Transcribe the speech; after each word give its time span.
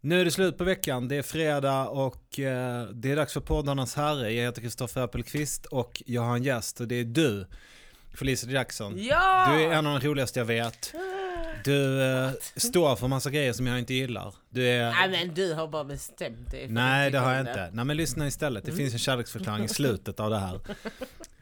Nu 0.00 0.20
är 0.20 0.24
det 0.24 0.30
slut 0.30 0.58
på 0.58 0.64
veckan, 0.64 1.08
det 1.08 1.16
är 1.16 1.22
fredag 1.22 1.88
och 1.88 2.38
eh, 2.40 2.82
det 2.92 3.10
är 3.12 3.16
dags 3.16 3.32
för 3.32 3.40
poddarnas 3.40 3.94
herre. 3.94 4.32
Jag 4.32 4.44
heter 4.44 4.60
Kristoffer 4.62 5.00
Appelqvist 5.00 5.66
och 5.66 6.02
jag 6.06 6.22
har 6.22 6.36
en 6.36 6.42
gäst 6.42 6.80
och 6.80 6.88
det 6.88 6.94
är 6.94 7.04
du, 7.04 7.46
Felicia 8.14 8.50
Jackson. 8.50 8.94
Ja! 8.96 9.48
Du 9.52 9.62
är 9.64 9.72
en 9.72 9.86
av 9.86 10.00
de 10.00 10.08
roligaste 10.08 10.40
jag 10.40 10.44
vet. 10.44 10.94
Du 11.64 12.02
eh, 12.02 12.30
står 12.56 12.96
för 12.96 13.08
massa 13.08 13.30
grejer 13.30 13.52
som 13.52 13.66
jag 13.66 13.78
inte 13.78 13.94
gillar. 13.94 14.34
Du 14.50 14.68
är... 14.68 14.90
Nej 14.90 15.10
men 15.10 15.34
du 15.34 15.52
har 15.54 15.68
bara 15.68 15.84
bestämt 15.84 16.50
dig 16.50 16.66
för 16.66 16.74
Nej, 16.74 17.10
det 17.10 17.18
har 17.18 17.32
jag 17.32 17.40
inte. 17.40 17.70
Nej, 17.72 17.84
men 17.84 17.96
lyssna 17.96 18.26
istället. 18.26 18.64
Det 18.64 18.70
Mm. 18.70 18.78
finns 18.78 18.92
en 18.92 18.98
kärleksförklaring 18.98 19.64
i 19.64 19.68
slutet 19.68 20.20
av 20.20 20.30
det 20.30 20.38
här. 20.38 20.60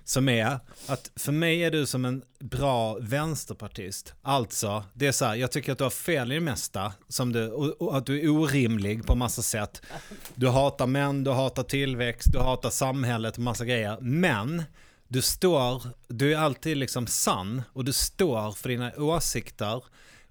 Som 0.05 0.29
är 0.29 0.59
att 0.87 1.11
för 1.17 1.33
mig 1.33 1.65
är 1.65 1.71
du 1.71 1.87
som 1.87 2.05
en 2.05 2.23
bra 2.39 2.99
vänsterpartist. 3.01 4.15
Alltså, 4.23 4.85
det 4.95 5.07
är 5.07 5.13
så 5.13 5.25
här, 5.25 5.35
jag 5.35 5.53
tycker 5.53 5.73
att 5.73 5.79
du 5.79 5.85
har 5.85 5.91
fel 5.91 6.33
i 6.33 6.35
det 6.35 6.41
mesta. 6.41 6.93
Som 7.09 7.33
du, 7.33 7.51
och, 7.51 7.83
och 7.83 7.97
att 7.97 8.07
du 8.07 8.21
är 8.21 8.29
orimlig 8.29 9.07
på 9.07 9.15
massa 9.15 9.43
sätt. 9.43 9.83
Du 10.35 10.49
hatar 10.49 10.87
män, 10.87 11.25
du 11.25 11.31
hatar 11.31 11.63
tillväxt, 11.63 12.33
du 12.33 12.39
hatar 12.39 12.71
samhället 12.71 13.37
och 13.37 13.43
massa 13.43 13.65
grejer. 13.65 13.99
Men 14.01 14.63
du 15.09 15.23
står, 15.23 15.83
du 16.09 16.35
är 16.35 16.39
alltid 16.39 16.77
liksom 16.77 17.07
sann 17.07 17.63
och 17.73 17.85
du 17.85 17.93
står 17.93 18.53
för 18.53 18.69
dina 18.69 18.93
åsikter 18.97 19.83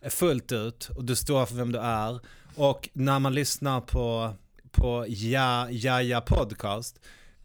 fullt 0.09 0.51
ut 0.51 0.89
och 0.95 1.05
du 1.05 1.15
står 1.15 1.45
för 1.45 1.55
vem 1.55 1.71
du 1.71 1.79
är. 1.79 2.19
Och 2.55 2.89
när 2.93 3.19
man 3.19 3.33
lyssnar 3.33 3.81
på, 3.81 4.33
på 4.71 5.05
Ja, 5.07 5.69
ja, 5.69 6.01
ja 6.01 6.21
podcast 6.21 6.99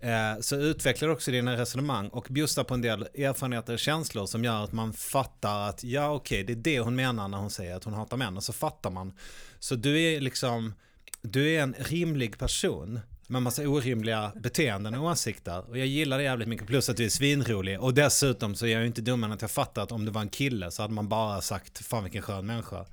eh, 0.07 0.41
så 0.41 0.57
utvecklar 0.57 1.09
du 1.09 1.15
också 1.15 1.31
dina 1.31 1.57
resonemang 1.57 2.09
och 2.09 2.27
bjussar 2.31 2.65
på 2.65 2.75
en 2.75 2.83
del 2.83 3.03
erfarenheter 3.03 3.73
och 3.73 3.79
känslor 3.79 4.27
som 4.27 4.45
gör 4.45 4.65
att 4.65 4.73
man 4.73 4.93
fattar 4.93 5.69
att 5.69 5.85
ja 5.85 6.11
okej 6.11 6.45
det 6.45 6.53
är 6.53 6.57
det 6.57 6.81
hon 6.81 6.97
menar 6.97 7.29
när 7.29 7.39
hon 7.39 7.51
säger 7.51 7.77
att 7.77 7.85
hon 7.85 7.95
hatar 7.95 8.17
män 8.17 8.37
och 8.37 8.45
så 8.45 8.53
fattar 8.53 8.91
man. 8.91 9.13
Så 9.59 9.75
du 9.75 10.03
är 10.03 10.21
liksom, 10.21 10.75
du 11.23 11.55
är 11.55 11.63
en 11.63 11.75
rimlig 11.79 12.39
person 12.39 13.01
med 13.29 13.43
massa 13.43 13.69
orimliga 13.69 14.33
beteenden 14.37 14.95
och 14.95 15.11
åsikter. 15.11 15.71
Och 15.71 15.79
jag 15.79 15.87
gillar 15.87 16.19
det 16.19 16.25
jävligt 16.25 16.49
mycket, 16.49 16.67
plus 16.67 16.89
att 16.89 16.97
du 16.97 17.05
är 17.05 17.09
svinrolig. 17.09 17.81
Och 17.81 17.95
dessutom 17.95 18.55
så 18.55 18.67
är 18.67 18.71
jag 18.71 18.81
ju 18.81 18.87
inte 18.87 19.01
dummare 19.01 19.29
än 19.29 19.35
att 19.35 19.43
jag 19.43 19.51
fattar 19.51 19.83
att 19.83 19.93
om 19.93 20.05
det 20.05 20.11
var 20.11 20.21
en 20.21 20.29
kille 20.29 20.71
så 20.71 20.83
hade 20.83 20.95
man 20.95 21.09
bara 21.09 21.41
sagt 21.41 21.87
fan 21.87 22.05
vilken 22.05 22.23
skön 22.23 22.47
människa. 22.47 22.87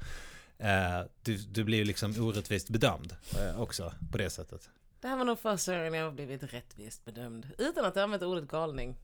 Eh, 0.57 1.07
du, 1.23 1.37
du 1.37 1.63
blir 1.63 1.77
ju 1.77 1.83
liksom 1.83 2.15
orättvist 2.19 2.69
bedömd 2.69 3.15
eh, 3.39 3.61
också 3.61 3.93
på 4.11 4.17
det 4.17 4.29
sättet. 4.29 4.69
Det 5.03 5.09
här 5.09 5.17
var 5.17 5.25
nog 5.25 5.39
första 5.39 5.75
gången 5.77 5.93
jag 5.93 6.03
har 6.05 6.11
blivit 6.11 6.43
rättvist 6.53 7.05
bedömd. 7.05 7.47
Utan 7.57 7.85
att 7.85 7.97
använda 7.97 8.27
ordet 8.27 8.47
galning. 8.47 8.95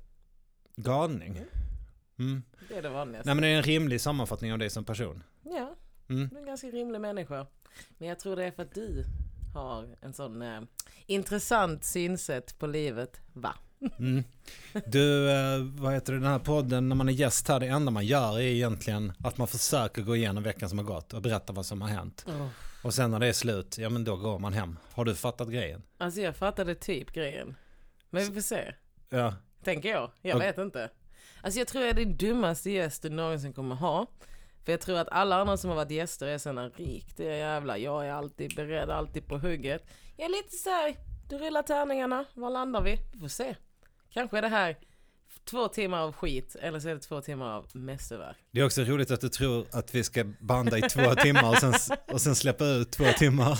Galning. 0.75 1.41
Mm. 2.19 2.43
Det 2.69 2.77
är 2.77 2.81
det 2.81 2.89
vanligaste. 2.89 3.27
Nej 3.29 3.35
men 3.35 3.41
det 3.41 3.47
är 3.47 3.57
en 3.57 3.63
rimlig 3.63 4.01
sammanfattning 4.01 4.53
av 4.53 4.59
dig 4.59 4.69
som 4.69 4.85
person. 4.85 5.23
Ja, 5.43 5.75
Mm. 6.09 6.27
du 6.29 6.35
är 6.35 6.39
en 6.39 6.45
ganska 6.45 6.67
rimlig 6.67 7.01
människa. 7.01 7.47
Men 7.97 8.07
jag 8.07 8.19
tror 8.19 8.35
det 8.35 8.45
är 8.45 8.51
för 8.51 8.63
att 8.63 8.73
du 8.75 9.05
har 9.53 9.87
en 10.01 10.13
sån 10.13 10.41
eh, 10.41 10.61
intressant 11.05 11.83
synsätt 11.83 12.59
på 12.59 12.67
livet. 12.67 13.19
Va? 13.33 13.55
Mm. 13.99 14.23
Du, 14.85 15.31
eh, 15.31 15.59
vad 15.63 15.93
heter 15.93 16.13
det, 16.13 16.19
den 16.19 16.27
här 16.31 16.39
podden, 16.39 16.89
när 16.89 16.95
man 16.95 17.09
är 17.09 17.13
gäst 17.13 17.47
här, 17.47 17.59
det 17.59 17.67
enda 17.67 17.91
man 17.91 18.05
gör 18.05 18.35
är 18.37 18.41
egentligen 18.41 19.13
att 19.23 19.37
man 19.37 19.47
försöker 19.47 20.01
gå 20.01 20.15
igenom 20.15 20.43
veckan 20.43 20.69
som 20.69 20.77
har 20.77 20.85
gått 20.85 21.13
och 21.13 21.21
berätta 21.21 21.53
vad 21.53 21.65
som 21.65 21.81
har 21.81 21.89
hänt. 21.89 22.25
Oh. 22.27 22.47
Och 22.83 22.93
sen 22.93 23.11
när 23.11 23.19
det 23.19 23.27
är 23.27 23.33
slut, 23.33 23.77
ja 23.77 23.89
men 23.89 24.03
då 24.03 24.15
går 24.15 24.39
man 24.39 24.53
hem. 24.53 24.79
Har 24.93 25.05
du 25.05 25.15
fattat 25.15 25.49
grejen? 25.49 25.83
Alltså 25.97 26.21
jag 26.21 26.35
fattade 26.35 26.75
typ 26.75 27.11
grejen. 27.11 27.55
Men 28.09 28.25
vi 28.25 28.33
får 28.33 28.41
se. 28.41 28.73
Ja. 29.09 29.33
Tänker 29.63 29.89
jag. 29.89 30.11
Jag 30.21 30.39
vet 30.39 30.57
inte. 30.57 30.89
Alltså 31.41 31.59
jag 31.59 31.67
tror 31.67 31.83
jag 31.83 31.89
är 31.89 32.05
din 32.05 32.17
dummaste 32.17 32.71
gäst 32.71 33.01
du 33.01 33.09
någonsin 33.09 33.53
kommer 33.53 33.75
ha. 33.75 34.07
För 34.65 34.71
jag 34.71 34.81
tror 34.81 34.97
att 34.97 35.09
alla 35.09 35.35
andra 35.35 35.57
som 35.57 35.69
har 35.69 35.77
varit 35.77 35.91
gäster 35.91 36.27
är 36.27 36.37
sådana 36.37 36.69
riktiga 36.69 37.37
jävla, 37.37 37.77
jag 37.77 38.07
är 38.07 38.11
alltid 38.11 38.55
beredd, 38.55 38.89
alltid 38.89 39.27
på 39.27 39.37
hugget. 39.37 39.83
Jag 40.17 40.25
är 40.25 40.29
lite 40.29 40.55
så 40.55 40.69
här, 40.69 40.95
du 41.29 41.37
rullar 41.37 41.63
tärningarna, 41.63 42.25
var 42.33 42.49
landar 42.49 42.81
vi? 42.81 42.97
Vi 43.13 43.19
får 43.19 43.27
se. 43.27 43.55
Kanske 44.09 44.37
är 44.37 44.41
det 44.41 44.47
här 44.47 44.77
två 45.49 45.67
timmar 45.67 45.99
av 45.99 46.11
skit, 46.11 46.55
eller 46.61 46.79
så 46.79 46.89
är 46.89 46.93
det 46.93 46.99
två 46.99 47.21
timmar 47.21 47.57
av 47.57 47.65
mästerverk. 47.73 48.37
Det 48.51 48.59
är 48.59 48.65
också 48.65 48.81
roligt 48.81 49.11
att 49.11 49.21
du 49.21 49.29
tror 49.29 49.65
att 49.71 49.95
vi 49.95 50.03
ska 50.03 50.23
banda 50.39 50.77
i 50.77 50.81
två 50.81 51.15
timmar 51.15 51.49
och 51.49 51.57
sen, 51.57 51.73
och 52.11 52.21
sen 52.21 52.35
släppa 52.35 52.65
ut 52.65 52.91
två 52.91 53.05
timmar. 53.17 53.59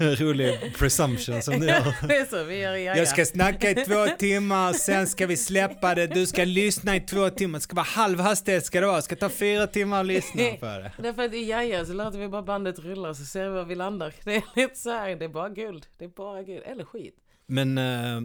en 0.00 0.16
rolig 0.16 0.74
presumption 0.78 1.42
som 1.42 1.60
du 1.60 1.66
gör. 1.66 2.06
det 2.08 2.16
är 2.16 2.24
så 2.24 2.44
vi 2.44 2.56
gör 2.60 2.74
i 2.74 2.84
Jaja. 2.84 2.98
Jag 2.98 3.08
ska 3.08 3.24
snacka 3.24 3.70
i 3.70 3.74
två 3.74 4.06
timmar, 4.18 4.72
sen 4.72 5.06
ska 5.06 5.26
vi 5.26 5.36
släppa 5.36 5.94
det, 5.94 6.06
du 6.06 6.26
ska 6.26 6.44
lyssna 6.44 6.96
i 6.96 7.00
två 7.00 7.30
timmar, 7.30 7.58
det 7.58 7.62
ska 7.62 7.76
vara 7.76 7.86
halv 7.86 8.20
hastighet 8.20 8.66
ska 8.66 8.80
det 8.80 8.86
vara, 8.86 8.96
det 8.96 9.02
ska 9.02 9.16
ta 9.16 9.28
fyra 9.28 9.66
timmar 9.66 10.00
att 10.00 10.06
lyssna 10.06 10.42
på 10.60 10.66
det. 10.66 10.92
Därför 10.98 11.24
att 11.24 11.34
i 11.34 11.50
Jaja 11.50 11.84
så 11.84 11.92
låter 11.92 12.18
vi 12.18 12.28
bara 12.28 12.42
bandet 12.42 12.78
rulla 12.78 13.14
så 13.14 13.24
ser 13.24 13.44
vi 13.44 13.54
var 13.54 13.64
vi 13.64 13.74
landar. 13.74 14.14
Det 14.24 14.36
är 14.36 14.42
lite 14.56 14.76
så 14.76 14.90
här, 14.90 15.16
det 15.16 15.24
är 15.24 15.28
bara 15.28 15.48
guld. 15.48 15.86
Det 15.98 16.04
är 16.04 16.08
bara 16.08 16.42
guld, 16.42 16.62
eller 16.66 16.84
skit. 16.84 17.16
Men 17.46 17.78
eh, 17.78 18.20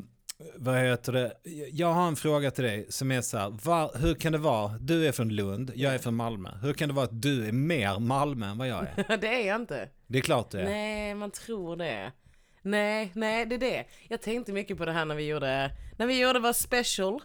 vad 0.56 0.78
heter 0.78 1.14
det, 1.14 1.34
jag 1.72 1.94
har 1.94 2.08
en 2.08 2.16
fråga 2.16 2.52
till 2.52 2.64
dig 2.64 2.86
som 2.90 3.12
är 3.12 3.22
så 3.22 3.38
här, 3.38 3.50
var, 3.64 3.98
hur 3.98 4.16
kan 4.16 4.32
det 4.32 4.38
vara, 4.38 4.78
du 4.82 5.08
är 5.08 5.12
från 5.12 5.30
Lund, 5.30 5.72
jag 5.76 5.94
är 5.94 5.98
från 5.98 6.16
Malmö, 6.16 6.50
hur 6.62 6.74
kan 6.74 6.88
det 6.90 6.96
vara 6.96 7.06
att 7.06 7.22
du 7.22 7.48
är 7.48 7.52
mer 7.52 8.00
Malmö 8.00 8.46
än 8.48 8.58
vad 8.58 8.68
jag 8.68 8.86
är? 8.96 9.18
det 9.22 9.28
är 9.28 9.48
jag 9.48 9.56
inte. 9.56 9.90
Det 10.08 10.18
är 10.18 10.22
klart 10.22 10.52
du 10.52 10.60
är. 10.60 10.64
Nej, 10.66 11.16
man 11.16 11.32
tror 11.32 11.76
det. 11.76 12.12
Nej, 12.62 13.12
nej, 13.16 13.46
det 13.46 13.56
är 13.56 13.60
det. 13.60 13.86
Jag 14.08 14.22
tänkte 14.22 14.54
mycket 14.54 14.78
på 14.78 14.86
det 14.86 14.92
här 14.92 15.06
när 15.06 15.16
vi 15.16 15.28
gjorde, 15.28 15.72
när 15.98 16.08
vi 16.08 16.22
gjorde 16.22 16.40
vår 16.40 16.54
special. 16.54 17.22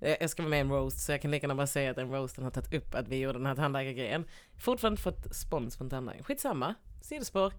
Eh, 0.00 0.16
Jag 0.20 0.30
ska 0.30 0.42
vara 0.42 0.50
med 0.50 0.56
i 0.56 0.60
en 0.60 0.70
roast 0.70 1.00
så 1.06 1.12
jag 1.12 1.22
kan 1.22 1.30
lika 1.30 1.44
gärna 1.44 1.54
bara 1.54 1.66
säga 1.66 1.90
att 1.90 1.96
den 1.96 2.10
roasten 2.10 2.44
har 2.44 2.50
tagit 2.50 2.74
upp 2.74 2.94
att 2.94 3.08
vi 3.08 3.16
gjorde 3.18 3.38
den 3.38 3.46
här 3.46 3.54
tandläkargrejen. 3.54 4.24
Fortfarande 4.58 5.00
fått 5.00 5.34
spons 5.36 5.76
från 5.76 5.90
tandläkaren. 5.90 6.24
Skitsamma, 6.24 6.74
sidospår. 7.02 7.52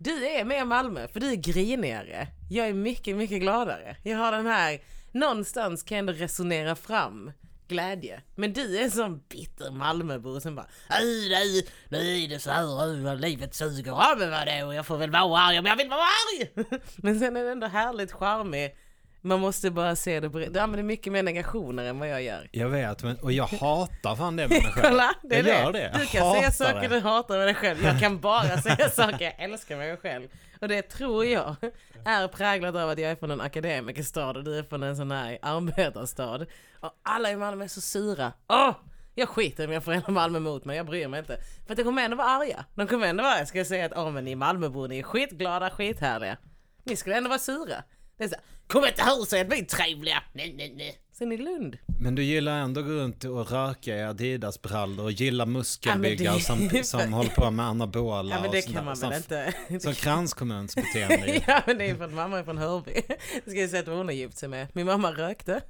Du 0.00 0.26
är 0.26 0.44
mer 0.44 0.64
Malmö 0.64 1.08
för 1.08 1.20
du 1.20 1.30
är 1.30 1.36
grinigare. 1.36 2.28
Jag 2.50 2.68
är 2.68 2.72
mycket, 2.72 3.16
mycket 3.16 3.40
gladare. 3.40 3.96
Jag 4.02 4.18
har 4.18 4.32
den 4.32 4.46
här, 4.46 4.80
någonstans 5.12 5.82
kan 5.82 5.96
jag 5.96 5.98
ändå 5.98 6.12
resonera 6.12 6.76
fram 6.76 7.32
glädje. 7.68 8.22
Men 8.36 8.52
du 8.52 8.78
är 8.78 8.84
en 8.84 8.90
sån 8.90 9.22
bitter 9.28 9.70
Malmöbo 9.70 10.40
som 10.40 10.54
bara 10.54 10.66
nej, 10.90 11.28
nej, 11.30 11.68
nu 11.88 12.24
är 12.24 12.28
det 12.28 12.38
så 12.38 12.50
här, 12.50 13.16
livet 13.16 13.54
suger. 13.54 13.92
Ja 13.92 14.16
men 14.18 14.30
vadå, 14.30 14.74
jag 14.74 14.86
får 14.86 14.96
väl 14.96 15.10
vara 15.10 15.40
arg 15.40 15.58
om 15.58 15.66
jag 15.66 15.76
vill 15.76 15.88
vara 15.88 16.00
arg. 16.00 16.50
men 16.96 17.18
sen 17.18 17.36
är 17.36 17.44
det 17.44 17.50
ändå 17.50 17.66
härligt 17.66 18.12
charmig. 18.12 18.76
Man 19.20 19.40
måste 19.40 19.70
bara 19.70 19.96
se 19.96 20.20
det, 20.20 20.28
bre- 20.28 20.50
du 20.52 20.58
använder 20.60 20.82
mycket 20.84 21.12
mer 21.12 21.22
negationer 21.22 21.84
än 21.84 21.98
vad 21.98 22.08
jag 22.08 22.22
gör. 22.22 22.48
Jag 22.52 22.68
vet, 22.68 23.02
men, 23.02 23.16
och 23.16 23.32
jag 23.32 23.46
hatar 23.46 24.16
fan 24.16 24.36
det 24.36 24.48
med 24.48 24.62
mig 24.62 24.72
själv. 24.72 24.86
Kolla, 24.88 25.10
det 25.22 25.36
är 25.36 25.44
jag 25.44 25.64
gör 25.64 25.72
det. 25.72 25.78
det. 25.78 25.90
Du 25.94 25.98
Jag 25.98 26.08
kan 26.08 26.34
säga 26.34 26.50
saker 26.52 26.88
det. 26.88 26.94
du 26.94 27.00
hatar 27.00 27.38
med 27.38 27.46
dig 27.46 27.54
själv. 27.54 27.84
Jag 27.84 28.00
kan 28.00 28.20
bara 28.20 28.58
säga 28.58 28.90
saker 28.92 29.24
jag 29.24 29.34
älskar 29.38 29.76
med 29.76 29.88
mig 29.88 29.96
själv. 29.96 30.28
Och 30.60 30.68
det 30.68 30.82
tror 30.82 31.24
jag 31.24 31.56
är 32.04 32.28
präglat 32.28 32.74
av 32.74 32.90
att 32.90 32.98
jag 32.98 33.10
är 33.10 33.16
från 33.16 33.30
en 33.30 33.40
akademikerstad 33.40 34.36
och 34.36 34.44
du 34.44 34.58
är 34.58 34.62
från 34.62 34.82
en 34.82 34.96
sån 34.96 35.10
här 35.10 35.38
arbetarstad. 35.42 36.46
Och 36.80 36.90
alla 37.02 37.30
i 37.30 37.36
Malmö 37.36 37.64
är 37.64 37.68
så 37.68 37.80
sura. 37.80 38.32
Åh! 38.48 38.70
Jag 39.14 39.28
skiter 39.28 39.66
om 39.66 39.72
jag 39.72 39.84
får 39.84 39.92
hela 39.92 40.08
Malmö 40.10 40.38
mot 40.40 40.64
mig, 40.64 40.76
jag 40.76 40.86
bryr 40.86 41.08
mig 41.08 41.18
inte. 41.20 41.36
För 41.66 41.72
att 41.72 41.76
de 41.78 41.84
kommer 41.84 42.02
ändå 42.04 42.16
vara 42.16 42.28
arga. 42.28 42.64
De 42.74 42.86
kommer 42.86 43.06
ändå 43.06 43.22
vara, 43.22 43.46
ska 43.46 43.58
jag 43.58 43.66
säga 43.66 43.86
att 43.86 43.92
åh 43.96 44.10
men 44.10 44.24
ni 44.24 44.34
Malmöbor, 44.34 44.88
ni 44.88 44.98
är 44.98 45.02
skitglada, 45.02 45.70
skithärliga. 45.70 46.36
Ni 46.84 46.96
skulle 46.96 47.16
ändå 47.16 47.28
vara 47.28 47.38
sura. 47.38 47.82
Det 48.18 48.24
är 48.24 48.28
så 48.28 48.34
här, 48.34 48.44
kom 48.66 48.84
inte 48.84 49.02
här 49.02 49.20
och 49.20 49.28
säg 49.28 49.40
att 49.40 49.52
vi 49.52 49.58
är 49.58 49.64
trevliga. 49.64 50.22
Nej, 50.32 50.54
nej, 50.56 50.74
nej. 50.76 50.98
Sen 51.12 51.32
i 51.32 51.36
Lund. 51.36 51.78
Men 52.00 52.14
du 52.14 52.22
gillar 52.22 52.58
ändå 52.58 52.80
att 52.80 52.86
gå 52.86 52.92
runt 52.92 53.24
och 53.24 53.50
röka 53.50 53.96
i 53.96 54.02
Adidas-brallor 54.02 55.04
och 55.04 55.12
gillar 55.12 55.46
muskelbyggare 55.46 56.38
Ja, 56.48 56.58
det- 56.70 56.84
som, 56.84 57.00
som 57.00 57.12
håller 57.12 57.30
på 57.30 57.50
med 57.50 57.66
anabola 57.66 58.34
Ja 58.34 58.40
men 58.42 58.50
det 58.50 58.66
och 58.68 58.74
kan 58.74 58.84
man 58.84 58.96
sånt 58.96 59.30
väl 59.30 59.48
inte. 59.48 59.80
Som, 59.80 59.94
kranskommunsbeteende. 59.94 61.42
ja 61.46 61.62
men 61.66 61.78
det 61.78 61.90
är 61.90 61.94
för 61.94 62.04
att 62.04 62.12
mamma 62.12 62.38
är 62.38 62.44
från 62.44 62.58
Hörby. 62.58 62.92
Jag 63.32 63.50
ska 63.50 63.60
jag 63.60 63.70
säga 63.70 63.80
att 63.82 63.88
hon 63.88 64.06
har 64.06 64.12
gift 64.12 64.38
sig 64.38 64.48
med. 64.48 64.66
Min 64.72 64.86
mamma 64.86 65.10
rökte. 65.12 65.60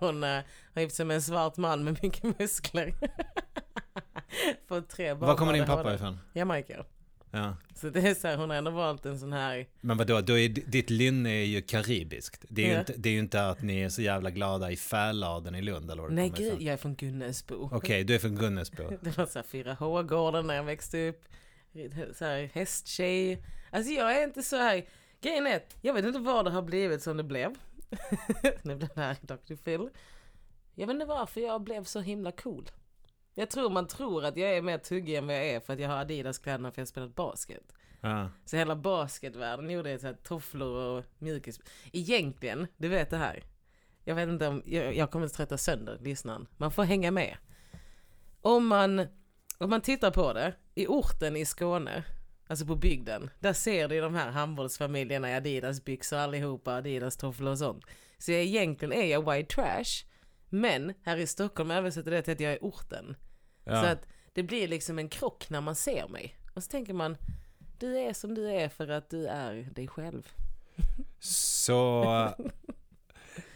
Hon 0.00 0.24
uh, 0.24 0.38
har 0.74 0.82
gift 0.82 0.94
sig 0.94 1.06
med 1.06 1.14
en 1.14 1.22
svart 1.22 1.56
man 1.56 1.84
med 1.84 1.98
mycket 2.02 2.38
muskler. 2.38 2.94
Fått 4.68 4.88
tre 4.88 5.14
barn. 5.14 5.28
Var 5.28 5.36
kommer 5.36 5.52
din 5.52 5.66
pappa 5.66 5.94
ifrån? 5.94 6.18
Jamaica. 6.34 6.84
Ja. 7.30 7.56
Så 7.74 7.90
det 7.90 8.00
är 8.00 8.14
så 8.14 8.28
här, 8.28 8.36
hon 8.36 8.50
har 8.50 8.56
ändå 8.56 8.70
valt 8.70 9.06
en 9.06 9.18
sån 9.18 9.32
här. 9.32 9.66
Men 9.80 9.96
vadå, 9.96 10.20
då 10.20 10.38
är, 10.38 10.48
ditt 10.48 10.90
lynne 10.90 11.30
är 11.30 11.44
ju 11.44 11.62
karibiskt. 11.62 12.44
Det 12.48 12.62
är, 12.62 12.66
ju 12.66 12.72
Ja. 12.72 12.80
inte, 12.80 12.92
det 12.96 13.08
är 13.08 13.12
ju 13.12 13.18
inte 13.18 13.48
att 13.48 13.62
ni 13.62 13.80
är 13.80 13.88
så 13.88 14.02
jävla 14.02 14.30
glada 14.30 14.70
i 14.70 14.76
Fäladen 14.76 15.54
i 15.54 15.62
Lund 15.62 15.90
eller 15.90 16.02
vad 16.02 16.12
Nej 16.12 16.28
gud, 16.36 16.46
ifrån. 16.46 16.64
jag 16.64 16.72
är 16.72 16.76
från 16.76 16.94
Gunnesbo. 16.94 17.68
Okej, 17.72 18.04
du 18.04 18.14
är 18.14 18.18
från 18.18 18.36
Gunnesbo. 18.36 18.82
Det 19.00 19.18
var 19.18 19.26
så 19.26 19.38
här 19.38 19.46
4H-gården 19.46 20.46
när 20.46 20.54
jag 20.54 20.64
växte 20.64 21.08
upp. 21.08 21.24
Så 22.14 22.24
här 22.24 22.50
hästtjej. 22.54 23.42
Alltså 23.70 23.92
jag 23.92 24.18
är 24.18 24.24
inte 24.24 24.42
så 24.42 24.56
här. 24.56 24.84
Grejen 25.20 25.46
är 25.46 25.60
jag 25.82 25.94
vet 25.94 26.04
inte 26.04 26.18
vad 26.18 26.44
det 26.44 26.50
har 26.50 26.62
blivit 26.62 27.02
som 27.02 27.16
det 27.16 27.22
blev. 27.24 27.50
nu 28.62 28.76
blev 28.76 28.88
det 28.94 29.00
här 29.00 29.16
Dr. 29.20 29.54
Phil. 29.54 29.88
Jag 30.74 30.86
vet 30.86 30.94
inte 30.94 31.06
varför 31.06 31.40
jag 31.40 31.60
blev 31.62 31.84
så 31.84 32.00
himla 32.00 32.32
cool. 32.32 32.70
Jag 33.38 33.50
tror 33.50 33.70
man 33.70 33.86
tror 33.86 34.24
att 34.24 34.36
jag 34.36 34.56
är 34.56 34.62
mer 34.62 34.78
tuggig 34.78 35.14
än 35.14 35.26
vad 35.26 35.36
jag 35.36 35.46
är 35.46 35.60
för 35.60 35.72
att 35.72 35.78
jag 35.78 35.88
har 35.88 35.96
Adidas 35.96 36.38
kläderna 36.38 36.72
för 36.72 36.80
jag 36.80 36.84
har 36.84 36.88
spelat 36.88 37.14
basket. 37.14 37.72
Ja. 38.00 38.30
Så 38.44 38.56
hela 38.56 38.76
basketvärlden 38.76 39.70
gjorde 39.70 39.98
så 39.98 40.06
här 40.06 40.14
tofflor 40.14 40.98
och 40.98 41.04
mjukis. 41.18 41.60
Egentligen, 41.92 42.66
du 42.76 42.88
vet 42.88 43.10
det 43.10 43.16
här. 43.16 43.44
Jag 44.04 44.14
vet 44.14 44.28
inte 44.28 44.48
om, 44.48 44.62
jag, 44.66 44.96
jag 44.96 45.10
kommer 45.10 45.26
att 45.26 45.32
trötta 45.32 45.58
sönder 45.58 45.98
lyssnaren. 46.00 46.46
Man 46.56 46.72
får 46.72 46.82
hänga 46.82 47.10
med. 47.10 47.36
Om 48.40 48.66
man, 48.66 49.06
om 49.58 49.70
man 49.70 49.80
tittar 49.80 50.10
på 50.10 50.32
det, 50.32 50.54
i 50.74 50.86
orten 50.86 51.36
i 51.36 51.44
Skåne, 51.44 52.04
alltså 52.46 52.66
på 52.66 52.76
bygden, 52.76 53.30
där 53.40 53.52
ser 53.52 53.88
du 53.88 54.00
de 54.00 54.14
här 54.14 54.30
handbollsfamiljerna 54.30 55.30
i 55.30 55.34
Adidas-byxor 55.34 56.16
allihopa, 56.16 56.72
Adidas-tofflor 56.74 57.50
och 57.50 57.58
sånt. 57.58 57.84
Så 58.18 58.32
jag, 58.32 58.40
egentligen 58.40 58.92
är 58.92 59.06
jag 59.06 59.32
white 59.32 59.54
trash, 59.54 60.06
men 60.48 60.94
här 61.02 61.16
i 61.16 61.26
Stockholm 61.26 61.70
översätter 61.70 62.10
det 62.10 62.22
till 62.22 62.32
att 62.32 62.40
jag 62.40 62.52
är 62.52 62.58
orten. 62.62 63.16
Ja. 63.68 63.82
Så 63.82 63.88
att 63.88 64.06
det 64.32 64.42
blir 64.42 64.68
liksom 64.68 64.98
en 64.98 65.08
krock 65.08 65.50
när 65.50 65.60
man 65.60 65.74
ser 65.74 66.08
mig. 66.08 66.36
Och 66.54 66.62
så 66.62 66.70
tänker 66.70 66.92
man, 66.92 67.16
du 67.78 67.98
är 67.98 68.12
som 68.12 68.34
du 68.34 68.50
är 68.50 68.68
för 68.68 68.88
att 68.88 69.10
du 69.10 69.26
är 69.26 69.54
dig 69.74 69.88
själv. 69.88 70.28
Så... 71.20 72.04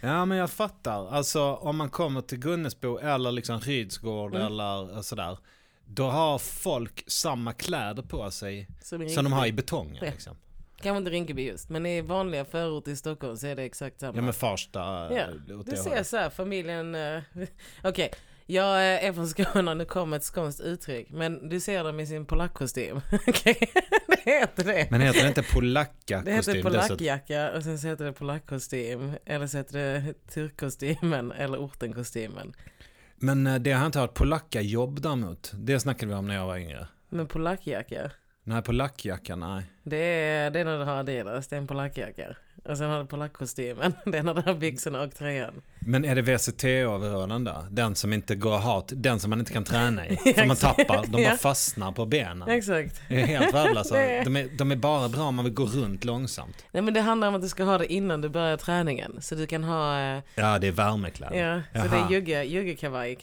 Ja 0.00 0.24
men 0.24 0.38
jag 0.38 0.50
fattar. 0.50 1.08
Alltså 1.08 1.54
om 1.54 1.76
man 1.76 1.90
kommer 1.90 2.20
till 2.20 2.38
Gunnesbo 2.38 2.98
eller 2.98 3.32
liksom 3.32 3.60
Rydsgård 3.60 4.34
Mm. 4.34 4.46
eller 4.46 5.02
sådär. 5.02 5.38
Då 5.84 6.04
har 6.04 6.38
folk 6.38 7.04
samma 7.06 7.52
kläder 7.52 8.02
på 8.02 8.30
sig 8.30 8.68
Som, 8.82 9.08
som 9.08 9.24
de 9.24 9.32
har 9.32 9.46
i 9.46 9.52
betongen. 9.52 9.96
Ja. 10.00 10.10
Liksom. 10.10 10.36
Kanske 10.80 10.98
inte 10.98 11.10
Rinkeby 11.10 11.42
just, 11.42 11.68
men 11.68 11.86
i 11.86 12.00
vanliga 12.00 12.44
förorter 12.44 12.90
i 12.92 12.96
Stockholm 12.96 13.36
så 13.36 13.46
är 13.46 13.56
det 13.56 13.62
exakt 13.62 14.00
samma. 14.00 14.16
Ja 14.18 14.22
men 14.22 14.34
Farsta. 14.34 14.80
Ja, 14.80 15.10
eh, 15.20 15.28
Du 15.46 15.76
ser 15.76 15.88
hållet. 15.90 16.06
så 16.06 16.16
här, 16.16 16.30
familjen... 16.30 16.94
eh, 16.94 17.22
Okej, 17.84 18.12
jag 18.46 18.74
eh, 18.74 19.04
är 19.08 19.12
från 19.12 19.28
Skåne, 19.28 19.74
nu 19.74 19.84
kommer 19.84 20.16
ett 20.16 20.24
skånskt 20.24 20.60
uttryck. 20.60 21.10
Men 21.10 21.48
du 21.48 21.60
ser 21.60 21.84
dem 21.84 22.00
i 22.00 22.06
sin 22.06 22.26
polackkostym. 22.26 23.00
Okej, 23.26 23.58
det 24.08 24.20
heter 24.24 24.64
det. 24.64 24.90
Men 24.90 25.00
heter 25.00 25.22
det 25.22 25.28
inte 25.28 25.42
polacka 25.42 26.22
Det 26.24 26.32
heter 26.32 26.62
polackjacka 26.62 27.52
och 27.52 27.62
sen 27.62 27.78
så 27.78 27.86
heter 27.86 28.04
det 28.04 28.12
polackkostym. 28.12 29.12
Eller 29.26 29.46
så 29.46 29.56
heter 29.56 29.78
det 29.78 30.14
turkkostymen 30.34 31.32
eller 31.32 31.58
ortenkostymen. 31.58 32.54
Men 33.16 33.46
eh, 33.46 33.54
det 33.54 33.72
har 33.72 33.86
inte 33.86 33.98
hört. 33.98 34.14
Polacka 34.14 34.60
jobb 34.60 35.00
däremot. 35.02 35.52
Det 35.54 35.80
snackade 35.80 36.12
vi 36.12 36.14
om 36.14 36.26
när 36.26 36.34
jag 36.34 36.46
var 36.46 36.56
yngre. 36.56 36.86
Men 37.08 37.26
polackjacka, 37.26 38.10
Nej, 38.44 38.62
polackjacka, 38.62 39.36
nej. 39.36 39.64
det 39.82 39.96
är, 39.96 40.50
det 40.50 40.60
är 40.60 40.64
när 40.64 40.78
du 40.78 40.84
har 40.84 40.96
Adidas, 40.96 41.48
det 41.48 41.56
är 41.56 41.60
en 41.60 41.66
polackjacka. 41.66 42.36
Och 42.64 42.78
sen 42.78 42.90
har 42.90 42.98
du 43.00 43.06
polackkostymen, 43.06 43.94
det 44.06 44.18
är 44.18 44.22
när 44.22 44.34
du 44.34 44.40
har 44.42 44.54
byxorna 44.54 45.02
och 45.02 45.14
tröjan. 45.14 45.54
Men 45.80 46.04
är 46.04 46.14
det 46.14 46.22
VCT-overallen 46.22 47.44
då? 47.44 47.66
Den 47.70 47.94
som 47.94 48.12
inte 48.12 48.34
går 48.34 48.56
att 48.56 48.62
ha, 48.62 48.84
den 48.88 49.20
som 49.20 49.30
man 49.30 49.38
inte 49.40 49.52
kan 49.52 49.64
träna 49.64 50.06
i. 50.08 50.16
För 50.34 50.46
man 50.46 50.56
tappar, 50.56 51.04
de 51.06 51.24
bara 51.24 51.36
fastnar 51.36 51.92
på 51.92 52.06
benen. 52.06 52.48
Exakt. 52.48 53.00
Det 53.08 53.20
är 53.22 53.26
helt 53.26 53.54
värdelösa. 53.54 53.94
Det 53.98 54.00
är- 54.16 54.24
De 54.24 54.36
är, 54.36 54.48
de 54.58 54.72
är 54.72 54.76
bara 54.76 55.08
bra 55.08 55.22
om 55.22 55.34
man 55.34 55.44
vill 55.44 55.54
gå 55.54 55.64
runt 55.64 56.04
långsamt. 56.04 56.64
Nej 56.72 56.82
men 56.82 56.94
det 56.94 57.00
handlar 57.00 57.28
om 57.28 57.34
att 57.34 57.42
du 57.42 57.48
ska 57.48 57.64
ha 57.64 57.78
det 57.78 57.92
innan 57.92 58.20
du 58.20 58.28
börjar 58.28 58.56
träningen. 58.56 59.16
Så 59.20 59.34
du 59.34 59.46
kan 59.46 59.64
ha, 59.64 60.00
eh, 60.00 60.22
Ja, 60.34 60.58
det 60.58 60.66
är 60.66 60.72
värmekläder. 60.72 61.36
ja, 61.72 61.82
så 61.82 61.88
det 61.88 61.96
Jaha. 61.96 62.06
är 62.08 62.12
jugge, 62.12 62.44
juggekavaj, 62.44 63.16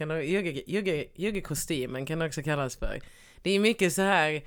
juggekostymen 1.15 2.05
kan 2.05 2.19
det 2.19 2.25
också 2.25 2.41
kallas 2.43 2.75
för. 2.75 2.99
Det 3.41 3.51
är 3.51 3.59
mycket 3.59 3.93
så 3.93 4.01
här, 4.01 4.41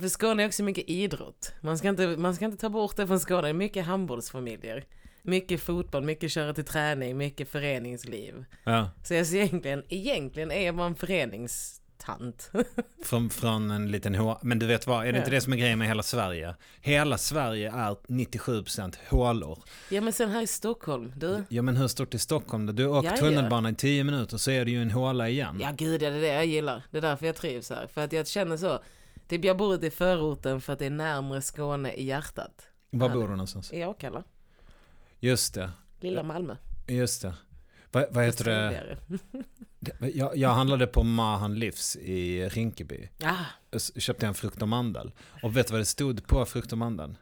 för 0.00 0.08
Skåne 0.08 0.42
är 0.42 0.46
också 0.46 0.62
mycket 0.62 0.88
idrott. 0.90 1.52
Man 1.60 1.78
ska 1.78 1.88
inte, 1.88 2.06
man 2.06 2.34
ska 2.34 2.44
inte 2.44 2.56
ta 2.58 2.68
bort 2.68 2.96
det 2.96 3.06
från 3.06 3.20
Skåne, 3.20 3.52
mycket 3.52 3.86
handbollsfamiljer. 3.86 4.84
Mycket 5.22 5.60
fotboll, 5.60 6.02
mycket 6.04 6.30
köra 6.32 6.54
till 6.54 6.64
träning, 6.64 7.16
mycket 7.16 7.48
föreningsliv. 7.48 8.44
Ja. 8.64 8.90
Så 9.04 9.14
jag 9.14 9.26
ser 9.26 9.36
egentligen, 9.42 9.82
egentligen 9.88 10.50
är 10.52 10.72
man 10.72 10.94
föreningstant. 10.96 12.50
Från, 13.04 13.30
från 13.30 13.70
en 13.70 13.90
liten 13.90 14.14
H. 14.14 14.38
Men 14.42 14.58
du 14.58 14.66
vet 14.66 14.86
vad, 14.86 15.06
är 15.06 15.12
det 15.12 15.18
inte 15.18 15.30
Ja. 15.30 15.34
det 15.34 15.40
som 15.40 15.52
är 15.52 15.56
grejen 15.56 15.78
med 15.78 15.88
hela 15.88 16.02
Sverige? 16.02 16.54
Hela 16.80 17.18
Sverige 17.18 17.70
är 17.72 17.96
97% 18.08 18.94
hålor. 19.08 19.58
ja 19.90 20.00
men 20.00 20.12
sen 20.12 20.30
här 20.30 20.42
i 20.42 20.46
Stockholm, 20.46 21.12
du. 21.16 21.44
Ja 21.48 21.62
men 21.62 21.76
hur 21.76 21.88
stort 21.88 22.14
är 22.14 22.18
Stockholm? 22.18 22.76
Du 22.76 22.86
åker 22.86 23.10
ja. 23.10 23.16
tunnelbana 23.16 23.70
i 23.70 23.74
10 23.74 24.04
minuter 24.04 24.36
så 24.36 24.50
är 24.50 24.64
det 24.64 24.70
ju 24.70 24.82
en 24.82 24.90
håla 24.90 25.28
igen. 25.28 25.58
Ja 25.60 25.72
gud, 25.76 26.02
ja, 26.02 26.10
det 26.10 26.16
är 26.16 26.20
det 26.20 26.26
jag 26.26 26.46
gillar. 26.46 26.82
Det 26.90 26.98
är 26.98 27.02
därför 27.02 27.26
jag 27.26 27.36
trivs 27.36 27.70
här. 27.70 27.86
För 27.94 28.00
att 28.04 28.12
jag 28.12 28.26
känner 28.28 28.56
så. 28.56 28.78
Typ 29.28 29.44
jag 29.44 29.56
bor 29.56 29.74
ute 29.74 29.86
i 29.86 29.90
förorten 29.90 30.60
för 30.60 30.72
att 30.72 30.78
det 30.78 30.86
är 30.86 30.90
närmare 30.90 31.42
Skåne 31.42 31.92
i 31.92 32.04
hjärtat. 32.04 32.68
Var 32.90 33.08
bor 33.08 33.22
du 33.22 33.28
någonstans? 33.28 33.72
I 33.72 33.82
Akalla. 33.82 34.24
Just 35.20 35.54
det, 35.54 35.70
Lilla 36.00 36.22
Malmö. 36.22 36.56
just 36.86 37.22
det. 37.22 37.34
Vad, 37.90 38.06
vad 38.10 38.24
heter 38.24 38.44
det? 38.44 38.98
Jag, 40.14 40.36
jag 40.36 40.48
handlade 40.48 40.86
på 40.86 41.02
Mahan 41.02 41.54
Livs 41.58 41.96
i 41.96 42.48
Rinkeby. 42.48 43.08
Ah, 43.22 43.78
köpte 43.96 44.26
en 44.26 44.34
frukt 44.34 44.62
och 44.62 44.68
mandel. 44.68 45.12
Och 45.42 45.56
vet 45.56 45.66
du 45.66 45.72
vad 45.72 45.80
det 45.80 45.84
stod 45.84 46.26
på 46.26 46.44
frukt 46.44 46.72
och 46.72 46.78
mandeln? 46.78 47.16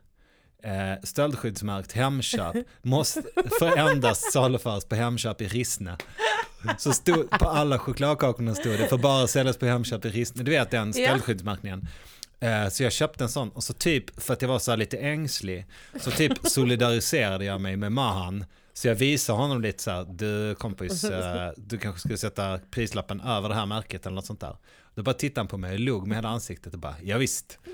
Eh, 0.64 0.98
stöldskyddsmärkt 1.02 1.92
Hemköp 1.92 2.56
måste 2.82 3.22
för 3.58 3.76
endast 3.76 4.32
saluföras 4.32 4.84
på 4.84 4.94
Hemköp 4.94 5.40
i 5.40 5.48
Rissne. 5.48 5.96
Så 6.78 6.92
stod, 6.92 7.30
på 7.30 7.48
alla 7.48 7.78
chokladkakorna 7.78 8.54
stod 8.54 8.78
det 8.78 8.86
för 8.86 8.98
bara 8.98 9.26
säljas 9.26 9.56
på 9.56 9.66
Hemköp 9.66 10.04
i 10.04 10.08
Rissne. 10.08 10.42
Du 10.42 10.50
vet 10.50 10.70
den 10.70 10.92
stöldskyddsmärkningen. 10.92 11.88
Eh, 12.40 12.68
så 12.68 12.82
jag 12.82 12.92
köpte 12.92 13.24
en 13.24 13.30
sån 13.30 13.48
och 13.48 13.64
så 13.64 13.72
typ 13.72 14.22
för 14.22 14.32
att 14.32 14.42
jag 14.42 14.48
var 14.48 14.58
så 14.58 14.70
här 14.70 14.78
lite 14.78 14.96
ängslig 14.96 15.66
så 16.00 16.10
typ 16.10 16.32
solidariserade 16.42 17.44
jag 17.44 17.60
mig 17.60 17.76
med 17.76 17.92
Mahan. 17.92 18.44
Så 18.72 18.88
jag 18.88 18.94
visade 18.94 19.38
honom 19.38 19.60
lite 19.60 19.82
så 19.82 19.90
här, 19.90 20.04
du 20.04 20.54
kompis, 20.54 21.04
eh, 21.04 21.50
du 21.56 21.78
kanske 21.78 22.00
skulle 22.00 22.18
sätta 22.18 22.58
prislappen 22.70 23.20
över 23.20 23.48
det 23.48 23.54
här 23.54 23.66
märket 23.66 24.06
eller 24.06 24.14
något 24.14 24.26
sånt 24.26 24.40
där. 24.40 24.56
Då 24.94 25.02
bara 25.02 25.14
tittade 25.14 25.40
han 25.40 25.48
på 25.48 25.56
mig 25.56 25.72
och 25.74 25.80
log 25.80 26.06
med 26.06 26.16
hela 26.18 26.28
ansiktet 26.28 26.72
och 26.74 26.78
bara, 26.80 26.94
ja, 27.02 27.18
visst. 27.18 27.58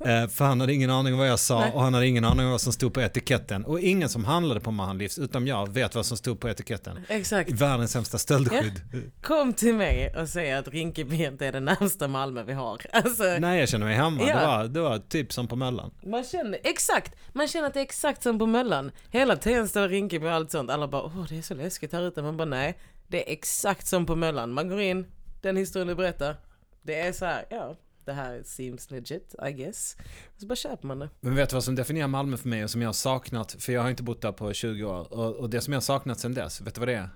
Eh, 0.00 0.28
För 0.28 0.44
han 0.44 0.60
hade 0.60 0.74
ingen 0.74 0.90
aning 0.90 1.12
om 1.12 1.18
vad 1.18 1.28
jag 1.28 1.38
sa 1.38 1.60
Nej. 1.60 1.72
och 1.72 1.82
han 1.82 1.94
hade 1.94 2.06
ingen 2.06 2.24
aning 2.24 2.44
om 2.46 2.50
vad 2.50 2.60
som 2.60 2.72
stod 2.72 2.94
på 2.94 3.00
etiketten. 3.00 3.64
Och 3.64 3.80
ingen 3.80 4.08
som 4.08 4.24
handlade 4.24 4.60
på 4.60 4.70
Mahan 4.70 4.98
Livs, 4.98 5.18
utom 5.18 5.46
jag, 5.46 5.72
vet 5.72 5.94
vad 5.94 6.06
som 6.06 6.16
stod 6.16 6.40
på 6.40 6.48
etiketten. 6.48 6.98
exakt. 7.08 7.50
Världens 7.50 7.92
sämsta 7.92 8.18
stöldskydd. 8.18 8.80
Kom 9.22 9.52
till 9.52 9.74
mig 9.74 10.14
och 10.16 10.28
säg 10.28 10.52
att 10.52 10.68
Rinkeby 10.68 11.24
inte 11.24 11.46
är 11.46 11.52
det 11.52 11.60
närmsta 11.60 12.08
Malmö 12.08 12.42
vi 12.42 12.52
har. 12.52 12.82
Alltså, 12.92 13.22
Nej, 13.38 13.60
jag 13.60 13.68
känner 13.68 13.86
mig 13.86 13.94
hemma. 13.94 14.22
Ja. 14.28 14.34
Det, 14.40 14.46
var, 14.46 14.64
det 14.64 14.80
var 14.80 14.98
typ 14.98 15.32
som 15.32 15.48
på 15.48 15.56
Möllan. 15.56 15.90
man 16.06 16.24
känner, 16.24 16.58
exakt, 16.64 17.14
man 17.32 17.48
känner 17.48 17.66
att 17.66 17.74
det 17.74 17.80
är 17.80 17.84
exakt 17.84 18.22
som 18.22 18.38
på 18.38 18.46
Möllan. 18.46 18.90
Hela 19.10 19.36
Tensta 19.36 19.82
och 19.82 19.88
Rinkeby 19.88 20.26
och 20.26 20.32
allt 20.32 20.50
sånt. 20.50 20.70
Alla 20.70 20.88
bara, 20.88 21.02
åh 21.02 21.24
det 21.28 21.38
är 21.38 21.42
så 21.42 21.54
läskigt 21.54 21.92
här 21.92 22.02
ute. 22.08 22.22
Man 22.22 22.36
bara, 22.36 22.44
nej. 22.44 22.78
Det 23.08 23.28
är 23.28 23.32
exakt 23.32 23.86
som 23.86 24.06
på 24.06 24.16
Möllan. 24.16 24.52
Man 24.52 24.68
går 24.68 24.80
in, 24.80 25.06
den 25.48 25.56
historien 25.56 25.88
du 25.88 25.94
berättar. 25.94 26.36
Det 26.82 27.00
är 27.00 27.12
så 27.12 27.24
här, 27.24 27.44
ja, 27.50 27.76
det 28.04 28.12
här 28.12 28.42
seems 28.44 28.90
legit, 28.90 29.34
I 29.48 29.52
guess. 29.52 29.96
Så 30.36 30.46
bara 30.46 30.56
köper 30.56 30.86
man 30.86 30.98
det. 30.98 31.08
Men 31.20 31.34
vet 31.34 31.50
du 31.50 31.54
vad 31.56 31.64
som 31.64 31.74
definierar 31.74 32.08
Malmö 32.08 32.36
för 32.36 32.48
mig 32.48 32.64
och 32.64 32.70
som 32.70 32.82
jag 32.82 32.88
har 32.88 32.92
saknat, 32.92 33.56
för 33.58 33.72
jag 33.72 33.82
har 33.82 33.90
inte 33.90 34.02
bott 34.02 34.22
där 34.22 34.32
på 34.32 34.52
20 34.52 34.84
år. 34.84 35.12
Och, 35.12 35.34
och 35.36 35.50
det 35.50 35.60
som 35.60 35.72
jag 35.72 35.76
har 35.76 35.82
saknat 35.82 36.20
sedan 36.20 36.34
dess, 36.34 36.60
vet 36.60 36.74
du 36.74 36.78
vad 36.80 36.88
det 36.88 36.94
är? 36.94 37.08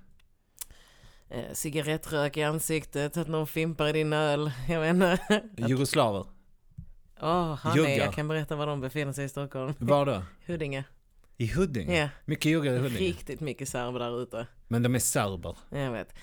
Eh, 1.29 1.53
cigarettrök 1.53 2.37
i 2.37 2.43
ansiktet, 2.43 3.17
att 3.17 3.27
någon 3.27 3.47
fimpar 3.47 3.87
i 3.87 3.91
din 3.91 4.13
öl. 4.13 4.51
Jag 4.69 4.89
inte. 4.89 5.19
Jugoslaver. 5.57 6.25
Åh, 7.21 7.59
är, 7.67 7.75
Juggar. 7.75 7.89
jag 7.89 8.13
kan 8.13 8.27
berätta 8.27 8.55
var 8.55 8.67
de 8.67 8.81
befinner 8.81 9.13
sig 9.13 9.25
i 9.25 9.29
Stockholm. 9.29 9.73
Var 9.77 10.05
då? 10.05 10.23
Huddinge. 10.45 10.83
I 11.37 11.47
Huddinge? 11.47 11.99
Ja, 12.01 12.09
Mycket 12.25 12.45
juggar 12.45 12.73
i 12.73 12.77
Huddinge. 12.77 12.99
riktigt 12.99 13.39
mycket 13.39 13.69
serber 13.69 13.99
där 13.99 14.21
ute. 14.23 14.47
Men 14.67 14.83
de 14.83 14.95
är 14.95 14.99
serber. 14.99 15.57
Jag 15.69 15.91
vet. 15.91 16.13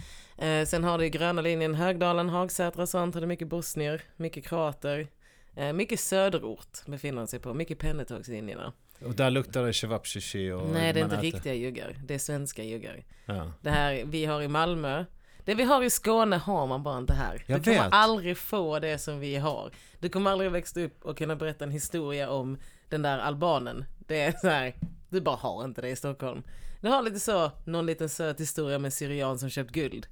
Eh, 0.40 0.66
sen 0.66 0.84
har 0.84 0.98
du 0.98 1.08
gröna 1.08 1.42
linjen 1.42 1.74
Högdalen, 1.74 2.28
Hagsätra 2.28 2.82
och 2.82 2.88
sånt. 2.88 3.14
Och 3.14 3.20
det 3.20 3.24
är 3.24 3.28
mycket 3.28 3.48
bosnier, 3.48 4.02
mycket 4.16 4.46
kroater. 4.46 5.08
Eh, 5.56 5.72
mycket 5.72 6.00
söderort 6.00 6.86
befinner 6.86 7.26
sig 7.26 7.40
på. 7.40 7.54
Mycket 7.54 7.78
pendeltågslinjerna. 7.78 8.72
Och 9.04 9.14
där 9.14 9.30
luktar 9.30 9.62
det 9.66 9.72
cevapcici 9.72 10.50
och... 10.50 10.68
Nej, 10.68 10.92
det 10.92 11.00
är 11.00 11.04
inte 11.04 11.16
äter- 11.16 11.20
riktiga 11.20 11.54
juggar. 11.54 11.96
Det 12.04 12.14
är 12.14 12.18
svenska 12.18 12.62
juggar. 12.62 13.04
Ja. 13.26 13.52
Det 13.60 13.70
här 13.70 14.02
vi 14.06 14.24
har 14.24 14.42
i 14.42 14.48
Malmö. 14.48 15.04
Det 15.44 15.54
vi 15.54 15.62
har 15.62 15.82
i 15.82 15.90
Skåne 15.90 16.36
har 16.36 16.66
man 16.66 16.82
bara 16.82 16.98
inte 16.98 17.12
här. 17.12 17.44
Jag 17.46 17.60
du 17.60 17.64
kommer 17.64 17.84
vet. 17.84 17.92
aldrig 17.92 18.38
få 18.38 18.78
det 18.78 18.98
som 18.98 19.20
vi 19.20 19.36
har. 19.36 19.70
Du 19.98 20.08
kommer 20.08 20.30
aldrig 20.30 20.50
växa 20.50 20.80
upp 20.80 21.04
och 21.04 21.18
kunna 21.18 21.36
berätta 21.36 21.64
en 21.64 21.70
historia 21.70 22.30
om 22.30 22.58
den 22.88 23.02
där 23.02 23.18
albanen. 23.18 23.84
Det 23.98 24.20
är 24.20 24.32
så 24.32 24.48
här, 24.48 24.74
du 25.08 25.20
bara 25.20 25.36
har 25.36 25.64
inte 25.64 25.80
det 25.80 25.88
i 25.88 25.96
Stockholm. 25.96 26.42
Du 26.80 26.88
har 26.88 27.02
lite 27.02 27.20
så, 27.20 27.50
någon 27.64 27.86
liten 27.86 28.08
söt 28.08 28.40
historia 28.40 28.78
med 28.78 28.92
syrian 28.92 29.38
som 29.38 29.50
köpt 29.50 29.70
guld. 29.70 30.06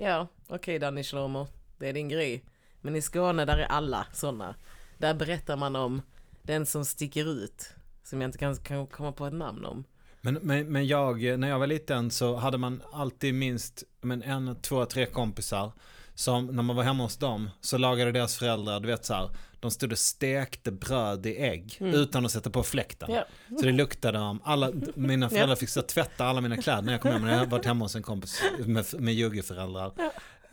Ja, 0.00 0.28
okej 0.48 0.78
Danny 0.78 1.02
Shlomo, 1.02 1.46
det 1.78 1.88
är 1.88 1.92
din 1.92 2.08
grej. 2.08 2.44
Men 2.80 2.96
i 2.96 3.02
Skåne 3.02 3.44
där 3.44 3.58
är 3.58 3.66
alla 3.66 4.06
sådana. 4.12 4.54
Där 4.98 5.14
berättar 5.14 5.56
man 5.56 5.76
om 5.76 6.02
den 6.42 6.66
som 6.66 6.84
sticker 6.84 7.28
ut. 7.28 7.74
Som 8.02 8.20
jag 8.20 8.28
inte 8.28 8.38
kan, 8.38 8.56
kan 8.56 8.86
komma 8.86 9.12
på 9.12 9.26
ett 9.26 9.32
namn 9.32 9.64
om. 9.64 9.84
Men, 10.20 10.34
men, 10.34 10.72
men 10.72 10.86
jag, 10.86 11.38
när 11.38 11.48
jag 11.48 11.58
var 11.58 11.66
liten 11.66 12.10
så 12.10 12.36
hade 12.36 12.58
man 12.58 12.82
alltid 12.92 13.34
minst 13.34 13.84
men 14.00 14.22
en, 14.22 14.56
två, 14.56 14.84
tre 14.84 15.06
kompisar 15.06 15.72
som 16.14 16.46
när 16.46 16.62
man 16.62 16.76
var 16.76 16.84
hemma 16.84 17.02
hos 17.02 17.16
dem 17.16 17.50
så 17.60 17.78
lagade 17.78 18.12
deras 18.12 18.38
föräldrar, 18.38 18.80
du 18.80 18.86
vet 18.86 19.04
så 19.04 19.14
här, 19.14 19.30
de 19.60 19.70
stod 19.70 19.92
och 19.92 19.98
stekte 19.98 20.70
bröd 20.72 21.26
i 21.26 21.36
ägg 21.36 21.76
utan 21.80 22.24
att 22.24 22.32
sätta 22.32 22.50
på 22.50 22.62
fläkten. 22.62 23.12
Ja. 23.12 23.24
Så 23.58 23.64
det 23.66 23.72
luktade 23.72 24.18
om, 24.18 24.40
alla, 24.44 24.70
mina 24.94 25.28
föräldrar 25.28 25.56
fick 25.56 25.68
så 25.68 25.82
tvätta 25.82 26.24
alla 26.24 26.40
mina 26.40 26.56
kläder 26.56 26.82
när 26.82 26.92
jag 26.92 27.00
kom 27.00 27.10
hem, 27.12 27.22
när 27.22 27.30
jag 27.30 27.38
hade 27.38 27.50
varit 27.50 27.64
hemma 27.66 27.84
hos 27.84 27.94
en 27.96 28.02
kompis 28.02 28.42
med, 28.66 28.86
med 28.98 29.14
juggeföräldrar. 29.14 29.92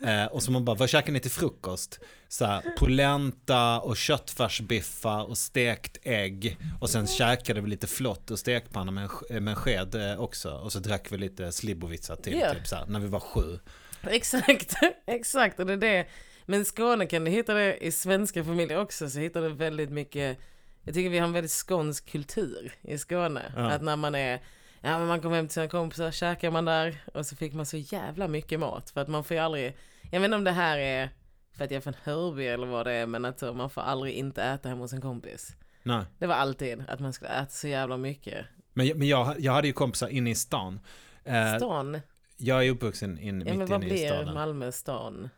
Eh, 0.04 0.24
och 0.24 0.42
så 0.42 0.50
man 0.50 0.64
bara, 0.64 0.76
vad 0.76 0.88
käkar 0.88 1.12
ni 1.12 1.20
till 1.20 1.30
frukost? 1.30 2.00
Så 2.28 2.44
här, 2.44 2.62
polenta 2.78 3.80
och 3.80 3.96
köttfärsbiffar 3.96 5.24
och 5.24 5.38
stekt 5.38 5.98
ägg. 6.02 6.58
Och 6.80 6.90
sen 6.90 7.06
käkade 7.06 7.60
vi 7.60 7.70
lite 7.70 7.86
flott 7.86 8.30
och 8.30 8.38
stekpanna 8.38 8.92
med, 8.92 9.10
med 9.30 9.48
en 9.48 9.54
sked 9.56 9.94
eh, 9.94 10.20
också. 10.20 10.50
Och 10.50 10.72
så 10.72 10.78
drack 10.78 11.12
vi 11.12 11.18
lite 11.18 11.52
slibovitsa 11.52 12.16
till, 12.16 12.38
Ja. 12.38 12.54
typ 12.54 12.66
så 12.66 12.76
här, 12.76 12.86
när 12.86 13.00
vi 13.00 13.08
var 13.08 13.20
sju. 13.20 13.58
Exakt, 14.02 14.74
exakt. 15.06 15.60
Och 15.60 15.66
det 15.66 15.72
är 15.72 15.76
det. 15.76 16.06
Men 16.46 16.64
Skåne 16.64 17.06
kan 17.06 17.24
du 17.24 17.30
hitta 17.30 17.54
det 17.54 17.76
i 17.86 17.92
svenska 17.92 18.44
familjer 18.44 18.80
också, 18.80 19.10
så 19.10 19.18
hittar 19.18 19.42
du 19.42 19.48
väldigt 19.48 19.90
mycket, 19.90 20.38
jag 20.82 20.94
tycker 20.94 21.10
vi 21.10 21.18
har 21.18 21.26
en 21.26 21.32
väldigt 21.32 21.52
skånsk 21.52 22.10
kultur 22.10 22.72
i 22.82 22.98
Skåne. 22.98 23.52
Ja. 23.56 23.70
Att 23.70 23.82
när 23.82 23.96
man 23.96 24.14
är, 24.14 24.40
ja 24.80 24.98
men 24.98 25.06
man 25.06 25.20
kommer 25.20 25.36
hem 25.36 25.46
till 25.46 25.54
sina 25.54 25.68
kompisar, 25.68 26.10
käkar 26.10 26.50
man 26.50 26.64
där 26.64 27.02
och 27.14 27.26
så 27.26 27.36
fick 27.36 27.54
man 27.54 27.66
så 27.66 27.76
jävla 27.76 28.28
mycket 28.28 28.60
mat. 28.60 28.90
För 28.90 29.00
att 29.00 29.08
man 29.08 29.24
får 29.24 29.34
ju 29.34 29.42
aldrig, 29.42 29.76
jag 30.10 30.20
vet 30.20 30.24
inte 30.24 30.36
om 30.36 30.44
det 30.44 30.50
här 30.50 30.78
är 30.78 31.10
för 31.52 31.64
att 31.64 31.70
jag 31.70 31.76
är 31.76 31.80
från 31.80 31.96
Hörby 32.02 32.46
eller 32.46 32.66
vad 32.66 32.86
det 32.86 32.92
är, 32.92 33.06
men 33.06 33.24
att 33.24 33.42
man 33.42 33.70
får 33.70 33.80
aldrig 33.80 34.14
inte 34.14 34.42
äta 34.42 34.68
hemma 34.68 34.80
hos 34.80 34.92
en 34.92 35.00
kompis. 35.00 35.56
Nej. 35.82 36.04
Det 36.18 36.26
var 36.26 36.34
alltid 36.34 36.84
att 36.88 37.00
man 37.00 37.12
skulle 37.12 37.30
äta 37.30 37.50
så 37.50 37.68
jävla 37.68 37.96
mycket. 37.96 38.46
Men, 38.72 38.98
men 38.98 39.08
jag, 39.08 39.40
jag 39.40 39.52
hade 39.52 39.66
ju 39.66 39.72
kompisar 39.72 40.08
inne 40.08 40.30
i 40.30 40.34
stan. 40.34 40.80
Eh, 41.24 41.56
Stan, 41.56 42.00
jag 42.36 42.66
är 42.66 42.70
uppvuxen 42.70 43.18
in, 43.18 43.40
ja 43.40 43.44
mitt 43.44 43.58
men 43.58 43.68
vad 43.68 43.84
inne 43.84 43.86
i 43.86 43.96
blir 43.96 44.08
staden. 44.08 44.34
Malmö 44.34 44.72
stan? 44.72 45.30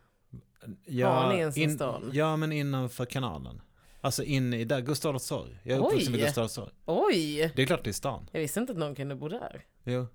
Ja, 0.86 1.08
Har 1.22 1.32
ni 1.32 1.38
ens 1.38 1.56
en 1.58 1.74
stan? 1.74 2.10
Ja, 2.12 2.36
men 2.36 2.52
innanför 2.52 3.04
kanalen. 3.04 3.60
Alltså 4.00 4.22
inne 4.24 4.58
i 4.60 4.64
där, 4.64 4.80
Gustav 4.80 5.08
Adolfs 5.08 5.28
torg. 5.28 5.60
Jag 5.62 5.78
är 5.78 5.86
uppvuxen 5.86 6.12
vid 6.12 6.20
Oj. 6.22 6.26
Gustav 6.26 6.42
Adolfs 6.42 6.54
torg. 6.54 6.70
Oj! 6.86 7.52
Det 7.56 7.62
är 7.62 7.66
klart 7.66 7.84
det 7.84 7.90
är 7.90 7.92
stan. 7.92 8.28
Jag 8.32 8.40
visste 8.40 8.60
inte 8.60 8.72
att 8.72 8.78
någon 8.78 8.94
kunde 8.94 9.14
bo 9.14 9.28
där. 9.28 9.64
Jo. 9.84 10.06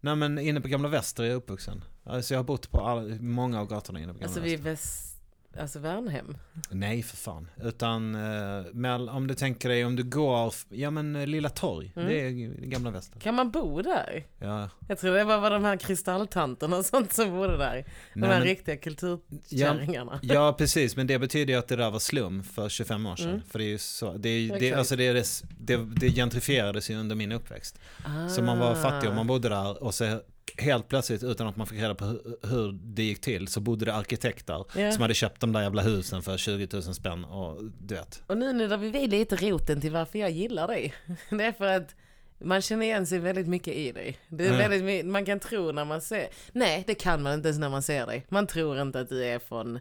Nej 0.00 0.16
men 0.16 0.38
inne 0.38 0.60
på 0.60 0.68
Gamla 0.68 0.88
Väster 0.88 1.22
är 1.24 1.28
jag 1.28 1.36
uppvuxen. 1.36 1.84
Alltså 2.04 2.34
jag 2.34 2.38
har 2.38 2.44
bott 2.44 2.70
på 2.70 2.80
all, 2.80 3.20
många 3.20 3.60
av 3.60 3.66
gatorna 3.66 3.98
inne 4.00 4.12
på 4.12 4.18
Gamla 4.18 4.26
Alltså 4.26 4.40
Väster. 4.40 4.56
vid 4.56 4.64
väst... 4.64 5.09
Alltså 5.58 5.78
Värnhem. 5.78 6.36
Nej 6.70 7.02
för 7.02 7.16
fan. 7.16 7.50
Utan 7.62 8.14
eh, 8.14 9.16
om 9.16 9.26
du 9.26 9.34
tänker 9.34 9.68
dig 9.68 9.84
om 9.84 9.96
du 9.96 10.02
går, 10.02 10.54
ja 10.68 10.90
men 10.90 11.16
eh, 11.16 11.26
Lilla 11.26 11.48
Torg. 11.48 11.92
Mm. 11.96 12.08
Det 12.08 12.20
är 12.20 12.30
Gamla 12.66 12.90
Väster. 12.90 13.20
Kan 13.20 13.34
man 13.34 13.50
bo 13.50 13.82
där? 13.82 14.26
Ja. 14.38 14.68
Jag 14.88 14.98
tror 14.98 15.14
det 15.14 15.24
var, 15.24 15.38
var 15.38 15.50
de 15.50 15.64
här 15.64 15.76
kristalltanterna 15.76 16.76
och 16.76 16.84
sånt 16.84 17.12
som 17.12 17.30
bodde 17.30 17.56
där. 17.56 17.74
De 18.14 18.20
Nej, 18.20 18.30
här 18.30 18.38
men, 18.38 18.48
riktiga 18.48 18.76
kulturkärringarna. 18.76 20.20
ja 20.22 20.54
precis, 20.58 20.96
men 20.96 21.06
det 21.06 21.18
betyder 21.18 21.52
ju 21.52 21.58
att 21.58 21.68
det 21.68 21.76
där 21.76 21.90
var 21.90 21.98
slum 21.98 22.42
för 22.42 22.68
25 22.68 23.06
år 23.06 23.16
sedan. 23.16 23.28
Mm. 23.28 23.42
För 23.50 23.58
det 23.58 23.64
är 23.64 23.68
ju 23.68 23.78
så, 23.78 24.12
det, 24.12 24.28
är, 24.28 24.60
det, 24.60 24.72
alltså 24.72 24.96
det, 24.96 25.06
är 25.06 25.14
det, 25.58 25.76
det, 25.76 26.10
gentrifierades 26.10 26.90
ju 26.90 26.96
under 26.96 27.16
min 27.16 27.32
uppväxt. 27.32 27.78
Så 28.28 28.42
man 28.42 28.58
var 28.58 28.74
fattig 28.74 29.08
och 29.08 29.16
man 29.16 29.26
bodde 29.26 29.48
där 29.48 29.82
och 29.82 29.94
så 29.94 30.20
helt 30.58 30.88
plötsligt 30.88 31.22
utan 31.22 31.46
att 31.46 31.56
man 31.56 31.66
fick 31.66 31.78
reda 31.80 31.94
på 31.94 32.04
hur, 32.04 32.36
hur 32.48 32.78
det 32.82 33.02
gick 33.02 33.20
till 33.20 33.48
så 33.48 33.60
bodde 33.60 33.84
det 33.84 33.94
arkitekter 33.94 34.64
Ja. 34.76 34.92
som 34.92 35.02
hade 35.02 35.14
köpt 35.14 35.40
de 35.40 35.52
där 35.52 35.62
jävla 35.62 35.82
husen 35.82 36.22
för 36.22 36.36
20 36.36 36.68
000 36.72 36.82
spänn 36.82 37.24
och 37.24 37.64
du 37.80 37.94
vet. 37.94 38.22
Och 38.26 38.36
nu 38.36 38.52
nuddar 38.52 38.76
vi 38.76 38.90
vid 38.90 39.10
lite 39.10 39.36
roten 39.36 39.80
till 39.80 39.92
varför 39.92 40.18
jag 40.18 40.30
gillar 40.30 40.68
dig. 40.68 40.94
Det 41.30 41.44
är 41.44 41.52
för 41.52 41.66
att 41.66 41.94
man 42.44 42.62
känner 42.62 42.86
igen 42.86 43.06
sig 43.06 43.18
väldigt 43.18 43.46
mycket 43.48 43.74
i 43.74 43.92
dig. 43.92 44.18
Det 44.28 44.46
är 44.46 44.52
Mm. 44.54 44.70
väldigt, 44.70 45.06
man 45.06 45.24
kan 45.24 45.40
tro 45.40 45.72
när 45.72 45.84
man 45.84 46.00
ser... 46.00 46.28
Nej, 46.52 46.84
det 46.86 46.94
kan 46.94 47.22
man 47.22 47.34
inte 47.34 47.48
ens 47.48 47.58
när 47.58 47.68
man 47.68 47.82
ser 47.82 48.06
dig. 48.06 48.26
Man 48.28 48.46
tror 48.46 48.82
inte 48.82 49.00
att 49.00 49.08
du 49.08 49.24
är 49.24 49.38
från... 49.38 49.78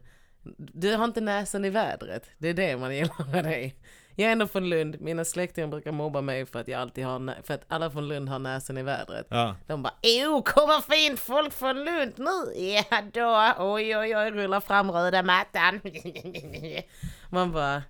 Du 0.58 0.96
har 0.96 1.06
inte 1.06 1.22
näsan 1.22 1.66
i 1.66 1.70
vädret. 1.70 2.24
Det 2.38 2.48
är 2.50 2.54
det 2.54 2.78
man 2.78 2.96
gillar 2.96 3.32
med 3.32 3.44
dig. 3.44 3.76
Jag 4.16 4.28
är 4.28 4.32
ändå 4.32 4.48
från 4.48 4.70
Lund. 4.70 5.02
Mina 5.02 5.26
släktingar 5.26 5.68
brukar 5.68 5.92
mobba 5.92 6.22
mig 6.22 6.46
för 6.46 6.60
att 6.60 6.68
jag 6.68 6.82
alltid 6.82 7.06
har... 7.06 7.44
För 7.44 7.54
att 7.54 7.64
alla 7.68 7.92
från 7.92 8.08
Lund 8.08 8.30
har 8.30 8.40
näsan 8.40 8.78
i 8.78 8.84
vädret. 8.84 9.28
Ja. 9.30 9.56
De 9.68 9.84
bara 9.84 9.94
oh, 10.04 10.44
kommer 10.44 10.96
fint 10.96 11.20
folk 11.20 11.54
från 11.54 11.84
Lund 11.84 12.14
nu? 12.18 12.62
Ja 12.62 13.02
då, 13.14 13.54
oj 13.66 13.98
oj 13.98 14.18
oj, 14.18 14.32
rullar 14.32 14.60
fram 14.60 14.92
röda 14.92 15.24
mattan. 15.24 15.82
Man 17.30 17.52
bara, 17.52 17.84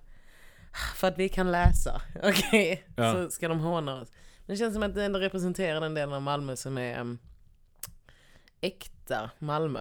för 0.96 1.08
att 1.08 1.18
vi 1.18 1.28
kan 1.28 1.52
läsa, 1.52 2.02
okej, 2.22 2.84
Ja. 2.96 3.12
så 3.12 3.30
ska 3.30 3.48
de 3.48 3.60
håna 3.60 4.00
oss. 4.00 4.08
Men 4.46 4.54
det 4.54 4.58
känns 4.58 4.74
som 4.74 4.82
att 4.82 4.94
det 4.94 5.04
ändå 5.04 5.18
representerar 5.18 5.80
den 5.80 5.94
delen 5.94 6.14
av 6.14 6.22
Malmö 6.22 6.56
som 6.56 6.78
är 6.78 7.00
um, 7.00 7.18
äkta 8.60 9.30
Malmö. 9.38 9.80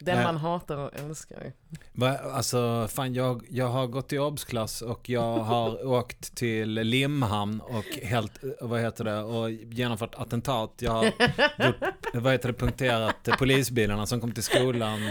Den 0.00 0.18
Eh. 0.18 0.24
man 0.24 0.36
hatar 0.36 0.76
och 0.76 0.90
älskar. 1.00 1.52
Va, 1.92 2.18
alltså 2.18 2.88
fan 2.90 3.14
jag, 3.14 3.46
jag 3.50 3.68
har 3.68 3.86
gått 3.86 4.12
i 4.12 4.18
obsklass 4.18 4.82
och 4.82 5.08
jag 5.08 5.38
har 5.38 5.86
åkt 5.92 6.34
till 6.36 6.68
Limhamn 6.70 7.60
och 7.60 7.84
helt, 8.02 8.44
eh, 8.44 8.50
vad 8.60 8.80
heter 8.80 9.04
det, 9.04 9.22
och 9.22 9.50
genomfört 9.50 10.14
attentat. 10.14 10.72
Jag 10.78 10.92
har 10.92 11.04
gjort, 11.04 11.76
vad 12.14 12.32
heter 12.32 12.48
det, 12.48 12.54
punkterat 12.54 13.28
eh, 13.28 13.36
polisbilarna 13.36 14.06
som 14.06 14.20
kom 14.20 14.32
till 14.32 14.42
skolan. 14.42 15.02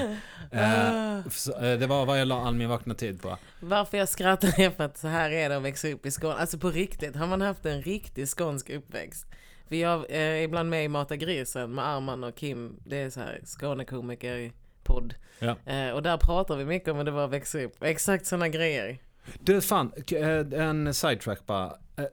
Eh, 0.52 1.28
så, 1.32 1.52
eh, 1.66 1.80
det 1.80 1.88
var 1.88 2.06
vad 2.06 2.20
jag 2.20 2.28
la 2.28 2.48
all 2.48 2.56
min 2.56 2.70
vakna 2.70 2.94
tid 2.94 3.22
på. 3.22 3.38
Varför 3.60 3.98
jag 3.98 4.10
skrattar 4.10 4.60
är 4.60 4.70
för 4.70 4.84
att 4.84 4.98
så 4.98 5.08
här 5.08 5.32
är 5.32 5.50
det 5.50 5.58
att 5.58 5.64
växa 5.64 5.88
upp 5.88 6.06
i 6.06 6.12
Skåne. 6.12 6.34
Alltså 6.34 6.58
på 6.58 6.70
riktigt, 6.70 7.16
har 7.16 7.28
man 7.28 7.42
haft 7.42 7.66
en 7.66 7.82
riktig 7.82 8.28
skånsk 8.28 8.70
uppväxt. 8.70 9.26
För 9.68 9.76
jag 9.76 10.10
är 10.10 10.36
ibland 10.36 10.70
med 10.70 10.86
i 10.86 10.88
Mata 10.88 11.16
grisen 11.16 11.76
med 11.76 11.88
Arman 11.88 12.24
och 12.24 12.36
Kim. 12.36 12.76
Det 12.86 12.98
är 12.98 13.10
så 13.10 13.20
här 13.20 13.42
Skånekomiker 13.46 14.52
podd. 14.86 15.14
Ja. 15.40 15.56
Eh, 15.66 15.92
och 15.92 16.04
där 16.04 16.18
pratar 16.18 16.56
vi 16.58 16.66
mycket 16.66 16.90
om 16.90 16.98
hur 16.98 17.04
det 17.04 17.12
var 17.12 17.26
att 17.26 17.32
växa 17.32 17.60
upp. 17.62 17.84
Exakt 17.84 18.26
sådana 18.26 18.48
grejer. 18.50 18.98
Du 19.40 19.62
fan, 19.62 19.92
eh, 20.12 20.62
en 20.68 20.94
sidetrack 20.94 21.46
bara. 21.46 21.66
Eh, 21.98 22.04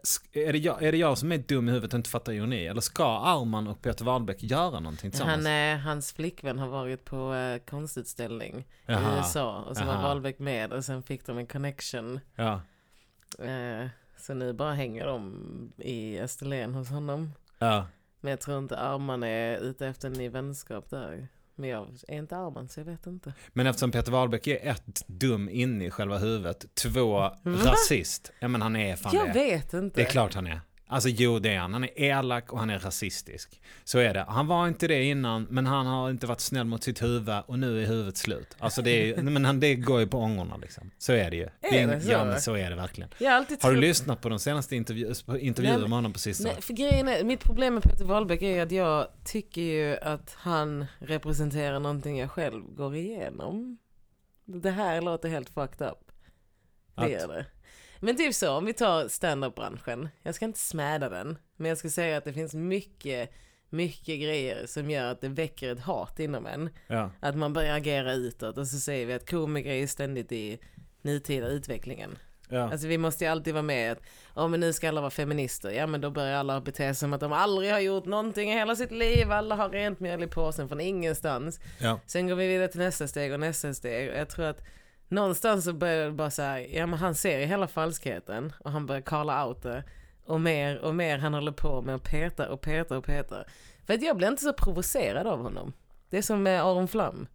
Är 0.46 0.52
det, 0.52 0.58
jag, 0.58 0.82
är 0.82 0.92
det 0.92 0.98
jag 0.98 1.18
som 1.18 1.32
är 1.32 1.38
dum 1.38 1.68
i 1.68 1.72
huvudet 1.72 1.92
och 1.94 1.98
inte 1.98 2.10
fattar 2.10 2.32
ironi? 2.32 2.66
Eller 2.66 2.80
ska 2.80 3.18
Arman 3.18 3.68
och 3.68 3.82
Peter 3.82 4.04
Wahlbeck 4.04 4.42
göra 4.42 4.80
någonting 4.80 5.10
tillsammans? 5.10 5.46
Han, 5.46 5.72
eh, 5.72 5.78
hans 5.78 6.12
flickvän 6.12 6.58
har 6.58 6.68
varit 6.68 7.04
på 7.04 7.34
konstutställning 7.70 8.58
i 8.58 8.64
Jaha. 8.86 9.16
USA. 9.16 9.62
Och 9.68 9.76
så 9.76 9.84
var 9.84 9.92
Jaha. 9.92 10.02
Wahlbeck 10.02 10.38
med 10.38 10.72
och 10.72 10.84
sen 10.84 11.02
fick 11.02 11.26
de 11.26 11.38
en 11.38 11.46
connection. 11.46 12.20
Ja. 12.36 12.60
Så 14.16 14.34
nu 14.34 14.52
bara 14.52 14.72
hänger 14.72 15.06
de 15.06 15.72
i 15.78 16.20
Österlen 16.20 16.74
hos 16.74 16.88
honom. 16.90 17.32
Ja. 17.58 17.86
Men 18.20 18.30
jag 18.30 18.40
tror 18.40 18.58
inte 18.58 18.78
Arman 18.78 19.22
är 19.22 19.56
ute 19.58 19.86
efter 19.86 20.08
en 20.08 20.12
ny 20.14 20.28
vänskap 20.28 20.90
där. 20.90 21.28
Men 21.62 21.70
jag 21.70 21.88
är 22.08 22.16
inte 22.18 22.36
Arman 22.36 22.68
så 22.68 22.80
jag 22.80 22.84
vet 22.84 23.06
inte. 23.06 23.32
Men 23.52 23.66
eftersom 23.66 23.90
Peter 23.90 24.12
Wahlbeck 24.12 24.46
är 24.46 24.70
ett 24.70 25.02
dum 25.06 25.48
inne 25.48 25.84
i 25.84 25.90
själva 25.90 26.18
huvudet, 26.18 26.74
två 26.74 27.12
Va? 27.12 27.36
rasist. 27.44 28.32
Ja 28.40 28.48
men 28.48 28.62
han 28.62 28.76
är 28.76 28.96
fan 28.96 29.12
jag 29.14 29.26
det. 29.26 29.32
vet 29.32 29.72
inte. 29.72 30.00
Det 30.00 30.06
är 30.06 30.10
klart 30.10 30.34
han 30.34 30.46
är. 30.46 30.60
Alltså 30.92 31.08
jo 31.08 31.38
det 31.38 31.54
är 31.54 31.58
han. 31.58 31.72
Han 31.72 31.84
är 31.84 31.90
elak 32.00 32.52
och 32.52 32.58
han 32.58 32.70
är 32.70 32.78
rasistisk. 32.78 33.60
Så 33.84 33.98
är 33.98 34.14
det. 34.14 34.24
Han 34.28 34.46
var 34.46 34.68
inte 34.68 34.88
det 34.88 35.04
innan 35.04 35.46
men 35.50 35.66
han 35.66 35.86
har 35.86 36.10
inte 36.10 36.26
varit 36.26 36.40
snäll 36.40 36.64
mot 36.66 36.82
sitt 36.84 37.02
huvud 37.02 37.34
och 37.46 37.58
nu 37.58 37.82
är 37.82 37.86
huvudet 37.86 38.16
slut. 38.16 38.56
Alltså 38.58 38.82
det, 38.82 39.10
är, 39.10 39.22
men 39.22 39.44
han, 39.44 39.60
det 39.60 39.74
går 39.74 40.00
ju 40.00 40.06
på 40.06 40.18
ångorna 40.18 40.56
liksom. 40.56 40.90
Så 40.98 41.12
är 41.12 41.30
det 41.30 41.36
ju. 41.36 41.48
det 41.60 41.78
Är 41.80 41.86
det 41.86 42.00
så? 42.00 42.10
Ja 42.10 42.24
men 42.24 42.40
så 42.40 42.54
är 42.56 42.70
det 42.70 42.76
verkligen. 42.76 43.10
Jag 43.18 43.30
har 43.60 43.72
du 43.72 43.80
lyssnat 43.80 44.20
på 44.20 44.28
de 44.28 44.38
senaste 44.38 44.76
intervju, 44.76 45.14
på 45.26 45.38
intervjuer 45.38 45.72
Nej, 45.72 45.80
men- 45.80 45.90
med 45.90 45.96
honom 45.96 46.12
på 46.12 46.18
sistone? 46.18 46.52
Nej, 46.52 46.62
för 46.62 46.72
grejen 46.72 47.08
är, 47.08 47.24
mitt 47.24 47.44
problem 47.44 47.74
med 47.74 47.82
Peter 47.82 48.04
Wahlbeck 48.04 48.42
är 48.42 48.62
att 48.62 48.72
jag 48.72 49.06
tycker 49.24 49.60
ju 49.60 49.96
att 49.96 50.34
han 50.38 50.86
representerar 50.98 51.80
någonting 51.80 52.18
jag 52.18 52.30
själv 52.30 52.62
går 52.74 52.96
igenom. 52.96 53.78
Det 54.44 54.70
här 54.70 55.02
låter 55.02 55.28
helt 55.28 55.48
fucked 55.50 55.86
up. 55.88 55.98
Det 56.94 57.02
Att- 57.02 57.10
är 57.22 57.28
det. 57.28 57.46
Men 58.04 58.16
typ 58.16 58.34
så, 58.34 58.50
om 58.50 58.64
vi 58.64 58.72
tar 58.72 59.08
stand-up-branschen. 59.08 60.08
Jag 60.22 60.34
ska 60.34 60.44
inte 60.44 60.58
smäda 60.58 61.08
den, 61.08 61.38
men 61.56 61.68
jag 61.68 61.78
ska 61.78 61.90
säga 61.90 62.16
att 62.16 62.24
det 62.24 62.32
finns 62.32 62.54
mycket, 62.54 63.30
mycket 63.68 64.20
grejer 64.20 64.66
som 64.66 64.90
gör 64.90 65.12
att 65.12 65.20
det 65.20 65.28
väcker 65.28 65.72
ett 65.72 65.80
hat 65.80 66.20
inom 66.20 66.46
en. 66.46 66.70
Ja. 66.86 67.10
Att 67.20 67.36
man 67.36 67.52
börjar 67.52 67.76
agera 67.76 68.12
utåt 68.12 68.58
och 68.58 68.66
så 68.66 68.78
säger 68.78 69.06
vi 69.06 69.12
att 69.12 69.30
komiker 69.30 69.70
är 69.70 69.86
ständigt 69.86 70.32
i 70.32 70.58
nutida 71.02 71.46
utvecklingen. 71.46 72.18
Ja. 72.48 72.70
Alltså 72.70 72.86
vi 72.86 72.98
måste 72.98 73.24
ju 73.24 73.30
alltid 73.30 73.54
vara 73.54 73.62
med 73.62 73.92
att, 73.92 74.00
ja 74.34 74.48
men 74.48 74.60
nu 74.60 74.72
ska 74.72 74.88
alla 74.88 75.00
vara 75.00 75.10
feminister, 75.10 75.70
ja 75.70 75.86
men 75.86 76.00
då 76.00 76.10
börjar 76.10 76.34
alla 76.34 76.60
bete 76.60 76.76
sig 76.76 76.94
som 76.94 77.12
att 77.12 77.20
de 77.20 77.32
aldrig 77.32 77.72
har 77.72 77.80
gjort 77.80 78.04
någonting 78.04 78.50
i 78.50 78.54
hela 78.54 78.76
sitt 78.76 78.92
liv, 78.92 79.32
alla 79.32 79.54
har 79.54 79.68
rent 79.68 80.00
mjöl 80.00 80.22
i 80.22 80.26
påsen 80.26 80.68
från 80.68 80.80
ingenstans. 80.80 81.60
ja. 81.78 82.00
Sen 82.06 82.28
går 82.28 82.34
vi 82.34 82.48
vidare 82.48 82.68
till 82.68 82.80
nästa 82.80 83.08
steg 83.08 83.32
och 83.32 83.40
nästa 83.40 83.74
steg 83.74 84.08
jag 84.16 84.28
tror 84.28 84.44
att 84.44 84.62
någonstans 85.12 85.64
så 85.64 85.72
börjar 85.72 86.04
det 86.06 86.12
bara 86.12 86.30
såhär, 86.30 86.58
ja 86.58 86.86
men 86.86 86.98
han 86.98 87.14
ser 87.14 87.40
ju 87.40 87.46
hela 87.46 87.68
falskheten 87.68 88.52
och 88.58 88.70
han 88.70 88.86
börjar 88.86 89.02
calla 89.02 89.46
out 89.46 89.62
det. 89.62 89.84
Och 90.24 90.40
mer 90.40 90.78
och 90.78 90.94
mer 90.94 91.18
han 91.18 91.34
håller 91.34 91.52
på 91.52 91.82
med 91.82 91.94
att 91.94 92.04
peta 92.04 92.48
och 92.48 92.60
peta 92.60 92.98
och 92.98 93.04
peta. 93.04 93.44
För 93.86 93.94
att 93.94 94.02
jag 94.02 94.16
blir 94.16 94.28
inte 94.28 94.42
så 94.42 94.52
provocerad 94.52 95.26
av 95.26 95.42
honom. 95.42 95.72
Det 96.10 96.18
är 96.18 96.22
som 96.22 96.42
med 96.42 96.62
Aron 96.62 96.88
Flam. 96.88 97.26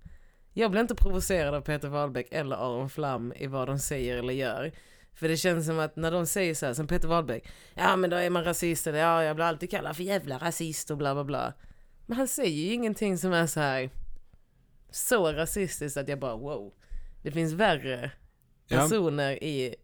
Jag 0.53 0.71
blir 0.71 0.81
inte 0.81 0.95
provocerad 0.95 1.53
av 1.53 1.61
Peter 1.61 1.87
Wahlbeck 1.87 2.27
eller 2.31 2.55
Aron 2.55 2.89
Flam 2.89 3.33
i 3.35 3.47
vad 3.47 3.67
de 3.67 3.79
säger 3.79 4.17
eller 4.17 4.33
gör. 4.33 4.71
För 5.13 5.27
det 5.27 5.37
känns 5.37 5.65
som 5.65 5.79
att 5.79 5.95
när 5.95 6.11
de 6.11 6.25
säger 6.25 6.55
så 6.55 6.65
här, 6.65 6.73
som 6.73 6.87
Peter 6.87 7.07
Wahlbeck, 7.07 7.47
ja 7.73 7.95
men 7.95 8.09
då 8.09 8.15
är 8.17 8.29
man 8.29 8.43
rasist 8.43 8.87
eller 8.87 8.99
ja 8.99 9.23
jag 9.23 9.35
blir 9.35 9.45
alltid 9.45 9.71
kallad 9.71 9.95
för 9.95 10.03
jävla 10.03 10.37
rasist 10.37 10.91
och 10.91 10.97
bla 10.97 11.13
bla 11.13 11.23
bla. 11.23 11.53
Men 12.05 12.17
han 12.17 12.27
säger 12.27 12.61
ju 12.61 12.73
ingenting 12.73 13.17
som 13.17 13.33
är 13.33 13.47
så 13.47 13.59
här 13.59 13.89
så 14.91 15.33
rasistiskt 15.33 15.97
att 15.97 16.07
jag 16.07 16.19
bara 16.19 16.35
wow. 16.35 16.73
Det 17.21 17.31
finns 17.31 17.53
värre 17.53 18.11
Ja. 18.67 18.77
personer 18.77 19.43
i... 19.43 19.75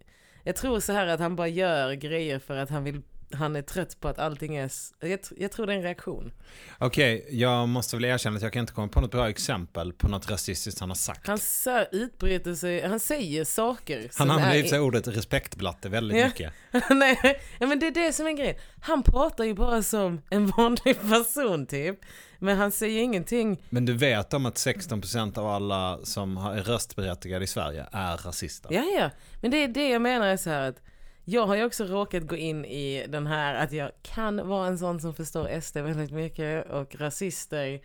Jag 0.44 0.56
tror 0.56 0.80
så 0.80 0.94
här 0.94 1.08
att 1.08 1.20
han 1.20 1.36
bara 1.36 1.48
gör 1.48 1.94
grejer 1.94 2.40
för 2.40 2.58
att 2.58 2.70
han 2.70 2.84
vill 2.84 3.02
han 3.36 3.56
är 3.56 3.62
trött 3.62 4.00
på 4.00 4.08
att 4.08 4.20
allting 4.20 4.56
är... 4.56 4.72
Jag, 5.00 5.20
jag 5.38 5.52
tror 5.52 5.68
det 5.68 5.74
är 5.74 5.78
en 5.78 5.84
reaktion. 5.84 6.32
Okej, 6.80 7.28
jag 7.30 7.70
måste 7.70 7.96
väl 7.96 8.06
erkänna 8.06 8.36
att 8.36 8.42
jag 8.42 8.54
kan 8.54 8.60
inte 8.60 8.74
komma 8.74 8.88
på 8.88 9.02
något 9.02 9.12
bra 9.12 9.30
exempel 9.30 9.94
på 9.94 10.08
något 10.08 10.30
rasistiskt 10.32 10.80
han 10.80 10.90
har 10.90 10.96
sagt. 10.96 11.28
Han 11.28 11.40
här 11.66 11.88
utbryter 11.92 12.54
sig, 12.56 12.82
han 12.88 13.00
säger 13.00 13.46
saker 13.46 14.10
Han 14.18 14.32
använder 14.32 14.64
sig 14.70 14.80
ordet 14.80 15.08
respektblatte 15.08 15.90
väldigt 15.90 16.18
Ja. 16.18 16.26
mycket. 16.28 16.54
Nej, 16.90 17.40
ja, 17.60 17.68
men 17.68 17.80
det 17.80 17.88
är 17.88 17.92
det 17.92 18.14
som 18.14 18.28
är 18.28 18.32
grejen. 18.32 18.56
Han 18.82 19.04
pratar 19.04 19.44
ju 19.44 19.54
bara 19.54 19.84
som 19.84 20.22
en 20.30 20.48
vanlig 20.48 21.02
person 21.10 21.66
typ. 21.66 22.00
Men 22.44 22.58
han 22.58 22.72
säger 22.72 23.02
ingenting. 23.02 23.62
Men 23.70 23.86
du 23.86 23.94
vet 23.94 24.34
om 24.34 24.46
att 24.46 24.56
16% 24.56 25.40
av 25.40 25.48
alla 25.48 26.00
som 26.04 26.38
är 26.38 26.64
röstberättigade 26.64 27.44
i 27.44 27.48
Sverige 27.48 27.86
är 27.92 28.18
rasister? 28.18 28.74
Ja, 28.74 28.84
ja. 28.84 29.10
Men 29.42 29.52
det 29.52 29.58
är 29.58 29.68
det 29.68 29.90
jag 29.90 30.02
menar 30.02 30.28
är 30.28 30.38
så 30.38 30.50
här 30.50 30.70
att 30.70 30.82
jag 31.26 31.48
har 31.48 31.56
ju 31.56 31.66
också 31.66 31.84
råkat 31.84 32.28
gå 32.28 32.36
in 32.36 32.66
i 32.66 33.06
den 33.10 33.28
här 33.28 33.56
att 33.56 33.72
jag 33.72 33.92
kan 34.02 34.48
vara 34.48 34.68
en 34.68 34.78
sån 34.78 35.02
som 35.02 35.14
förstår 35.14 35.60
SD 35.62 35.78
väldigt 35.78 36.12
mycket 36.12 36.70
och 36.70 36.96
rasister 36.96 37.82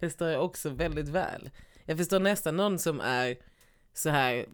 förstår 0.00 0.28
jag 0.28 0.44
också 0.44 0.70
väldigt 0.70 1.08
väl. 1.08 1.50
Jag 1.84 1.98
förstår 1.98 2.20
nästan 2.20 2.56
någon 2.56 2.78
som 2.78 3.00
är 3.00 3.36
så 3.94 4.10
här 4.10 4.46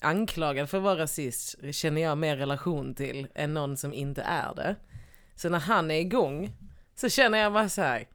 anklagad 0.00 0.70
för 0.70 0.78
att 0.78 0.84
vara 0.84 0.98
rasist 0.98 1.74
känner 1.74 2.02
jag 2.02 2.18
mer 2.18 2.36
relation 2.36 2.94
till 2.94 3.26
än 3.34 3.54
någon 3.54 3.76
som 3.76 3.92
inte 3.94 4.22
är 4.22 4.54
det. 4.54 4.76
Så 5.34 5.48
när 5.48 5.58
han 5.58 5.90
är 5.90 6.00
igång 6.00 6.52
så 6.94 7.08
känner 7.08 7.38
jag 7.38 7.52
bara 7.52 7.68
så 7.68 7.82
här. 7.82 8.06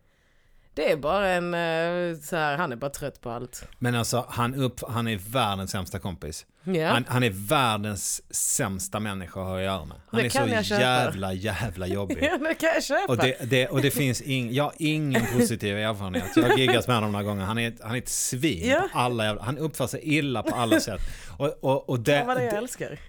Det 0.74 0.92
är 0.92 0.98
bara 0.98 1.28
en, 1.30 1.54
eh, 1.54 2.20
så 2.22 2.36
här, 2.36 2.58
han 2.58 2.72
är 2.72 2.76
bara 2.76 2.90
trött 2.92 3.22
på 3.22 3.30
allt. 3.30 3.68
Men 3.80 3.96
alltså, 3.96 4.26
han, 4.30 4.56
upp, 4.56 4.80
han 4.88 5.08
är 5.08 5.18
världens 5.18 5.72
sämsta 5.72 6.00
kompis. 6.00 6.46
Ja. 6.64 6.88
Han, 6.88 7.06
han 7.08 7.24
är 7.24 7.30
världens 7.30 8.34
sämsta 8.36 9.00
människa 9.00 9.40
att 9.42 9.48
ha 9.48 9.58
att 9.58 9.64
göra 9.64 9.86
med. 9.86 9.98
Han 10.08 10.20
Det 10.20 10.36
är 10.36 10.64
så 10.64 10.74
jävla, 10.76 11.34
jävla 11.34 11.88
jobbig. 11.88 12.18
ja, 12.22 12.38
det 12.38 12.54
kan 12.54 12.70
jag 12.74 12.84
köpa. 12.84 13.12
Och 13.12 13.18
det, 13.18 13.50
det, 13.50 13.68
och 13.68 13.82
det 13.82 13.92
finns 13.92 14.22
ing, 14.22 14.54
jag 14.54 14.64
har 14.64 14.74
ingen 14.78 15.22
positiv 15.34 15.78
erfarenhet. 15.78 16.32
Jag 16.36 16.44
har 16.44 16.58
giggat 16.58 16.88
med 16.88 16.96
honom 16.96 17.12
några 17.12 17.24
gånger. 17.26 17.46
Han 17.46 17.58
är, 17.58 17.74
han 17.84 17.94
är 17.96 17.98
ett 17.98 18.10
svin 18.10 18.76
på 18.94 19.00
alla 19.00 19.26
jävla, 19.26 19.44
Han 19.44 19.58
uppför 19.58 19.88
sig 19.88 20.00
illa 20.04 20.44
på 20.44 20.56
alla 20.56 20.80
sätt. 20.80 21.02
Och, 21.38 21.54
och, 21.62 21.90
och 21.90 22.00
det, 22.00 22.16
Ja, 22.16 22.26
vad 22.26 22.38
det 22.38 22.44
jag 22.44 22.54
älskar. 22.54 23.00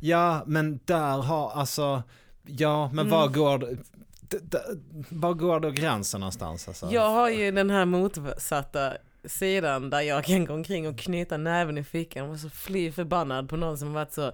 ja, 0.00 0.42
men 0.46 0.80
där 0.84 1.22
har 1.22 1.50
alltså... 1.50 2.02
Ja, 2.46 2.90
men 2.92 3.10
var 3.10 3.28
går... 3.28 3.78
Var 5.08 5.34
går 5.34 5.60
då 5.60 5.70
gränsen 5.70 6.20
någonstans? 6.20 6.68
Alltså? 6.68 6.90
Jag 6.90 7.10
har 7.10 7.28
ju 7.30 7.50
den 7.50 7.70
här 7.70 7.84
motsatta 7.84 8.92
sidan 9.24 9.90
där 9.90 10.00
jag 10.00 10.24
kan 10.24 10.44
gå 10.44 10.54
omkring 10.54 10.88
och 10.88 10.98
knyta 10.98 11.36
näven 11.36 11.78
i 11.78 11.84
fickan 11.84 12.30
och 12.30 12.38
så 12.38 12.50
fly 12.50 12.92
förbannad 12.92 13.48
på 13.48 13.56
någon 13.56 13.78
som 13.78 13.92
varit 13.92 14.12
så 14.12 14.32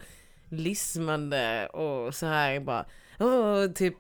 lismande 0.49 1.67
och 1.67 2.15
så 2.15 2.27
här 2.27 2.61
bara, 2.61 2.87
åh, 3.21 3.67
typ, 3.73 3.95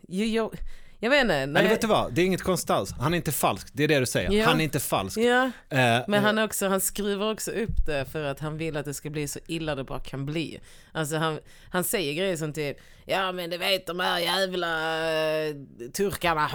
jag, 0.00 0.54
jag, 1.02 1.10
vet 1.10 1.20
inte. 1.20 1.46
när 1.46 1.60
Eller 1.60 1.70
vet 1.70 1.80
du 1.80 1.86
vad? 1.86 2.12
Det 2.12 2.22
är 2.22 2.26
inget 2.26 2.42
konstigt 2.42 2.70
alls. 2.70 2.92
Han 2.92 3.12
är 3.12 3.16
inte 3.16 3.32
falsk. 3.32 3.68
Det 3.72 3.84
är 3.84 3.88
det 3.88 3.98
du 3.98 4.06
säger. 4.06 4.32
Ja. 4.32 4.46
Han 4.46 4.60
är 4.60 4.64
inte 4.64 4.80
falsk. 4.80 5.18
Ja, 5.18 5.50
Eh, 5.72 6.04
men 6.08 6.24
han, 6.24 6.38
är 6.38 6.44
också, 6.44 6.68
han 6.68 6.80
skruvar 6.80 7.32
också 7.32 7.50
upp 7.50 7.86
det 7.86 8.04
för 8.04 8.24
att 8.24 8.40
han 8.40 8.56
vill 8.56 8.76
att 8.76 8.84
det 8.84 8.94
ska 8.94 9.10
bli 9.10 9.28
så 9.28 9.38
illa 9.46 9.74
det 9.74 9.84
bara 9.84 10.00
kan 10.00 10.26
bli. 10.26 10.60
Alltså 10.92 11.16
han, 11.16 11.38
han 11.70 11.84
säger 11.84 12.14
grejer 12.14 12.36
som 12.36 12.52
typ, 12.52 12.76
ja 13.04 13.32
men 13.32 13.50
du 13.50 13.58
vet 13.58 13.86
de 13.86 14.00
här 14.00 14.18
jävla 14.18 14.98
eh, 15.46 15.54
turkarna, 15.92 16.50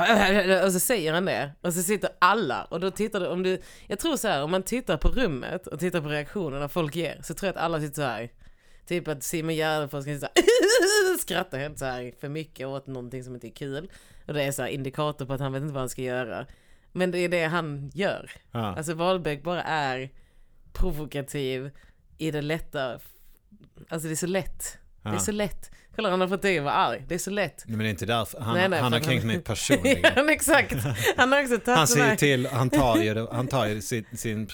och 0.66 0.74
så 0.74 0.80
säger 0.80 1.14
han 1.14 1.26
det. 1.26 1.52
Och 1.62 1.74
så 1.74 1.84
sitter 1.84 2.10
alla, 2.20 2.64
och 2.64 2.80
då 2.80 2.92
tittar 2.92 3.20
du, 3.20 3.28
om 3.28 3.44
du, 3.44 3.62
jag 3.88 4.00
tror 4.00 4.18
så 4.18 4.28
här, 4.28 4.44
om 4.44 4.52
man 4.52 4.64
tittar 4.64 4.98
på 4.98 5.08
rummet 5.08 5.68
och 5.68 5.80
tittar 5.80 6.02
på 6.02 6.08
reaktionerna 6.08 6.70
folk 6.70 6.96
ger, 6.96 7.22
så 7.24 7.34
tror 7.34 7.48
jag 7.48 7.56
att 7.56 7.64
alla 7.64 7.80
sitter 7.80 7.96
så 7.96 8.02
här. 8.02 8.30
Typ 8.88 9.08
att 9.08 9.24
Simon 9.24 9.56
Gärdenfors 9.56 10.06
kan 10.06 10.16
sitta 10.16 10.30
skratta 11.20 11.58
helt 11.58 11.80
så 11.80 11.86
här 11.86 12.14
för 12.20 12.30
mycket 12.30 12.68
åt 12.68 12.88
någonting 12.88 13.24
som 13.24 13.34
inte 13.36 13.48
är 13.48 13.52
kul. 13.52 13.90
Och 14.28 14.34
det 14.34 14.44
är 14.44 14.52
så 14.52 14.62
här 14.62 14.70
indikator 14.70 15.26
på 15.26 15.34
att 15.34 15.40
han 15.40 15.54
vet 15.54 15.62
inte 15.62 15.74
vad 15.74 15.82
han 15.82 15.90
ska 15.90 16.02
göra. 16.02 16.46
Men 16.92 17.12
det 17.12 17.20
är 17.20 17.30
det 17.30 17.44
han 17.46 17.92
gör. 17.94 18.32
ja. 18.52 18.60
Alltså 18.76 18.94
Wahlbeck 18.94 19.44
bara 19.44 19.64
är 19.64 20.10
provokativ 20.74 21.72
i 22.18 22.32
det 22.32 22.42
lätta. 22.42 23.00
Alltså 23.90 24.08
det 24.08 24.14
är 24.14 24.16
så 24.16 24.28
lätt. 24.28 24.78
Det 25.04 25.10
är 25.10 25.14
Ja. 25.14 25.20
så 25.20 25.32
lätt. 25.32 25.72
Kolla 25.96 26.10
han 26.10 26.22
har 26.22 26.28
fått 26.28 26.42
dig 26.42 26.58
att 26.58 26.64
vara 26.64 26.74
arg. 26.74 27.06
Det 27.08 27.16
är 27.16 27.20
så 27.20 27.30
lätt. 27.32 27.64
Nej, 27.68 27.78
men 27.78 27.84
det 27.84 27.90
är 27.90 27.90
inte 27.90 28.06
därför. 28.06 28.40
Han, 28.42 28.54
Nej, 28.58 28.70
nej, 28.70 28.80
han 28.80 28.94
har 28.94 29.00
kränkt 29.00 29.24
han- 29.24 29.28
mig 29.28 29.40
personligen. 29.44 30.12
ja, 30.16 30.32
exakt. 30.32 30.76
Han 31.18 31.32
har 31.32 31.42
också 31.42 31.58
tagit 31.60 31.90
Han 31.98 32.02
här... 32.08 32.16
till, 32.16 32.48
han 32.48 32.70
tar 32.70 32.98
ju, 32.98 33.14
det- 33.14 33.28
han 33.32 33.48
tar 33.48 33.66
ju 33.68 33.82
sin, 33.92 34.06
sin, 34.14 34.48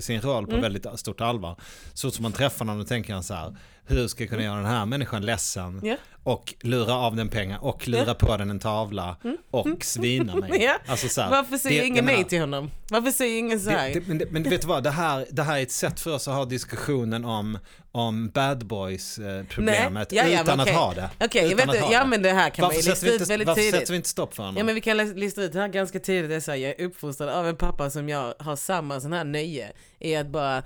sin 0.00 0.20
roll 0.20 0.44
på 0.46 0.50
Mm. 0.50 0.62
väldigt 0.62 0.86
stort 0.98 1.20
allvar. 1.20 1.56
Så 1.94 2.10
som 2.10 2.22
man 2.22 2.32
träffar 2.32 2.64
någon 2.64 2.80
och 2.80 2.86
tänker 2.88 3.14
han 3.14 3.22
så 3.22 3.34
här, 3.34 3.56
hur 3.86 4.08
ska 4.08 4.22
jag 4.22 4.30
kunna 4.30 4.42
göra 4.42 4.56
den 4.56 4.66
här 4.66 4.86
människan 4.86 5.22
ledsen 5.26 5.80
Ja. 5.84 5.96
och 6.22 6.54
lura 6.60 6.94
av 6.94 7.16
den 7.16 7.28
pengar 7.28 7.64
och 7.64 7.88
lura 7.88 8.14
på 8.14 8.36
den 8.36 8.50
en 8.50 8.58
tavla 8.58 9.16
och 9.50 9.84
svina 9.84 10.34
mig. 10.34 10.50
Mm. 10.50 10.62
Ja. 10.64 10.76
Alltså 10.86 11.08
så 11.08 11.20
här, 11.20 11.30
Varför 11.30 11.56
säger 11.56 11.80
det- 11.80 11.86
ingen 11.86 12.04
nej 12.04 12.24
till 12.24 12.40
honom? 12.40 12.70
Varför 12.90 13.10
säger 13.10 13.38
ingen 13.38 13.60
så 13.60 13.70
här? 13.70 13.88
det, 13.94 14.00
det, 14.00 14.06
men, 14.08 14.22
men 14.30 14.42
vet 14.42 14.60
du 14.60 14.66
vad, 14.68 14.82
det 14.84 14.90
här, 14.90 15.26
det 15.30 15.42
här 15.42 15.58
är 15.58 15.62
ett 15.62 15.70
sätt 15.72 16.00
för 16.00 16.14
oss 16.14 16.28
att 16.28 16.34
ha 16.34 16.44
diskussionen 16.44 17.24
om, 17.24 17.58
om 17.92 18.28
bad 18.28 18.66
boys 18.66 19.18
eh, 19.18 19.44
problemet 19.48 20.10
Nej, 20.10 20.20
ja, 20.24 20.28
ja, 20.28 20.42
utan 20.42 20.60
okej. 20.60 20.72
att 20.74 20.78
ha 20.80 20.94
det. 20.94 21.10
Okej, 21.20 21.54
vet 21.54 21.66
ha 21.66 21.92
Ja 21.92 22.06
men 22.06 22.22
det 22.22 22.32
här 22.32 22.50
kan 22.50 22.62
man 22.62 22.68
Varför, 22.68 22.76
ju 22.90 22.94
sätter 22.94 23.06
lista 23.10 23.24
ut 23.24 23.30
väldigt 23.30 23.48
varför 23.48 23.60
tidigt. 23.62 23.74
sätter 23.80 23.92
vi 23.92 23.96
inte 23.96 24.08
stopp 24.08 24.34
för 24.34 24.42
honom? 24.42 24.56
Ja 24.56 24.64
men 24.64 24.74
vi 24.74 24.80
kan 24.80 24.96
lista 24.96 25.42
ut 25.42 25.52
det 25.52 25.58
här 25.60 25.68
ganska 25.68 26.00
tidigt. 26.00 26.30
Det 26.30 26.36
är 26.36 26.40
så 26.40 26.50
här, 26.50 26.58
jag 26.58 26.80
är 26.80 26.84
uppfostrad 26.86 27.28
av 27.28 27.48
en 27.48 27.56
pappa 27.56 27.90
som 27.90 28.08
jag 28.08 28.34
har 28.38 28.56
samma 28.56 29.00
sån 29.00 29.12
här 29.12 29.24
nöje 29.24 29.72
i 29.98 30.16
att 30.16 30.26
bara 30.26 30.62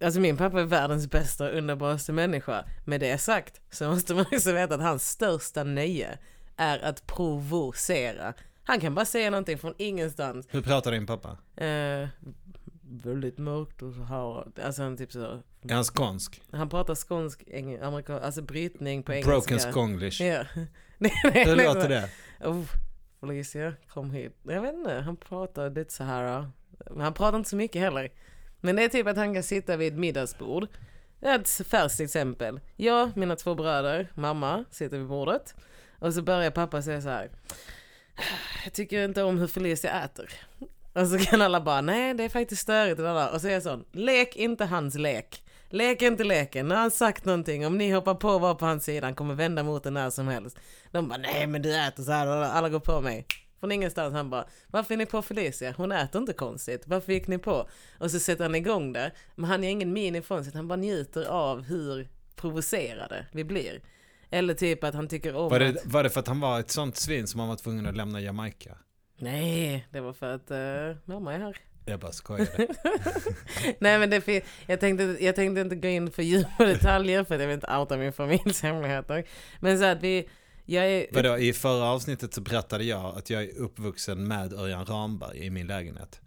Alltså 0.00 0.20
min 0.20 0.36
pappa 0.36 0.60
är 0.60 0.64
världens 0.64 1.10
bästa 1.10 1.44
och 1.44 1.56
underbaraste 1.56 2.12
människa. 2.12 2.64
Med 2.84 3.00
det 3.00 3.18
sagt 3.18 3.60
så 3.70 3.88
måste 3.90 4.14
man 4.14 4.24
också 4.32 4.52
veta 4.52 4.74
att 4.74 4.80
hans 4.80 5.08
största 5.08 5.64
nöje 5.64 6.18
är 6.56 6.78
att 6.78 7.06
provocera. 7.06 8.34
Han 8.64 8.80
kan 8.80 8.94
bara 8.94 9.04
säga 9.04 9.30
någonting 9.30 9.58
från 9.58 9.74
ingenstans. 9.78 10.46
Hur 10.50 10.62
pratar 10.62 10.92
din 10.92 11.06
pappa? 11.06 11.38
Eh, 11.56 12.08
väldigt 12.82 13.38
mörkt 13.38 13.82
och 13.82 13.94
så 13.94 14.02
här. 14.02 14.44
Alltså 14.66 14.82
han 14.82 14.96
typ 14.96 15.12
så. 15.12 15.42
Är 15.62 15.74
han 15.74 15.84
skånsk? 15.84 16.42
Han 16.52 16.68
pratar 16.68 16.94
skånsk, 16.94 17.42
amerikan, 17.82 18.22
alltså 18.22 18.42
brytning 18.42 19.02
på 19.02 19.12
engelska. 19.12 19.30
Broken 19.30 19.60
skonglish? 19.60 20.22
Ja. 20.22 20.44
nej, 20.98 21.12
nej, 21.24 21.44
Hur 21.44 21.56
låter 21.56 21.88
det? 21.88 22.08
Oh, 22.40 22.64
Felicia, 23.20 23.74
kom 23.88 24.10
hit. 24.10 24.36
Jag 24.42 24.62
vet 24.62 24.74
inte, 24.74 24.94
han 24.94 25.16
pratar 25.16 25.70
lite 25.70 25.92
så 25.92 26.04
här. 26.04 26.50
Men 26.90 27.00
han 27.00 27.14
pratar 27.14 27.38
inte 27.38 27.50
så 27.50 27.56
mycket 27.56 27.82
heller. 27.82 28.10
Men 28.64 28.76
det 28.76 28.84
är 28.84 28.88
typ 28.88 29.06
att 29.06 29.16
han 29.16 29.34
kan 29.34 29.42
sitta 29.42 29.76
vid 29.76 29.92
ett 29.92 29.98
middagsbord. 29.98 30.68
Ett 31.20 31.48
färskt 31.48 32.00
exempel. 32.00 32.60
Jag, 32.76 33.16
mina 33.16 33.36
två 33.36 33.54
bröder, 33.54 34.08
mamma 34.14 34.64
sitter 34.70 34.98
vid 34.98 35.06
bordet. 35.06 35.54
Och 35.98 36.14
så 36.14 36.22
börjar 36.22 36.50
pappa 36.50 36.82
säga 36.82 37.02
så 37.02 37.08
här. 37.08 37.30
Ah, 38.16 38.22
jag 38.64 38.72
tycker 38.72 39.04
inte 39.04 39.22
om 39.22 39.38
hur 39.38 39.46
Felicia 39.46 40.02
äter. 40.04 40.30
Och 40.92 41.08
så 41.08 41.18
kan 41.18 41.42
alla 41.42 41.60
bara, 41.60 41.80
nej 41.80 42.14
det 42.14 42.24
är 42.24 42.28
faktiskt 42.28 42.62
störigt. 42.62 43.00
Och, 43.00 43.40
så 43.40 43.48
är 43.48 43.52
jag 43.52 43.62
sån, 43.62 43.84
lek 43.92 44.36
inte 44.36 44.64
hans 44.64 44.94
lek. 44.94 45.42
Lek 45.68 46.02
inte 46.02 46.24
leken. 46.24 46.68
nu 46.68 46.74
har 46.74 46.82
han 46.82 46.90
sagt 46.90 47.24
någonting, 47.24 47.66
om 47.66 47.78
ni 47.78 47.90
hoppar 47.90 48.14
på 48.14 48.28
och 48.28 48.40
var 48.40 48.54
på 48.54 48.66
hans 48.66 48.84
sida, 48.84 49.06
han 49.06 49.14
kommer 49.14 49.34
vända 49.34 49.62
mot 49.62 49.82
den 49.82 49.94
när 49.94 50.10
som 50.10 50.28
helst. 50.28 50.56
De 50.90 51.08
bara, 51.08 51.18
nej 51.18 51.46
men 51.46 51.62
du 51.62 51.76
äter 51.76 52.02
så 52.02 52.12
här. 52.12 52.26
Och 52.26 52.56
alla 52.56 52.68
går 52.68 52.80
på 52.80 53.00
mig. 53.00 53.26
Från 53.62 53.72
ingenstans 53.72 54.14
han 54.14 54.30
bara, 54.30 54.44
varför 54.66 54.94
är 54.94 54.98
ni 54.98 55.06
på 55.06 55.22
Felicia? 55.22 55.74
Hon 55.76 55.92
äter 55.92 56.20
inte 56.20 56.32
konstigt. 56.32 56.82
Varför 56.86 57.12
gick 57.12 57.26
ni 57.26 57.38
på? 57.38 57.68
Och 57.98 58.10
så 58.10 58.20
sätter 58.20 58.44
han 58.44 58.54
igång 58.54 58.92
det. 58.92 59.12
Men 59.34 59.50
han 59.50 59.62
gör 59.62 59.70
ingen 59.70 59.92
min 59.92 60.16
ifrån 60.16 60.44
sig. 60.44 60.52
Han 60.54 60.68
bara 60.68 60.76
njuter 60.76 61.24
av 61.24 61.62
hur 61.62 62.08
provocerade 62.36 63.26
vi 63.32 63.44
blir. 63.44 63.80
Eller 64.30 64.54
typ 64.54 64.84
att 64.84 64.94
han 64.94 65.08
tycker 65.08 65.34
om 65.34 65.48
Var 65.48 65.58
det, 65.58 65.68
att... 65.68 65.86
var 65.86 66.02
det 66.02 66.10
för 66.10 66.20
att 66.20 66.28
han 66.28 66.40
var 66.40 66.60
ett 66.60 66.70
sånt 66.70 66.96
svin 66.96 67.26
som 67.26 67.40
han 67.40 67.48
var 67.48 67.56
tvungen 67.56 67.86
att 67.86 67.96
lämna 67.96 68.20
Jamaica? 68.20 68.78
Nej, 69.18 69.86
det 69.90 70.00
var 70.00 70.12
för 70.12 70.34
att 70.34 70.50
uh, 70.50 70.96
mamma 71.04 71.34
är 71.34 71.38
här. 71.38 71.56
Jag 71.84 72.00
bara 72.00 72.12
skojade. 72.12 72.68
Nej 73.78 73.98
men 73.98 74.10
det 74.10 74.44
jag 74.66 74.80
tänkte, 74.80 75.16
jag 75.20 75.36
tänkte 75.36 75.60
inte 75.60 75.76
gå 75.76 75.88
in 75.88 76.10
för 76.10 76.22
djupa 76.22 76.64
detaljer 76.64 77.24
för 77.24 77.34
att 77.34 77.40
jag 77.40 77.48
vill 77.48 77.54
inte 77.54 77.76
outa 77.76 77.96
min 77.96 78.12
familjs 78.12 78.62
hemligheter. 78.62 79.24
Men 79.60 79.78
så 79.78 79.84
att 79.84 80.02
vi, 80.02 80.28
jag 80.64 80.86
är... 80.90 81.06
Vadå, 81.12 81.38
i 81.38 81.52
förra 81.52 81.84
avsnittet 81.84 82.34
så 82.34 82.40
berättade 82.40 82.84
jag 82.84 83.18
att 83.18 83.30
jag 83.30 83.42
är 83.42 83.58
uppvuxen 83.58 84.28
med 84.28 84.52
Örjan 84.52 84.86
Ramberg 84.86 85.38
i 85.38 85.50
min 85.50 85.66
lägenhet. 85.66 86.20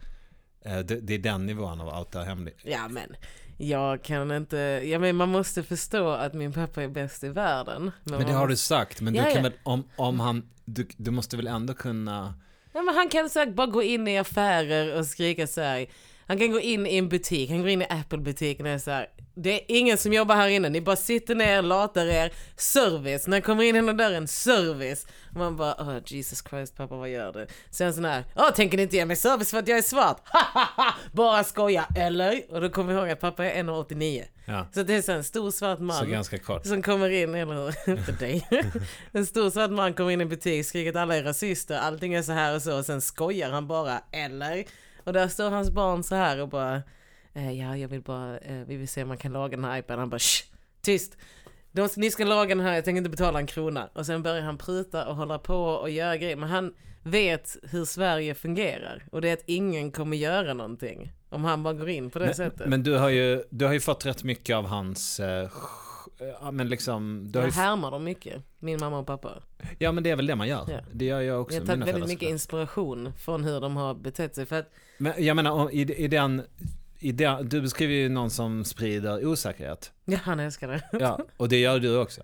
Eh, 0.65 0.79
Det, 0.79 1.01
det 1.01 1.13
är 1.13 1.19
den 1.19 1.45
nivån 1.45 1.81
av 1.81 1.99
outa 1.99 2.23
hemlig. 2.23 2.53
Ja 2.63 2.87
men, 2.87 3.15
jag 3.57 4.03
kan 4.03 4.31
inte, 4.31 4.57
ja 4.85 4.99
men 4.99 5.15
man 5.15 5.29
måste 5.29 5.63
förstå 5.63 6.09
att 6.09 6.33
min 6.33 6.53
pappa 6.53 6.83
är 6.83 6.87
bäst 6.87 7.23
i 7.23 7.29
världen. 7.29 7.91
Men 8.03 8.19
det 8.19 8.25
man 8.25 8.35
har 8.35 8.47
du 8.47 8.51
måste- 8.53 8.67
sagt, 8.67 9.01
men 9.01 9.15
Ja, 9.15 9.25
du 9.25 9.33
kan 9.33 9.43
väl, 9.43 9.53
om, 9.63 9.83
om 9.95 10.19
han, 10.19 10.49
du, 10.65 10.87
du 10.97 11.11
måste 11.11 11.37
väl 11.37 11.47
ändå 11.47 11.73
kunna... 11.73 12.33
Ja, 12.73 12.81
men 12.81 12.95
han 12.95 13.09
kan 13.09 13.29
säkert 13.29 13.55
bara 13.55 13.67
gå 13.67 13.83
in 13.83 14.07
i 14.07 14.17
affärer 14.17 14.97
och 14.99 15.05
skrika 15.05 15.47
så 15.47 15.61
här. 15.61 15.85
Han 16.27 16.37
kan 16.37 16.51
gå 16.51 16.59
in 16.59 16.87
i 16.87 16.97
en 16.97 17.09
butik, 17.09 17.49
han 17.49 17.59
går 17.59 17.69
in 17.69 17.81
i 17.81 17.85
Apple-butiken 17.89 18.65
och 18.65 18.71
är 18.71 18.77
så 18.77 18.91
här, 18.91 19.07
det 19.35 19.53
är 19.53 19.61
ingen 19.67 19.97
som 19.97 20.13
jobbar 20.13 20.35
här 20.35 20.47
inne, 20.47 20.69
ni 20.69 20.81
bara 20.81 20.95
sitter 20.95 21.35
ner, 21.35 21.61
latar 21.61 22.05
er, 22.05 22.33
service. 22.55 23.27
När 23.27 23.37
jag 23.37 23.43
kommer 23.43 23.63
in 23.63 23.75
genom 23.75 23.97
dörren, 23.97 24.27
service. 24.27 25.07
Och 25.29 25.35
man 25.35 25.55
bara, 25.55 25.73
oh, 25.73 25.97
Jesus 26.05 26.43
Christ 26.49 26.77
pappa 26.77 26.95
vad 26.95 27.09
gör 27.09 27.33
du? 27.33 27.47
Sen 27.69 27.93
sån 27.93 28.05
här, 28.05 28.23
åh 28.35 28.51
tänker 28.51 28.77
ni 28.77 28.83
inte 28.83 28.95
ge 28.95 29.05
mig 29.05 29.15
service 29.15 29.51
för 29.51 29.57
att 29.57 29.67
jag 29.67 29.77
är 29.77 29.81
svart? 29.81 30.21
bara 31.11 31.43
skoja, 31.43 31.85
eller? 31.95 32.41
Och 32.49 32.61
då 32.61 32.69
kommer 32.69 32.93
jag 32.93 33.01
ihåg 33.01 33.09
att 33.09 33.19
pappa 33.19 33.45
är 33.45 33.63
1,89. 33.63 34.23
Ja. 34.45 34.67
Så 34.73 34.83
det 34.83 34.93
är 34.93 35.01
så 35.01 35.11
en 35.11 35.23
stor 35.23 35.51
svart 35.51 35.79
man. 35.79 35.97
Så 35.97 36.05
ganska 36.05 36.37
kort. 36.37 36.65
Som 36.65 36.81
kommer 36.81 37.09
in, 37.09 37.35
eller 37.35 37.89
inte 37.99 38.11
dig. 38.11 38.47
en 39.11 39.25
stor 39.25 39.49
svart 39.49 39.71
man 39.71 39.93
kommer 39.93 40.11
in 40.11 40.21
i 40.21 40.23
en 40.23 40.29
butik, 40.29 40.65
skriker 40.65 40.89
att 40.89 40.95
alla 40.95 41.15
är 41.15 41.23
rasister, 41.23 41.77
allting 41.77 42.13
är 42.13 42.21
så 42.21 42.31
här 42.31 42.55
och 42.55 42.61
så, 42.61 42.77
och 42.77 42.85
sen 42.85 43.01
skojar 43.01 43.49
han 43.49 43.67
bara, 43.67 44.01
eller? 44.11 44.65
Och 45.05 45.13
där 45.13 45.27
står 45.27 45.49
hans 45.49 45.71
barn 45.71 46.03
så 46.03 46.15
här 46.15 46.41
och 46.41 46.49
bara, 46.49 46.81
eh, 47.33 47.51
ja 47.59 47.77
jag 47.77 47.87
vill 47.87 48.01
bara, 48.01 48.37
eh, 48.37 48.61
vi 48.67 48.75
vill 48.77 48.87
se 48.87 49.01
om 49.01 49.07
man 49.07 49.17
kan 49.17 49.33
laga 49.33 49.55
den 49.57 49.65
här 49.65 49.77
iPaden. 49.77 49.99
Han 49.99 50.09
bara, 50.09 50.19
Shh, 50.19 50.43
tyst! 50.81 51.17
De, 51.71 51.89
ni 51.97 52.11
ska 52.11 52.25
laga 52.25 52.55
den 52.55 52.65
här, 52.65 52.73
jag 52.75 52.85
tänker 52.85 52.97
inte 52.97 53.09
betala 53.09 53.39
en 53.39 53.47
krona. 53.47 53.89
Och 53.93 54.05
sen 54.05 54.23
börjar 54.23 54.41
han 54.41 54.57
pruta 54.57 55.07
och 55.07 55.15
hålla 55.15 55.39
på 55.39 55.55
och 55.65 55.89
göra 55.89 56.17
grejer. 56.17 56.35
Men 56.35 56.49
han 56.49 56.73
vet 57.03 57.57
hur 57.63 57.85
Sverige 57.85 58.35
fungerar. 58.35 59.03
Och 59.11 59.21
det 59.21 59.29
är 59.29 59.33
att 59.33 59.43
ingen 59.45 59.91
kommer 59.91 60.17
göra 60.17 60.53
någonting. 60.53 61.11
Om 61.29 61.43
han 61.43 61.63
bara 61.63 61.73
går 61.73 61.89
in 61.89 62.09
på 62.09 62.19
det 62.19 62.25
Men, 62.25 62.35
sättet. 62.35 62.67
men 62.67 62.83
du 62.83 62.97
har 62.97 63.09
ju, 63.09 63.43
du 63.49 63.65
har 63.65 63.73
ju 63.73 63.79
fått 63.79 64.05
rätt 64.05 64.23
mycket 64.23 64.55
av 64.55 64.65
hans, 64.65 65.19
eh, 65.19 65.49
ja, 66.17 66.51
men 66.51 66.69
liksom, 66.69 67.27
du 67.31 67.39
jag 67.39 67.51
härmar 67.51 67.91
dem 67.91 68.03
mycket, 68.03 68.43
min 68.59 68.77
mamma 68.79 68.99
och 68.99 69.07
pappa. 69.07 69.43
ja 69.77 69.91
men 69.91 70.03
det 70.03 70.09
är 70.09 70.15
väl 70.15 70.27
det 70.27 70.35
man 70.35 70.47
gör. 70.47 70.65
Ja. 70.67 70.79
Det 70.93 71.05
gör 71.05 71.21
jag 71.21 71.41
också 71.41 71.55
Jag 71.55 71.61
har 71.61 71.67
tagit 71.67 71.87
väldigt 71.87 72.09
mycket 72.09 72.29
inspiration 72.29 73.13
från 73.13 73.43
hur 73.43 73.61
de 73.61 73.75
har 73.75 73.93
betett 73.93 74.35
sig. 74.35 74.45
För 74.45 74.59
att, 74.59 74.71
Men 74.97 75.25
jag 75.25 75.35
menar, 75.35 75.71
i, 75.71 75.81
i 75.81 76.07
den, 76.07 76.41
i 76.99 77.11
den, 77.11 77.49
du 77.49 77.61
beskriver 77.61 77.93
ju 77.93 78.09
någon 78.09 78.29
som 78.29 78.65
sprider 78.65 79.25
osäkerhet. 79.25 79.91
ja 80.05 80.17
han 80.23 80.39
älskar 80.39 80.67
det. 80.67 80.81
Ja, 80.99 81.19
och 81.37 81.49
det 81.49 81.59
gör 81.59 81.79
du 81.79 81.97
också. 81.97 82.21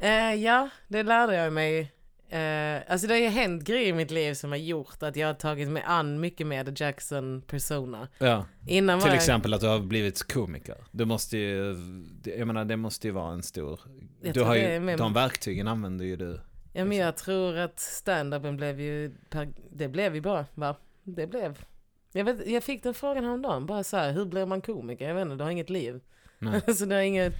Eh, 0.00 0.34
ja, 0.34 0.68
det 0.88 1.02
lärde 1.02 1.34
jag 1.34 1.52
mig. 1.52 1.92
Eh, 2.28 2.82
alltså 2.88 3.06
det 3.06 3.14
har 3.14 3.20
ju 3.20 3.28
hänt 3.28 3.64
grejer 3.64 3.88
i 3.88 3.92
mitt 3.92 4.10
liv 4.10 4.34
som 4.34 4.50
har 4.50 4.56
gjort 4.58 5.02
att 5.02 5.16
jag 5.16 5.26
har 5.26 5.34
tagit 5.34 5.68
mig 5.68 5.82
an 5.86 6.20
mycket 6.20 6.46
mer 6.46 6.64
The 6.64 6.84
Jackson 6.84 7.42
persona. 7.46 8.08
Ja. 8.18 8.46
Innan 8.66 9.00
Till 9.00 9.08
jag, 9.08 9.16
exempel 9.16 9.54
att 9.54 9.60
du 9.60 9.66
har 9.66 9.80
blivit 9.80 10.32
komiker. 10.32 10.76
Du 10.90 11.04
måste 11.04 11.38
ju, 11.38 11.76
jag 12.24 12.46
menar 12.46 12.64
det 12.64 12.76
måste 12.76 13.06
ju 13.06 13.12
vara 13.12 13.32
en 13.32 13.42
stor, 13.42 13.80
Jag 14.22 14.34
du 14.34 14.42
har 14.42 14.54
ju, 14.54 14.80
med- 14.80 14.98
de 14.98 15.12
verktygen 15.12 15.68
använder 15.68 16.04
ju 16.04 16.16
du. 16.16 16.40
Ja 16.72 16.84
men 16.84 16.96
jag 16.98 17.16
tror 17.16 17.56
att 17.58 17.76
stand-upen 17.78 18.56
blev 18.56 18.80
ju, 18.80 19.14
det 19.70 19.88
blev 19.88 20.14
ju 20.14 20.20
bra 20.20 20.44
va? 20.54 20.76
Det 21.02 21.26
blev. 21.26 21.58
Jag, 22.12 22.24
vet, 22.24 22.46
jag 22.46 22.62
fick 22.64 22.82
den 22.82 22.94
frågan 22.94 23.24
häromdagen, 23.24 23.66
bara 23.66 23.84
så 23.84 23.96
här, 23.96 24.12
hur 24.12 24.24
blir 24.24 24.46
man 24.46 24.60
komiker? 24.60 25.08
Jag 25.08 25.14
vet 25.14 25.22
inte, 25.22 25.34
du 25.36 25.42
har 25.44 25.50
inget 25.50 25.70
liv. 25.70 26.00
Nej. 26.38 26.60
så 26.74 26.84
du 26.84 26.94
har 26.94 27.02
inget, 27.02 27.32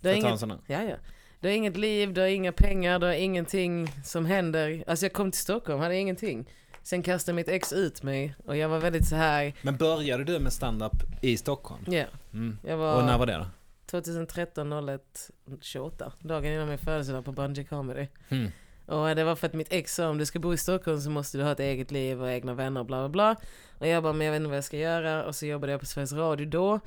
du 0.00 0.08
har 0.08 0.16
inget, 0.16 0.42
ja 0.66 0.82
ja. 0.82 0.96
Du 1.40 1.48
har 1.48 1.54
inget 1.54 1.76
liv, 1.76 2.12
du 2.12 2.20
har 2.20 2.28
inga 2.28 2.52
pengar, 2.52 2.98
du 2.98 3.06
har 3.06 3.12
ingenting 3.12 3.92
som 4.04 4.26
händer. 4.26 4.84
Alltså 4.86 5.04
jag 5.04 5.12
kom 5.12 5.30
till 5.30 5.40
Stockholm, 5.40 5.80
hade 5.80 5.96
ingenting. 5.96 6.48
Sen 6.82 7.02
kastade 7.02 7.36
mitt 7.36 7.48
ex 7.48 7.72
ut 7.72 8.02
mig 8.02 8.34
och 8.46 8.56
jag 8.56 8.68
var 8.68 8.78
väldigt 8.78 9.08
så 9.08 9.16
här, 9.16 9.54
Men 9.62 9.76
började 9.76 10.24
du 10.24 10.38
med 10.38 10.52
stand-up 10.52 10.92
i 11.20 11.36
Stockholm? 11.36 11.84
ja. 11.86 12.04
Mm. 12.32 12.58
Jag 12.66 12.76
var... 12.76 12.96
Och 12.96 13.04
när 13.04 13.18
var 13.18 13.26
det 13.26 13.36
då? 13.36 13.46
2013 13.86 14.88
01 14.88 15.30
28 15.60 16.12
dagen 16.18 16.52
innan 16.52 16.68
min 16.68 16.78
födelsedag 16.78 17.24
på 17.24 17.32
Bungee 17.32 17.64
Comedy. 17.64 18.06
Mm. 18.28 18.50
Och 18.86 19.16
det 19.16 19.24
var 19.24 19.36
för 19.36 19.46
att 19.46 19.54
mitt 19.54 19.72
ex 19.72 19.94
sa 19.94 20.08
om 20.08 20.18
du 20.18 20.26
ska 20.26 20.38
bo 20.38 20.52
i 20.54 20.56
Stockholm 20.56 21.00
så 21.00 21.10
måste 21.10 21.38
du 21.38 21.44
ha 21.44 21.52
ett 21.52 21.60
eget 21.60 21.90
liv 21.90 22.22
och 22.22 22.30
egna 22.30 22.54
vänner 22.54 22.80
och 22.80 22.86
bla 22.86 22.98
bla 22.98 23.08
bla. 23.08 23.36
Och 23.78 23.86
jag 23.86 24.02
bara 24.02 24.12
men 24.12 24.26
jag 24.26 24.32
vet 24.32 24.40
inte 24.40 24.48
vad 24.48 24.56
jag 24.56 24.64
ska 24.64 24.76
göra 24.76 25.24
och 25.24 25.34
så 25.34 25.46
jobbade 25.46 25.72
jag 25.72 25.80
på 25.80 25.86
Sveriges 25.86 26.12
Radio 26.12 26.46
då. 26.46 26.80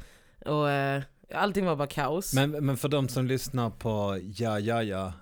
Och 0.46 0.70
eh, 0.70 1.04
allting 1.34 1.65
var 1.65 1.76
bara 1.76 1.88
kaos. 1.88 2.34
Men, 2.34 2.52
men 2.52 2.78
för 2.78 2.89
de 2.89 3.08
som 3.10 3.26
lyssnar 3.26 3.69
på 3.69 4.19
Ja 4.36 4.60
Ja 4.60 4.84
Ja, 4.84 5.13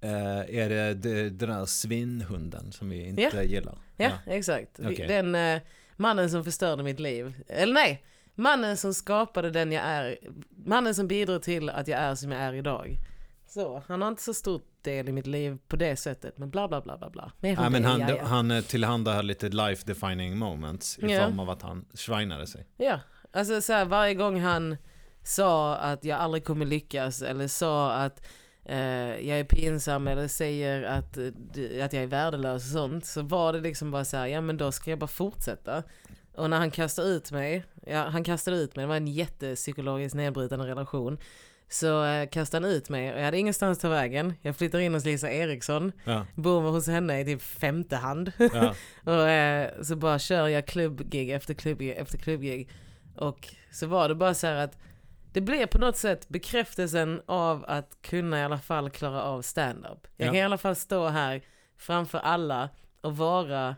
eh, 0.00 0.56
är 0.58 0.68
det 0.68 0.94
det- 0.94 1.30
den 1.30 1.48
där 1.50 1.66
svinhunden 1.66 2.72
som 2.72 2.90
vi 2.90 3.08
inte 3.08 3.22
Ja. 3.22 3.42
gillar? 3.42 3.78
ja, 3.96 4.10
exakt. 4.26 4.78
Vi- 4.78 4.94
Okej. 4.94 5.06
Den 5.08 5.34
eh, 5.34 5.60
mannen 5.96 6.30
som 6.30 6.44
förstörde 6.44 6.82
mitt 6.82 7.00
liv. 7.00 7.34
Eller 7.48 7.74
nej, 7.74 8.04
mannen 8.34 8.76
som 8.76 8.94
skapade 8.94 9.50
den 9.50 9.72
jag 9.72 9.84
är. 9.84 10.18
Mannen 10.66 10.94
som 10.94 11.08
bidrog 11.08 11.42
till 11.42 11.70
att 11.70 11.88
jag 11.88 12.00
är 12.00 12.14
som 12.14 12.30
jag 12.32 12.40
är 12.40 12.52
idag. 12.52 12.96
Så, 13.48 13.82
han 13.86 14.02
har 14.02 14.08
inte 14.08 14.22
så 14.22 14.34
stor 14.34 14.60
del 14.82 15.08
i 15.08 15.12
mitt 15.12 15.26
liv 15.26 15.58
på 15.68 15.76
det 15.76 15.96
sättet. 15.96 16.38
Men 16.38 16.50
bla 16.50 16.68
bla 16.68 16.80
bla 16.80 16.98
bla 16.98 17.10
bla. 17.10 17.32
Mer 17.40 17.58
om 17.58 17.64
Ja, 17.64 17.70
men 17.70 17.82
det, 17.82 17.88
han, 17.88 18.00
ja, 18.00 18.08
ja. 18.16 18.24
han 18.24 18.50
eh, 18.50 18.62
tillhandahöll 18.62 19.26
lite 19.26 19.48
life 19.48 19.86
defining 19.86 20.38
moments 20.38 20.98
i 20.98 21.06
Ja. 21.12 21.24
form 21.26 21.38
av 21.40 21.50
att 21.50 21.62
han 21.62 21.84
schweinade 21.94 22.46
sig. 22.46 22.66
Ja, 22.76 23.00
alltså 23.32 23.60
så 23.60 23.72
här, 23.72 23.84
varje 23.84 24.14
gång 24.14 24.40
han 24.40 24.76
sa 25.24 25.76
att 25.76 26.04
jag 26.04 26.18
aldrig 26.20 26.44
kommer 26.44 26.66
lyckas 26.66 27.22
eller 27.22 27.48
sa 27.48 27.92
att 27.92 28.22
eh, 28.64 28.78
jag 29.28 29.38
är 29.40 29.44
pinsam 29.44 30.08
eller 30.08 30.28
säger 30.28 30.82
att, 30.82 31.16
eh, 31.16 31.84
att 31.84 31.92
jag 31.92 32.02
är 32.02 32.06
värdelös 32.06 32.64
och 32.64 32.70
sånt 32.70 33.06
så 33.06 33.22
var 33.22 33.52
det 33.52 33.60
liksom 33.60 33.90
bara 33.90 34.04
så 34.04 34.16
här, 34.16 34.26
ja 34.26 34.40
men 34.40 34.56
då 34.56 34.72
ska 34.72 34.90
jag 34.90 34.98
bara 34.98 35.06
fortsätta. 35.06 35.82
Och 36.36 36.50
när 36.50 36.58
han 36.58 36.70
kastade 36.70 37.08
ut 37.08 37.32
mig, 37.32 37.64
ja 37.86 38.08
han 38.08 38.24
kastade 38.24 38.56
ut 38.56 38.76
mig, 38.76 38.82
det 38.82 38.88
var 38.88 38.96
en 38.96 39.08
jättepsykologiskt 39.08 40.14
nedbrytande 40.14 40.66
relation. 40.66 41.18
Så 41.68 42.04
eh, 42.04 42.28
kastade 42.28 42.66
han 42.66 42.74
ut 42.76 42.88
mig 42.88 43.12
och 43.12 43.18
jag 43.18 43.24
hade 43.24 43.38
ingenstans 43.38 43.78
att 43.78 43.82
ta 43.82 43.88
vägen. 43.88 44.34
Jag 44.42 44.56
flyttar 44.56 44.78
in 44.78 44.94
hos 44.94 45.04
Lisa 45.04 45.30
Eriksson, 45.30 45.92
Ja, 46.04 46.26
bor 46.34 46.60
hos 46.60 46.86
henne 46.88 47.20
i 47.20 47.24
typ 47.24 47.42
femte 47.42 47.96
hand. 47.96 48.32
ja. 48.38 48.74
Och 49.12 49.28
eh, 49.28 49.82
så 49.82 49.96
bara 49.96 50.18
kör 50.18 50.48
jag 50.48 50.66
klubbgig 50.66 51.30
efter 51.30 51.54
klubbgig 51.54 51.90
efter 51.90 52.18
klubbgig. 52.18 52.70
Och 53.16 53.48
så 53.72 53.86
var 53.86 54.08
det 54.08 54.14
bara 54.14 54.34
så 54.34 54.46
här 54.46 54.54
att 54.56 54.78
det 55.34 55.40
blev 55.40 55.66
på 55.66 55.78
något 55.78 55.96
sätt 55.96 56.28
bekräftelsen 56.28 57.22
av 57.26 57.64
att 57.68 58.02
kunna 58.02 58.40
i 58.40 58.42
alla 58.42 58.58
fall 58.58 58.90
klara 58.90 59.22
av 59.22 59.42
stand-up. 59.42 60.06
Jag 60.16 60.26
Ja. 60.26 60.30
kan 60.30 60.36
i 60.36 60.42
alla 60.42 60.58
fall 60.58 60.76
stå 60.76 61.06
här 61.08 61.42
framför 61.76 62.18
alla 62.18 62.68
och 63.00 63.16
vara 63.16 63.76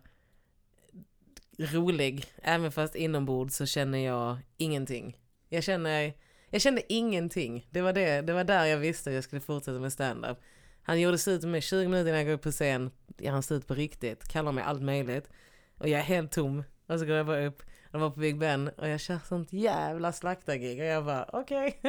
rolig. 1.59 2.25
Även 2.43 2.73
fast 2.73 2.95
inombords 2.95 3.55
så 3.57 3.67
känner 3.67 3.99
jag 3.99 4.39
ingenting. 4.57 5.17
Jag 5.49 5.65
känner, 5.65 6.13
jag 6.51 6.61
kände 6.61 6.93
ingenting. 6.93 7.67
Det 7.71 7.81
var, 7.81 7.93
det, 7.93 8.21
det 8.21 8.33
var 8.33 8.45
där 8.45 8.65
jag 8.65 8.79
visste 8.79 9.11
att 9.11 9.15
jag 9.15 9.25
skulle 9.25 9.41
fortsätta 9.41 9.79
med 9.81 9.93
stand-up. 9.93 10.39
Han 10.83 11.01
gjorde 11.01 11.19
slut 11.19 11.43
med 11.43 11.51
mig 11.53 11.61
20 11.61 11.89
minuter 11.89 12.09
innan 12.09 12.19
jag 12.19 12.27
går 12.27 12.33
upp 12.35 12.43
på 12.43 12.51
scen. 12.51 12.91
Han 13.27 13.43
slut 13.43 13.67
på 13.67 13.75
riktigt, 13.75 14.29
kallar 14.29 14.53
mig 14.53 14.65
allt 14.65 14.83
möjligt. 14.83 15.31
Och 15.79 15.89
jag 15.89 16.01
är 16.01 16.05
helt 16.05 16.33
tom. 16.33 16.63
Och 16.87 16.99
så 17.01 17.07
går 17.07 17.17
jag 17.17 17.27
bara 17.27 17.47
upp 17.47 17.63
och 17.93 18.01
var 18.01 18.11
på 18.11 18.21
Big 18.21 18.39
Ben 18.39 18.69
och 18.69 18.89
jag 18.89 19.01
kör 19.01 19.19
sånt 19.29 19.53
jävla 19.53 20.13
slaktargig 20.13 20.81
och 20.81 20.87
jag 20.87 21.05
bara 21.05 21.25
okej. 21.33 21.81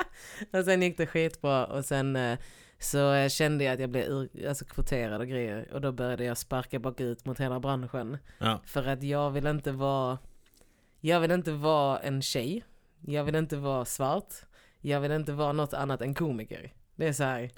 och 0.52 0.64
sen 0.64 0.82
gick 0.82 0.96
det 0.96 1.06
skitbra 1.06 1.66
och 1.66 1.84
sen 1.84 2.16
eh, 2.16 2.38
så 2.78 3.28
kände 3.28 3.64
jag 3.64 3.74
att 3.74 3.80
jag 3.80 3.90
blev 3.90 4.04
ur, 4.04 4.48
alltså, 4.48 4.64
kvoterad 4.64 5.20
och 5.20 5.28
grejer 5.28 5.68
och 5.72 5.80
då 5.80 5.92
började 5.92 6.24
jag 6.24 6.38
sparka 6.38 6.78
bakut 6.78 7.24
mot 7.24 7.40
hela 7.40 7.60
branschen. 7.60 8.18
ja. 8.38 8.60
För 8.66 8.88
att 8.88 9.02
jag 9.02 9.30
vill 9.30 9.46
inte 9.46 9.72
vara, 9.72 10.18
jag 11.00 11.20
vill 11.20 11.30
inte 11.30 11.52
vara 11.52 11.98
en 11.98 12.22
tjej. 12.22 12.64
Jag 13.00 13.24
vill 13.24 13.34
inte 13.34 13.56
vara 13.56 13.84
svart. 13.84 14.34
Jag 14.80 15.00
vill 15.00 15.12
inte 15.12 15.32
vara 15.32 15.52
något 15.52 15.74
annat 15.74 16.00
än 16.00 16.14
komiker. 16.14 16.72
Det 16.96 17.08
är 17.08 17.12
så 17.12 17.24
här. 17.24 17.50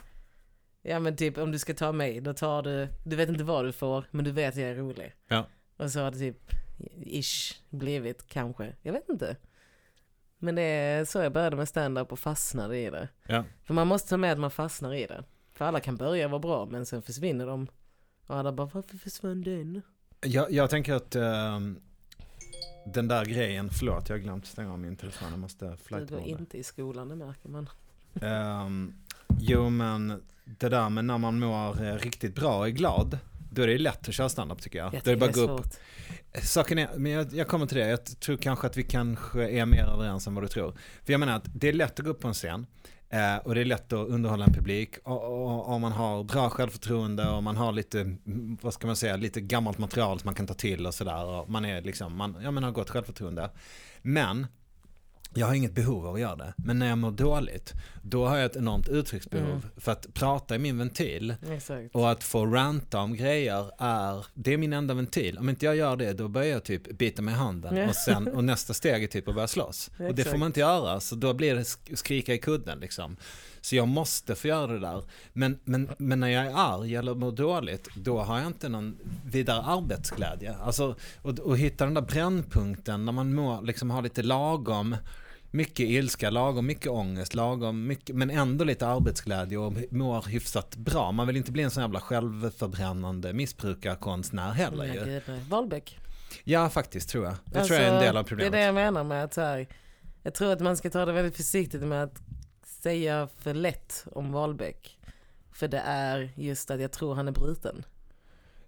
Ja 0.83 0.99
men 1.01 1.17
typ 1.17 1.39
om 1.39 1.53
du 1.53 1.59
ska 1.59 1.75
ta 1.75 1.93
mig, 1.93 2.21
då 2.21 2.33
tar 2.33 2.63
du, 2.63 2.89
du 3.05 3.17
vet 3.17 3.29
inte 3.29 3.45
vad 3.45 3.65
du 3.65 3.73
får, 3.73 4.05
men 4.11 4.25
du 4.25 4.33
vet 4.33 4.49
att 4.49 4.61
jag 4.61 4.71
är 4.71 4.75
rolig. 4.75 5.15
Ja. 5.29 5.47
Och 5.77 5.91
så 5.91 6.01
har 6.01 6.11
det 6.11 6.19
typ, 6.19 6.51
ish, 7.01 7.55
blivit 7.71 8.27
kanske. 8.27 8.73
Jag 8.83 8.93
vet 8.93 9.09
inte. 9.09 9.37
Men 10.39 10.55
det 10.55 10.63
är 10.63 11.05
så 11.05 11.19
jag 11.19 11.33
började 11.33 11.57
med 11.57 11.69
stand-up 11.69 12.13
och 12.13 12.19
fastnade 12.19 12.79
i 12.79 12.91
det. 12.91 13.09
Ja. 13.27 13.45
För 13.63 13.75
man 13.75 13.87
måste 13.87 14.09
ta 14.09 14.17
med 14.17 14.33
att 14.33 14.39
man 14.39 14.51
fastnar 14.51 14.95
i 14.95 15.07
det. 15.07 15.25
För 15.53 15.65
alla 15.65 15.81
kan 15.81 15.97
börja 15.97 16.29
vara 16.29 16.39
bra, 16.39 16.67
men 16.67 16.87
sen 16.87 17.03
försvinner 17.03 17.47
de. 17.47 17.67
Och 18.27 18.37
alla 18.37 18.53
bara, 18.53 18.71
varför 18.73 18.99
försvann 18.99 19.43
den? 19.43 19.83
Jag, 20.21 20.53
jag 20.53 20.71
tänker 20.71 20.95
att 20.95 21.15
ehm, 21.15 21.81
den 22.87 23.09
där 23.09 23.25
grejen, 23.25 23.71
förlåt 23.71 24.09
jag 24.09 24.17
har 24.17 24.23
glömt 24.23 24.47
stänga 24.47 24.73
av 24.73 24.79
min 24.79 24.97
telefon, 24.97 25.29
jag 25.31 25.39
måste 25.39 25.67
Du 25.67 25.77
flight 25.77 26.11
går 26.11 26.21
inte 26.21 26.59
i 26.59 26.63
skolan, 26.63 27.09
det 27.09 27.17
märker 27.17 27.49
man. 27.49 27.69
Ehm, 28.23 28.95
jo 29.41 29.71
men 29.71 30.23
det 30.45 30.69
där 30.69 30.91
med 30.91 31.05
när 31.05 31.19
man 31.19 31.39
mår 31.39 31.83
eh, 31.85 31.95
riktigt 31.95 32.35
bra 32.35 32.59
och 32.59 32.67
är 32.67 32.71
glad, 32.71 33.19
då 33.55 33.63
är 33.63 33.67
det 33.67 33.79
lätt 33.79 34.09
att 34.09 34.15
köra 34.15 34.29
standup 34.29 34.63
tycker 34.63 34.79
jag. 34.79 34.95
Jag 34.95 35.03
då 35.05 35.11
är 35.11 35.17
det 35.17 35.27
tycker 35.27 35.43
bara 35.43 35.45
är 35.45 35.57
gå 35.57 35.63
upp. 35.63 35.67
Saken 36.43 36.79
är, 36.79 36.89
men 36.97 37.13
jag, 37.13 37.33
jag 37.33 37.49
kommer 37.49 37.67
till 37.67 37.77
det, 37.79 37.89
jag 37.89 38.21
tror 38.21 38.37
kanske 38.37 38.67
att 38.67 38.77
vi 38.77 38.83
kanske 38.83 39.49
är 39.49 39.67
mer 39.67 39.85
överens 39.85 40.27
än 40.27 40.35
vad 40.35 40.45
du 40.45 40.49
tror. 40.49 40.75
För 41.05 41.13
jag 41.13 41.21
menar 41.21 41.37
att 41.37 41.45
det 41.55 41.69
är 41.69 41.73
lätt 41.73 41.99
att 42.01 42.05
gå 42.05 42.11
upp 42.11 42.21
på 42.21 42.29
en 42.29 42.35
scen. 42.35 42.67
eh, 43.11 43.37
Och 43.37 43.55
det 43.55 43.61
är 43.61 43.65
lätt 43.65 43.93
att 43.93 44.09
underhålla 44.09 44.45
en 44.45 44.53
publik. 44.53 44.95
Och 45.05 45.81
man 45.81 45.93
har 45.93 46.25
bra 46.25 46.51
självförtroende 46.51 47.29
och 47.29 47.43
man 47.43 47.57
har 47.57 47.73
lite, 47.73 48.17
vad 48.63 48.75
ska 48.75 48.87
man 48.87 48.97
säga, 48.97 49.17
lite 49.17 49.41
gammalt 49.41 49.79
material 49.79 50.21
som 50.21 50.29
man 50.29 50.35
kan 50.35 50.47
ta 50.47 50.55
till 50.55 50.87
och 50.87 50.95
sådär. 50.95 51.25
Och 51.25 51.51
man 51.51 51.65
är 51.65 51.83
liksom, 51.83 52.17
man, 52.17 52.37
ja, 52.43 52.51
man 52.51 52.63
har 52.65 52.71
gott 52.71 52.91
självförtroende. 52.91 53.51
Men 54.03 54.47
jag 55.35 55.47
har 55.47 55.55
inget 55.55 55.75
behov 55.75 56.07
av 56.07 56.15
att 56.15 56.21
göra 56.21 56.37
det. 56.37 56.55
Men 56.57 56.79
när 56.79 56.89
jag 56.89 56.99
mår 56.99 57.11
dåligt, 57.11 57.73
då 58.03 58.27
har 58.27 58.37
jag 58.37 58.47
ett 58.47 58.57
enormt 58.57 58.89
uttrycksbehov. 58.89 59.49
Mm. 59.51 59.63
För 59.77 59.93
att 59.93 60.15
prata 60.15 60.55
är 60.55 60.59
min 60.59 60.79
ventil. 60.79 61.35
Exakt. 61.51 61.95
Och 61.95 62.11
att 62.11 62.25
få 62.25 62.47
ranta 62.47 63.01
om 63.01 63.17
grejer 63.17 63.71
är, 63.79 64.27
det 64.35 64.53
är 64.53 64.59
min 64.59 64.73
enda 64.73 64.95
ventil. 64.95 65.39
Om 65.39 65.49
inte 65.49 65.67
jag 65.67 65.77
gör 65.77 65.97
det, 65.97 66.13
då 66.13 66.29
börjar 66.29 66.49
jag 66.49 66.65
typ 66.65 66.99
bita 66.99 67.23
mig 67.23 67.35
i 67.35 67.37
handen. 67.37 67.89
Och, 67.89 67.95
sen, 67.95 68.29
och 68.29 68.45
nästa 68.45 68.75
steg 68.75 69.05
är 69.05 69.09
typ 69.09 69.29
att 69.29 69.35
börja 69.35 69.49
slåss. 69.49 69.89
Och 69.89 69.95
det 69.99 70.09
får 70.09 70.21
Exakt. 70.21 70.39
man 70.39 70.47
inte 70.47 70.61
göra, 70.61 71.01
så 71.01 71.15
då 71.15 71.35
blir 71.35 71.55
det 71.55 71.63
sk- 71.63 71.95
skrika 71.95 72.35
i 72.35 72.39
kudden 72.39 72.79
liksom. 72.81 73.17
Så 73.61 73.77
jag 73.77 73.89
måste 73.89 74.35
få 74.35 74.49
göra 74.49 74.67
det 74.67 74.79
där. 74.79 75.03
Men, 75.33 75.59
men, 75.65 75.91
men 75.99 76.21
när 76.21 76.29
jag 76.29 76.47
är 76.47 76.53
arg 76.55 76.97
eller 76.97 77.15
mår 77.15 77.33
dåligt, 77.33 77.89
då 77.97 78.19
har 78.19 78.39
jag 78.39 78.47
inte 78.47 78.69
någon 78.69 78.99
vidare 79.25 79.63
arbetsglädje. 79.63 80.57
Alltså, 80.57 80.97
och, 81.23 81.39
och 81.39 81.59
hitta 81.59 81.85
den 81.85 81.95
där 81.95 82.03
brännpunkten 82.03 83.05
när 83.05 83.13
man 83.13 83.35
mår, 83.35 83.63
liksom 83.63 83.91
har 83.91 84.03
lite 84.03 84.23
lagom 84.23 84.97
mycket 85.55 85.87
ilska, 85.89 86.31
lagom 86.31 86.67
mycket 86.67 86.87
ångest, 86.93 87.35
lagom 87.35 87.87
mycket, 87.87 88.17
men 88.17 88.31
ändå 88.31 88.65
lite 88.65 88.87
arbetsglädje 88.87 89.59
och 89.59 89.73
mår 89.91 90.23
hyfsat 90.29 90.77
bra. 90.77 91.13
Man 91.13 91.27
vill 91.27 91.37
inte 91.37 91.53
bli 91.53 91.63
en 91.63 91.71
sån 91.71 91.81
jävla 91.83 92.01
självförbrännande 92.01 93.33
missbrukarkonstnär 93.33 94.51
heller 94.53 94.85
ju. 94.85 95.21
Wahlbeck. 95.49 95.99
Ja, 96.45 96.71
faktiskt 96.71 97.09
tror 97.09 97.25
jag. 97.25 97.35
Det 97.45 97.59
Alltså, 97.59 97.75
tror 97.75 97.81
jag 97.85 97.91
är 97.91 97.95
en 97.95 98.03
del 98.03 98.17
av 98.17 98.25
Det 98.25 98.27
är 98.27 98.29
problemet. 98.29 98.53
det 98.53 98.61
jag 98.61 98.75
menar 98.75 99.05
med 99.05 99.25
att 99.25 99.35
så 99.35 99.41
här, 99.41 99.67
jag 100.23 100.35
tror 100.35 100.53
att 100.53 100.61
man 100.61 100.77
ska 100.77 100.91
ta 100.91 101.05
det 101.05 101.13
väldigt 101.13 101.37
försiktigt 101.37 101.83
med 101.83 102.03
att 102.03 102.23
säga 102.65 103.29
för 103.39 103.55
lätt 103.55 104.05
om 104.13 104.33
Wahlbeck. 104.33 104.99
För 105.53 105.69
det 105.69 105.79
är 105.87 106.33
just 106.37 106.71
att 106.71 106.81
jag 106.81 106.93
tror 106.93 107.15
han 107.15 107.29
är 107.29 107.33
bruten. 107.33 107.85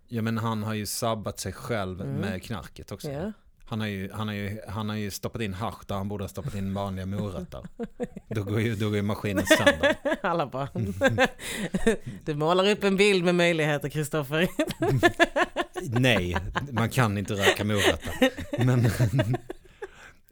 Ja, 0.08 0.22
men 0.22 0.38
han 0.38 0.62
har 0.62 0.74
ju 0.74 0.86
sabbat 0.86 1.38
sig 1.40 1.52
själv 1.52 2.00
Mm. 2.00 2.14
med 2.16 2.42
knarket 2.42 2.92
också. 2.92 3.10
Ja. 3.10 3.32
Han 3.68 3.80
har, 3.80 3.86
ju, 3.86 4.12
han, 4.12 4.28
har 4.28 4.34
ju, 4.34 4.60
han 4.68 4.88
har 4.88 4.96
ju 4.96 5.10
stoppat 5.10 5.42
in 5.42 5.54
hasch 5.54 5.86
där 5.86 5.94
han 5.94 6.08
borde 6.08 6.24
ha 6.24 6.28
stoppat 6.28 6.54
in 6.54 6.74
vanliga 6.74 7.06
morötter. 7.06 7.62
Då 8.28 8.42
går 8.42 8.60
ju, 8.60 8.74
då 8.74 8.86
går 8.86 8.96
ju 8.96 9.02
maskinen 9.02 9.46
sönder. 9.46 9.96
Alla 10.22 10.46
bara. 10.46 10.68
du 12.24 12.34
målar 12.34 12.70
upp 12.70 12.84
en 12.84 12.96
bild 12.96 13.24
med 13.24 13.34
möjligheter 13.34 13.88
Kristoffer. 13.88 14.48
Nej, 15.82 16.36
man 16.70 16.90
kan 16.90 17.18
inte 17.18 17.34
röka 17.34 17.64
morötter. 17.64 18.30
Men, 18.64 18.90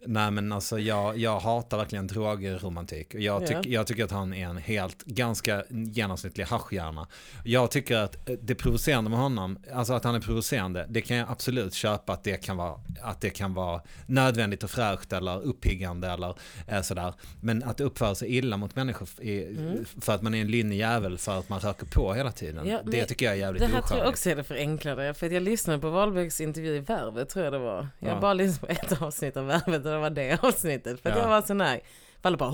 nej 0.07 0.31
men 0.31 0.53
alltså 0.53 0.79
jag, 0.79 1.19
jag 1.19 1.41
hatar 1.41 1.79
verkligen 1.79 2.07
drogromantik. 2.07 3.15
Och 3.15 3.21
Jag, 3.21 3.47
tyck, 3.47 3.57
Ja. 3.57 3.63
jag 3.67 3.87
tycker 3.87 4.05
att 4.05 4.11
han 4.11 4.35
är 4.35 4.47
en 4.49 4.57
helt, 4.57 5.05
ganska 5.05 5.65
genomsnittlig 5.71 6.45
haschhjärna. 6.45 7.07
Jag 7.45 7.71
tycker 7.71 7.97
att 7.97 8.29
det 8.43 8.55
provocerande 8.55 9.11
med 9.11 9.19
honom, 9.19 9.59
alltså 9.75 9.93
att 9.93 10.05
han 10.05 10.15
är 10.15 10.21
provocerande, 10.21 10.87
det 10.89 11.01
kan 11.01 11.17
jag 11.17 11.31
absolut 11.31 11.75
köpa 11.75 12.13
att 12.13 12.25
det 12.25 12.37
kan 12.37 12.57
vara, 12.57 12.81
att 13.03 13.21
det 13.21 13.31
kan 13.31 13.55
vara 13.55 13.81
nödvändigt 14.07 14.63
och 14.65 14.71
fräscht 14.71 15.13
eller 15.13 15.43
uppiggande 15.43 16.09
eller 16.09 16.35
eh, 16.69 16.83
sådär. 16.83 17.15
Men 17.41 17.63
att 17.63 17.81
uppföra 17.81 18.15
sig 18.15 18.37
illa 18.37 18.57
mot 18.57 18.77
människor 18.77 19.09
i, 19.21 19.57
för 20.01 20.13
att 20.15 20.23
man 20.23 20.35
är 20.35 20.41
en 20.41 20.51
lynnig 20.51 20.77
jävel 20.79 21.19
för 21.19 21.39
att 21.39 21.49
man 21.49 21.61
röker 21.61 21.87
på 21.87 22.15
hela 22.15 22.33
tiden. 22.33 22.59
Mm. 22.59 22.71
Ja, 22.73 22.81
det 22.85 23.05
tycker 23.05 23.27
jag 23.27 23.35
är 23.35 23.39
jävligt 23.39 23.61
Det 23.63 23.67
här 23.67 23.73
tror 23.83 23.83
jag 23.91 23.99
oskönt. 23.99 24.13
också 24.15 24.31
är 24.31 24.37
det 24.37 24.45
förenklade. 24.45 25.15
För 25.15 25.27
att 25.27 25.33
jag 25.33 25.43
lyssnade 25.43 25.79
på 25.79 25.91
Wahlbecks 25.91 26.41
intervju 26.41 26.77
i 26.77 26.81
Värvet 26.81 27.29
tror 27.29 27.45
jag 27.45 27.53
det 27.53 27.59
var. 27.59 27.89
Jag 27.99 28.11
Ja. 28.17 28.21
bara 28.21 28.35
lyssnat 28.35 28.61
på 28.61 28.67
ett 28.67 29.03
avsnitt 29.03 29.37
av 29.37 29.47
Värvet 29.47 29.87
det 29.95 30.01
var 30.01 30.11
det 30.11 30.39
avsnittet. 30.45 31.01
För 31.01 31.11
Ja. 31.11 31.19
jag 31.19 31.29
var 31.29 31.43
sån 31.43 31.61
här. 31.61 31.81
Alla 32.23 32.37
bara 32.37 32.51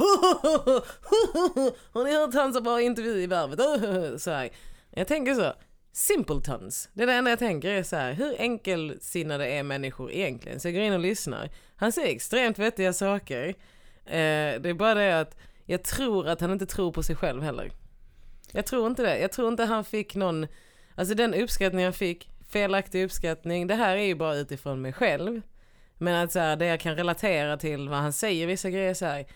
Har 1.93 2.05
ni 2.05 2.15
hört 2.17 2.35
han 2.35 2.53
så 2.53 2.61
bra 2.61 2.81
intervju 2.81 3.23
i 3.23 3.27
Värvet? 3.27 4.21
Så 4.23 4.31
här. 4.31 4.51
Jag 4.91 5.07
tänker 5.09 5.35
så. 5.35 5.53
Simpletons. 5.93 6.89
Det 6.93 7.03
är 7.03 7.07
det 7.07 7.13
enda 7.13 7.31
jag 7.31 7.39
tänker 7.39 7.69
är 7.71 7.83
så 7.83 7.97
här. 7.97 8.13
Hur 8.13 8.35
enkelsinnade 8.41 9.47
är 9.51 9.63
människor 9.63 10.13
egentligen? 10.13 10.61
Så 10.61 10.69
jag 10.69 10.75
går 10.75 10.83
in 10.83 10.93
och 10.93 11.01
lyssnar. 11.01 11.51
Han 11.77 11.93
säger 11.93 12.15
extremt 12.15 12.59
vettiga 12.59 12.93
saker. 12.93 13.49
Eh, 14.07 14.61
det 14.61 14.69
är 14.69 14.75
bara 14.75 14.95
det 14.95 15.21
att 15.21 15.37
jag 15.67 15.85
tror 15.85 16.29
att 16.29 16.41
han 16.41 16.51
inte 16.53 16.67
tror 16.67 16.93
på 16.93 17.03
sig 17.03 17.17
själv 17.17 17.43
heller. 17.43 17.73
Jag 18.53 18.67
tror 18.67 18.87
inte 18.87 19.03
det. 19.03 19.19
Jag 19.19 19.33
tror 19.33 19.49
inte 19.49 19.65
han 19.65 19.85
fick 19.85 20.15
någon, 20.15 20.47
alltså 20.95 21.15
den 21.15 21.35
uppskattning 21.35 21.85
han 21.85 21.93
fick, 21.93 22.31
felaktig 22.49 23.05
uppskattning, 23.05 23.67
det 23.67 23.75
här 23.75 23.97
är 23.97 24.03
ju 24.05 24.15
bara 24.15 24.37
utifrån 24.37 24.83
mig 24.83 24.93
själv. 24.93 25.41
Men 26.03 26.25
att 26.25 26.33
så 26.33 26.39
här, 26.39 26.57
det 26.57 26.67
jag 26.67 26.81
kan 26.81 26.97
relatera 26.97 27.57
till 27.57 27.89
vad 27.89 27.99
han 27.99 28.13
säger, 28.13 28.47
vissa 28.47 28.71
grejer 28.71 28.95
så 28.95 29.07
här. 29.07 29.27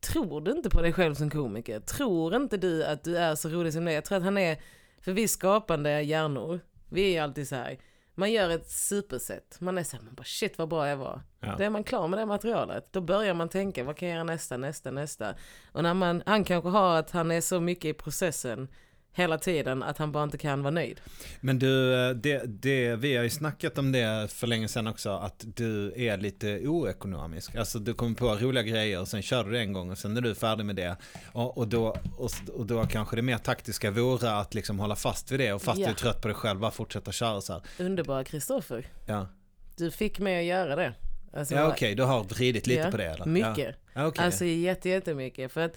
Tror 0.00 0.40
du 0.40 0.50
inte 0.50 0.70
på 0.70 0.82
dig 0.82 0.92
själv 0.92 1.14
som 1.14 1.30
komiker? 1.30 1.80
Tror 1.80 2.36
inte 2.36 2.56
du 2.56 2.84
att 2.84 3.04
du 3.04 3.16
är 3.16 3.34
så 3.34 3.48
rolig 3.48 3.72
som 3.72 3.84
det 3.84 3.90
är? 3.90 3.94
Jag 3.94 4.04
tror 4.04 4.18
att 4.18 4.24
han 4.24 4.38
är, 4.38 4.62
för 5.00 5.12
vi 5.12 5.28
skapande 5.28 6.02
hjärnor, 6.02 6.60
vi 6.88 7.16
är 7.16 7.22
alltid 7.22 7.48
så 7.48 7.54
här. 7.56 7.78
Man 8.14 8.32
gör 8.32 8.50
ett 8.50 8.70
superset, 8.70 9.56
man 9.60 9.78
är 9.78 9.84
så 9.84 9.96
här, 9.96 10.04
man 10.04 10.14
bara 10.14 10.24
shit 10.24 10.58
vad 10.58 10.68
bra 10.68 10.88
jag 10.88 10.96
var. 10.96 11.20
Ja. 11.40 11.54
Då 11.58 11.64
är 11.64 11.70
man 11.70 11.84
klar 11.84 12.08
med 12.08 12.18
det 12.18 12.26
materialet. 12.26 12.92
Då 12.92 13.00
börjar 13.00 13.34
man 13.34 13.48
tänka, 13.48 13.84
vad 13.84 13.96
kan 13.96 14.08
jag 14.08 14.14
göra 14.14 14.24
nästa, 14.24 14.56
nästa, 14.56 14.90
nästa? 14.90 15.34
Och 15.72 15.82
när 15.82 15.94
man, 15.94 16.22
han 16.26 16.44
kanske 16.44 16.68
har 16.68 16.98
att 16.98 17.10
han 17.10 17.30
är 17.30 17.40
så 17.40 17.60
mycket 17.60 17.84
i 17.84 17.92
processen 17.92 18.68
hela 19.14 19.38
tiden 19.38 19.82
att 19.82 19.98
han 19.98 20.12
bara 20.12 20.24
inte 20.24 20.38
kan 20.38 20.62
vara 20.62 20.70
nöjd. 20.70 21.00
Men 21.40 21.58
du, 21.58 21.94
eh, 21.94 22.10
det, 22.10 22.42
det, 22.46 22.96
vi 22.96 23.16
har 23.16 23.24
ju 23.24 23.30
snackat 23.30 23.78
om 23.78 23.92
det 23.92 24.32
för 24.32 24.46
länge 24.46 24.68
sedan 24.68 24.86
också, 24.86 25.10
att 25.10 25.44
du 25.56 25.92
är 25.96 26.16
lite 26.16 26.58
oekonomisk. 26.66 27.54
Alltså 27.56 27.78
du 27.78 27.94
kommer 27.94 28.14
på 28.14 28.34
roliga 28.34 28.62
grejer 28.62 29.00
och 29.00 29.08
sen 29.08 29.22
kör 29.22 29.44
du 29.44 29.50
det 29.50 29.60
en 29.60 29.72
gång 29.72 29.90
och 29.90 29.98
sen 29.98 30.16
är 30.16 30.20
du 30.20 30.34
färdig 30.34 30.64
med 30.66 30.76
det. 30.76 30.96
Och, 31.32 31.58
och, 31.58 31.68
då, 31.68 31.96
och, 32.16 32.30
och 32.54 32.66
då 32.66 32.86
kanske 32.86 33.16
det 33.16 33.22
mer 33.22 33.38
taktiska 33.38 33.90
vore 33.90 34.32
att 34.32 34.54
liksom 34.54 34.78
hålla 34.78 34.96
fast 34.96 35.32
vid 35.32 35.40
det 35.40 35.52
och 35.52 35.62
fast 35.62 35.80
Ja. 35.80 35.86
du 35.86 35.92
är 35.92 35.96
trött 35.96 36.22
på 36.22 36.28
dig 36.28 36.34
själv, 36.34 36.60
bara 36.60 36.70
fortsätta 36.70 37.12
köra 37.12 37.40
så 37.40 37.52
här. 37.52 37.62
Underbara 37.78 38.24
Kristoffer, 38.24 38.86
Ja, 39.06 39.28
du 39.76 39.90
fick 39.90 40.18
mig 40.18 40.38
att 40.38 40.44
göra 40.44 40.76
det. 40.76 40.94
Alltså, 41.36 41.54
ja 41.54 41.68
okej, 41.68 41.94
du 41.94 42.02
har 42.02 42.24
vridit 42.24 42.66
lite 42.66 42.80
ja, 42.80 42.90
på 42.90 42.96
det 42.96 43.04
eller? 43.04 43.26
Mycket. 43.26 43.76
Ja, 43.94 44.06
okej. 44.06 44.24
Alltså 44.24 44.44
jätte, 44.44 44.88
jättemycket. 44.88 45.52
För 45.52 45.60
att 45.60 45.76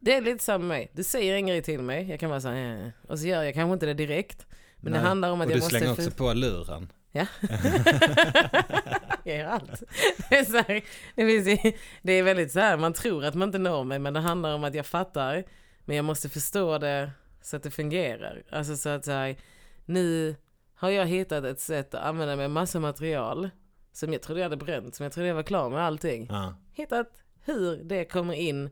det 0.00 0.14
är 0.14 0.20
lite 0.20 0.44
samma 0.44 0.58
med 0.58 0.68
mig. 0.68 0.90
Du 0.92 1.04
säger 1.04 1.34
en 1.34 1.46
grej 1.46 1.62
till 1.62 1.82
mig, 1.82 2.10
jag 2.10 2.20
kan 2.20 2.30
vara 2.30 2.40
så 2.40 2.48
här, 2.48 2.84
"Eh", 2.84 3.10
och 3.10 3.18
så 3.18 3.26
gör 3.26 3.42
jag 3.42 3.54
kanske 3.54 3.72
inte 3.72 3.86
det 3.86 3.94
direkt. 3.94 4.46
Men 4.76 4.92
Nej. 4.92 5.00
det 5.02 5.08
handlar 5.08 5.30
om 5.30 5.40
att 5.40 5.46
och 5.46 5.52
jag 5.52 5.56
du 5.58 5.60
måste... 5.62 5.78
slänger 5.78 5.94
för- 5.94 6.06
också 6.06 6.16
på 6.16 6.32
luren. 6.32 6.92
Ja. 7.12 7.26
jag 9.24 9.36
gör 9.36 9.44
allt. 9.44 9.82
Det 10.30 10.36
är, 10.38 10.44
så 10.44 10.56
här, 10.56 10.82
det, 11.14 11.26
finns, 11.44 11.74
det 12.02 12.12
är 12.12 12.22
väldigt 12.22 12.52
så 12.52 12.60
här, 12.60 12.76
man 12.76 12.92
tror 12.92 13.24
att 13.24 13.34
man 13.34 13.48
inte 13.48 13.58
når 13.58 13.84
mig, 13.84 13.98
men 13.98 14.14
det 14.14 14.20
handlar 14.20 14.54
om 14.54 14.64
att 14.64 14.74
jag 14.74 14.86
fattar. 14.86 15.44
Men 15.84 15.96
jag 15.96 16.04
måste 16.04 16.28
förstå 16.28 16.78
det 16.78 17.10
så 17.42 17.56
att 17.56 17.62
det 17.62 17.70
fungerar. 17.70 18.42
Alltså 18.50 18.76
så 18.76 18.88
att 18.88 19.04
så 19.04 19.10
här, 19.10 19.36
nu 19.84 20.36
har 20.74 20.90
jag 20.90 21.06
hittat 21.06 21.44
ett 21.44 21.60
sätt 21.60 21.94
att 21.94 22.02
använda 22.02 22.36
med 22.36 22.50
massa 22.50 22.80
material 22.80 23.50
som 23.92 24.12
jag 24.12 24.22
trodde 24.22 24.40
jag 24.40 24.44
hade 24.50 24.64
bränt, 24.64 24.94
som 24.94 25.04
jag 25.04 25.12
trodde 25.12 25.28
jag 25.28 25.34
var 25.34 25.42
klar 25.42 25.70
med 25.70 25.80
allting. 25.84 26.26
Ja. 26.30 26.54
Hittat 26.72 27.08
hur 27.44 27.76
det 27.84 28.04
kommer 28.04 28.34
in 28.34 28.70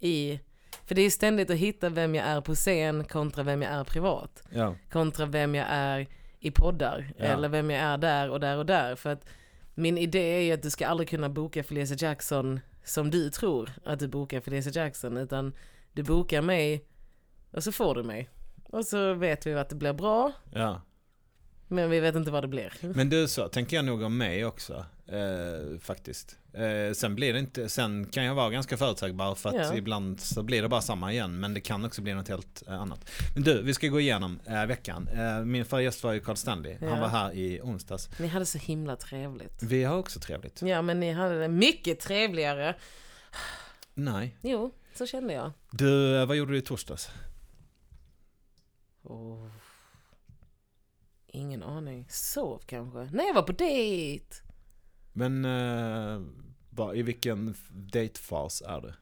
i, 0.00 0.40
för 0.86 0.94
det 0.94 1.02
är 1.02 1.10
ständigt 1.10 1.50
att 1.50 1.56
hitta 1.56 1.88
vem 1.88 2.14
jag 2.14 2.26
är 2.26 2.40
på 2.40 2.54
scen 2.54 3.04
kontra 3.04 3.42
vem 3.42 3.62
jag 3.62 3.72
är 3.72 3.84
privat 3.84 4.42
Ja. 4.50 4.74
kontra 4.90 5.26
vem 5.26 5.54
jag 5.54 5.66
är 5.70 6.06
i 6.40 6.50
poddar 6.50 7.12
Ja. 7.18 7.24
eller 7.24 7.48
vem 7.48 7.70
jag 7.70 7.80
är 7.80 7.98
där 7.98 8.30
och 8.30 8.40
där 8.40 8.56
och 8.58 8.66
där. 8.66 8.94
För 8.96 9.10
att 9.12 9.24
min 9.74 9.98
idé 9.98 10.18
är 10.36 10.40
ju 10.40 10.52
att 10.52 10.62
du 10.62 10.70
ska 10.70 10.86
aldrig 10.86 11.08
kunna 11.08 11.28
boka 11.28 11.62
Felicia 11.64 11.96
Jackson 12.08 12.60
som 12.84 13.10
du 13.10 13.30
tror 13.30 13.70
att 13.84 13.98
du 13.98 14.08
bokar 14.08 14.40
Felicia 14.40 14.72
Jackson 14.84 15.16
utan 15.16 15.54
du 15.92 16.02
bokar 16.02 16.42
mig 16.42 16.84
och 17.52 17.62
så 17.64 17.72
får 17.72 17.94
du 17.94 18.02
mig. 18.02 18.28
Och 18.64 18.84
så 18.84 19.14
vet 19.14 19.46
vi 19.46 19.54
att 19.54 19.68
det 19.68 19.76
blir 19.76 19.92
bra 19.92 20.32
ja. 20.54 20.82
men 21.68 21.90
vi 21.90 22.00
vet 22.00 22.14
inte 22.14 22.30
vad 22.30 22.44
det 22.44 22.48
blir. 22.48 22.72
Men 22.80 23.08
du, 23.10 23.28
så 23.28 23.48
tänker 23.48 23.76
jag 23.76 23.84
nog 23.84 24.02
om 24.02 24.18
mig 24.18 24.44
också. 24.44 24.84
Eh, 25.08 25.78
faktiskt. 25.80 26.36
Eh, 26.52 26.92
sen 26.94 27.14
blir 27.14 27.32
det 27.32 27.38
inte, 27.38 27.68
sen 27.68 28.06
kan 28.06 28.24
jag 28.24 28.34
vara 28.34 28.50
ganska 28.50 28.76
förutsägbar 28.76 29.34
för 29.34 29.48
att 29.48 29.54
Ja. 29.54 29.74
ibland 29.74 30.20
så 30.20 30.42
blir 30.42 30.62
det 30.62 30.68
bara 30.68 30.80
samma 30.80 31.12
igen. 31.12 31.40
Men 31.40 31.54
det 31.54 31.60
kan 31.60 31.84
också 31.84 32.02
bli 32.02 32.14
något 32.14 32.28
helt 32.28 32.62
eh, 32.68 32.80
annat. 32.80 33.10
Men 33.34 33.42
du, 33.42 33.62
vi 33.62 33.74
ska 33.74 33.88
gå 33.88 34.00
igenom 34.00 34.40
eh, 34.46 34.66
veckan. 34.66 35.08
Eh, 35.08 35.44
min 35.44 35.64
förra 35.64 35.82
gäst 35.82 36.04
var 36.04 36.12
ju 36.12 36.20
Carl 36.20 36.36
Stanley. 36.36 36.76
Han 36.80 36.88
Ja. 36.88 37.00
var 37.00 37.08
här 37.08 37.32
i 37.32 37.60
onsdags. 37.62 38.08
Ni 38.20 38.26
hade 38.26 38.46
så 38.46 38.58
himla 38.58 38.96
trevligt. 38.96 39.62
Vi 39.62 39.84
har 39.84 39.96
också 39.96 40.20
trevligt. 40.20 40.62
Ja 40.62 40.82
men 40.82 41.00
ni 41.00 41.12
hade 41.12 41.40
det 41.40 41.48
mycket 41.48 42.00
trevligare. 42.00 42.74
Nej. 43.94 44.36
Jo, 44.42 44.74
så 44.94 45.06
kände 45.06 45.32
jag. 45.34 45.52
Du, 45.70 46.16
eh, 46.20 46.26
vad 46.26 46.36
gjorde 46.36 46.52
du 46.52 46.58
i 46.58 46.62
torsdags? 46.62 47.08
Oh. 49.02 49.48
Ingen 51.26 51.62
aning. 51.62 52.06
Sov 52.10 52.62
kanske? 52.66 52.98
Nej 53.12 53.26
jag 53.26 53.34
var 53.34 53.42
på 53.42 53.52
dejt! 53.52 54.24
Men 55.16 55.44
eh, 55.44 56.20
vad, 56.70 56.96
i 56.96 57.02
vilken 57.02 57.54
datefas 57.70 58.62
är 58.66 58.80
du? 58.80 58.92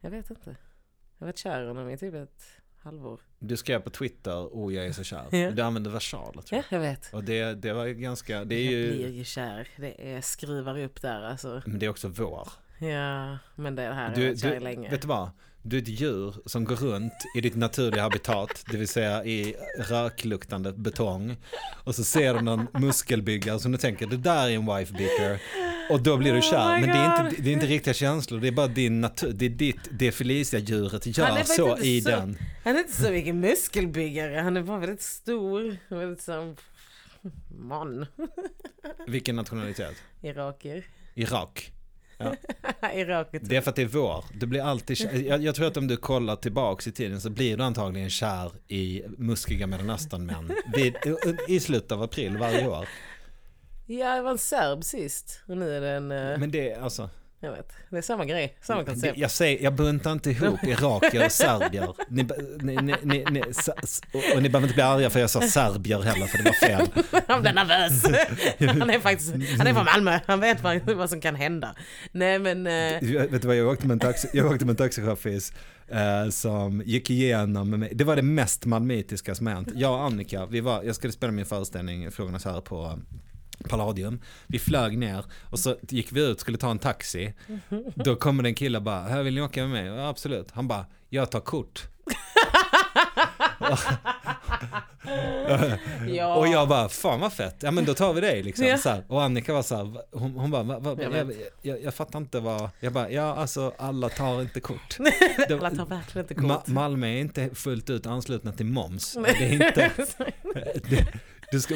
Jag 0.00 0.10
vet 0.10 0.30
inte. 0.30 0.50
Jag 1.18 1.24
har 1.24 1.26
varit 1.26 1.38
kär 1.38 1.62
i 1.64 1.66
honom 1.66 1.90
i 1.90 1.98
typ 1.98 2.14
ett 2.14 2.42
halvår. 2.78 3.20
Du 3.38 3.56
skrev 3.56 3.80
på 3.80 3.90
Twitter, 3.90 4.36
oh 4.46 4.74
jag 4.74 4.86
är 4.86 4.92
så 4.92 5.04
kär. 5.04 5.36
Ja. 5.36 5.50
Du 5.50 5.62
använde 5.62 5.90
versaler 5.90 6.42
tror 6.42 6.58
Ja, 6.58 6.64
jag. 6.70 6.76
jag 6.76 6.90
vet. 6.90 7.12
Och 7.12 7.24
det, 7.24 7.54
det 7.54 7.72
var 7.72 7.86
ganska, 7.86 8.44
det 8.44 8.54
är 8.54 8.64
jag 8.64 8.72
ju, 8.72 8.90
blir 8.92 9.08
ju 9.08 9.24
kär. 9.24 9.68
Det 9.76 10.12
är 10.14 10.20
skruvar 10.20 10.78
upp 10.78 11.02
där 11.02 11.22
alltså. 11.22 11.62
men 11.66 11.78
det 11.78 11.86
är 11.86 11.90
också 11.90 12.08
vår. 12.08 12.48
Ja, 12.80 13.38
men 13.54 13.74
det 13.74 13.82
här 13.82 13.92
har 14.10 14.20
jag 14.20 14.28
varit 14.28 14.40
kär 14.40 14.54
i 14.54 14.60
länge. 14.60 14.90
vet 14.90 15.02
du 15.02 15.08
vad? 15.08 15.30
Du 15.64 15.76
är 15.78 15.82
ett 15.82 15.88
djur 15.88 16.34
som 16.46 16.64
går 16.64 16.76
runt 16.76 17.12
i 17.36 17.40
ditt 17.40 17.56
naturliga 17.56 18.02
habitat, 18.02 18.64
det 18.70 18.76
vill 18.76 18.88
säga 18.88 19.24
i 19.24 19.56
rökluktande 19.78 20.72
betong. 20.72 21.36
Och 21.84 21.94
så 21.94 22.04
ser 22.04 22.34
du 22.34 22.40
någon 22.40 22.66
muskelbyggare 22.78 23.58
som 23.60 23.72
du 23.72 23.78
tänker, 23.78 24.06
det 24.06 24.16
där 24.16 24.48
är 24.48 24.54
en 24.54 24.76
wife 24.76 24.92
beater. 24.94 25.40
och 25.90 26.02
då 26.02 26.16
blir 26.16 26.32
du 26.32 26.38
Oh 26.38 26.50
kär. 26.50 26.74
my 26.80 26.86
Men 26.86 26.96
det 26.96 27.02
är, 27.02 27.26
inte, 27.28 27.42
det 27.42 27.48
är 27.50 27.52
inte 27.52 27.66
riktiga 27.66 27.94
känslor, 27.94 28.40
det 28.40 28.48
är 28.48 28.52
bara 28.52 28.66
din 28.66 29.00
natur, 29.00 29.32
det 29.32 29.44
är 29.46 29.50
ditt, 29.50 29.88
det 29.90 30.12
Felicia-djuret 30.12 31.18
gör 31.18 31.42
så 31.44 31.78
i 31.78 32.00
så- 32.00 32.10
den. 32.10 32.38
Han 32.64 32.76
är 32.76 32.80
inte 32.80 33.02
så 33.02 33.10
mycket 33.10 33.34
muskelbyggare, 33.34 34.40
han 34.40 34.56
är 34.56 34.62
bara 34.62 34.78
väldigt 34.78 35.02
stor. 35.02 35.76
Väldigt 35.88 36.22
så... 36.22 36.54
Man. 37.58 38.06
Vilken 39.06 39.36
nationalitet? 39.36 39.94
Irakier. 40.22 40.84
Irak. 41.14 41.72
Irakier. 42.94 43.42
Det 43.44 43.56
är 43.56 43.60
för 43.60 43.70
att 43.70 43.76
det 43.76 43.82
är 43.82 43.86
vår. 43.86 44.24
Du 44.34 44.46
blir 44.46 44.62
alltid 44.62 44.96
kär. 44.96 45.22
Jag, 45.28 45.42
jag 45.42 45.54
tror 45.54 45.66
att 45.66 45.76
om 45.76 45.86
du 45.88 45.96
kollar 45.96 46.36
tillbaks 46.36 46.86
i 46.86 46.92
tiden 46.92 47.20
så 47.20 47.30
blir 47.30 47.56
du 47.56 47.62
antagligen 47.62 48.10
kär 48.10 48.52
i 48.68 49.02
muskiga 49.18 49.66
mellanösternmän 49.66 50.52
i 51.48 51.60
slutet 51.60 51.92
av 51.92 52.02
april 52.02 52.36
varje 52.38 52.68
år. 52.68 52.88
Ja, 53.86 54.14
det 54.16 54.22
var 54.22 54.30
en 54.30 54.38
serb 54.38 54.84
sist. 54.84 55.40
Och 55.48 55.56
nu 55.56 55.76
är 55.76 55.80
det 55.80 55.90
en... 55.90 56.10
eh, 56.12 56.38
Men 56.38 56.50
det 56.50 56.74
alltså, 56.74 57.10
Jag 57.44 57.52
vet. 57.52 57.72
Det 57.90 57.98
är 57.98 58.02
samma 58.02 58.24
grej. 58.24 58.56
Samma 58.60 58.84
koncept. 58.84 59.18
jag, 59.18 59.30
säger, 59.30 59.62
jag 59.64 59.74
buntar 59.74 60.12
inte 60.12 60.30
ihop 60.30 60.64
irakier 60.66 61.24
och 61.26 61.32
serbier. 61.32 61.94
Ni, 62.08 62.22
ni, 62.60 62.94
ni, 63.02 63.24
ni, 63.30 63.42
och, 64.12 64.42
ni 64.42 64.48
behöver 64.48 64.62
inte 64.62 64.74
bli 64.74 64.82
arga 64.82 65.10
för 65.10 65.20
jag 65.20 65.30
sa 65.30 65.40
serbier 65.40 66.00
heller 66.00 66.26
för 66.26 66.38
det 66.38 66.44
var 66.44 66.52
fel. 66.52 66.86
Han 67.28 67.42
blev 67.42 67.54
nervös. 67.54 68.04
Han 68.80 68.90
är 68.90 69.00
faktiskt, 69.00 69.32
han 69.58 69.66
är 69.66 69.74
från 69.74 69.84
Malmö. 69.84 70.18
Han 70.26 70.40
vet 70.40 70.62
vad, 70.62 70.80
vad 70.90 71.10
som 71.10 71.20
kan 71.20 71.34
hända. 71.34 71.74
Nej 72.12 72.38
men, 72.38 72.66
eh, 72.66 72.72
Jag- 72.72 73.28
Vet 73.28 73.42
du 73.42 73.48
vad, 73.48 73.56
jag 73.56 73.68
åkte 73.68 73.86
med 73.86 73.92
en, 73.94 74.00
taxi, 74.00 74.28
jag 74.32 74.46
åkte 74.46 74.64
med 74.64 74.72
en 74.72 74.76
taxichaufför 74.76 75.40
eh, 75.88 76.28
som 76.30 76.82
gick 76.86 77.10
igenom 77.10 77.70
med 77.70 77.78
mig. 77.78 77.92
Det 77.94 78.04
var 78.04 78.16
det 78.16 78.22
mest 78.22 78.66
malmöitiska 78.66 79.34
som 79.34 79.46
hänt. 79.46 79.68
Jag 79.74 79.92
och 79.92 80.04
Annika, 80.04 80.46
vi 80.46 80.60
var, 80.60 80.82
jag 80.82 80.94
skulle 80.94 81.12
spela 81.12 81.32
min 81.32 81.46
föreställning, 81.46 82.10
Frågornas 82.10 82.44
här 82.44 82.60
på 82.60 82.98
Palladium. 83.68 84.20
Vi 84.46 84.58
flög 84.58 84.98
ner 84.98 85.24
och 85.50 85.58
så 85.58 85.76
gick 85.88 86.12
vi 86.12 86.26
ut, 86.26 86.40
skulle 86.40 86.58
ta 86.58 86.70
en 86.70 86.78
taxi. 86.78 87.34
Då 87.94 88.16
kommer 88.16 88.44
en 88.44 88.54
kille 88.54 88.78
och 88.78 88.84
bara, 88.84 89.00
här 89.02 89.22
vill 89.22 89.34
ni 89.34 89.40
åka 89.42 89.60
med 89.60 89.70
mig? 89.70 89.86
Ja, 89.86 90.08
absolut. 90.08 90.50
Han 90.52 90.68
bara, 90.68 90.86
jag 91.08 91.30
tar 91.30 91.40
kort. 91.40 91.82
ja. 96.08 96.34
Och 96.36 96.48
jag 96.48 96.68
bara, 96.68 96.88
fan 96.88 97.20
vad 97.20 97.32
fett, 97.32 97.56
ja 97.60 97.70
men 97.70 97.84
då 97.84 97.94
tar 97.94 98.12
vi 98.12 98.20
dig 98.20 98.42
liksom. 98.42 98.66
Ja. 98.66 98.78
Så 98.78 98.88
här. 98.88 99.04
Och 99.08 99.22
Annika 99.22 99.52
var 99.52 99.62
så 99.62 99.76
här, 99.76 99.96
hon, 100.18 100.32
hon 100.32 100.50
bara, 100.50 100.62
va, 100.62 100.78
va, 100.78 100.96
Jag 101.02 101.16
jag, 101.16 101.32
jag, 101.62 101.82
jag, 101.82 101.94
fattar 101.94 102.18
inte 102.18 102.40
vad, 102.40 102.70
jag 102.80 102.92
bara, 102.92 103.10
ja 103.10 103.34
alltså 103.36 103.72
alla 103.78 104.08
tar 104.08 104.40
inte 104.42 104.60
kort. 104.60 104.96
Det- 105.48 105.54
Alla 105.54 105.70
tar 105.70 105.86
verkligen 105.86 106.24
inte 106.28 106.34
Ma- 106.34 106.56
kort. 106.56 106.66
Malmö 106.66 107.06
är 107.06 107.20
inte 107.20 107.50
fullt 107.54 107.90
ut 107.90 108.06
anslutna 108.06 108.52
till 108.52 108.66
moms. 108.66 109.12
Det 109.24 109.44
är 109.44 109.52
inte, 109.52 109.90
det, 110.90 111.06
du, 111.52 111.60
ska, 111.60 111.74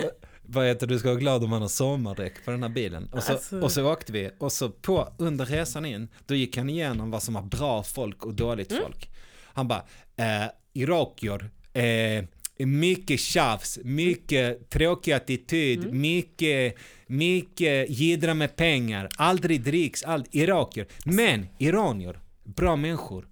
vad 0.49 0.67
heter, 0.67 0.87
du 0.87 0.99
ska 0.99 1.09
vara 1.09 1.19
glad 1.21 1.45
om 1.45 1.51
man 1.51 1.63
har 1.63 1.69
sommardäck 1.69 2.45
på 2.45 2.51
den 2.51 2.63
här 2.63 2.71
bilen. 2.71 3.09
Och 3.13 3.23
så, 3.23 3.33
Alltså. 3.33 3.61
och 3.61 3.73
så 3.73 3.93
åkte 3.93 4.13
vi 4.13 4.31
och 4.39 4.53
så 4.53 4.71
på, 4.71 5.09
under 5.19 5.47
resan 5.47 5.85
in, 5.85 6.09
då 6.27 6.35
gick 6.35 6.57
han 6.57 6.71
igenom 6.71 7.11
vad 7.11 7.23
som 7.23 7.35
var 7.35 7.43
bra 7.43 7.83
folk 7.83 8.25
och 8.27 8.35
dåligt 8.35 8.71
Mm. 8.73 8.83
folk. 8.83 9.11
Han 9.45 9.69
bara, 9.69 9.85
eh, 10.17 10.51
irakier, 10.73 11.51
eh, 11.73 12.25
mycket 12.67 13.21
tjafs, 13.21 13.79
mycket 13.85 14.71
tråkig 14.71 15.13
attityd, 15.13 15.85
Mm. 15.85 16.01
mycket, 16.01 16.75
mycket 17.07 17.91
jiddra 17.91 18.35
med 18.35 18.57
pengar, 18.57 19.09
aldrig 19.17 19.63
dricks, 19.65 20.03
allt, 20.03 20.35
irakier. 20.35 20.87
Men 21.05 21.47
iranier, 21.59 22.19
bra 22.45 22.77
människor. 22.77 23.27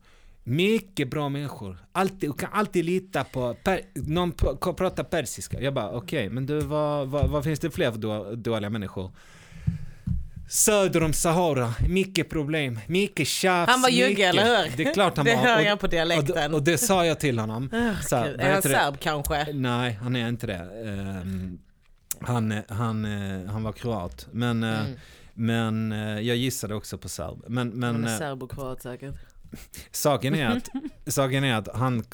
Mycket 0.46 1.10
bra 1.10 1.28
människor. 1.28 1.76
Alltid, 1.92 2.30
du 2.30 2.32
kan 2.32 2.50
alltid 2.52 2.84
lita 2.84 3.24
på, 3.24 3.54
per, 3.64 3.80
någon 3.94 4.32
p- 4.32 4.46
kan 4.60 4.74
prata 4.74 5.04
persiska. 5.04 5.60
Jag 5.60 5.74
bara 5.74 5.90
okej, 5.90 6.28
men 6.30 6.46
du 6.46 6.60
vad, 6.60 7.08
vad, 7.08 7.30
vad 7.30 7.44
finns 7.44 7.60
det 7.60 7.70
fler 7.70 7.90
för 7.92 7.98
då, 7.98 8.34
dåliga 8.34 8.70
människor? 8.70 9.10
Söder 10.48 11.02
om 11.02 11.12
Sahara, 11.12 11.74
mycket 11.88 12.30
problem, 12.30 12.78
mycket 12.86 13.26
tjafs. 13.26 13.70
Han 13.72 13.82
var 13.82 13.88
jugge, 13.88 14.22
eller 14.26 14.44
hur? 14.44 14.76
Det 14.76 14.84
är 14.84 14.94
klart 14.94 15.16
han 15.16 15.26
Det 15.26 15.34
var. 15.36 15.42
hör 15.42 15.56
Och- 15.58 15.64
jag 15.64 15.80
på 15.80 15.86
dialekten. 15.86 16.50
och, 16.52 16.58
och 16.58 16.64
det 16.64 16.78
sa 16.78 17.06
jag 17.06 17.20
till 17.20 17.38
honom. 17.38 17.68
Så 17.70 17.76
Gud, 18.24 18.36
vad 18.36 18.40
är 18.46 18.52
han 18.52 18.60
det? 18.62 18.68
serb 18.68 19.00
kanske? 19.00 19.46
Nej, 19.52 19.92
han 19.92 20.16
är 20.16 20.28
inte 20.28 20.46
det. 20.46 20.68
Ehm, 20.86 21.58
han, 22.20 22.54
han, 22.68 23.04
eh, 23.04 23.50
han 23.50 23.62
var 23.62 23.72
kroat. 23.72 24.26
Men, 24.32 24.62
eh, 24.62 24.80
Mm. 24.80 24.92
men 25.34 25.92
eh, 25.92 26.20
jag 26.20 26.36
gissade 26.36 26.74
också 26.74 26.98
på 26.98 27.08
serb. 27.08 27.44
Men, 27.48 27.68
Han 27.70 27.78
men 27.78 28.04
är 28.04 28.12
eh, 28.12 28.18
serb 28.18 28.42
och 28.42 28.50
kroat 28.50 28.82
säkert. 28.82 29.14
saken, 29.90 30.34
är 30.34 30.46
att, 30.46 30.68
saken 31.14 31.44
är 31.44 31.54
att 31.54 31.68
han... 31.74 32.04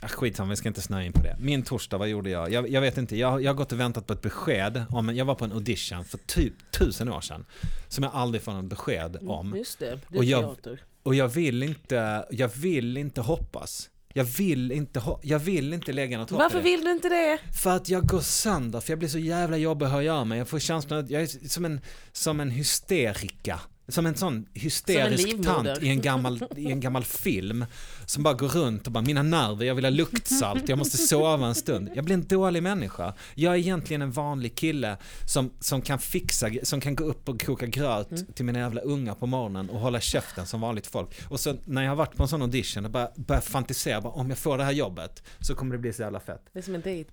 Ah, 0.00 0.08
skitsamma, 0.08 0.50
vi 0.50 0.56
ska 0.56 0.68
inte 0.68 0.82
snöa 0.82 1.02
in 1.04 1.12
på 1.12 1.22
det. 1.22 1.36
Min 1.40 1.62
torsdag, 1.62 1.98
vad 1.98 2.08
gjorde 2.08 2.30
jag? 2.30 2.52
Jag, 2.52 2.68
jag 2.68 2.80
vet 2.80 2.98
inte, 2.98 3.16
jag, 3.16 3.42
jag 3.42 3.50
har 3.50 3.54
gått 3.54 3.72
och 3.72 3.80
väntat 3.80 4.06
på 4.06 4.12
ett 4.12 4.22
besked. 4.22 4.84
Om, 4.90 5.16
jag 5.16 5.24
var 5.24 5.34
på 5.34 5.44
en 5.44 5.52
audition 5.52 6.04
för 6.04 6.18
typ 6.18 6.54
tusen 6.70 7.08
år 7.08 7.20
sedan. 7.20 7.44
Som 7.88 8.04
jag 8.04 8.14
aldrig 8.14 8.42
får 8.42 8.52
något 8.52 8.64
besked 8.64 9.16
om. 9.26 9.46
Mm, 9.46 9.58
Just 9.58 9.78
det, 9.78 10.00
det 10.08 10.16
är 10.16 10.18
Och 10.18 10.24
jag- 10.24 10.42
teater. 10.42 10.82
Och 11.02 11.14
jag 11.14 11.28
vill 11.28 11.62
inte, 11.62 12.26
jag 12.30 12.48
vill 12.48 12.96
inte 12.96 13.20
hoppas. 13.20 13.90
Jag 14.12 14.24
vill 14.24 14.72
inte, 14.72 15.02
jag 15.22 15.38
vill 15.38 15.72
inte 15.72 15.92
lägga 15.92 16.18
något 16.18 16.30
hopp 16.30 16.38
Varför 16.38 16.60
vill 16.60 16.84
du 16.84 16.92
inte 16.92 17.08
det? 17.08 17.38
För 17.62 17.76
att 17.76 17.88
jag 17.88 18.06
går 18.06 18.20
sönder, 18.20 18.80
för 18.80 18.92
jag 18.92 18.98
blir 18.98 19.08
så 19.08 19.18
jävla 19.18 19.56
jobbig 19.56 19.86
att 19.86 19.92
höra 19.92 20.14
av 20.14 20.26
mig. 20.26 20.38
Jag 20.38 20.48
får 20.48 20.58
känslan 20.58 20.98
att 20.98 21.10
jag 21.10 21.22
är 21.22 21.48
som 21.48 21.64
en, 21.64 21.80
som 22.12 22.40
en 22.40 22.50
hysterika. 22.50 23.60
Som 23.88 24.06
en 24.06 24.14
sån 24.14 24.46
hysterisk 24.54 25.26
livmoder. 25.26 25.64
tant 25.74 25.82
i 25.82 25.88
en, 25.88 26.00
gammal, 26.00 26.42
i 26.56 26.66
en 26.70 26.80
gammal 26.80 27.04
film. 27.04 27.64
Som 28.06 28.22
bara 28.22 28.34
går 28.34 28.48
runt 28.48 28.86
och 28.86 28.92
bara, 28.92 29.04
mina 29.04 29.22
nerver, 29.22 29.64
jag 29.66 29.74
vill 29.74 29.84
ha 29.84 29.90
luktsalt, 29.90 30.68
jag 30.68 30.78
måste 30.78 30.96
sova 30.96 31.46
en 31.46 31.54
stund. 31.54 31.88
Jag 31.94 32.04
blir 32.04 32.14
en 32.14 32.26
dålig 32.26 32.62
människa. 32.62 33.14
Jag 33.34 33.54
är 33.54 33.58
egentligen 33.58 34.02
en 34.02 34.10
vanlig 34.12 34.54
kille 34.54 34.96
som, 35.26 35.50
som 35.60 35.82
kan 35.82 35.98
fixa, 35.98 36.50
som 36.62 36.80
kan 36.80 36.94
gå 36.94 37.04
upp 37.04 37.28
och 37.28 37.42
koka 37.42 37.66
gröt 37.66 38.10
Mm. 38.10 38.26
till 38.34 38.44
mina 38.44 38.58
jävla 38.58 38.80
ungar 38.80 39.14
på 39.14 39.26
morgonen 39.26 39.70
och 39.70 39.80
hålla 39.80 40.00
käften 40.00 40.46
som 40.46 40.60
vanligt 40.60 40.86
folk. 40.86 41.08
Och 41.28 41.40
så 41.40 41.54
när 41.64 41.82
jag 41.82 41.90
har 41.90 41.96
varit 41.96 42.16
på 42.16 42.22
en 42.22 42.28
sån 42.28 42.42
audition 42.42 42.84
och 42.84 42.90
bara 42.90 43.08
börjar 43.16 43.40
fantisera, 43.42 44.00
bara, 44.00 44.12
om 44.12 44.28
jag 44.28 44.38
får 44.38 44.58
det 44.58 44.64
här 44.64 44.72
jobbet 44.72 45.22
så 45.40 45.54
kommer 45.54 45.72
det 45.72 45.78
bli 45.78 45.92
så 45.92 46.02
jävla 46.02 46.20
fett. 46.20 46.42
Det 46.52 46.58
är 46.58 46.62
som 46.62 46.74
en 46.74 46.80
dejt. 46.80 47.10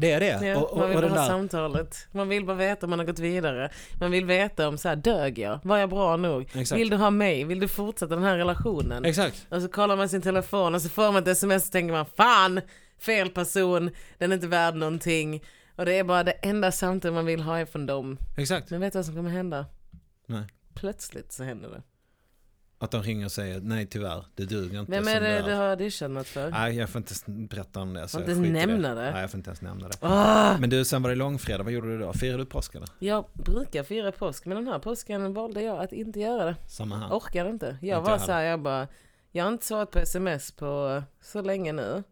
Det 0.00 0.12
är 0.12 0.20
det. 0.20 0.46
Ja, 0.46 0.56
och, 0.56 0.72
och, 0.72 0.78
man 0.78 0.88
vill 0.88 1.00
bara 1.00 1.08
ha 1.08 1.16
där, 1.16 1.26
samtalet. 1.26 2.08
Man 2.12 2.28
vill 2.28 2.44
bara 2.44 2.56
veta 2.56 2.86
om 2.86 2.90
man 2.90 2.98
har 2.98 3.06
gått 3.06 3.18
vidare. 3.18 3.70
Man 4.00 4.10
vill 4.10 4.24
veta 4.24 4.68
om 4.68 4.78
så 4.78 4.88
här, 4.88 4.96
dög 4.96 5.38
jag? 5.38 5.60
Var 5.62 5.78
jag 5.78 5.90
bra 5.90 6.16
nog? 6.16 6.42
Exakt. 6.54 6.80
Vill 6.80 6.90
du 6.90 6.96
ha 6.96 7.10
mig? 7.10 7.44
Vill 7.44 7.60
du 7.60 7.68
fortsätta 7.68 8.14
den 8.14 8.24
här 8.24 8.36
relationen? 8.36 9.04
Exakt. 9.04 9.46
Och 9.48 9.62
så 9.62 9.68
kollar 9.68 9.96
man 9.96 10.08
sin 10.08 10.22
telefon 10.22 10.74
och 10.74 10.82
så 10.82 10.88
får 10.88 11.12
man 11.12 11.22
ett 11.22 11.28
sms 11.28 11.66
och 11.66 11.72
tänker 11.72 11.92
man 11.92 12.06
fan, 12.16 12.60
fel 13.00 13.30
person, 13.30 13.90
den 14.18 14.32
är 14.32 14.34
inte 14.34 14.46
värd 14.46 14.74
någonting. 14.74 15.44
Och 15.76 15.84
det 15.84 15.92
är 15.92 16.04
bara 16.04 16.24
det 16.24 16.32
enda 16.32 16.72
samtal 16.72 17.12
man 17.12 17.26
vill 17.26 17.40
ha 17.40 17.60
ifrån 17.60 17.86
dem. 17.86 18.18
Exakt. 18.36 18.70
Men 18.70 18.80
vet 18.80 18.92
du 18.92 18.98
vad 18.98 19.06
som 19.06 19.16
kommer 19.16 19.30
hända? 19.30 19.66
Nej. 20.26 20.44
Plötsligt 20.74 21.32
så 21.32 21.44
händer 21.44 21.68
det. 21.68 21.82
Att 22.86 22.92
de 22.92 23.02
ringer 23.02 23.24
och 23.24 23.32
säger 23.32 23.60
nej 23.60 23.86
tyvärr, 23.86 24.24
det 24.34 24.44
duger 24.44 24.80
inte 24.80 24.92
Vem 24.92 25.08
är 25.08 25.20
det 25.20 25.42
du 25.42 25.54
har 25.54 25.64
auditionat 25.64 26.26
för? 26.26 26.50
Nej, 26.50 26.76
jag 26.76 26.90
får 26.90 26.98
inte 26.98 27.14
berätta 27.26 27.80
om 27.80 27.94
det. 27.94 28.08
Så 28.08 28.18
Får 28.18 28.28
jag 28.28 28.36
inte 28.46 28.66
nämna 28.66 28.94
det? 28.94 29.10
Nej, 29.10 29.20
jag 29.20 29.30
får 29.30 29.38
inte 29.38 29.50
ens 29.50 29.62
nämna 29.62 29.88
det. 29.88 29.94
Åh! 30.00 30.60
Men 30.60 30.70
du, 30.70 30.84
sen 30.84 31.02
var 31.02 31.10
det 31.10 31.16
långfredag, 31.16 31.64
vad 31.64 31.72
gjorde 31.72 31.88
du 31.88 31.98
då? 31.98 32.12
Firade 32.12 32.42
du 32.42 32.46
påsk 32.46 32.74
eller? 32.74 32.88
Jag 32.98 33.24
brukar 33.32 33.82
fira 33.82 34.12
påsk 34.12 34.46
men 34.46 34.56
den 34.56 34.66
här 34.66 34.78
påsken 34.78 35.34
valde 35.34 35.62
jag 35.62 35.78
att 35.78 35.92
inte 35.92 36.20
göra 36.20 36.44
det. 36.44 36.56
Samma 36.68 36.96
här. 36.96 37.16
Orkade 37.16 37.50
inte. 37.50 37.78
Jag 37.82 37.98
Inte 37.98 38.10
var 38.10 38.18
så 38.18 38.32
här, 38.32 38.42
jag 38.42 38.60
bara, 38.60 38.88
jag 39.30 39.44
har 39.44 39.52
inte 39.52 39.66
svarat 39.66 39.90
på 39.90 39.98
sms 39.98 40.52
på 40.52 41.02
så 41.20 41.42
länge 41.42 41.72
nu. 41.72 42.02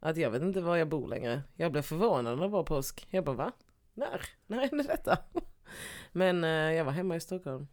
Att 0.00 0.16
jag 0.16 0.30
vet 0.30 0.42
inte 0.42 0.60
var 0.60 0.76
jag 0.76 0.88
bor 0.88 1.08
längre. 1.08 1.42
Jag 1.54 1.72
blev 1.72 1.82
förvånad 1.82 2.38
när 2.38 2.44
det 2.44 2.52
var 2.52 2.62
påsk. 2.62 3.06
Jag 3.10 3.24
bara 3.24 3.36
va? 3.36 3.52
När? 3.94 4.20
När 4.46 4.58
hände 4.58 4.84
detta? 4.84 5.18
Men 6.12 6.44
eh, 6.44 6.50
jag 6.50 6.84
var 6.84 6.92
hemma 6.92 7.16
i 7.16 7.20
Stockholm. 7.20 7.66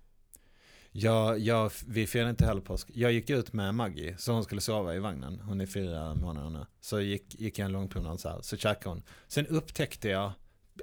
Jag, 0.95 1.39
jag, 1.39 1.71
vi 1.87 2.07
firade 2.07 2.29
inte 2.29 2.45
heller 2.45 2.61
påsk. 2.61 2.89
Jag 2.93 3.11
gick 3.11 3.29
ut 3.29 3.53
med 3.53 3.75
Maggie, 3.75 4.17
så 4.17 4.31
hon 4.31 4.43
skulle 4.43 4.61
sova 4.61 4.95
i 4.95 4.99
vagnen. 4.99 5.39
Hon 5.39 5.61
är 5.61 5.65
fyra 5.65 6.15
månader 6.15 6.49
nu. 6.49 6.65
Så 6.81 7.01
gick, 7.01 7.35
gick 7.39 7.59
jag 7.59 7.65
en 7.65 7.71
lång 7.71 7.89
promenad 7.89 8.19
så 8.19 8.29
här, 8.29 8.41
så 8.41 8.57
käkade 8.57 8.89
hon. 8.89 9.03
Sen 9.27 9.47
upptäckte 9.47 10.09
jag, 10.09 10.31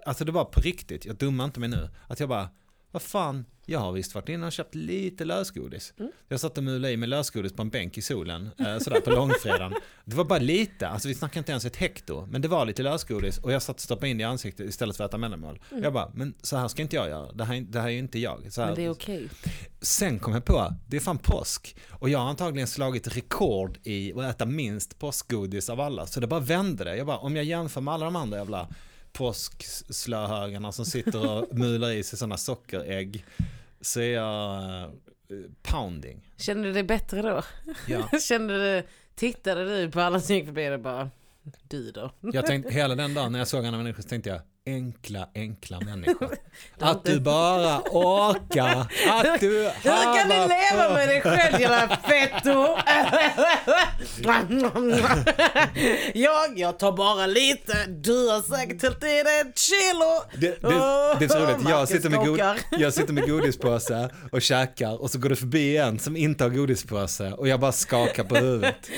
alltså 0.07 0.25
det 0.25 0.33
var 0.33 0.45
på 0.45 0.61
riktigt, 0.61 1.05
jag 1.05 1.17
dummar 1.17 1.45
inte 1.45 1.61
mig 1.61 1.69
nu, 1.69 1.89
att 2.07 2.21
jag 2.21 2.29
bara, 2.29 2.49
vad 2.91 3.03
fan, 3.03 3.45
jag 3.71 3.81
har 3.81 3.93
visst 3.93 4.15
varit 4.15 4.29
inne 4.29 4.47
och 4.47 4.53
köpt 4.53 4.75
lite 4.75 5.25
lösgodis. 5.25 5.95
Mm. 5.99 6.13
Jag 6.29 6.41
satt 6.41 6.59
och 6.59 6.65
mulade 6.65 6.93
i 6.93 6.97
med 6.97 7.09
lösgodis 7.09 7.53
på 7.53 7.63
en 7.63 7.71
bänk 7.71 7.99
i 7.99 8.03
solen, 8.03 8.51
eh, 8.59 8.79
sådär 8.79 9.01
på 9.01 9.11
långfredagen. 9.11 9.75
Det 10.05 10.17
var 10.17 10.25
bara 10.25 10.39
lite, 10.39 10.89
alltså 10.89 11.09
vi 11.09 11.15
snackar 11.15 11.41
inte 11.41 11.53
ens 11.53 11.65
ett 11.65 11.77
hekto, 11.77 12.29
men 12.31 12.43
det 12.43 12.49
var 12.49 12.67
lite 12.67 12.83
lösgodis 12.83 13.39
och 13.39 13.53
jag 13.53 13.63
satt 13.63 13.77
och 13.77 13.83
stoppade 13.83 14.09
in 14.09 14.19
det 14.19 14.23
i 14.23 14.25
ansiktet 14.25 14.69
istället 14.69 14.97
för 14.97 15.05
att 15.05 15.11
äta 15.11 15.19
mellanmål. 15.19 15.61
Jag 15.83 15.93
bara, 15.93 16.11
men 16.15 16.35
så 16.43 16.57
här 16.57 16.69
ska 16.69 16.83
inte 16.83 16.97
jag 16.97 17.09
göra, 17.09 17.33
det 17.33 17.45
här, 17.45 17.61
det 17.61 17.81
här 17.81 17.87
är 17.87 17.93
ju 17.93 17.99
inte 17.99 18.19
jag. 18.19 18.53
Så 18.53 18.61
här, 18.61 18.69
Men 18.69 18.77
det 18.77 18.85
är 18.85 18.91
okej. 18.91 19.29
Sen 19.81 20.19
kom 20.19 20.35
jag 20.35 20.45
på, 20.45 20.75
det 20.87 20.97
är 20.97 21.01
fan 21.01 21.19
påsk. 21.19 21.77
Och 21.91 22.09
jag 22.09 22.19
har 22.19 22.29
antagligen 22.29 22.67
slagit 22.67 23.17
rekord 23.17 23.79
i 23.83 24.13
att 24.13 24.35
äta 24.35 24.47
minst 24.47 24.99
påskgodis 24.99 25.71
av 25.71 25.81
alla. 25.81 26.07
Så 26.07 26.21
det 26.21 26.27
bara 26.27 26.41
vände 26.41 26.85
det. 26.85 26.97
Jag 26.97 27.07
bara, 27.07 27.19
om 27.19 27.37
jag 27.37 27.45
jämför 27.45 27.81
med 27.81 27.95
alla 27.95 28.05
de 28.05 28.17
andra 28.17 28.39
jävla 28.39 28.69
påskslöhögarna 29.13 30.73
som 30.73 30.85
sitter 30.85 31.31
och 31.31 31.59
mular 31.59 31.91
i 31.91 32.03
sig 32.03 32.19
sådana 32.19 32.37
sockerägg. 32.37 33.25
Så 33.81 34.01
är 34.01 34.15
jag 34.15 34.83
eh, 34.83 34.91
pounding. 35.63 36.33
Kände 36.37 36.69
du 36.69 36.73
dig 36.73 36.83
bättre 36.83 37.23
då? 37.23 37.43
Ja. 37.87 38.09
Kände 38.29 38.77
du, 38.77 38.87
tittade 39.15 39.65
du 39.65 39.91
på 39.91 40.01
alla 40.01 40.21
som 40.21 40.35
gick 40.35 40.45
förbi 40.45 40.71
och 40.71 40.81
bara 40.81 41.11
Du 41.69 41.91
då? 41.91 42.11
Jag 42.21 42.47
tänkte, 42.47 42.73
hela 42.75 42.95
den 42.95 43.15
dagen 43.15 43.33
när 43.33 43.39
jag 43.39 43.49
såg 43.49 43.65
andra 43.65 43.79
människor 43.79 44.03
så 44.03 44.09
tänkte 44.09 44.31
jag, 44.31 44.41
enkla, 44.75 45.29
enkla 45.35 45.81
människor. 45.81 46.37
Har 46.81 46.91
Att 46.91 47.05
du 47.05 47.21
bara 47.21 47.81
orkar, 47.81 48.81
att 49.09 49.41
du 49.41 49.71
Hur 49.83 50.19
kan 50.19 50.29
du 50.29 50.35
leva 50.35 50.95
med 50.95 51.09
dig 51.09 51.21
själv 51.21 51.61
jävla 51.61 51.97
fetto? 51.97 52.77
jag, 56.15 56.59
jag 56.59 56.79
tar 56.79 56.93
bara 56.93 57.27
lite, 57.27 57.87
du 57.87 58.29
har 58.29 58.57
säkert 58.57 58.83
hällt 58.83 59.05
i 59.05 59.07
dig 59.07 59.41
ett 59.41 59.59
kilo. 59.59 60.23
Det, 60.35 60.63
det, 60.63 61.19
det 61.19 61.25
är 61.25 61.29
så 61.29 61.39
roligt, 61.39 61.69
jag 61.69 61.89
sitter, 61.89 62.11
med 62.11 62.59
jag 62.79 62.93
sitter 62.93 63.13
med 63.13 63.29
godispåse 63.29 64.11
och 64.33 64.43
käkar 64.43 65.03
och 65.03 65.11
så 65.11 65.19
går 65.19 65.29
det 65.29 65.37
förbi 65.37 65.77
en 65.77 65.99
som 65.99 66.17
inte 66.17 66.45
har 66.45 66.51
godispåse 66.51 67.33
och 67.33 67.49
jag 67.49 67.61
bara 67.61 67.73
skakar 67.73 68.25
på 68.25 68.37
huvudet. 68.37 68.91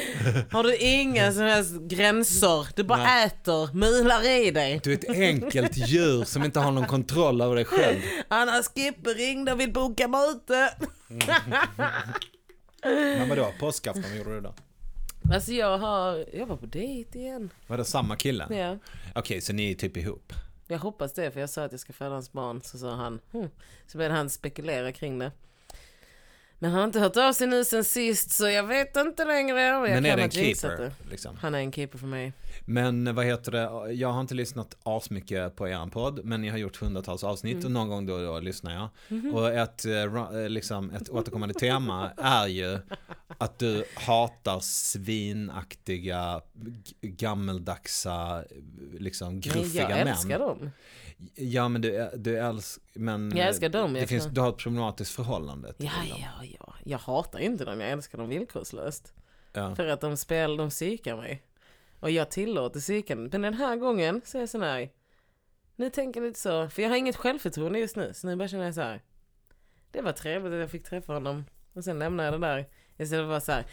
Har 0.51 0.63
du 0.63 0.77
inga 0.77 1.33
som 1.33 1.43
helst 1.43 1.73
gränser? 1.81 2.67
Du 2.77 2.85
bara 2.85 3.03
Nej. 3.03 3.27
äter, 3.27 3.75
mular 3.75 4.29
i 4.29 4.51
dig. 4.51 4.81
Du 4.85 4.93
är 4.93 4.95
ett 4.95 5.11
enkelt 5.11 5.62
djur 5.71 6.25
som 6.25 6.45
inte 6.45 6.61
har 6.61 6.71
någon 6.71 6.87
kontroll 6.87 7.41
över 7.41 7.55
dig 7.55 7.65
själv. 7.65 8.01
Anna 8.29 8.63
Skippe 8.63 9.11
ringde 9.11 9.53
och 9.53 9.61
vill 9.61 9.73
boka 9.73 10.09
möte. 10.09 10.75
Men 12.83 13.29
vadå, 13.29 13.53
påskafton, 13.61 14.03
vad 14.03 14.19
gjorde 14.19 14.35
du 14.35 14.41
då? 14.41 14.55
Alltså 15.35 15.53
jag 15.53 15.79
har, 15.79 16.25
jag 16.33 16.47
var 16.47 16.57
på 16.57 16.67
dejt 16.67 17.19
igen. 17.19 17.51
Var 17.67 17.77
det 17.77 17.85
samma 17.85 18.17
kille? 18.17 18.47
Ja. 18.51 18.79
Okej, 19.15 19.41
så 19.41 19.53
ni 19.53 19.71
är 19.71 19.75
typ 19.75 19.97
ihop? 19.97 20.33
Jag 20.69 20.79
hoppas 20.79 21.13
det, 21.13 21.31
för 21.31 21.41
jag 21.41 21.51
sa 21.51 21.65
att 21.65 21.73
jag 21.73 21.81
ska 21.81 21.93
föda 21.93 22.11
hans 22.11 22.33
barn, 22.33 22.61
så 22.63 22.79
sa 22.79 22.95
han, 22.95 23.21
hm. 23.33 23.49
Så 23.87 23.99
började 23.99 24.15
han 24.15 24.31
spekulera 24.31 24.93
kring 24.93 25.19
det. 25.19 25.33
Men 26.63 26.71
han 26.71 26.79
har 26.81 26.87
inte 26.87 27.01
hört 27.01 27.17
av 27.17 27.33
sig 27.33 27.47
nu 27.47 27.65
sen 27.65 27.85
sist, 27.85 28.31
så 28.31 28.49
jag 28.49 28.63
vet 28.65 28.97
inte 28.97 29.25
längre. 29.25 29.61
Jag 29.63 29.83
Men 29.83 30.07
är 30.07 30.17
det 30.17 30.23
en 30.23 30.31
keeper? 30.31 30.93
Liksom? 31.11 31.37
Han 31.41 31.55
är 31.55 31.59
en 31.59 31.73
keeper 31.73 31.99
för 31.99 32.07
mig. 32.07 32.33
Men 32.65 33.15
vad 33.15 33.25
heter 33.25 33.53
det, 33.53 33.93
jag 33.93 34.09
har 34.13 34.21
inte 34.21 34.35
lyssnat 34.35 34.77
asmycket 34.83 35.57
på 35.57 35.69
er 35.69 35.91
podd, 35.91 36.25
men 36.25 36.41
ni 36.41 36.49
har 36.49 36.59
gjort 36.59 36.77
hundratals 36.77 37.25
avsnitt 37.25 37.55
Mm. 37.55 37.65
och 37.67 37.71
någon 37.71 37.89
gång 37.89 38.07
då 38.07 38.15
och 38.15 38.21
då 38.23 38.41
lyssnar 38.41 38.75
jag. 38.75 38.89
Mhm. 39.09 39.35
Och 39.35 39.49
ett, 39.53 39.85
eh, 39.85 39.93
eh, 40.03 40.49
liksom, 40.49 40.91
ett 40.91 41.11
återkommande 41.11 41.55
tema 41.55 42.11
är 42.17 42.47
ju 42.47 42.79
att 43.43 43.59
du 43.59 43.85
hatar 43.95 44.61
svinaktiga, 44.61 46.41
gammeldagsa, 47.01 48.45
liksom 48.99 49.41
gruffiga 49.41 49.83
jag 49.83 49.99
män. 49.99 50.09
älskar 50.09 50.39
dem. 50.39 50.71
Ja 51.35 51.69
men 51.69 51.83
du, 51.83 52.11
du 52.17 52.39
älskar, 52.39 52.83
men 52.99 53.33
Jag 53.37 53.49
älskar 53.49 53.69
dem, 53.69 53.93
det 53.93 54.01
jag 54.01 54.09
finns, 54.09 54.25
kan- 54.25 54.35
du 54.35 54.41
har 54.41 54.49
ett 54.49 54.57
problematiskt 54.59 55.13
förhållande 55.15 55.73
till 55.73 55.87
Ja, 55.87 56.11
dem. 56.15 56.19
ja, 56.41 56.45
ja. 56.61 56.75
Jag 56.85 56.99
hatar 56.99 57.39
inte 57.39 57.65
dem, 57.65 57.81
jag 57.81 57.91
älskar 57.91 58.19
dem 58.19 58.29
villkorslöst. 58.29 59.13
Ja. 59.53 59.75
För 59.77 59.87
att 59.87 60.01
de 60.01 60.17
spelar, 60.17 60.57
de 60.57 60.71
psykar 60.71 61.17
mig. 61.17 61.43
Och 62.01 62.11
jag 62.11 62.31
tillåter 62.31 62.81
psykandet. 62.81 63.33
Men 63.33 63.43
den 63.43 63.55
här 63.55 63.77
gången 63.77 64.21
så 64.25 64.39
är 64.39 64.43
jag 64.43 64.49
sån 64.49 64.63
här. 64.63 64.91
Nu 65.77 65.91
tänker 65.91 66.21
jag 66.21 66.27
lite 66.27 66.41
så, 66.41 66.69
för 66.69 66.83
jag 66.83 66.89
har 66.89 66.97
inget 66.97 67.17
självförtroende 67.17 67.79
just 67.79 67.97
nu. 67.97 68.13
Så 68.15 68.27
nu 68.27 68.37
bara 68.37 68.49
känner 68.49 68.65
jag 68.65 68.75
så 68.75 68.81
här. 68.81 69.03
Det 69.91 70.03
var 70.03 70.13
trevligt 70.13 70.53
att 70.53 70.59
jag 70.61 70.71
fick 70.71 70.85
träffa 70.85 71.13
honom. 71.13 71.45
Och 71.73 71.85
sen 71.85 71.99
lämnar 71.99 72.25
jag 72.25 72.33
det 72.35 72.39
där. 72.47 72.69
Istället 72.99 73.11
för 73.11 73.23
att 73.23 73.29
vara 73.29 73.41
så 73.41 73.53
här. 73.53 73.65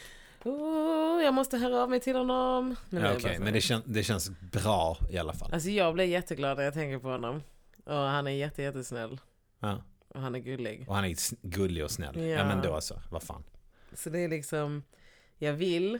Oh, 0.43 1.24
jag 1.24 1.34
måste 1.34 1.57
höra 1.57 1.84
av 1.84 1.89
mig 1.89 1.99
till 1.99 2.15
honom. 2.15 2.76
Men 2.89 3.01
Ja, 3.03 3.07
det 3.09 3.13
är 3.13 3.17
Okej, 3.17 3.30
bara 3.30 3.38
så 3.38 3.43
men 3.43 3.53
det, 3.53 3.61
kän, 3.61 3.82
det 3.86 4.03
känns 4.03 4.32
bra 4.39 4.97
i 5.11 5.17
alla 5.17 5.34
fall. 5.34 5.53
Alltså 5.53 5.70
jag 5.70 5.93
blir 5.93 6.05
jätteglad 6.05 6.57
när 6.57 6.63
jag 6.63 6.74
tänker 6.74 6.99
på 6.99 7.07
honom. 7.07 7.43
Och 7.86 7.93
han 7.95 8.28
är 8.28 8.32
jätte, 8.32 8.61
jättesnäll. 8.61 9.20
Ja. 9.59 9.84
Och 10.07 10.22
han 10.22 10.36
är 10.36 10.39
gullig. 10.39 10.86
Och 10.88 10.95
han 10.95 11.05
är 11.05 11.11
s- 11.11 11.34
gullig 11.41 11.84
och 11.84 11.91
snäll. 11.91 12.15
Ja, 12.20 12.24
Ja. 12.24 12.45
men 12.45 12.61
då 12.61 12.82
så, 12.82 12.95
vad 13.11 13.24
fan. 13.24 13.43
Så 13.93 14.09
det 14.09 14.20
är 14.20 14.28
liksom, 14.28 14.84
jag 15.38 15.53
vill, 15.53 15.99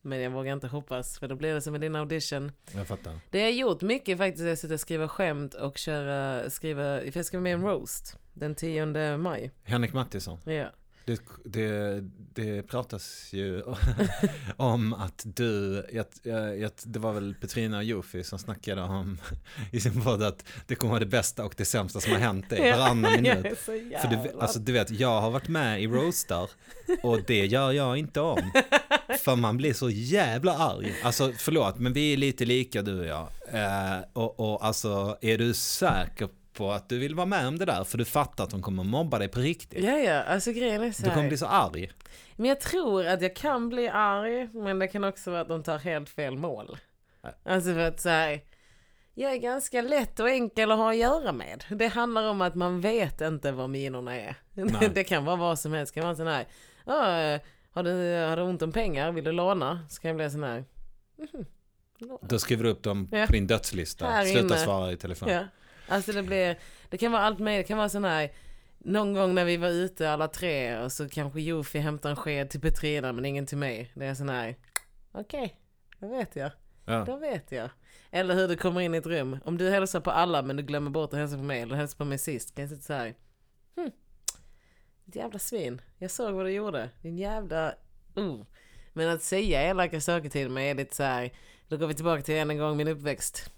men 0.00 0.20
jag 0.20 0.30
vågar 0.30 0.52
inte 0.52 0.66
hoppas. 0.66 1.18
För 1.18 1.28
då 1.28 1.34
blir 1.34 1.54
det 1.54 1.60
som 1.60 1.72
med 1.72 1.80
din 1.80 1.96
audition. 1.96 2.52
Jag 2.74 2.86
fattar. 2.86 3.20
Det 3.30 3.38
jag 3.38 3.46
har 3.46 3.52
gjort 3.52 3.82
mycket 3.82 4.18
faktiskt 4.18 4.44
är 4.44 4.52
att 4.52 4.58
sitta 4.58 4.74
och 4.74 4.80
skriva 4.80 5.08
skämt 5.08 5.54
och 5.54 5.78
köra, 5.78 6.50
skriva, 6.50 6.82
för 6.98 7.12
jag 7.16 7.26
ska 7.26 7.36
vara 7.36 7.42
med 7.42 7.50
i 7.50 7.54
en 7.54 7.62
roast 7.62 8.16
den 8.34 8.54
10 8.54 9.16
maj. 9.16 9.50
Henrik 9.64 9.92
Mattisson. 9.92 10.38
Ja. 10.44 10.70
Det, 11.08 11.20
det, 11.44 12.00
det 12.34 12.62
pratas 12.62 13.28
ju 13.32 13.62
om 14.56 14.92
att 14.92 15.22
du, 15.24 15.84
jag, 15.92 16.06
jag, 16.58 16.70
det 16.84 16.98
var 16.98 17.12
väl 17.12 17.34
Petrina 17.34 17.76
och 17.76 17.84
Jofi 17.84 18.24
som 18.24 18.38
snackade 18.38 18.82
om 18.82 19.18
i 19.72 19.80
sin 19.80 20.02
podd 20.02 20.22
att 20.22 20.44
det 20.66 20.74
kommer 20.74 20.90
vara 20.90 21.00
det 21.00 21.06
bästa 21.06 21.44
och 21.44 21.54
det 21.56 21.64
sämsta 21.64 22.00
som 22.00 22.12
har 22.12 22.18
hänt 22.18 22.50
dig 22.50 22.72
varannan 22.72 23.12
minut. 23.12 23.58
För 23.58 24.08
du, 24.10 24.40
alltså, 24.40 24.58
du 24.58 24.72
vet, 24.72 24.90
jag 24.90 25.20
har 25.20 25.30
varit 25.30 25.48
med 25.48 25.82
i 25.82 25.86
roastar 25.86 26.50
och 27.02 27.20
det 27.26 27.46
gör 27.46 27.72
jag 27.72 27.96
inte 27.96 28.20
om. 28.20 28.50
För 29.18 29.36
man 29.36 29.56
blir 29.56 29.72
så 29.72 29.90
jävla 29.90 30.58
arg. 30.58 30.94
Alltså 31.02 31.32
förlåt, 31.38 31.78
men 31.78 31.92
vi 31.92 32.12
är 32.12 32.16
lite 32.16 32.44
lika 32.44 32.82
du 32.82 33.00
och 33.00 33.06
jag. 33.06 33.28
Eh, 33.52 34.00
och, 34.12 34.40
och 34.40 34.64
alltså, 34.64 35.18
är 35.20 35.38
du 35.38 35.54
säker 35.54 36.28
på 36.58 36.72
att 36.72 36.88
du 36.88 36.98
vill 36.98 37.14
vara 37.14 37.26
med 37.26 37.46
om 37.48 37.58
det 37.58 37.64
där? 37.64 37.84
För 37.84 37.98
du 37.98 38.04
fattar 38.04 38.44
att 38.44 38.50
de 38.50 38.62
kommer 38.62 38.84
mobba 38.84 39.18
dig 39.18 39.28
på 39.28 39.40
riktigt. 39.40 39.84
Ja, 39.84 39.98
ja, 39.98 40.22
alltså 40.22 40.52
grejen 40.52 40.82
är 40.82 40.92
så 40.92 41.02
Du 41.02 41.08
kommer 41.08 41.22
här. 41.22 41.28
bli 41.28 41.38
så 41.38 41.46
arg. 41.46 41.90
Men 42.36 42.46
jag 42.48 42.60
tror 42.60 43.06
att 43.06 43.22
jag 43.22 43.36
kan 43.36 43.68
bli 43.68 43.88
arg, 43.88 44.48
men 44.52 44.78
det 44.78 44.88
kan 44.88 45.04
också 45.04 45.30
vara 45.30 45.40
att 45.40 45.48
de 45.48 45.62
tar 45.62 45.78
helt 45.78 46.08
fel 46.08 46.36
mål. 46.36 46.76
Nej. 47.22 47.32
Alltså 47.44 47.72
för 47.72 47.78
att 47.80 48.00
så 48.00 48.08
här, 48.08 48.40
jag 49.14 49.32
är 49.32 49.36
ganska 49.36 49.82
lätt 49.82 50.20
och 50.20 50.30
enkel 50.30 50.70
att 50.70 50.78
ha 50.78 50.90
att 50.90 50.96
göra 50.96 51.32
med. 51.32 51.64
Det 51.70 51.86
handlar 51.88 52.28
om 52.30 52.40
att 52.40 52.54
man 52.54 52.80
vet 52.80 53.20
inte 53.20 53.52
vad 53.52 53.70
minorna 53.70 54.16
är. 54.16 54.34
Nej. 54.54 54.90
Det 54.94 55.04
kan 55.04 55.24
vara 55.24 55.36
vad 55.36 55.58
som 55.58 55.72
helst. 55.72 55.94
Det 55.94 56.00
kan 56.00 56.06
vara 56.08 56.16
sån 56.16 56.26
här, 56.26 56.46
"Ja, 56.86 57.20
eh, 57.20 57.40
har 57.70 57.82
du, 57.82 58.14
har 58.28 58.36
du 58.36 58.42
ont 58.42 58.62
om 58.62 58.72
pengar, 58.72 59.12
vill 59.12 59.24
du 59.24 59.32
låna? 59.32 59.80
Så 59.88 60.00
kan 60.02 60.08
jag 60.08 60.16
bli 60.16 60.30
sån 60.30 60.42
här, 60.42 60.64
"Mhm, 61.16 61.44
låna." 61.98 62.18
Då 62.28 62.38
skriver 62.38 62.64
du 62.64 62.70
upp 62.70 62.82
dem 62.82 63.08
Ja. 63.12 63.26
på 63.26 63.32
din 63.32 63.46
dödslista. 63.46 64.06
Här 64.06 64.24
Sluta 64.24 64.40
inne. 64.54 64.56
svara 64.56 64.92
i 64.92 64.96
telefon. 64.96 65.28
Ja. 65.28 65.44
Alltså 65.88 66.12
det 66.12 66.22
blir, 66.22 66.58
det 66.88 66.98
kan 66.98 67.12
vara 67.12 67.22
allt 67.22 67.38
möjligt. 67.38 67.66
Det 67.66 67.68
kan 67.68 67.78
vara 67.78 67.88
sån 67.88 68.04
här, 68.04 68.30
någon 68.78 69.14
gång 69.14 69.34
när 69.34 69.44
vi 69.44 69.56
var 69.56 69.68
ute 69.68 70.10
alla 70.10 70.28
tre 70.28 70.78
och 70.78 70.92
så 70.92 71.08
kanske 71.08 71.40
Jofi 71.40 71.78
hämtar 71.78 72.10
en 72.10 72.16
sked 72.16 72.50
till 72.50 72.60
Petrina 72.60 73.12
men 73.12 73.24
ingen 73.24 73.46
till 73.46 73.58
mig. 73.58 73.92
Det 73.94 74.06
är 74.06 74.14
sån 74.14 74.28
här, 74.28 74.56
okej, 75.12 75.60
då 75.98 76.08
vet 76.08 76.36
jag. 76.36 76.50
Ja. 76.84 77.04
Då 77.04 77.16
vet 77.16 77.52
jag. 77.52 77.70
Eller 78.10 78.34
hur 78.34 78.48
du 78.48 78.56
kommer 78.56 78.80
in 78.80 78.94
i 78.94 78.98
ett 78.98 79.06
rum. 79.06 79.38
Om 79.44 79.58
du 79.58 79.70
hälsar 79.70 80.00
på 80.00 80.10
alla 80.10 80.42
men 80.42 80.56
du 80.56 80.62
glömmer 80.62 80.90
bort 80.90 81.12
att 81.12 81.18
hälsa 81.18 81.36
på 81.36 81.42
mig 81.42 81.62
eller 81.62 81.76
hälsar 81.76 81.98
på 81.98 82.04
mig 82.04 82.18
sist. 82.18 82.54
Kan 82.54 82.62
jag 82.62 82.70
sitta 82.70 82.82
så 82.82 82.92
här. 82.92 83.14
Hm. 83.76 83.90
Ditt 85.04 85.16
jävla 85.16 85.38
svin. 85.38 85.80
Jag 85.98 86.10
såg 86.10 86.34
vad 86.34 86.46
du 86.46 86.50
gjorde. 86.50 86.90
Din 87.02 87.18
jävla... 87.18 87.74
Uh. 88.18 88.42
Men 88.92 89.08
att 89.08 89.22
säga 89.22 89.62
elaka 89.62 90.00
saker 90.00 90.28
till 90.28 90.50
mig 90.50 90.70
är 90.70 90.74
lite 90.74 90.96
så 90.96 91.02
här. 91.02 91.30
Då 91.68 91.76
går 91.76 91.86
vi 91.86 91.94
tillbaka 91.94 92.22
till 92.22 92.34
än 92.34 92.50
en 92.50 92.58
gång 92.58 92.76
min 92.76 92.88
uppväxt. 92.88 93.50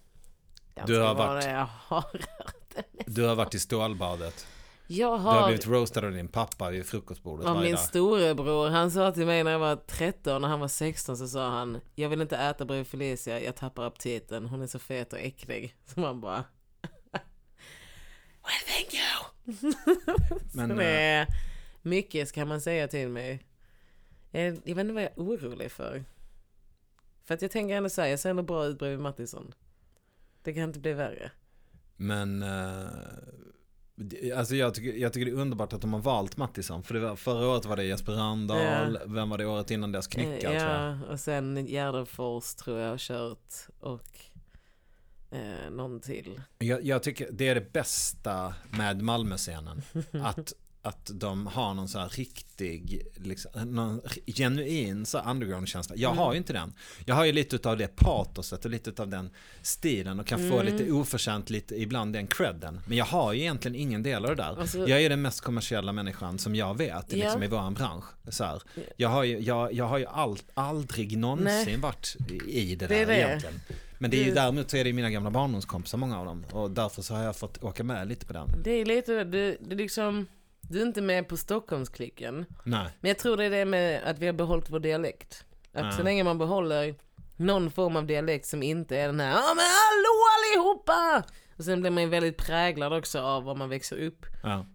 Du 0.87 1.01
har 1.01 1.15
varit- 1.15 1.45
Jag 1.45 1.67
har, 1.87 2.05
Du 3.07 3.25
har 3.25 3.35
varit 3.35 3.55
i 3.55 3.61
stålbadet. 3.61 4.47
jag 4.87 5.19
Du 5.21 5.23
har 5.25 5.33
har 5.41 5.47
blivit 5.47 5.67
roastad 5.67 6.07
av 6.07 6.13
din 6.13 6.29
pappa 6.29 6.71
vid 6.71 6.87
frukostbordet 6.87 7.47
av 7.47 7.61
min 7.63 7.71
dag. 7.73 7.81
storebror. 7.81 8.69
Han 8.69 8.91
sa 8.91 9.13
till 9.13 9.27
mig 9.27 9.45
när 9.45 9.51
jag 9.51 9.59
var 9.59 9.77
13 9.77 10.43
när 10.43 10.49
han 10.49 10.61
var 10.61 10.69
16 10.69 11.17
så 11.17 11.29
sa 11.29 11.51
han 11.51 11.81
Jag 11.95 12.09
vill 12.09 12.21
inte 12.21 12.37
äta 12.37 12.65
bredvid 12.65 12.87
Felicia, 12.87 13.41
jag 13.41 13.57
tappar 13.57 13.85
aptiten. 13.85 14.47
Hon 14.47 14.63
är 14.63 14.67
så 14.67 14.79
fet 14.79 15.13
och 15.13 15.19
äcklig. 15.19 15.77
Så 15.87 16.01
man 16.01 16.21
bara 16.21 16.45
Well 18.43 18.61
thank 18.67 18.95
you! 18.95 19.27
Men, 20.55 20.69
så 20.69 20.75
det 20.75 20.85
är 20.85 21.27
mycket 21.83 22.33
kan 22.33 22.49
man 22.49 22.61
säga 22.61 22.89
till 22.89 23.09
mig. 23.09 23.47
Jag, 24.31 24.45
jag 24.47 24.75
vet 24.75 24.79
inte 24.79 24.93
vad 24.93 25.03
jag 25.03 25.11
är 25.13 25.23
orolig 25.23 25.73
för. 25.73 26.05
För 27.25 27.35
att 27.35 27.43
jag 27.43 27.51
tänker 27.51 27.75
ändå 27.77 27.89
säga, 27.89 28.09
jag 28.11 28.21
ser 28.21 28.31
ändå 28.31 28.43
bra 28.43 28.65
ut 28.67 28.79
bredvid 28.79 29.01
Mattisson. 29.01 29.55
Det 30.43 30.53
kan 30.53 30.63
inte 30.63 30.81
bli 30.81 30.93
värre. 30.93 31.31
Men 31.97 32.43
eh, 32.43 32.89
alltså 34.37 34.57
jag, 34.57 34.75
tycker, 34.75 34.93
jag 34.93 35.13
tycker 35.13 35.27
det 35.27 35.33
är 35.39 35.41
underbart 35.41 35.73
att 35.73 35.81
de 35.81 35.93
har 35.93 36.01
valt 36.01 36.37
Mattisson. 36.37 36.83
För 36.83 36.95
det 36.95 37.01
var, 37.01 37.17
förra 37.17 37.49
året 37.49 37.65
var 37.65 37.77
det 37.77 37.85
Jesper 37.85 38.13
Rönndahl, 38.13 38.99
vem 39.07 39.31
var 39.31 39.39
det 39.39 39.47
året 39.47 39.71
innan 39.71 39.93
dess? 39.93 40.07
Knyckare 40.07 40.41
tror 40.41 40.55
jag. 40.55 40.93
Ja, 40.93 40.99
och 41.11 41.21
sen 41.21 41.67
Gärdefors 41.67 42.55
tror 42.55 42.79
jag 42.79 42.91
har 42.91 42.99
kört 42.99 43.55
och 43.81 44.21
eh, 45.31 45.71
någon 45.71 46.01
till. 46.01 46.41
jag. 46.59 46.85
Jag 46.85 47.03
tycker 47.03 47.29
det 47.33 47.49
är 47.49 47.55
det 47.55 47.73
bästa 47.73 48.55
med 48.71 49.03
Malmöscenen. 49.03 49.83
Att, 50.13 50.53
att 50.83 51.11
de 51.15 51.47
har 51.47 51.75
någon 51.75 51.89
sån 51.89 52.01
här 52.01 52.09
riktig, 52.09 53.03
liksom, 53.17 53.51
någon 53.75 54.01
genuin 54.27 55.07
så 55.07 55.19
underground-känsla. 55.19 55.97
Jag 55.99 56.11
har 56.11 56.33
ju 56.33 56.39
inte 56.39 56.53
den. 56.53 56.73
Jag 57.05 57.15
har 57.15 57.25
ju 57.25 57.33
lite 57.33 57.69
av 57.71 57.77
det 57.79 57.97
patoset 57.97 58.65
och 58.65 58.71
lite 58.71 59.03
av 59.03 59.09
den 59.09 59.31
stilen 59.63 60.21
och 60.21 60.27
kan 60.27 60.51
få 60.51 60.63
lite 60.63 60.93
oförtjänt 60.93 61.51
lite 61.51 61.81
ibland 61.83 62.13
den 62.13 62.27
credden. 62.27 62.81
Men 62.87 62.97
jag 62.99 63.05
har 63.05 63.33
ju 63.33 63.41
egentligen 63.41 63.75
ingen 63.75 64.03
del 64.03 64.25
av 64.25 64.31
det 64.37 64.43
där. 64.43 64.61
Alltså- 64.61 64.89
jag 64.89 65.03
är 65.03 65.09
den 65.09 65.23
mest 65.23 65.41
kommersiella 65.41 65.93
människan 65.93 66.39
som 66.39 66.55
jag 66.55 66.79
vet 66.79 67.13
liksom, 67.13 67.41
Ja. 67.43 67.45
i 67.47 67.49
vår 67.49 67.71
bransch. 67.71 68.05
Så 68.29 68.45
här. 68.45 68.63
Jag 68.97 69.09
har 69.09 69.25
ju, 69.25 69.39
jag, 69.39 69.73
jag 69.73 69.85
har 69.85 69.99
ju 69.99 70.07
all, 70.07 70.39
aldrig 70.55 71.19
någonsin 71.19 71.65
Nej. 71.67 71.77
varit 71.77 72.17
i 72.47 72.75
det 72.77 72.87
Det 72.87 72.95
är 72.95 73.07
där 73.07 73.15
det. 73.15 73.21
egentligen. 73.21 73.61
Men 73.99 74.11
det 74.11 74.21
är 74.21 74.25
ju 74.25 74.35
däremot 74.35 74.71
så 74.71 74.77
är 74.77 74.85
det 74.85 74.93
mina 74.93 75.11
gamla 75.11 75.31
barndomskompisar, 75.31 75.99
många 75.99 76.19
av 76.19 76.27
dem. 76.27 76.45
Och 76.53 76.71
därför 76.71 77.03
så 77.03 77.15
har 77.15 77.23
jag 77.25 77.37
fått 77.37 77.63
åka 77.65 77.85
med 77.85 78.09
lite 78.09 78.27
på 78.27 78.33
den. 78.33 78.49
Det 78.65 78.71
är 78.71 78.85
lite, 78.85 79.25
du, 79.25 79.59
du 79.61 79.77
liksom, 79.77 80.27
du 80.61 80.79
är 80.83 80.87
inte 80.87 81.03
med 81.03 81.29
på 81.29 81.37
Stockholmsklicken. 81.37 82.47
Nej. 82.65 82.89
Men 83.01 83.09
jag 83.09 83.19
tror 83.19 83.37
det 83.37 83.45
är 83.45 83.51
det 83.51 83.65
med 83.65 84.03
att 84.05 84.19
vi 84.19 84.27
har 84.27 84.33
behållit 84.33 84.71
vår 84.71 84.81
dialekt. 84.81 85.45
Att 85.73 85.95
så 85.95 86.01
Ja. 86.01 86.05
länge 86.05 86.25
man 86.25 86.39
behåller 86.39 86.95
någon 87.37 87.71
form 87.71 87.97
av 87.97 88.07
dialekt 88.07 88.47
som 88.47 88.63
inte 88.63 88.97
är 88.99 89.07
den 89.07 89.21
här 89.21 89.31
Ja 89.31 89.55
men 89.57 89.65
hallå 89.65 90.17
allihopa! 90.37 91.25
Och 91.57 91.65
sen 91.65 91.81
blir 91.81 91.91
man 91.91 92.03
ju 92.03 92.09
väldigt 92.09 92.37
präglad 92.37 92.93
också 92.93 93.21
av 93.21 93.45
var 93.45 93.55
man 93.55 93.69
växer 93.69 93.97
upp. 93.97 94.27
Ja. 94.43 94.67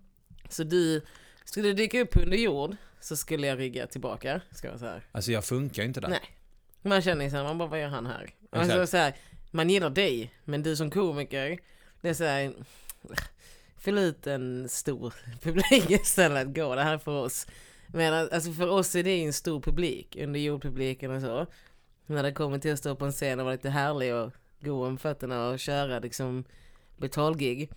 Så 0.50 0.64
du, 0.64 1.02
skulle 1.46 1.68
du 1.68 1.74
dyka 1.74 2.02
upp 2.02 2.18
under 2.18 2.38
jord 2.38 2.76
så 3.00 3.16
skulle 3.16 3.48
jag 3.48 3.60
rygga 3.60 3.88
tillbaka, 3.88 4.42
ska 4.52 4.68
jag 4.68 4.80
säga. 4.80 5.02
Alltså 5.12 5.32
jag 5.32 5.46
funkar 5.46 5.82
ju 5.82 5.88
inte 5.88 6.00
där. 6.02 6.08
Nej. 6.10 6.22
Man 6.82 7.02
känner 7.02 7.26
ju 7.26 7.32
såhär, 7.32 7.44
man 7.44 7.58
bara 7.58 7.70
vad 7.70 7.82
gör 7.82 7.88
han 7.88 8.06
här? 8.06 8.30
Alltså, 8.52 8.88
så 8.88 8.98
här 8.98 9.16
man 9.52 9.70
gillar 9.70 9.90
dig, 9.90 10.34
men 10.44 10.64
du 10.64 10.76
som 10.76 10.92
komiker, 10.92 11.60
det 12.02 12.10
är 12.10 12.14
såhär 12.14 12.54
Fyll 13.86 13.98
ut 13.98 14.28
en 14.28 14.70
stor 14.70 15.14
publik 15.42 15.90
istället, 15.90 16.56
gå 16.56 16.76
det 16.76 16.84
här 16.84 16.94
är 16.94 16.98
för 16.98 17.12
oss. 17.12 17.48
Men 17.88 18.30
alltså 18.32 18.52
för 18.52 18.70
oss 18.70 18.96
är 18.96 19.04
det 19.04 19.24
en 19.24 19.34
stor 19.34 19.62
publik, 19.62 20.18
under 20.20 20.40
jordpubliken 20.40 21.12
och 21.12 21.22
så. 21.22 21.48
När 22.06 22.24
det 22.24 22.32
kommer 22.32 22.60
till 22.60 22.74
att 22.74 22.80
stå 22.80 22.96
på 22.96 23.06
en 23.06 23.12
scen 23.12 23.40
och 23.40 23.46
vara 23.46 23.56
lite 23.56 23.70
härlig 23.70 24.16
och 24.16 24.32
gå 24.60 24.86
om 24.86 24.98
fötterna 24.98 25.50
och 25.50 25.60
köra 25.60 26.00
liksom 26.00 26.44
betalgig. 26.98 27.72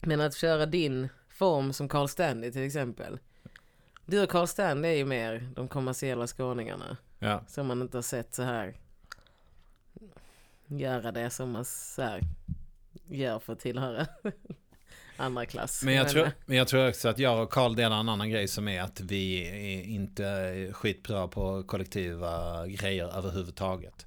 Men 0.00 0.20
att 0.20 0.34
köra 0.34 0.66
din 0.66 1.08
form 1.28 1.72
som 1.72 1.88
Carl 1.88 2.08
Stanley 2.08 2.52
till 2.52 2.66
exempel. 2.66 3.18
Du 4.06 4.22
och 4.22 4.30
Carl 4.30 4.46
Stanley 4.46 4.90
är 4.90 4.96
ju 4.96 5.04
mer 5.04 5.50
de 5.54 5.68
kommersiella 5.68 6.26
skåningarna. 6.26 6.96
Ja. 7.18 7.44
Som 7.48 7.66
man 7.66 7.82
inte 7.82 7.96
har 7.96 8.02
sett 8.02 8.34
så 8.34 8.42
här 8.42 8.76
göra 10.66 11.12
det 11.12 11.30
som 11.30 11.50
man 11.50 11.64
så 11.64 12.02
här 12.02 12.20
gör 13.08 13.38
för 13.38 13.52
att 13.52 13.60
tillhöra 13.60 14.06
andra 15.20 15.46
klass. 15.46 15.82
Men 15.84 15.94
jag, 15.94 16.08
tror, 16.08 16.30
men 16.46 16.56
jag 16.56 16.68
tror 16.68 16.88
också 16.88 17.08
att 17.08 17.18
jag 17.18 17.42
och 17.42 17.50
Karl 17.50 17.74
delar 17.74 18.00
en 18.00 18.08
annan 18.08 18.30
grej 18.30 18.48
som 18.48 18.68
är 18.68 18.82
att 18.82 19.00
vi 19.00 19.48
är 19.48 19.82
inte 19.82 20.68
skitbra 20.72 21.28
på 21.28 21.62
kollektiva 21.62 22.66
grejer 22.66 23.16
överhuvudtaget. 23.18 24.06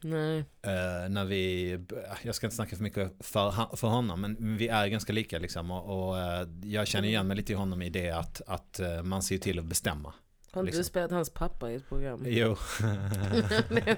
Nej. 0.00 0.38
Eh, 0.38 1.08
när 1.08 1.24
vi, 1.24 1.78
jag 2.22 2.34
ska 2.34 2.46
inte 2.46 2.56
snacka 2.56 2.76
för 2.76 2.82
mycket 2.82 3.12
för, 3.20 3.76
för 3.76 3.88
honom, 3.88 4.20
men 4.20 4.56
vi 4.56 4.68
är 4.68 4.86
ganska 4.86 5.12
lika 5.12 5.38
liksom. 5.38 5.70
Och, 5.70 6.08
och 6.08 6.18
eh, 6.18 6.48
jag 6.62 6.86
känner 6.86 7.08
igen 7.08 7.26
mig 7.26 7.36
lite 7.36 7.52
i 7.52 7.56
honom 7.56 7.82
i 7.82 7.90
det 7.90 8.10
att, 8.10 8.42
att 8.46 8.80
eh, 8.80 9.02
man 9.02 9.22
ser 9.22 9.38
till 9.38 9.58
att 9.58 9.64
bestämma. 9.64 10.14
Har 10.54 10.60
inte 10.60 10.66
Liksom. 10.66 10.80
du 10.80 10.84
spelat 10.84 11.10
hans 11.10 11.30
pappa 11.30 11.70
i 11.70 11.74
ett 11.74 11.88
program? 11.88 12.22
Jo. 12.26 12.56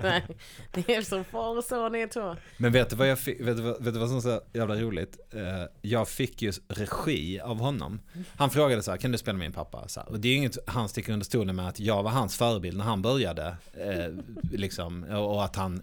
Nej, 0.02 0.26
det 0.72 0.94
är 0.94 1.02
som 1.02 1.24
far 1.24 1.57
och 1.59 1.64
son 1.64 1.94
är 1.94 2.07
två. 2.07 2.36
Men 2.57 2.72
vet 2.72 2.90
du 2.90 2.96
vad 2.96 3.09
jag 3.11 3.18
fick, 3.18 3.40
vet 3.40 3.57
du 3.57 3.62
vad, 3.62 3.84
vet 3.84 3.94
du 3.94 4.00
vad 4.00 4.09
som 4.09 4.16
är 4.16 4.20
så 4.20 4.40
jävla 4.52 4.74
roligt? 4.74 5.18
Eh, 5.30 5.42
jag 5.82 6.09
fick 6.09 6.42
ju 6.42 6.52
regi 6.68 7.40
av 7.40 7.59
honom. 7.59 8.00
Han 8.36 8.50
frågade 8.50 8.82
så 8.82 8.90
här, 8.90 8.98
kan 8.98 9.12
du 9.12 9.18
spela 9.18 9.38
min 9.38 9.52
pappa? 9.52 9.88
Så 9.88 10.00
här, 10.00 10.09
och 10.09 10.20
det 10.20 10.28
är 10.28 10.36
inget 10.36 10.57
han 10.66 10.88
sticker 10.88 11.12
under 11.12 11.24
stolen 11.26 11.57
med 11.57 11.68
att 11.68 11.80
jag 11.80 12.02
var 12.02 12.11
hans 12.11 12.36
förebild 12.36 12.76
när 12.78 12.84
han 12.84 13.02
började. 13.02 13.57
Eh, 13.72 14.12
liksom, 14.52 15.02
och, 15.04 15.44
att 15.44 15.57
han, 15.57 15.82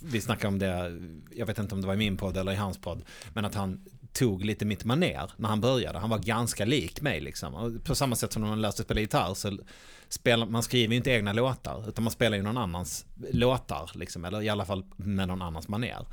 vi 0.00 0.20
snackade 0.20 0.48
om 0.48 0.58
det, 0.58 0.98
jag 1.36 1.46
vet 1.46 1.58
inte 1.58 1.74
om 1.74 1.80
det 1.80 1.86
var 1.86 1.94
i 1.94 1.96
min 1.96 2.16
podd 2.16 2.36
eller 2.36 2.52
i 2.52 2.56
hans 2.56 2.78
podd, 2.78 3.02
men 3.34 3.44
att 3.44 3.54
han 3.54 3.84
tog 4.12 4.44
lite 4.44 4.64
mitt 4.64 4.84
maner 4.84 5.30
när 5.36 5.48
han 5.48 5.60
började. 5.60 5.98
Han 5.98 6.10
var 6.10 6.18
ganska 6.18 6.64
lik 6.64 7.00
mig 7.00 7.20
liksom. 7.20 7.54
Och 7.54 7.84
på 7.84 7.94
samma 7.94 8.16
sätt 8.16 8.32
som 8.32 8.42
när 8.42 8.48
man 8.48 8.60
lär 8.60 8.70
sig 8.70 8.84
spela 8.84 9.00
gitarr 9.00 9.34
så 9.34 9.58
spelar, 10.08 10.46
man 10.46 10.62
skriver 10.62 10.92
ju 10.92 10.96
inte 10.96 11.10
egna 11.10 11.32
låtar 11.32 11.88
utan 11.88 12.04
man 12.04 12.10
spelar 12.10 12.36
ju 12.36 12.42
någon 12.42 12.56
annans 12.56 13.06
låtar 13.32 13.90
liksom, 13.94 14.24
eller 14.24 14.42
i 14.42 14.48
alla 14.48 14.64
fall 14.64 14.84
med 14.96 15.28
någon 15.28 15.42
annans 15.42 15.68
maner. 15.68 16.06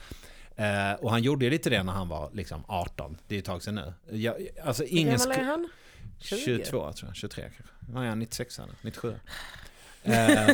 Eh, 0.56 0.94
och 0.94 1.12
han 1.12 1.24
gjorde 1.24 1.46
ju 1.46 1.52
lite 1.52 1.70
det 1.70 1.84
när 1.84 1.94
han 1.94 2.08
var 2.10 2.30
liksom 2.34 2.64
18, 2.68 3.18
det 3.28 3.34
är 3.34 3.38
ju 3.38 3.40
ett 3.40 3.46
tag 3.46 3.64
sedan 3.64 3.76
nu. 3.76 3.94
Jag, 4.18 4.36
alltså 4.64 4.84
Hur 4.84 4.98
ingen 4.98 5.18
gammal 5.18 5.38
är 5.38 5.44
han? 5.44 5.70
20? 6.20 6.38
22 6.38 6.94
tror 6.94 7.10
jag, 7.10 7.16
23 7.16 7.44
kanske. 7.44 7.64
Ja, 7.94 8.06
ja 8.06 8.16
96 8.16 8.60
eller 8.60 8.74
97. 8.82 9.16
Eh, 10.08 10.50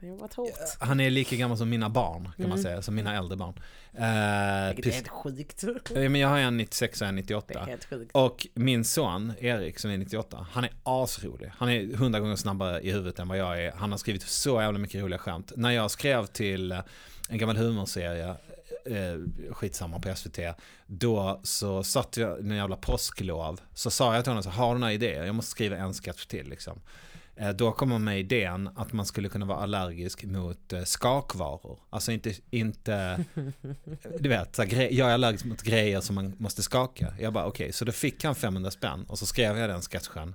Jobbat 0.08 0.34
hårt. 0.34 0.50
han 0.78 1.00
är 1.00 1.10
lika 1.10 1.36
gammal 1.36 1.58
som 1.58 1.68
mina 1.70 1.88
barn 1.88 2.22
kan 2.24 2.32
man 2.48 2.50
Mm. 2.52 2.62
säga, 2.62 2.82
som 2.82 2.94
mina 2.94 3.16
äldre 3.16 3.36
barn. 3.36 3.54
Eh, 3.94 4.74
Vilket 4.74 4.86
är 4.86 4.96
helt 4.96 5.08
sjukt. 5.08 5.90
Men 5.94 6.14
jag 6.14 6.28
har 6.28 6.38
en 6.38 6.56
96 6.56 7.00
och 7.02 7.06
en 7.08 7.14
Det 7.16 7.20
är 7.20 7.22
98. 7.22 7.64
helt 7.64 7.84
sjukt. 7.84 8.10
Och 8.14 8.46
min 8.54 8.84
son 8.84 9.32
Erik 9.40 9.78
som 9.78 9.90
är 9.90 9.98
98, 9.98 10.46
han 10.52 10.64
är 10.64 10.70
asrolig. 10.82 11.52
Han 11.56 11.68
är 11.68 11.96
hundra 11.96 12.20
gånger 12.20 12.36
snabbare 12.36 12.80
i 12.80 12.90
huvudet 12.92 13.18
än 13.18 13.28
vad 13.28 13.38
jag 13.38 13.62
är. 13.64 13.72
Han 13.72 13.90
har 13.90 13.98
skrivit 13.98 14.22
så 14.22 14.60
jävla 14.62 14.78
mycket 14.78 15.02
roliga 15.02 15.18
skämt. 15.18 15.52
När 15.56 15.70
jag 15.70 15.90
skrev 15.90 16.26
till 16.26 16.72
en 17.28 17.38
gammal 17.38 17.56
humorserie, 17.56 18.28
eh, 18.86 19.52
skitsamma 19.52 19.98
på 20.00 20.08
SVT, 20.16 20.38
då 20.86 21.40
så 21.42 21.82
satt 21.82 22.16
jag 22.16 22.38
en 22.40 22.50
jävla 22.56 22.76
påsklov. 22.76 23.60
Så 23.74 23.90
sa 23.90 24.14
jag 24.14 24.24
till 24.24 24.30
honom 24.30 24.42
så 24.42 24.50
har 24.50 24.74
du 24.74 24.80
några 24.80 24.92
idéer? 24.92 25.24
Jag 25.24 25.34
måste 25.34 25.50
skriva 25.50 25.76
en 25.76 25.94
sketch 25.94 26.26
till 26.26 26.48
liksom. 26.48 26.80
Eh, 27.36 27.48
Då 27.50 27.72
kommer 27.72 27.98
med 27.98 28.20
idén 28.20 28.70
att 28.76 28.92
man 28.92 29.06
skulle 29.06 29.28
kunna 29.28 29.46
vara 29.46 29.58
allergisk 29.58 30.24
mot 30.24 30.72
eh, 30.72 30.82
skakvaror. 30.82 31.78
Alltså 31.90 32.12
inte, 32.12 32.32
inte 32.50 33.24
du 34.18 34.28
vet, 34.28 34.56
så 34.56 34.62
här, 34.62 34.88
jag 34.92 35.08
är 35.10 35.14
allergisk 35.14 35.44
mot 35.44 35.62
grejer 35.62 36.00
som 36.00 36.14
man 36.14 36.34
måste 36.38 36.62
skaka. 36.62 37.14
Jag 37.20 37.32
bara 37.32 37.46
okej, 37.46 37.72
så 37.72 37.84
då 37.84 37.92
fick 37.92 38.24
han 38.24 38.34
500 38.34 38.70
spänn 38.70 39.04
och 39.08 39.18
så 39.18 39.26
skrev 39.26 39.58
jag 39.58 39.70
den 39.70 39.82
sketchen. 39.82 40.34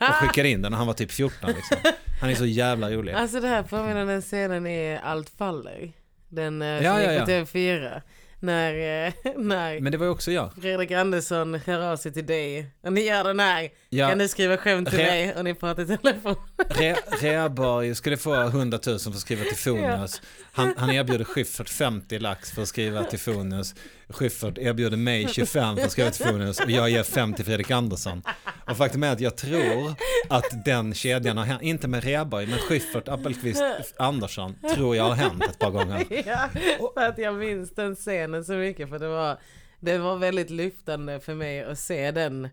Och 0.00 0.14
skickade 0.14 0.48
in 0.48 0.62
den 0.62 0.72
och 0.72 0.78
han 0.78 0.86
var 0.86 0.94
typ 0.94 1.10
14 1.10 1.50
liksom. 1.50 1.76
Han 2.20 2.30
är 2.30 2.34
så 2.34 2.46
jävla 2.46 2.90
rolig. 2.90 3.12
Alltså 3.12 3.40
det 3.40 3.48
här 3.48 3.62
påminner 3.62 4.06
den 4.06 4.22
scenen 4.22 4.66
i 4.66 4.98
Allt 5.02 5.30
faller. 5.30 5.92
Den 6.28 6.62
eh, 6.62 6.68
Ja, 6.68 6.82
ja, 7.02 7.12
gick 7.12 7.24
på 7.24 7.30
ja. 7.30 7.36
TV4. 7.44 8.02
När, 8.40 9.06
eh, 9.06 9.12
när 9.36 9.80
Men 9.80 9.92
det 9.92 9.98
var 9.98 10.06
ju 10.06 10.12
också 10.12 10.30
jag. 10.32 10.50
Fredrik 10.62 10.90
Andersson 10.90 11.54
hör 11.54 11.92
av 11.92 11.96
sig 11.96 12.12
till 12.12 12.26
dig 12.26 12.66
och 12.82 12.92
ni 12.92 13.00
gör 13.00 13.24
den 13.24 13.40
här. 13.40 13.68
jag 13.88 14.08
Kan 14.10 14.18
du 14.18 14.28
skriva 14.28 14.56
skämt 14.56 14.90
till 14.90 14.98
Re- 14.98 15.04
mig 15.06 15.34
och 15.34 15.44
ni 15.44 15.54
pratar 15.54 15.82
i 15.82 15.96
telefon. 15.96 16.34
Re, 16.68 16.96
Reborg 17.20 17.94
skulle 17.94 18.16
få 18.16 18.34
100 18.34 18.78
000 18.86 18.98
för 18.98 19.10
att 19.10 19.16
skriva 19.18 19.44
till 19.44 19.56
Fonus. 19.56 20.22
Han, 20.52 20.74
han 20.76 20.90
erbjuder 20.90 21.24
Schyffert 21.24 21.68
50 21.68 22.18
lax 22.18 22.50
för 22.50 22.62
att 22.62 22.68
skriva 22.68 23.04
till 23.04 23.18
Fonus. 23.18 23.74
Schyffert 24.08 24.58
erbjuder 24.58 24.96
mig 24.96 25.28
25 25.28 25.76
för 25.76 25.84
att 25.84 25.92
skriva 25.92 26.10
till 26.10 26.24
Fonus 26.24 26.60
och 26.60 26.70
jag 26.70 26.90
ger 26.90 27.02
5 27.02 27.34
till 27.34 27.44
Fredrik 27.44 27.70
Andersson. 27.70 28.22
Och 28.70 28.76
faktum 28.76 29.02
är 29.02 29.12
att 29.12 29.20
jag 29.20 29.36
tror 29.36 29.94
att 30.28 30.64
den 30.64 30.94
kedjan 30.94 31.36
har 31.36 31.44
hänt, 31.44 31.62
inte 31.62 31.88
med 31.88 32.04
Reborg, 32.04 32.46
men 32.46 32.58
Schyffert, 32.58 33.08
Appelqvist, 33.08 33.62
Andersson, 33.96 34.54
tror 34.74 34.96
jag 34.96 35.04
har 35.04 35.14
hänt 35.14 35.44
ett 35.44 35.58
par 35.58 35.70
gånger. 35.70 36.06
ja, 36.26 36.48
för 36.94 37.02
att 37.02 37.18
jag 37.18 37.34
minns 37.34 37.70
den 37.74 37.96
scenen 37.96 38.44
så 38.44 38.52
mycket 38.52 38.88
för 38.88 38.98
det 38.98 39.08
var, 39.08 39.38
det 39.80 39.98
var 39.98 40.16
väldigt 40.16 40.50
lyftande 40.50 41.20
för 41.20 41.34
mig 41.34 41.64
att 41.64 41.78
se 41.78 42.10
den 42.10 42.48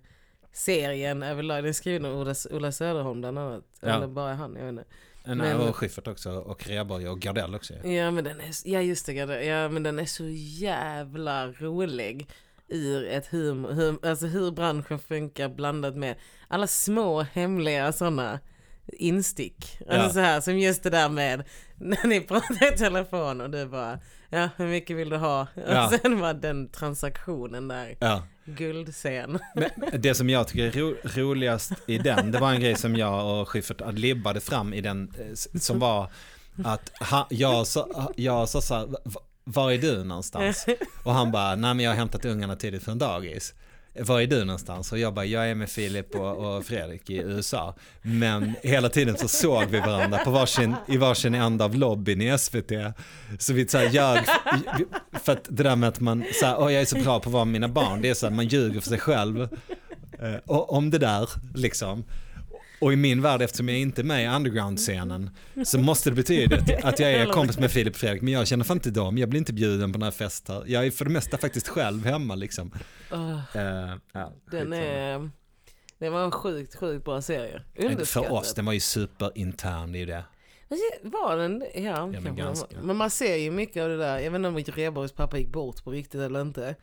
serien 0.53 1.23
överlag. 1.23 1.63
Den 1.63 1.69
är 1.69 1.73
skriven 1.73 2.05
av 2.05 2.17
Ola, 2.17 2.35
Ola 2.51 2.71
Söderholm 2.71 3.21
bland 3.21 3.39
annat. 3.39 3.63
Ja. 3.79 3.87
Eller 3.87 4.07
bara 4.07 4.33
han, 4.33 4.55
jag 4.55 4.61
vet 4.61 4.69
inte. 4.69 4.85
Nej, 5.27 5.35
Men- 5.35 5.61
och 5.61 5.75
Schyffert 5.75 6.07
också, 6.07 6.31
och 6.31 6.67
Reborg 6.67 7.09
och 7.09 7.19
Gardell 7.19 7.55
också. 7.55 7.73
Ja 7.73 8.11
men 8.11 8.23
den 8.23 8.39
är, 8.41 8.49
ja 8.63 8.81
just 8.81 9.05
det, 9.05 9.13
ja 9.45 9.69
men 9.69 9.83
den 9.83 9.99
är 9.99 10.05
så 10.05 10.23
jävla 10.59 11.47
rolig. 11.47 12.29
Ur 12.67 13.05
ett 13.07 13.27
humor, 13.27 13.71
hum, 13.71 13.99
alltså 14.03 14.25
hur 14.25 14.51
branschen 14.51 14.99
funkar 14.99 15.49
blandat 15.49 15.95
med 15.95 16.15
alla 16.47 16.67
små 16.67 17.21
hemliga 17.21 17.91
sådana 17.91 18.39
instick. 18.87 19.77
Alltså 19.89 19.95
Ja. 20.07 20.09
så 20.09 20.19
här 20.19 20.41
som 20.41 20.59
just 20.59 20.83
det 20.83 20.89
där 20.89 21.09
med 21.09 21.43
när 21.75 22.07
ni 22.07 22.21
pratar 22.21 22.73
i 22.73 22.77
telefon 22.77 23.41
och 23.41 23.49
du 23.49 23.65
bara 23.65 23.99
Ja 24.29 24.49
hur 24.57 24.67
mycket 24.67 24.97
vill 24.97 25.09
du 25.09 25.17
ha? 25.17 25.47
Ja. 25.67 25.85
Och 25.85 25.93
sen 25.93 26.19
var 26.19 26.33
den 26.33 26.69
transaktionen 26.71 27.67
där 27.67 27.95
Ja. 27.99 28.23
Guldscen. 28.45 29.39
Men 29.55 29.69
det 30.01 30.15
som 30.15 30.29
jag 30.29 30.47
tycker 30.47 30.65
är 30.65 30.71
ro, 30.71 30.95
roligast 31.03 31.71
i 31.87 31.97
den, 31.97 32.31
det 32.31 32.39
var 32.39 32.51
en 32.51 32.59
grej 32.61 32.75
som 32.75 32.95
jag 32.95 33.41
och 33.41 33.49
Schyffert 33.49 33.81
libbade 33.93 34.39
fram 34.41 34.73
i 34.73 34.81
den, 34.81 35.13
eh, 35.19 35.59
som 35.59 35.79
var 35.79 36.11
att 36.65 36.89
ha, 36.99 37.27
jag 37.29 37.67
sa, 37.67 38.11
jag 38.15 38.49
sa 38.49 38.61
så 38.61 38.75
här, 38.75 38.85
"Va- 38.87 39.21
var 39.43 39.71
är 39.71 39.77
du 39.77 40.03
någonstans? 40.03 40.65
Och 41.03 41.13
han 41.13 41.31
bara, 41.31 41.55
nej 41.55 41.73
men 41.73 41.79
jag 41.85 41.91
har 41.91 41.95
hämtat 41.97 42.25
ungarna 42.25 42.55
tidigt 42.55 42.83
från 42.83 42.97
dagis. 42.99 43.53
Var 43.99 44.21
är 44.21 44.27
du 44.27 44.45
någonstans? 44.45 44.91
Och 44.91 44.99
jag 44.99 45.13
bara, 45.13 45.25
jag 45.25 45.49
är 45.49 45.55
med 45.55 45.69
Filip 45.69 46.15
och, 46.15 46.57
och 46.57 46.65
Fredrik 46.65 47.09
i 47.09 47.17
USA. 47.17 47.75
Men 48.01 48.53
hela 48.63 48.89
tiden 48.89 49.17
så 49.17 49.27
såg 49.27 49.65
vi 49.65 49.79
varandra 49.79 50.17
på 50.17 50.31
varsin, 50.31 50.75
i 50.87 50.97
varsin 50.97 51.35
ända 51.35 51.65
av 51.65 51.75
lobbyn 51.75 52.21
i 52.21 52.37
SVT. 52.37 52.71
Så 53.39 53.53
vi 53.53 53.67
så 53.67 53.77
här 53.77 53.89
ljög, 53.89 54.25
för 55.23 55.33
att 55.33 55.47
det 55.49 55.63
där 55.63 55.75
med 55.75 55.89
att 55.89 55.99
man, 55.99 56.23
så 56.33 56.45
här, 56.45 56.57
oh, 56.57 56.73
jag 56.73 56.81
är 56.81 56.85
så 56.85 56.99
bra 56.99 57.19
på 57.19 57.29
att 57.29 57.33
vara 57.33 57.45
med 57.45 57.51
mina 57.51 57.67
barn, 57.67 58.01
det 58.01 58.09
är 58.09 58.13
så 58.13 58.27
att 58.27 58.33
man 58.33 58.47
ljuger 58.47 58.81
för 58.81 58.89
sig 58.89 58.99
själv. 58.99 59.41
Eh, 60.19 60.35
och, 60.45 60.73
om 60.73 60.89
det 60.89 60.97
där, 60.97 61.29
liksom. 61.55 62.03
Och 62.79 62.93
i 62.93 62.95
min 62.95 63.21
värld, 63.21 63.41
eftersom 63.41 63.69
jag 63.69 63.79
inte 63.79 64.01
är 64.01 64.03
med 64.03 64.23
i 64.23 64.27
underground-scenen, 64.27 65.29
så 65.65 65.79
måste 65.79 66.09
det 66.09 66.15
betyda 66.15 66.57
att, 66.83 66.99
jag 66.99 67.11
är 67.11 67.25
kompis 67.25 67.59
med 67.59 67.71
Filip 67.71 67.93
och 67.93 67.99
Fredrik, 67.99 68.21
men 68.21 68.33
jag 68.33 68.47
känner 68.47 68.63
fan 68.63 68.77
inte 68.77 68.91
dem, 68.91 69.17
jag 69.17 69.29
blir 69.29 69.39
inte 69.39 69.53
bjuden 69.53 69.93
på 69.93 69.99
några 69.99 70.11
fester. 70.11 70.63
Jag 70.67 70.85
är 70.85 70.91
för 70.91 71.05
det 71.05 71.11
mesta 71.11 71.37
faktiskt 71.37 71.67
själv 71.67 72.05
hemma 72.05 72.35
liksom. 72.35 72.71
Eh, 73.11 73.91
ja, 74.13 74.33
den 74.51 74.73
är, 74.73 75.29
det 75.97 76.09
var 76.09 76.23
en 76.25 76.31
sjukt, 76.31 76.75
sjukt 76.75 77.05
bra 77.05 77.21
serie. 77.21 77.61
För 78.05 78.31
oss, 78.31 78.53
den 78.53 78.65
var 78.65 78.73
ju 78.73 78.79
superintern, 78.79 79.91
det 79.91 79.97
är 79.97 79.99
ju 79.99 80.05
det. 80.05 80.23
Men 80.67 81.11
Var 81.11 81.37
den 81.37 81.63
ja, 81.75 82.05
men 82.05 82.13
kanske 82.13 82.29
den 82.29 82.35
ganska. 82.35 82.81
men 82.81 82.95
man 82.95 83.09
ser 83.09 83.35
ju 83.35 83.51
mycket 83.51 83.83
av 83.83 83.89
det 83.89 83.97
där. 83.97 84.19
Jag 84.19 84.31
vet 84.31 84.35
inte 84.39 84.47
om 84.47 84.57
Reborgs 84.57 85.11
pappa 85.11 85.37
gick 85.37 85.49
bort 85.49 85.83
på 85.83 85.91
riktigt 85.91 86.21
eller 86.21 86.41
inte. 86.41 86.75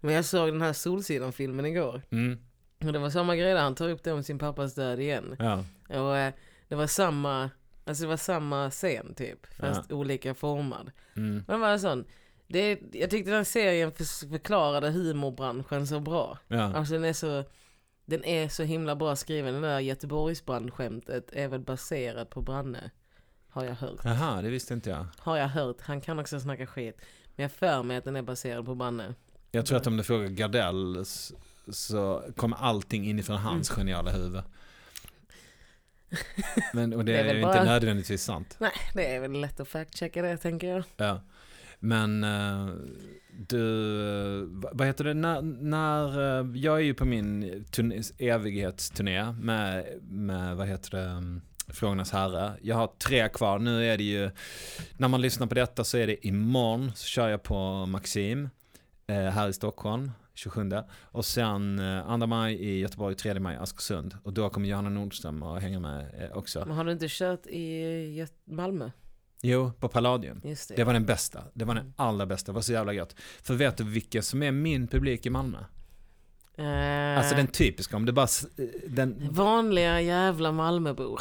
Men 0.00 0.14
jag 0.14 0.24
såg 0.24 0.48
den 0.48 0.62
här 0.62 0.72
Solsidan-filmen 0.72 1.66
igår. 1.66 2.02
Mm, 2.10 2.38
Och 2.84 2.92
det 2.92 2.98
var 2.98 3.10
samma 3.10 3.36
grej 3.36 3.54
där, 3.54 3.60
han 3.60 3.74
tar 3.74 3.88
upp 3.88 4.02
det 4.02 4.12
om 4.12 4.22
sin 4.22 4.38
pappas 4.38 4.74
död 4.74 5.00
igen. 5.00 5.36
ja. 5.38 5.64
Och 5.88 6.16
eh, 6.16 6.32
det 6.68 6.74
var 6.74 6.86
samma, 6.86 7.50
Alltså 7.84 8.02
det 8.02 8.08
var 8.08 8.16
samma 8.16 8.70
scen 8.70 9.14
typ, 9.14 9.46
fast 9.54 9.92
olika 9.92 10.34
formad. 10.34 10.90
Mm. 11.16 11.44
Men 11.46 11.60
det 11.60 11.66
var 11.66 11.72
en 11.72 11.80
sån, 11.80 12.04
det, 12.46 12.80
jag 12.92 13.10
tyckte 13.10 13.30
den 13.30 13.44
serien 13.44 13.92
för, 13.92 14.28
förklarade 14.28 14.90
humorbranschen 14.90 15.86
så 15.86 16.00
bra. 16.00 16.38
Ja. 16.48 16.62
Alltså 16.62 16.94
den 16.94 17.04
är 17.04 17.12
så, 17.12 17.44
den 18.04 18.24
är 18.24 18.48
så 18.48 18.62
himla 18.62 18.96
bra 18.96 19.16
skriven. 19.16 19.52
Den 19.52 19.62
där 19.62 19.80
Göteborgsbrandskämtet 19.80 21.32
är 21.32 21.48
väl 21.48 21.60
baserat 21.60 22.30
på 22.30 22.42
Branne. 22.42 22.90
Har 23.48 23.64
jag 23.64 23.74
hört. 23.74 24.00
Jaha, 24.04 24.42
det 24.42 24.50
visste 24.50 24.74
inte 24.74 24.90
jag. 24.90 25.06
Har 25.18 25.36
jag 25.36 25.48
hört. 25.48 25.76
Han 25.80 26.00
kan 26.00 26.18
också 26.18 26.40
snacka 26.40 26.66
skit. 26.66 27.00
Men 27.36 27.42
jag 27.42 27.52
för 27.52 27.82
mig 27.82 27.96
att 27.96 28.04
den 28.04 28.16
är 28.16 28.22
baserad 28.22 28.64
på 28.64 28.74
Branne. 28.74 29.14
Jag 29.50 29.66
tror 29.66 29.78
att 29.78 29.86
om 29.86 29.96
du 29.96 30.02
frågar 30.02 30.28
Gardell 30.28 31.04
så 31.72 32.22
kommer 32.36 32.56
allting 32.56 33.06
inifrån 33.08 33.36
Mm. 33.36 33.46
hans 33.48 33.70
geniala 33.70 34.10
huvud. 34.10 34.42
Men, 36.72 36.92
och 36.94 37.04
det, 37.04 37.12
Det 37.12 37.18
är 37.18 37.34
är, 37.34 37.42
bara- 37.42 37.52
inte 37.58 37.64
nödvändigtvis 37.72 38.22
sant. 38.22 38.56
Nej, 38.60 38.72
det 38.94 39.14
är 39.14 39.20
väl 39.20 39.32
lätt 39.40 39.60
att 39.60 39.68
fact-checka 39.68 40.22
det 40.22 40.36
tänker 40.36 40.66
jag. 40.68 40.82
Ja. 40.96 41.20
Men 41.80 42.24
eh, 42.24 42.68
du, 43.38 43.60
vad 44.72 44.86
heter 44.86 45.04
det, 45.04 45.14
när, 45.14 45.42
när 45.42 46.38
eh, 46.40 46.56
jag 46.56 46.76
är 46.76 46.82
ju 46.82 46.94
på 46.94 47.04
min 47.04 47.64
turné, 47.70 48.02
evighetsturné 48.18 49.32
med, 49.32 49.86
med, 50.02 50.56
vad 50.56 50.66
heter 50.68 50.90
det, 50.90 51.06
um, 51.06 51.40
Frågornas 51.68 52.10
Herre. 52.10 52.52
Jag 52.62 52.76
har 52.76 52.86
tre 52.98 53.28
kvar, 53.28 53.58
nu 53.58 53.84
är 53.86 53.96
det 53.96 54.04
ju, 54.04 54.30
när 54.96 55.08
man 55.08 55.20
lyssnar 55.20 55.46
på 55.46 55.54
detta 55.54 55.84
så 55.84 55.98
är 55.98 56.06
det 56.06 56.26
imorgon 56.26 56.92
så 56.94 57.06
kör 57.06 57.28
jag 57.28 57.42
på 57.42 57.86
Maxim 57.86 58.48
eh, 59.06 59.16
här 59.16 59.48
i 59.48 59.52
Stockholm. 59.52 60.10
27 60.38 60.70
och 61.02 61.24
sen 61.24 61.78
eh, 61.78 62.18
2 62.18 62.26
maj 62.26 62.54
i 62.54 62.78
Göteborg, 62.78 63.14
3 63.14 63.40
maj 63.40 63.54
i 63.54 63.58
Askersund 63.58 64.16
och 64.22 64.32
då 64.32 64.50
kommer 64.50 64.68
Johanna 64.68 64.88
Nordström 64.88 65.42
och 65.42 65.60
hänga 65.60 65.80
med 65.80 66.24
eh, 66.30 66.36
också. 66.36 66.64
Men 66.66 66.76
har 66.76 66.84
du 66.84 66.92
inte 66.92 67.06
kört 67.08 67.46
i 67.46 68.26
Malmö? 68.44 68.90
Jo, 69.42 69.72
på 69.80 69.88
Palladium. 69.88 70.40
Det. 70.42 70.76
Det 70.76 70.84
var 70.84 70.92
den 70.92 71.06
bästa. 71.06 71.44
Det 71.54 71.64
var 71.64 71.74
den 71.74 71.94
allra 71.96 72.26
bästa. 72.26 72.52
Det 72.52 72.54
var 72.54 72.62
så 72.62 72.72
jävla 72.72 72.92
gött. 72.92 73.14
För 73.42 73.54
vet 73.54 73.76
du 73.76 73.84
vilka 73.84 74.22
som 74.22 74.42
är 74.42 74.52
min 74.52 74.88
publik 74.88 75.26
i 75.26 75.30
Malmö? 75.30 75.58
Eh, 76.56 77.18
Alltså 77.18 77.34
den 77.34 77.46
typiska, 77.46 77.96
om 77.96 78.04
det 78.06 78.12
bara... 78.12 78.28
Den, 78.88 79.28
Vanliga 79.30 80.00
jävla 80.00 80.52
Malmöbor. 80.52 81.20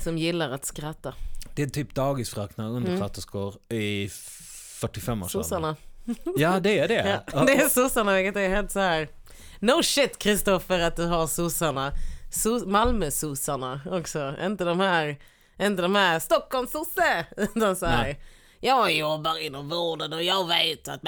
Som 0.00 0.18
gillar 0.18 0.50
att 0.50 0.64
skratta. 0.64 1.14
det 1.54 1.62
är 1.62 1.66
typ 1.66 1.94
dagisfröknar 1.94 2.68
undersköterskor 2.68 3.54
i 3.68 4.08
45 4.08 5.22
års 5.22 5.32
Sossarna. 5.32 5.76
Ja, 6.36 6.60
det 6.60 6.78
är 6.78 6.88
det. 6.88 7.22
Ja, 7.32 7.44
det 7.44 7.52
är 7.52 7.68
sossarna 7.68 8.14
vilket 8.14 8.36
är 8.36 8.48
helt 8.48 8.72
så 8.72 8.80
här. 8.80 9.08
No 9.60 9.82
shit 9.82 10.18
Kristoffer 10.18 10.80
att 10.80 10.96
du 10.96 11.06
har 11.06 11.26
sossarna. 11.26 11.92
So 12.30 12.66
Malmö-sossarna 12.66 13.80
också. 13.86 14.34
Inte 14.42 14.64
de 14.64 14.80
här, 14.80 15.16
inte 15.60 15.82
de 15.82 15.94
här 15.94 16.18
Stockholms-sosse. 16.18 17.26
Utan 17.36 17.76
så 17.76 17.86
här. 17.86 18.02
Nej. 18.02 18.20
Jag 18.60 18.92
jobbar 18.92 19.38
inom 19.38 19.68
vården 19.68 20.12
och 20.12 20.22
jag 20.22 20.48
vet 20.48 20.88
att 20.88 21.02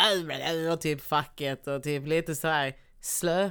och 0.72 0.80
typ 0.80 1.00
facket 1.00 1.66
och 1.66 1.82
typ 1.82 2.06
lite 2.06 2.34
så 2.34 2.48
här 2.48 2.74
slö 3.00 3.50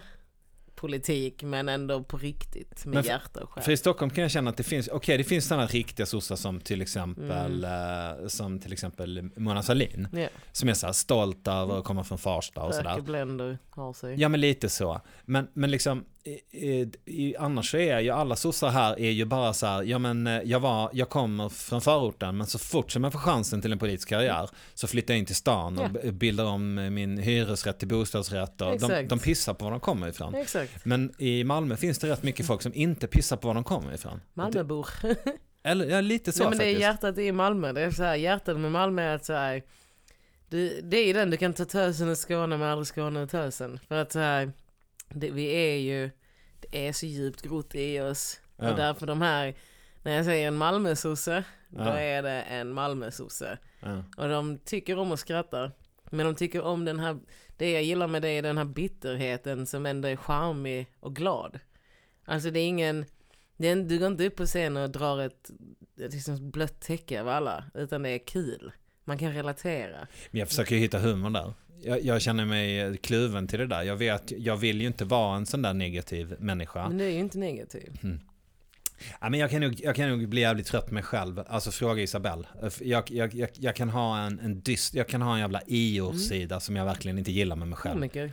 politik 0.85 1.43
men 1.43 1.69
ändå 1.69 2.03
på 2.03 2.17
riktigt 2.17 2.85
med 2.85 2.95
Men 2.95 3.03
hjärta 3.03 3.43
och 3.43 3.49
själ. 3.49 3.63
För 3.63 3.71
i 3.71 3.77
Stockholm 3.77 4.09
kan 4.11 4.21
jag 4.21 4.31
känna 4.31 4.49
att 4.49 4.57
det 4.57 4.63
finns, 4.63 4.87
okej 4.87 5.17
det 5.17 5.23
finns 5.23 5.47
sådana 5.47 5.65
riktiga 5.67 6.05
sossar 6.05 6.35
som 6.35 6.59
till 6.61 6.81
exempel, 6.81 7.65
Mm. 7.65 8.21
eh, 8.21 8.27
som 8.27 8.59
till 8.59 8.73
exempel 8.73 9.29
Mona 9.35 9.63
Sahlin. 9.63 10.07
Ja, 10.13 10.27
Som 10.51 10.69
är 10.69 10.73
så 10.73 10.85
här 10.85 10.93
stolt 10.93 11.47
över 11.47 11.77
att 11.79 11.85
komma 11.85 12.03
från 12.03 12.17
Farsta 12.17 12.61
och 12.61 12.73
sådär. 12.73 12.89
röker 12.89 13.01
bländer 13.03 13.57
har 13.69 13.93
sig. 13.93 14.15
Ja 14.21 14.29
men 14.29 14.39
lite 14.41 14.69
så. 14.69 15.01
Men, 15.25 15.47
men 15.53 15.71
liksom, 15.71 16.05
annars 17.39 17.71
så 17.71 17.77
är 17.77 17.99
ju 17.99 18.09
alla 18.09 18.35
sossar 18.35 18.69
här 18.69 18.99
är 18.99 19.11
ju 19.11 19.25
bara 19.25 19.53
så 19.53 19.65
här, 19.65 19.83
ja 19.83 19.97
men 19.99 20.27
eh, 20.27 20.41
jag, 20.43 20.59
var, 20.59 20.89
jag 20.93 21.09
kommer 21.09 21.49
från 21.49 21.81
förorten 21.81 22.37
men 22.37 22.47
så 22.47 22.59
fort 22.59 22.91
som 22.91 23.03
jag 23.03 23.13
får 23.13 23.19
chansen 23.19 23.61
till 23.61 23.71
en 23.71 23.79
politisk 23.79 24.09
karriär 24.09 24.49
så 24.73 24.87
flyttar 24.87 25.13
jag 25.13 25.19
in 25.19 25.25
till 25.25 25.35
stan 25.35 25.79
och 25.79 25.87
Ja. 26.03 26.11
bildar 26.11 26.45
om 26.45 26.77
eh, 26.77 26.89
min 26.89 27.17
hyresrätt 27.17 27.79
till 27.79 27.87
bostadsrätt 27.87 28.61
och 28.61 28.79
de, 28.79 29.07
de 29.07 29.19
pissar 29.19 29.53
på 29.53 29.65
var 29.65 29.71
de 29.71 29.79
kommer 29.79 30.07
ifrån. 30.07 30.35
Exakt. 30.35 30.85
Men 30.85 31.13
i 31.17 31.43
Malmö 31.43 31.77
finns 31.77 31.99
det 31.99 32.09
rätt 32.09 32.23
mycket 32.23 32.45
folk 32.45 32.61
som 32.61 32.73
inte 32.73 33.07
pissar 33.07 33.37
på 33.37 33.47
var 33.47 33.55
de 33.55 33.63
kommer 33.63 33.93
ifrån. 33.93 34.21
Malmöbor. 34.33 34.87
Eller 35.63 35.85
ja, 35.85 36.01
lite 36.01 36.31
så 36.31 36.43
Nej, 36.43 36.49
men 36.49 36.57
det 36.57 36.63
är 36.63 36.67
faktiskt. 36.67 36.81
hjärtat 36.81 37.17
i 37.17 37.31
Malmö. 37.31 37.71
Det 37.73 37.81
är 37.81 37.91
så 37.91 38.03
här, 38.03 38.15
hjärtat 38.15 38.59
med 38.59 38.71
Malmö 38.71 39.01
är 39.01 39.15
att 39.15 39.25
så 39.25 39.33
här, 39.33 39.63
det, 40.49 40.81
det 40.81 40.97
är 40.97 41.13
den 41.13 41.29
du 41.29 41.37
kan 41.37 41.53
ta 41.53 41.65
tösen 41.65 42.11
i 42.11 42.15
Skåne 42.15 42.57
men 42.57 42.61
aldrig 42.69 42.87
Skåne 42.87 43.23
i 43.23 43.27
tösen. 43.27 43.79
För 43.87 43.95
att 43.95 44.11
så 44.11 44.19
här, 44.19 44.51
det, 45.15 45.31
vi 45.31 45.45
är 45.45 45.77
ju, 45.77 46.09
det 46.59 46.87
är 46.87 46.93
så 46.93 47.05
djupt 47.05 47.41
grott 47.41 47.75
i 47.75 47.99
oss. 47.99 48.39
Ja. 48.57 48.69
Och 48.71 48.77
därför 48.77 49.07
de 49.07 49.21
här, 49.21 49.55
när 50.03 50.11
jag 50.15 50.25
säger 50.25 50.47
en 50.47 50.55
Malmösosse, 50.57 51.43
då 51.69 51.79
Ja. 51.83 51.97
är 51.99 52.23
det 52.23 52.41
en 52.41 52.73
Malmösosse. 52.73 53.57
Ja. 53.79 54.03
Och 54.17 54.29
de 54.29 54.57
tycker 54.57 54.97
om 54.99 55.11
att 55.11 55.19
skratta. 55.19 55.71
Men 56.09 56.25
de 56.25 56.35
tycker 56.35 56.61
om 56.61 56.85
den 56.85 56.99
här, 56.99 57.19
det 57.57 57.71
jag 57.71 57.83
gillar 57.83 58.07
med 58.07 58.21
det 58.21 58.29
är 58.29 58.41
den 58.41 58.57
här 58.57 58.65
bitterheten 58.65 59.65
som 59.65 59.85
ändå 59.85 60.07
är 60.07 60.15
charmig 60.15 60.87
och 60.99 61.15
glad. 61.15 61.59
Alltså 62.25 62.51
det 62.51 62.59
är 62.59 62.67
ingen, 62.67 63.05
det 63.57 63.67
är, 63.67 63.71
en- 63.71 63.87
du 63.87 63.99
går 63.99 64.07
inte 64.07 64.27
upp 64.27 64.35
på 64.35 64.45
scen 64.45 64.77
och 64.77 64.89
drar 64.89 65.21
ett, 65.21 65.49
ett 65.99 66.13
liksom 66.13 66.51
blött 66.51 66.81
täcke 66.81 67.19
över 67.19 67.31
alla, 67.31 67.63
utan 67.73 68.03
det 68.03 68.09
är 68.09 68.19
kul. 68.27 68.71
Man 69.03 69.17
kan 69.17 69.33
relatera. 69.33 70.07
Men 70.31 70.39
jag 70.39 70.47
försöker 70.47 70.75
ju 70.75 70.81
hitta 70.81 70.99
humorn 70.99 71.33
där. 71.33 71.53
Jag, 71.81 72.05
jag 72.05 72.21
känner 72.21 72.45
mig 72.45 72.97
kluven 72.97 73.47
till 73.47 73.59
det 73.59 73.67
där. 73.67 73.83
Jag 73.83 73.95
vet, 73.95 74.31
jag 74.37 74.57
vill 74.57 74.81
ju 74.81 74.87
inte 74.87 75.05
vara 75.05 75.37
en 75.37 75.45
sån 75.45 75.61
där 75.61 75.73
negativ 75.73 76.35
människa. 76.39 76.87
Men 76.87 76.97
det 76.97 77.05
är 77.05 77.09
ju 77.09 77.19
inte 77.19 77.37
negativt. 77.37 77.99
Ja, 79.21 79.29
men 79.29 79.39
jag, 79.39 79.51
kan 79.51 79.61
nog, 79.61 79.79
jag 79.83 79.95
kan 79.95 80.09
nog 80.09 80.29
bli 80.29 80.41
jävligt 80.41 80.67
trött 80.67 80.87
på 80.87 80.93
mig 80.93 81.03
själv. 81.03 81.43
Alltså 81.47 81.71
fråga 81.71 82.01
Isabelle. 82.01 82.47
Jag, 82.81 83.11
jag, 83.11 83.33
jag, 83.33 83.49
jag 83.53 83.75
kan 83.75 83.89
ha 83.89 84.19
en, 84.19 84.39
en 84.39 84.61
dyst, 84.61 84.93
jag 84.93 85.07
kan 85.07 85.21
ha 85.21 85.33
en 85.33 85.39
jävla 85.39 85.61
Ior-sida 85.67 86.59
som 86.59 86.75
jag 86.75 86.85
verkligen 86.85 87.17
inte 87.17 87.31
gillar 87.31 87.55
med 87.55 87.67
mig 87.67 87.77
själv. 87.77 87.93
Komiker. 87.93 88.31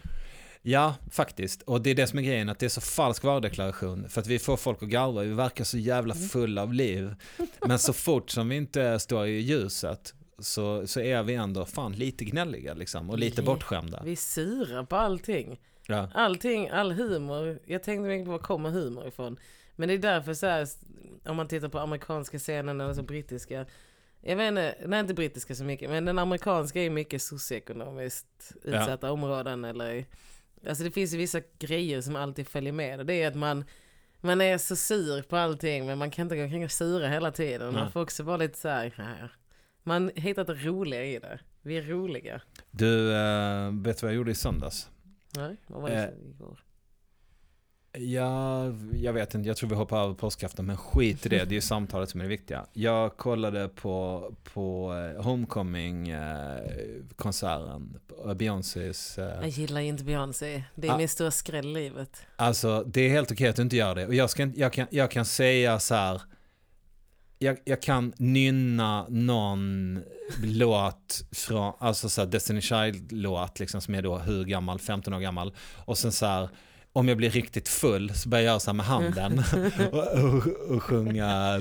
Ja, 0.62 0.94
faktiskt. 1.10 1.62
Och 1.62 1.82
det 1.82 1.90
är 1.90 1.94
det 1.94 2.06
som 2.06 2.18
är 2.18 2.22
grejen, 2.22 2.48
att 2.48 2.58
det 2.58 2.66
är 2.66 2.70
så 2.70 2.80
falsk 2.80 3.24
varudeklaration. 3.24 4.08
För 4.08 4.20
att 4.20 4.26
vi 4.26 4.38
får 4.38 4.56
folk 4.56 4.82
att 4.82 4.88
garva, 4.88 5.22
vi 5.22 5.32
verkar 5.32 5.64
så 5.64 5.78
jävla 5.78 6.14
fulla 6.14 6.62
av 6.62 6.74
liv. 6.74 7.14
Men 7.66 7.78
så 7.78 7.92
fort 7.92 8.30
som 8.30 8.48
vi 8.48 8.56
inte 8.56 8.98
står 8.98 9.26
i 9.26 9.40
ljuset 9.40 10.14
så, 10.38 10.86
så 10.86 11.00
är 11.00 11.22
vi 11.22 11.34
ändå 11.34 11.64
fan 11.64 11.92
lite 11.92 12.24
gnälliga 12.24 12.74
liksom. 12.74 13.10
Och 13.10 13.18
lite 13.18 13.42
bortskämda. 13.42 14.02
Vi 14.04 14.16
sura 14.16 14.84
på 14.84 14.96
allting. 14.96 15.60
Ja. 15.86 16.08
Allting, 16.14 16.68
all 16.68 16.92
humor. 16.92 17.58
Jag 17.66 17.82
tänkte 17.82 18.24
på 18.24 18.30
var 18.30 18.38
kommer 18.38 18.70
humor 18.70 19.08
ifrån. 19.08 19.38
Men 19.76 19.88
det 19.88 19.94
är 19.94 19.98
därför 19.98 20.34
så 20.34 20.46
här, 20.46 20.68
om 21.24 21.36
man 21.36 21.48
tittar 21.48 21.68
på 21.68 21.78
amerikanska 21.78 22.38
scenen 22.38 22.80
eller 22.80 22.94
så 22.94 23.02
brittiska. 23.02 23.66
Jag 24.20 24.36
vet 24.36 24.48
inte, 24.48 24.74
nej 24.86 25.00
inte 25.00 25.14
brittiska 25.14 25.54
så 25.54 25.64
mycket, 25.64 25.90
men 25.90 26.04
den 26.04 26.18
amerikanska 26.18 26.82
är 26.82 26.90
mycket 26.90 27.22
socioekonomiskt 27.22 28.52
utsatta 28.62 29.12
områden 29.12 29.64
eller 29.64 30.06
Alltså 30.68 30.84
det 30.84 30.90
finns 30.90 31.14
ju 31.14 31.18
vissa 31.18 31.40
grejer 31.58 32.00
som 32.00 32.16
alltid 32.16 32.48
följer 32.48 32.72
med 32.72 33.00
och 33.00 33.06
det 33.06 33.22
är 33.22 33.28
att 33.28 33.34
man 33.34 33.64
man 34.20 34.40
är 34.40 34.58
så 34.58 34.76
sur 34.76 35.22
på 35.22 35.36
allting 35.36 35.86
men 35.86 35.98
man 35.98 36.10
kan 36.10 36.22
inte 36.22 36.36
gå 36.36 36.42
omkring 36.42 36.64
och 36.64 36.70
sura 36.70 37.08
hela 37.08 37.30
tiden. 37.30 37.74
Man 37.74 37.92
får 37.92 38.00
också 38.00 38.22
vara 38.22 38.36
lite 38.36 38.58
så 38.58 38.68
här. 38.68 39.36
Man 39.84 40.10
hittar 40.14 40.44
det 40.44 40.54
roliga 40.54 41.04
i 41.04 41.18
det. 41.18 41.40
Vi 41.62 41.76
är 41.78 41.82
roliga. 41.82 42.40
Du, 42.70 43.14
äh, 43.16 43.70
vet 43.72 43.98
du 44.00 44.06
vad 44.06 44.12
jag 44.12 44.16
gjorde 44.16 44.30
i 44.30 44.34
söndags? 44.34 44.90
Nej, 45.36 45.56
vad 45.66 45.82
var 45.82 45.90
det 45.90 46.04
Eh, 46.04 46.10
som 46.10 46.26
igår? 46.30 46.58
Ja, 47.98 48.64
jag 48.94 49.12
vet 49.12 49.34
inte, 49.34 49.48
jag 49.48 49.56
tror 49.56 49.68
vi 49.70 49.74
hoppar 49.76 50.04
över 50.04 50.14
påskafton, 50.14 50.66
men 50.66 50.76
skit 50.76 51.26
i 51.26 51.28
det, 51.28 51.36
det 51.36 51.52
är 51.52 51.54
ju 51.54 51.60
samtalet 51.60 52.10
som 52.10 52.20
är 52.20 52.24
det 52.24 52.28
viktiga. 52.28 52.66
Jag 52.72 53.16
kollade 53.16 53.68
på, 53.68 54.30
på 54.44 54.92
eh, 55.16 55.22
Homecoming-konserten, 55.22 57.98
Beyoncés. 58.36 59.18
eh, 59.18 59.24
Jag 59.40 59.48
gillar 59.48 59.80
inte 59.80 60.04
Beyoncé. 60.04 60.64
Det 60.74 60.88
är 60.88 60.92
Ah. 60.92 60.98
min 60.98 61.08
stora 61.08 61.30
skräll 61.30 61.66
i 61.66 61.72
livet. 61.72 62.26
Alltså, 62.36 62.84
det 62.86 63.00
är 63.00 63.08
helt 63.08 63.32
okej 63.32 63.48
att 63.48 63.56
du 63.56 63.62
inte 63.62 63.76
gör 63.76 63.94
det. 63.94 64.06
Och 64.06 64.14
jag, 64.14 64.30
ska, 64.30 64.42
jag, 64.54 64.72
kan, 64.72 64.86
jag 64.90 65.10
kan 65.10 65.24
säga 65.24 65.78
så 65.78 65.94
här, 65.94 66.22
jag, 67.42 67.58
jag 67.64 67.82
kan 67.82 68.12
nynna 68.16 69.06
någon 69.08 69.98
låt 70.42 71.24
från, 71.32 71.72
alltså 71.78 72.08
så 72.08 72.20
här 72.20 72.28
Destiny 72.28 72.60
Child-låt, 72.60 73.60
liksom, 73.60 73.80
som 73.80 73.94
är 73.94 74.02
då 74.02 74.18
hur 74.18 74.44
gammal, 74.44 74.78
15 74.78 75.14
år 75.14 75.20
gammal. 75.20 75.54
Och 75.84 75.98
sen 75.98 76.12
så 76.12 76.26
här, 76.26 76.48
om 76.92 77.08
jag 77.08 77.16
blir 77.16 77.30
riktigt 77.30 77.68
full 77.68 78.14
så 78.14 78.28
börjar 78.28 78.42
jag 78.44 78.50
göra 78.50 78.60
så 78.60 78.70
här 78.70 78.74
med 78.76 78.86
handen 78.86 79.38
och, 79.92 80.24
och, 80.24 80.46
och 80.76 80.82
sjunga 80.82 81.58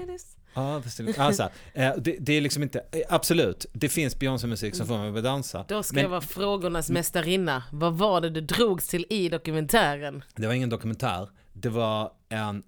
ladies. 0.00 0.36
Ja, 0.54 0.82
Destiny- 0.84 1.14
ja, 1.16 1.32
så 1.32 1.42
här. 1.42 1.52
Eh, 1.74 1.96
det, 2.02 2.16
det 2.20 2.32
är 2.32 2.40
liksom 2.40 2.62
inte, 2.62 2.78
eh, 2.92 3.00
absolut, 3.08 3.66
det 3.72 3.88
finns 3.88 4.18
Beyoncé-musik 4.18 4.74
som 4.74 4.86
får 4.86 4.98
mig 4.98 5.18
att 5.18 5.24
dansa. 5.24 5.64
Då 5.68 5.82
ska 5.82 5.94
Men- 5.94 6.02
jag 6.02 6.10
vara 6.10 6.20
frågornas 6.20 6.90
mästarinna. 6.90 7.62
Vad 7.72 7.94
var 7.98 8.20
det 8.20 8.30
du 8.30 8.40
drogs 8.40 8.88
till 8.88 9.06
i 9.10 9.28
dokumentären? 9.28 10.24
Det 10.36 10.46
var 10.46 10.54
ingen 10.54 10.68
dokumentär. 10.68 11.28
Det 11.52 11.68
var 11.68 12.12
en 12.28 12.62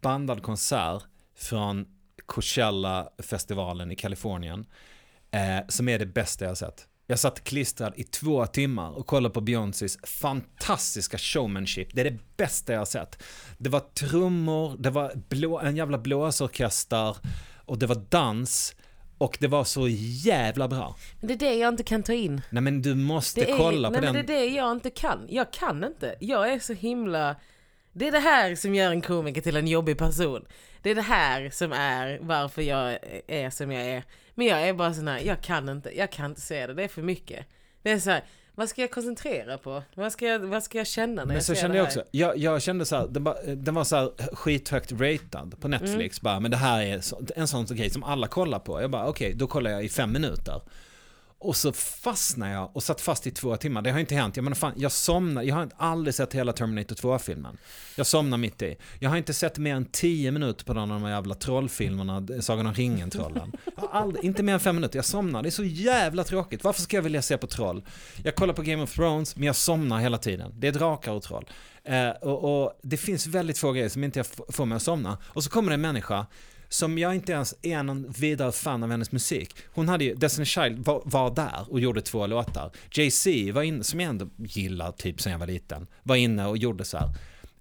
bandad 0.00 0.42
konsert 0.42 1.02
från 1.38 1.86
Coachella-festivalen 2.26 3.92
i 3.92 3.96
Kalifornien. 3.96 4.66
Eh, 5.30 5.66
som 5.68 5.88
är 5.88 5.98
det 5.98 6.06
bästa 6.06 6.44
jag 6.44 6.50
har 6.50 6.54
sett. 6.54 6.88
Jag 7.06 7.18
satt 7.18 7.44
klistrad 7.44 7.92
i 7.96 8.04
två 8.04 8.46
timmar 8.46 8.90
och 8.90 9.06
kollade 9.06 9.34
på 9.34 9.40
Beyoncés 9.40 9.98
fantastiska 10.02 11.18
showmanship. 11.18 11.88
Det 11.94 12.00
är 12.00 12.10
det 12.10 12.18
bästa 12.36 12.72
jag 12.72 12.80
har 12.80 12.86
sett. 12.86 13.22
Det 13.58 13.68
var 13.68 13.80
trummor, 13.80 14.76
det 14.78 14.90
var 14.90 15.12
blå, 15.28 15.58
en 15.58 15.76
jävla 15.76 15.98
blåsorkester 15.98 17.16
och 17.64 17.78
det 17.78 17.86
var 17.86 18.02
dans. 18.08 18.76
Och 19.18 19.36
det 19.40 19.48
var 19.48 19.64
så 19.64 19.88
jävla 19.88 20.68
bra. 20.68 20.96
Men 21.20 21.28
det 21.28 21.34
är 21.34 21.38
det 21.38 21.54
jag 21.54 21.68
inte 21.68 21.82
kan 21.82 22.02
ta 22.02 22.12
in. 22.12 22.42
Nej 22.50 22.62
men 22.62 22.82
du 22.82 22.94
måste 22.94 23.50
är, 23.50 23.56
kolla 23.56 23.90
nej, 23.90 24.00
på 24.00 24.04
men 24.04 24.14
den. 24.14 24.26
det 24.26 24.34
är 24.34 24.40
det 24.40 24.46
jag 24.46 24.72
inte 24.72 24.90
kan. 24.90 25.26
Jag 25.28 25.52
kan 25.52 25.84
inte. 25.84 26.14
Jag 26.20 26.52
är 26.52 26.58
så 26.58 26.72
himla... 26.72 27.36
Det 27.92 28.08
är 28.08 28.12
det 28.12 28.18
här 28.18 28.54
som 28.54 28.74
gör 28.74 28.90
en 28.90 29.00
komiker 29.00 29.40
till 29.40 29.56
en 29.56 29.66
jobbig 29.66 29.98
person. 29.98 30.46
Det 30.82 30.90
är 30.90 30.94
det 30.94 31.02
här 31.02 31.50
som 31.50 31.72
är 31.72 32.18
varför 32.22 32.62
jag 32.62 32.98
är 33.26 33.50
som 33.50 33.72
jag 33.72 33.86
är. 33.86 34.04
Men 34.34 34.46
jag 34.46 34.68
är 34.68 34.72
bara 34.72 34.94
sån 34.94 35.08
här, 35.08 35.20
jag 35.20 35.42
kan 35.42 35.68
inte, 35.68 35.98
jag 35.98 36.12
kan 36.12 36.26
inte 36.26 36.40
se 36.40 36.66
det, 36.66 36.74
det 36.74 36.84
är 36.84 36.88
för 36.88 37.02
mycket. 37.02 37.46
Det 37.82 37.90
är 37.90 37.98
så 37.98 38.10
här, 38.10 38.24
vad 38.54 38.68
ska 38.68 38.80
jag 38.80 38.90
koncentrera 38.90 39.58
på? 39.58 39.82
Vad 39.94 40.12
ska 40.12 40.26
jag, 40.26 40.38
vad 40.38 40.62
ska 40.62 40.78
jag 40.78 40.86
känna 40.86 41.14
när 41.14 41.26
Men 41.26 41.34
jag 41.34 41.44
så 41.44 41.54
kände 41.54 41.76
jag 41.76 41.86
också. 41.86 42.04
Jag, 42.10 42.38
jag 42.38 42.62
kände 42.62 42.84
så 42.86 42.96
här, 42.96 43.06
den, 43.08 43.24
var, 43.24 43.36
den 43.56 43.74
var 43.74 43.84
så 43.84 43.96
här 43.96 44.34
skithögt 44.34 44.92
ratad 44.92 45.60
på 45.60 45.68
Netflix. 45.68 46.20
Bara, 46.20 46.40
men 46.40 46.50
det 46.50 46.56
här 46.56 46.82
är 46.82 47.00
så, 47.00 47.22
en 47.36 47.48
sån 47.48 47.66
grej 47.66 47.90
som 47.90 48.02
alla 48.04 48.26
kollar 48.26 48.58
på. 48.58 48.80
Jag 48.80 48.90
bara 48.90 49.06
okej, 49.06 49.34
då 49.34 49.46
kollar 49.46 49.70
jag 49.70 49.84
i 49.84 49.88
fem 49.88 50.12
minuter. 50.12 50.60
Och 51.40 51.56
så 51.56 51.72
fastnade 51.72 52.52
jag 52.52 52.76
och 52.76 52.82
satt 52.82 53.00
fast 53.00 53.26
i 53.26 53.30
två 53.30 53.56
timmar. 53.56 53.82
Det 53.82 53.90
har 53.90 53.98
inte 53.98 54.14
hänt. 54.14 54.36
Jag 54.36 54.42
menar 54.44 54.54
fan, 54.54 54.72
jag 54.76 54.92
somnade. 54.92 55.46
Jag 55.46 55.54
har 55.54 55.68
aldrig 55.76 56.14
sett 56.14 56.34
hela 56.34 56.52
Terminator 56.52 56.96
2-filmen. 56.96 57.58
Jag 57.96 58.06
somnade 58.06 58.40
mitt 58.40 58.62
i. 58.62 58.76
Jag 58.98 59.10
har 59.10 59.16
inte 59.16 59.34
sett 59.34 59.58
mer 59.58 59.74
än 59.74 59.84
tio 59.84 60.30
minuter 60.30 60.64
på 60.64 60.74
någon 60.74 60.90
av 60.90 61.00
de 61.00 61.06
här 61.06 61.14
jävla 61.14 61.34
trollfilmerna, 61.34 62.26
Sagan 62.40 62.66
om 62.66 62.74
ringen-trollen. 62.74 63.52
Inte 64.22 64.42
mer 64.42 64.52
än 64.52 64.60
fem 64.60 64.74
minuter. 64.74 64.98
Jag 64.98 65.04
somnar. 65.04 65.42
Det 65.42 65.48
är 65.48 65.50
så 65.50 65.64
jävla 65.64 66.24
tråkigt. 66.24 66.64
Varför 66.64 66.82
ska 66.82 66.96
jag 66.96 67.02
vilja 67.02 67.22
se 67.22 67.38
på 67.38 67.46
troll? 67.46 67.84
Jag 68.24 68.34
kollar 68.34 68.54
på 68.54 68.62
Game 68.62 68.82
of 68.82 68.94
Thrones, 68.94 69.36
men 69.36 69.46
jag 69.46 69.56
somnar 69.56 69.98
hela 69.98 70.18
tiden. 70.18 70.54
Det 70.56 70.68
är 70.68 70.72
drakar 70.72 71.12
och 71.12 71.22
troll. 71.22 71.50
Eh, 71.84 72.10
och, 72.10 72.62
och 72.62 72.80
det 72.82 72.96
finns 72.96 73.26
väldigt 73.26 73.58
få 73.58 73.72
grejer 73.72 73.88
som 73.88 74.04
inte 74.04 74.18
jag 74.18 74.26
får 74.54 74.66
mig 74.66 74.76
att 74.76 74.82
somna. 74.82 75.18
Och 75.24 75.44
så 75.44 75.50
kommer 75.50 75.70
det 75.70 75.74
en 75.74 75.80
människa 75.80 76.26
som 76.68 76.98
jag 76.98 77.14
inte 77.14 77.32
ens 77.32 77.54
är 77.62 77.82
någon 77.82 78.10
vidare 78.10 78.52
fan 78.52 78.82
av 78.82 78.90
hennes 78.90 79.12
musik. 79.12 79.56
Hon 79.74 79.88
hade 79.88 80.04
ju, 80.04 80.14
Destiny 80.14 80.44
Child 80.46 80.78
var, 80.84 81.02
var 81.04 81.30
där 81.34 81.66
och 81.68 81.80
gjorde 81.80 82.00
två 82.00 82.26
låtar. 82.26 82.70
Jay-Z 82.90 83.52
var 83.52 83.62
inne, 83.62 83.84
som 83.84 84.00
jag 84.00 84.08
ändå 84.08 84.28
gillar 84.36 84.92
typ 84.92 85.20
sen 85.20 85.32
jag 85.32 85.38
var 85.38 85.46
liten, 85.46 85.86
var 86.02 86.16
inne 86.16 86.46
och 86.46 86.56
gjorde 86.58 86.84
så 86.84 86.98
här. 86.98 87.08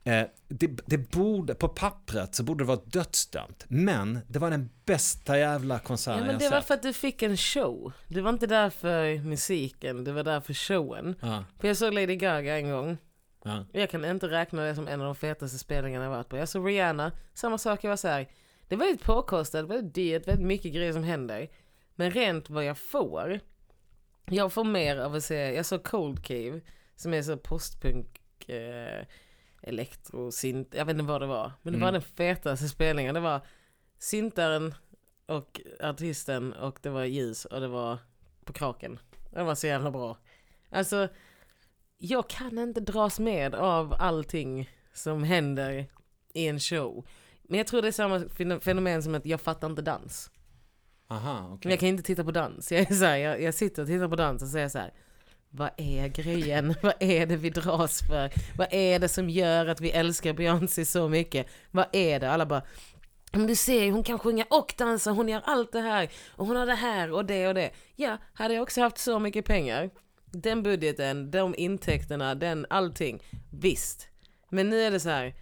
Eh, 0.03 0.27
det, 0.47 0.67
det 0.85 0.97
borde, 1.11 1.55
på 1.55 1.67
pappret 1.67 2.35
så 2.35 2.43
borde 2.43 2.63
det 2.63 2.67
vara 2.67 2.79
dödsdömt. 2.85 3.65
Men 3.67 4.19
det 4.27 4.39
var 4.39 4.51
den 4.51 4.69
bästa 4.85 5.39
jävla 5.39 5.75
Ja 5.75 5.79
konserten 5.79 6.19
men 6.21 6.29
jag 6.31 6.39
det 6.39 6.49
var 6.49 6.57
sett. 6.59 6.67
för 6.67 6.73
att 6.73 6.83
du 6.83 6.93
fick 6.93 7.21
en 7.21 7.37
show. 7.37 7.91
Det 8.07 8.21
var 8.21 8.29
inte 8.29 8.47
där 8.47 8.69
för 8.69 9.19
musiken, 9.23 10.03
det 10.03 10.11
var 10.11 10.23
där 10.23 10.41
för 10.41 10.53
showen. 10.53 11.15
Ja, 11.21 11.43
För 11.59 11.67
jag 11.67 11.77
såg 11.77 11.93
Lady 11.93 12.15
Gaga 12.15 12.57
en 12.57 12.69
gång. 12.69 12.97
ja. 13.43 13.65
Jag 13.71 13.89
kan 13.89 14.05
inte 14.05 14.27
räkna 14.27 14.63
det 14.63 14.75
som 14.75 14.87
en 14.87 14.99
av 15.01 15.05
de 15.05 15.15
fetaste 15.15 15.57
spelningarna 15.57 16.03
jag 16.05 16.11
varit 16.11 16.29
på. 16.29 16.37
Jag 16.37 16.49
såg 16.49 16.67
Rihanna, 16.67 17.11
samma 17.33 17.57
sak, 17.57 17.83
jag 17.83 17.89
var 17.89 17.97
så 17.97 18.07
här. 18.07 18.27
Det 18.67 18.75
är 18.75 18.79
väldigt 18.79 19.03
påkostat, 19.03 19.65
väldigt 19.65 19.93
dyrt, 19.95 20.27
väldigt 20.27 20.45
mycket 20.47 20.73
grejer 20.73 20.93
som 20.93 21.03
händer. 21.03 21.49
Men 21.95 22.11
rent 22.11 22.49
vad 22.49 22.65
jag 22.65 22.77
får, 22.77 23.39
jag 24.25 24.53
får 24.53 24.63
mer 24.63 24.97
av 24.97 25.15
att 25.15 25.23
se, 25.23 25.35
jag 25.55 25.65
såg 25.65 25.83
Cold 25.83 26.23
Cave, 26.25 26.61
som 26.95 27.13
är 27.13 27.21
så 27.21 27.37
postpunk, 27.37 28.21
eh, 28.49 29.05
elektro, 29.61 30.31
synt, 30.31 30.73
jag 30.77 30.85
vet 30.85 30.93
inte 30.93 31.03
vad 31.03 31.21
det 31.21 31.27
var. 31.27 31.51
Men 31.61 31.73
det 31.73 31.79
var 31.79 31.87
Mm. 31.89 32.01
den 32.01 32.09
fetaste 32.17 32.67
spelningen, 32.67 33.13
det 33.15 33.19
var 33.21 33.41
syntaren 33.99 34.73
och 35.25 35.61
artisten 35.79 36.53
och 36.53 36.79
det 36.81 36.89
var 36.89 37.03
ljus 37.03 37.45
och 37.45 37.61
det 37.61 37.67
var 37.67 37.97
på 38.45 38.53
kraken. 38.53 38.99
Det 39.31 39.43
var 39.43 39.55
så 39.55 39.67
jävla 39.67 39.91
bra. 39.91 40.17
Alltså, 40.69 41.07
jag 41.97 42.29
kan 42.29 42.57
inte 42.57 42.79
dras 42.79 43.19
med 43.19 43.55
av 43.55 43.93
allting 43.99 44.69
som 44.93 45.23
händer 45.23 45.85
i 46.33 46.47
en 46.47 46.59
show. 46.59 47.05
Men 47.47 47.57
jag 47.57 47.67
tror 47.67 47.81
det 47.81 47.87
är 47.87 47.91
samma 47.91 48.19
fen- 48.19 48.59
fenomen 48.59 49.03
som 49.03 49.15
att 49.15 49.25
jag 49.25 49.41
fattar 49.41 49.69
inte 49.69 49.81
dans. 49.81 50.31
Aha, 51.09 51.49
okej. 51.53 51.71
jag 51.71 51.79
kan 51.79 51.89
inte 51.89 52.03
titta 52.03 52.23
på 52.23 52.31
dans. 52.31 52.71
Jag, 52.71 52.91
är 52.91 52.95
så 52.95 53.05
här, 53.05 53.17
jag, 53.17 53.41
jag 53.41 53.53
sitter 53.53 53.81
och 53.81 53.87
tittar 53.87 54.07
på 54.07 54.15
dans 54.15 54.41
och 54.43 54.49
säger 54.49 54.69
så 54.69 54.77
här. 54.79 54.93
Vad 55.49 55.69
är 55.77 56.07
grejen? 56.07 56.75
Vad 56.81 56.93
är 56.99 57.25
det 57.25 57.35
vi 57.35 57.49
dras 57.49 57.99
för? 58.07 58.31
Vad 58.57 58.67
är 58.71 58.99
det 58.99 59.09
som 59.09 59.29
gör 59.29 59.65
att 59.65 59.81
vi 59.81 59.91
älskar 59.91 60.33
Beyoncé 60.33 60.85
så 60.85 61.09
mycket? 61.09 61.47
Vad 61.71 61.85
är 61.91 62.19
det? 62.19 62.31
Alla 62.31 62.45
bara 62.45 62.61
men 63.31 63.47
du 63.47 63.55
ser 63.55 63.91
hon 63.91 64.03
kan 64.03 64.19
sjunga 64.19 64.45
och 64.49 64.73
dansa, 64.77 65.11
hon 65.11 65.29
gör 65.29 65.41
allt 65.45 65.71
det 65.71 65.79
här 65.81 66.09
och 66.29 66.47
hon 66.47 66.55
har 66.55 66.65
det 66.65 66.75
här 66.75 67.11
och 67.11 67.25
det 67.25 67.47
och 67.47 67.53
det. 67.53 67.71
Ja, 67.95 68.17
hade 68.33 68.53
jag 68.53 68.63
också 68.63 68.81
haft 68.81 68.97
så 68.97 69.19
mycket 69.19 69.45
pengar, 69.45 69.89
den 70.25 70.63
budgeten, 70.63 71.31
de 71.31 71.55
intäkterna, 71.57 72.35
den 72.35 72.65
allting, 72.69 73.23
visst. 73.51 74.07
Men 74.49 74.69
nu 74.69 74.81
är 74.81 74.91
det 74.91 74.99
så 74.99 75.09
här, 75.09 75.33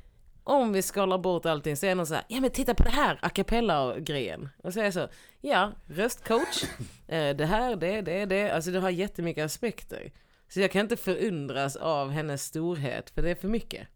om 0.47 0.73
vi 0.73 0.81
skalar 0.81 1.17
bort 1.17 1.45
allting 1.45 1.77
så 1.77 1.85
är 1.85 1.95
det 1.95 2.05
så 2.05 2.13
här, 2.13 2.23
ja 2.27 2.41
men 2.41 2.51
titta 2.51 2.73
på 2.75 2.83
det 2.83 2.89
här 2.89 3.19
a 3.21 3.29
cappella-grejen. 3.29 4.49
Och 4.63 4.73
så 4.73 4.79
är 4.79 4.83
jag 4.83 4.93
så, 4.93 5.07
ja, 5.41 5.71
röstcoach, 5.87 6.63
eh, 7.07 7.35
det 7.35 7.45
här, 7.45 7.75
det, 7.75 8.01
det, 8.01 8.25
det, 8.25 8.51
alltså 8.51 8.71
det 8.71 8.79
har 8.79 8.89
jättemycket 8.89 9.45
aspekter. 9.45 10.11
Så 10.49 10.59
jag 10.59 10.71
kan 10.71 10.81
inte 10.81 10.97
förundras 10.97 11.75
av 11.75 12.11
hennes 12.11 12.43
storhet, 12.45 13.09
för 13.09 13.21
det 13.21 13.29
är 13.31 13.35
för 13.35 13.47
mycket. 13.47 13.87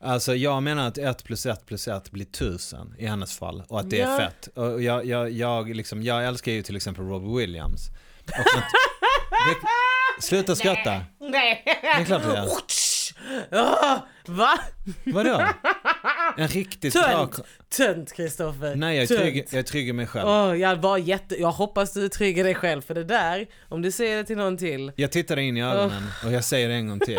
Alltså 0.00 0.34
jag 0.34 0.62
menar 0.62 0.88
att 0.88 0.98
1 0.98 1.24
plus 1.24 1.46
1 1.46 1.66
plus 1.66 1.88
1 1.88 2.10
blir 2.10 2.26
1000 2.26 2.94
i 2.98 3.06
hennes 3.06 3.38
fall 3.38 3.62
och 3.68 3.80
att 3.80 3.90
det 3.90 4.00
är 4.00 4.10
Ja. 4.10 4.16
fett. 4.18 4.46
Och 4.46 4.82
jag, 4.82 5.04
jag, 5.06 5.30
jag, 5.30 5.76
liksom, 5.76 6.02
jag 6.02 6.26
älskar 6.26 6.52
ju 6.52 6.62
till 6.62 6.76
exempel 6.76 7.04
Robbie 7.04 7.38
Williams. 7.40 7.88
Det, 9.46 10.22
sluta 10.22 10.56
skratta. 10.56 11.00
Nej! 11.20 11.62
Det 11.82 11.86
är 11.86 12.04
klart 12.04 12.22
det 12.22 12.36
är. 12.36 13.62
Ah, 13.62 14.06
va? 14.26 14.58
Vadå? 15.04 15.46
En 16.38 16.48
riktigt 16.48 16.92
bra... 16.92 17.02
Tönt! 17.02 17.40
Tönt 17.76 18.12
Kristoffer! 18.12 18.76
Nej 18.76 18.96
jag 18.96 19.02
är, 19.02 19.22
trygg, 19.22 19.46
jag 19.50 19.58
är 19.58 19.62
trygg 19.62 19.88
i 19.88 19.92
mig 19.92 20.06
själv. 20.06 20.28
Åh, 20.28 20.56
jag 20.56 20.76
var 20.76 20.98
jätte... 20.98 21.40
Jag 21.40 21.52
hoppas 21.52 21.92
du 21.92 22.04
är 22.04 22.08
trygg 22.08 22.38
i 22.38 22.42
dig 22.42 22.54
själv 22.54 22.82
för 22.82 22.94
det 22.94 23.04
där, 23.04 23.46
om 23.68 23.82
du 23.82 23.90
säger 23.90 24.16
det 24.16 24.24
till 24.24 24.36
någon 24.36 24.56
till. 24.56 24.92
Jag 24.96 25.12
tittar 25.12 25.36
in 25.38 25.56
i 25.56 25.62
ögonen 25.62 26.02
och 26.24 26.32
jag 26.32 26.44
säger 26.44 26.68
det 26.68 26.74
en 26.74 26.88
gång 26.88 27.00
till. 27.00 27.18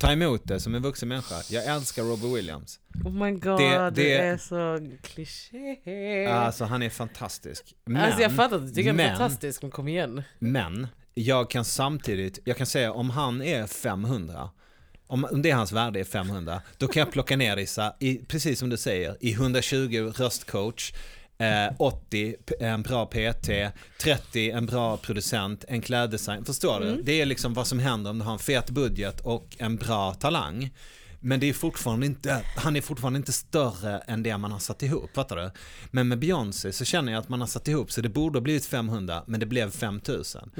Ta 0.00 0.12
emot 0.12 0.40
det 0.44 0.60
som 0.60 0.74
en 0.74 0.82
vuxen 0.82 1.08
människa. 1.08 1.34
Jag 1.50 1.64
älskar 1.66 2.02
Robbie 2.02 2.34
Williams. 2.34 2.80
Oh 3.04 3.12
my 3.12 3.30
god, 3.30 3.60
Det- 3.60 3.78
det, 3.78 3.90
det- 3.90 4.14
är 4.18 4.36
så 4.36 4.78
kliché. 5.02 6.26
Alltså 6.26 6.64
han 6.64 6.82
är 6.82 6.90
fantastisk. 6.90 7.74
Men, 7.84 8.02
alltså 8.02 8.22
jag 8.22 8.36
fattar 8.36 8.56
att 8.56 8.66
du 8.66 8.72
tycker 8.74 8.90
han 8.90 9.00
är 9.00 9.08
fantastisk, 9.16 9.62
men 9.62 9.70
kom 9.70 9.88
igen. 9.88 10.22
Men 10.38 10.86
jag 11.14 11.50
kan 11.50 11.64
samtidigt, 11.64 12.38
jag 12.44 12.56
kan 12.56 12.66
säga 12.66 12.92
om 12.92 13.10
han 13.10 13.42
är 13.42 13.66
500, 13.66 14.50
om 15.14 15.24
om 15.32 15.42
det 15.42 15.50
är 15.50 15.54
hans 15.54 15.72
värde 15.72 16.00
är 16.00 16.04
500, 16.04 16.60
då 16.78 16.88
kan 16.88 17.00
jag 17.00 17.12
plocka 17.12 17.36
ner 17.36 17.56
här, 17.56 17.92
i, 18.00 18.16
precis 18.28 18.58
som 18.58 18.68
du 18.70 18.76
säger, 18.76 19.16
i 19.20 19.32
120 19.32 20.12
röstcoach, 20.16 20.92
eh, 21.38 21.74
80 21.78 22.36
p- 22.46 22.54
en 22.60 22.82
bra 22.82 23.06
PT, 23.06 23.48
30 24.00 24.50
en 24.50 24.66
bra 24.66 24.96
producent, 24.96 25.64
en 25.68 25.80
kläddesign. 25.80 26.44
Förstår 26.44 26.80
du? 26.80 27.02
Det 27.02 27.20
är 27.20 27.26
liksom 27.26 27.54
vad 27.54 27.66
som 27.66 27.78
händer 27.78 28.10
om 28.10 28.18
du 28.18 28.24
har 28.24 28.32
en 28.32 28.38
fet 28.38 28.70
budget 28.70 29.20
och 29.20 29.56
en 29.58 29.76
bra 29.76 30.14
talang. 30.14 30.70
Men 31.26 31.40
det 31.40 31.48
är 31.48 31.52
fortfarande 31.52 32.06
inte, 32.06 32.42
han 32.56 32.76
är 32.76 32.80
fortfarande 32.80 33.16
inte 33.16 33.32
större 33.32 33.98
än 33.98 34.22
det 34.22 34.38
man 34.38 34.52
har 34.52 34.58
satt 34.58 34.82
ihop, 34.82 35.10
fattar 35.14 35.36
du? 35.36 35.50
Men 35.90 36.08
med 36.08 36.18
Beyoncé 36.18 36.72
så 36.72 36.84
känner 36.84 37.12
jag 37.12 37.20
att 37.20 37.28
man 37.28 37.40
har 37.40 37.46
satt 37.46 37.68
ihop 37.68 37.92
så 37.92 38.00
det 38.00 38.08
borde 38.08 38.38
ha 38.38 38.42
blivit 38.42 38.66
500 38.66 39.22
men 39.26 39.40
det 39.40 39.46
blev 39.46 39.70
5000. 39.70 40.50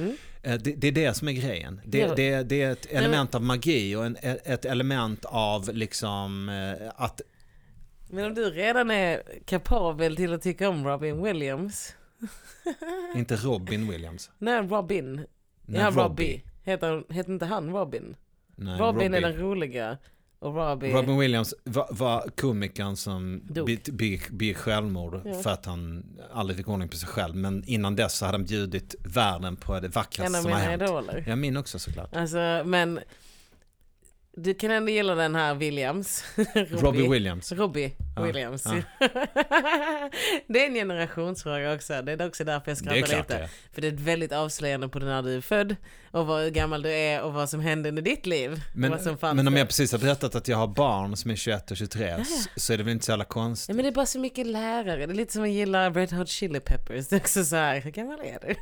Eh, 0.43 0.55
Det, 0.59 0.73
det 0.75 0.89
är 0.89 0.93
det 0.93 1.15
som 1.15 1.29
är 1.29 1.33
grejen. 1.33 1.81
Det, 1.85 1.99
Ja. 1.99 2.15
det, 2.15 2.43
det 2.43 2.63
är 2.63 2.73
ett 2.73 2.87
element 2.87 3.35
av 3.35 3.43
magi 3.43 3.97
och 3.97 4.07
en, 4.07 4.17
ett 4.23 4.65
element 4.65 5.25
av 5.25 5.71
liksom 5.75 6.49
eh, 6.49 6.91
att 6.97 7.21
Men 8.11 8.25
om 8.25 8.35
du 8.35 8.51
redan 8.51 8.91
är 8.91 9.23
kapabel 9.45 10.17
till 10.17 10.33
att 10.33 10.43
tycka 10.43 10.69
om 10.69 10.85
Robin 10.87 11.23
Williams. 11.23 11.95
inte 13.17 13.37
Robin 13.37 13.91
Williams. 13.91 14.31
Nej, 14.39 14.63
Robin. 14.63 15.15
Nej, 15.67 15.81
ja, 15.81 15.87
Robbie. 15.87 16.03
Robbie. 16.03 16.43
Heter, 16.65 17.05
heter 17.13 17.33
inte 17.33 17.47
han 17.47 17.71
Robin? 17.73 18.17
Nej, 18.57 18.79
Robin 18.79 19.15
är 19.15 19.21
Robbie. 19.21 19.33
den 19.33 19.43
roliga. 19.43 19.99
Och 20.45 20.55
Robbie... 20.55 20.93
Robin 20.93 21.19
Williams 21.19 21.55
var, 21.65 21.89
var 21.91 22.25
komikern 22.37 22.97
som 22.97 23.41
begick 23.45 23.89
be, 23.89 24.19
be 24.37 24.55
självmord 24.55 25.21
Ja. 25.25 25.35
för 25.35 25.51
att 25.51 25.67
han 25.67 26.05
aldrig 26.33 26.57
fick 26.57 26.69
ordning 26.69 26.89
på 26.89 26.97
sig 26.97 27.09
själv. 27.09 27.37
Men 27.37 27.65
innan 27.67 27.97
dess 27.97 28.15
så 28.19 28.25
hade 28.27 28.39
han 28.39 28.45
bjudit 28.45 28.95
världen 29.05 29.57
på 29.57 29.81
det 29.81 29.87
en 29.87 29.91
vackraste 29.91 30.39
av 30.39 30.43
som 30.43 30.53
har 30.53 30.59
mina 30.59 30.71
hänt. 30.71 30.83
idoler. 30.83 31.25
Ja, 31.29 31.37
min 31.37 31.57
också 31.57 31.79
såklart. 31.79 32.17
Alltså, 32.17 32.63
men 32.65 33.01
du 34.37 34.55
kan 34.55 34.71
ändå 34.71 34.91
gilla 34.93 35.15
den 35.15 35.35
här 35.35 35.55
Williams. 35.55 36.25
Robbie 36.71 37.09
Williams. 37.09 37.53
Robbie 37.53 37.93
Ja, 38.17 38.23
Williams. 38.23 38.65
ja. 38.67 38.73
det 40.49 40.65
är 40.65 40.67
en 40.69 40.75
generationsfråga 40.75 41.75
också. 41.75 42.03
Det 42.03 42.13
är 42.13 42.27
också 42.27 42.45
därför 42.45 42.71
jag 42.71 42.79
skrattar 42.79 43.01
klart 43.07 43.19
lite. 43.31 43.37
är. 43.43 43.49
För 43.73 43.83
det 43.83 43.89
är 43.89 43.93
väldigt 43.93 44.33
avslöjande 44.33 44.89
på 44.89 44.99
när 44.99 45.23
du 45.23 45.37
är 45.37 45.41
född 45.41 45.77
och 46.11 46.27
hur 46.27 46.51
gammal 46.51 46.83
du 46.83 46.91
är 46.93 47.23
och 47.23 47.33
vad 47.33 47.51
som 47.51 47.61
hände 47.61 47.89
under 47.89 48.03
ditt 48.03 48.27
liv. 48.27 48.61
Men, 48.75 48.99
men 49.21 49.49
om 49.49 49.57
jag 49.57 49.67
precis 49.69 49.93
har 49.93 49.99
berättat 49.99 50.35
att 50.35 50.49
jag 50.49 50.57
har 50.57 50.67
barn 50.67 51.17
som 51.17 51.31
är 51.31 51.37
21 51.37 51.71
och 51.71 51.77
23 51.77 52.05
s- 52.09 52.49
så 52.57 52.73
är 52.73 52.77
det 52.79 52.83
väl 52.85 52.93
inte 52.93 53.05
så 53.05 53.13
jävla 53.13 53.25
konstigt. 53.25 53.69
Ja, 53.69 53.75
men 53.75 53.83
det 53.85 53.89
är 53.91 53.95
bara 53.95 54.07
så 54.07 54.19
mycket 54.19 54.47
lärare. 54.47 55.07
Det 55.07 55.13
är 55.13 55.17
lite 55.17 55.33
som 55.33 55.43
att 55.43 55.49
gilla 55.51 55.91
Red 55.91 56.13
Hot 56.13 56.29
Chili 56.29 56.61
Peppers. 56.61 57.09
Det 57.09 57.17
är 57.17 57.21
också 57.21 57.45
så 57.45 57.57
här, 57.57 57.81
hur 57.81 57.91
gammal 57.91 58.21
är 58.21 58.39
du? 58.49 58.55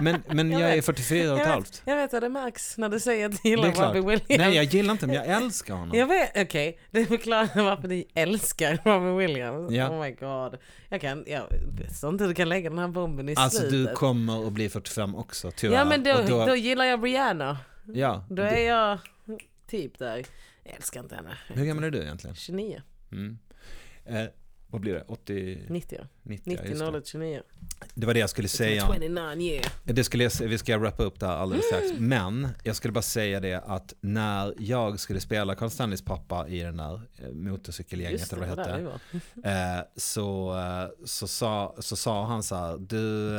Men, 0.00 0.22
men 0.28 0.50
Jag 0.52 0.60
jag 0.60 0.70
är 0.70 0.74
vet. 0.76 0.84
44 0.86 1.32
och 1.32 1.38
ett 1.38 1.46
Jag 1.46 1.52
halvt. 1.52 1.70
vet, 1.70 1.82
jag 1.84 1.96
vet 1.96 2.10
det 2.10 2.28
märks 2.28 2.76
när 2.78 2.88
du 2.88 3.00
säger 3.00 3.26
att 3.26 3.42
du 3.42 3.48
gillar 3.48 3.72
klart. 3.72 3.86
Robbie 3.96 4.00
Williams. 4.00 4.24
Nej, 4.46 4.54
jag 4.54 4.64
gillar 4.64 4.85
inte 4.92 5.06
honom. 5.06 5.16
Jag 5.16 5.26
älskar 5.42 5.74
honom. 5.74 5.98
Jag 5.98 6.06
vet, 6.06 6.30
okej. 6.36 6.78
Det 6.90 7.06
förklarar 7.06 7.62
varför 7.64 7.88
ni 7.88 8.06
älskar 8.14 8.78
Robbie 8.84 9.26
Williams. 9.26 9.72
Ja. 9.72 9.90
Oh 9.90 10.00
my 10.04 10.10
god. 10.10 10.56
Jag 10.88 11.00
kan, 11.00 11.24
jag 11.26 11.46
förstår 11.88 12.10
inte 12.10 12.24
hur 12.24 12.28
du 12.28 12.34
kan 12.34 12.48
lägga 12.48 12.70
den 12.70 12.78
här 12.78 12.88
bomben 12.88 13.28
i 13.28 13.34
Alltså 13.36 13.62
du 13.62 13.68
slutet. 13.68 13.94
kommer 13.94 14.46
att 14.46 14.52
bli 14.52 14.68
45 14.68 15.14
också 15.14 15.50
tyvärr. 15.50 15.76
Ja 15.76 15.84
men 15.84 16.02
då, 16.04 16.12
Och 16.40 16.46
då, 16.46 16.56
gillar 16.56 16.84
jag 16.84 17.04
Rihanna. 17.04 17.58
ja, 17.94 18.24
Då 18.30 18.42
är 18.42 18.68
jag 18.68 18.98
typ 19.66 19.98
där. 19.98 20.16
Jag 20.64 20.74
älskar 20.76 21.00
inte 21.00 21.14
henne. 21.14 21.30
Hur 21.48 21.64
gammal 21.64 21.84
är 21.84 21.90
du 21.90 22.02
egentligen? 22.02 22.36
29, 22.36 22.82
Mm. 23.12 23.38
Eh, 24.04 24.24
vad 24.70 24.80
blir 24.80 24.94
det? 24.94 25.04
80, 25.08 25.58
90, 25.68 26.00
90? 26.22 26.52
ja, 26.54 26.62
90, 26.62 26.68
just 26.70 26.80
det. 26.80 26.98
01, 26.98 27.06
29. 27.06 27.42
det 27.94 28.06
var 28.06 28.14
det 28.14 28.20
jag 28.20 28.30
skulle 28.30 28.48
säga. 28.48 28.86
29 28.94 29.40
year. 29.40 29.64
Det 29.84 30.04
skulle 30.04 30.24
jag, 30.24 30.32
vi 30.40 30.58
ska 30.58 30.78
wrappa 30.78 31.02
upp 31.02 31.20
det 31.20 31.26
här 31.26 31.36
alldeles 31.36 31.66
strax. 31.66 31.86
Men 31.98 32.48
jag 32.64 32.76
skulle 32.76 32.92
bara 32.92 33.02
säga 33.02 33.40
det 33.40 33.54
att 33.66 33.94
när 34.00 34.54
jag 34.58 35.00
skulle 35.00 35.20
spela 35.20 35.54
Carl 35.54 35.70
Stanleys 35.70 36.02
pappa 36.02 36.48
i 36.48 36.60
den 36.60 36.76
där 36.76 37.00
eh, 37.18 37.30
motorcykelgänget 37.32 38.20
Just 38.20 38.32
eller 38.32 38.46
det, 38.46 38.54
vad 38.54 38.58
det 38.66 38.72
det 38.72 38.72
hette. 38.72 38.84
var. 39.42 39.78
Eh, 39.78 39.84
så, 39.96 40.58
eh, 40.58 40.88
så, 41.04 41.26
sa, 41.28 41.74
så 41.78 41.96
sa 41.96 42.26
han 42.26 42.42
så 42.42 42.56
här, 42.56 42.76
du 42.78 43.30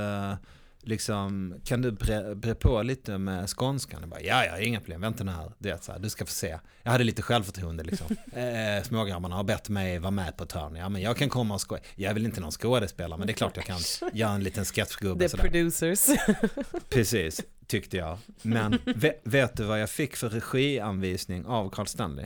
liksom, 0.88 1.56
kan 1.64 1.82
du 1.82 1.92
bre, 1.92 2.36
bre 2.36 2.56
på 2.56 2.82
lite 2.82 3.18
med 3.18 3.50
skånskan? 3.50 4.00
Jag 4.02 4.10
bara, 4.10 4.22
ja, 4.22 4.46
ja, 4.46 4.60
inga 4.60 4.80
problem, 4.80 5.02
vänta 5.02 5.24
nu 5.24 5.32
här, 5.32 5.52
det 5.58 5.70
är 5.70 5.78
så 5.82 5.92
här, 5.92 6.00
du 6.00 6.10
ska 6.10 6.26
få 6.26 6.32
se. 6.32 6.60
Jag 6.84 6.92
hade 6.92 7.04
lite 7.04 7.22
självförtroende 7.22 7.84
liksom. 7.84 8.08
Eh, 8.38 8.84
smågrabbarna 8.84 9.36
har 9.36 9.44
bett 9.44 9.70
mig 9.70 10.00
vara 10.00 10.12
med 10.12 10.38
på 10.38 10.44
ett 10.44 10.52
hörn, 10.52 10.76
ja 10.76 10.90
men 10.90 11.02
jag 11.02 11.18
kan 11.18 11.30
komma 11.30 11.54
och 11.54 11.62
skoja. 11.62 11.82
Jag 11.96 12.10
är 12.10 12.14
väl 12.14 12.26
inte 12.26 12.42
någon 12.42 12.52
skådespelare, 12.52 13.18
men 13.18 13.28
det 13.28 13.34
är 13.34 13.36
klart 13.36 13.56
jag 13.56 13.66
kan 13.66 13.80
göra 14.14 14.32
en 14.32 14.44
liten 14.44 14.66
sketchgubbe 14.66 15.30
The 15.30 15.38
producers. 15.38 16.08
Precis, 16.90 17.42
tyckte 17.68 17.98
jag. 17.98 18.18
Men 18.42 18.80
vet, 18.86 19.22
vet 19.24 19.58
du 19.58 19.64
vad 19.64 19.82
jag 19.82 19.90
fick 19.90 20.16
för 20.16 20.30
regianvisning 20.30 21.46
av 21.46 21.70
Carl 21.70 21.88
Stanley? 21.88 22.26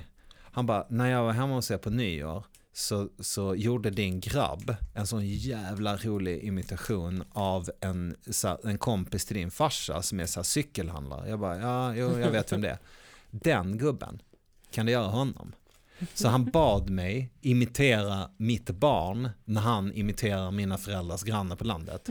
Han 0.54 0.66
bara, 0.66 0.86
när 0.90 1.12
jag 1.12 1.24
var 1.24 1.32
hemma 1.32 1.54
hos 1.54 1.72
er 1.72 1.78
på 1.78 1.90
nyår 1.90 2.46
så, 2.74 3.10
så 3.20 3.56
gjorde 3.56 3.90
din 3.90 4.20
grabb 4.20 4.76
en 4.94 5.08
sån 5.08 5.28
jävla 5.28 5.98
rolig 5.98 6.44
imitation 6.44 7.24
av 7.32 7.70
en, 7.82 8.16
så 8.30 8.48
här, 8.48 8.68
en 8.68 8.78
kompis 8.78 9.26
till 9.26 9.38
din 9.38 9.52
farsa 9.52 10.02
som 10.02 10.20
är 10.20 10.26
så 10.26 10.40
här 10.40 10.44
cykelhandlare. 10.44 11.30
Jag 11.30 11.40
bara, 11.40 11.60
ja, 11.60 11.96
jo, 11.96 12.20
jag 12.20 12.32
vet 12.32 12.52
vem 12.52 12.62
det 12.62 12.70
är. 12.70 12.78
Den 13.32 13.78
gubben, 13.78 14.22
kan 14.72 14.86
du 14.86 14.92
göra 14.92 15.08
honom? 15.08 15.56
Så 16.14 16.28
han 16.28 16.46
bad 16.46 16.90
mig 16.90 17.34
imitera 17.42 18.30
mitt 18.38 18.70
barn 18.70 19.30
när 19.46 19.62
han 19.62 19.94
imiterar 19.94 20.52
mina 20.52 20.78
föräldrars 20.78 21.24
grannar 21.24 21.56
på 21.56 21.64
landet. 21.64 22.10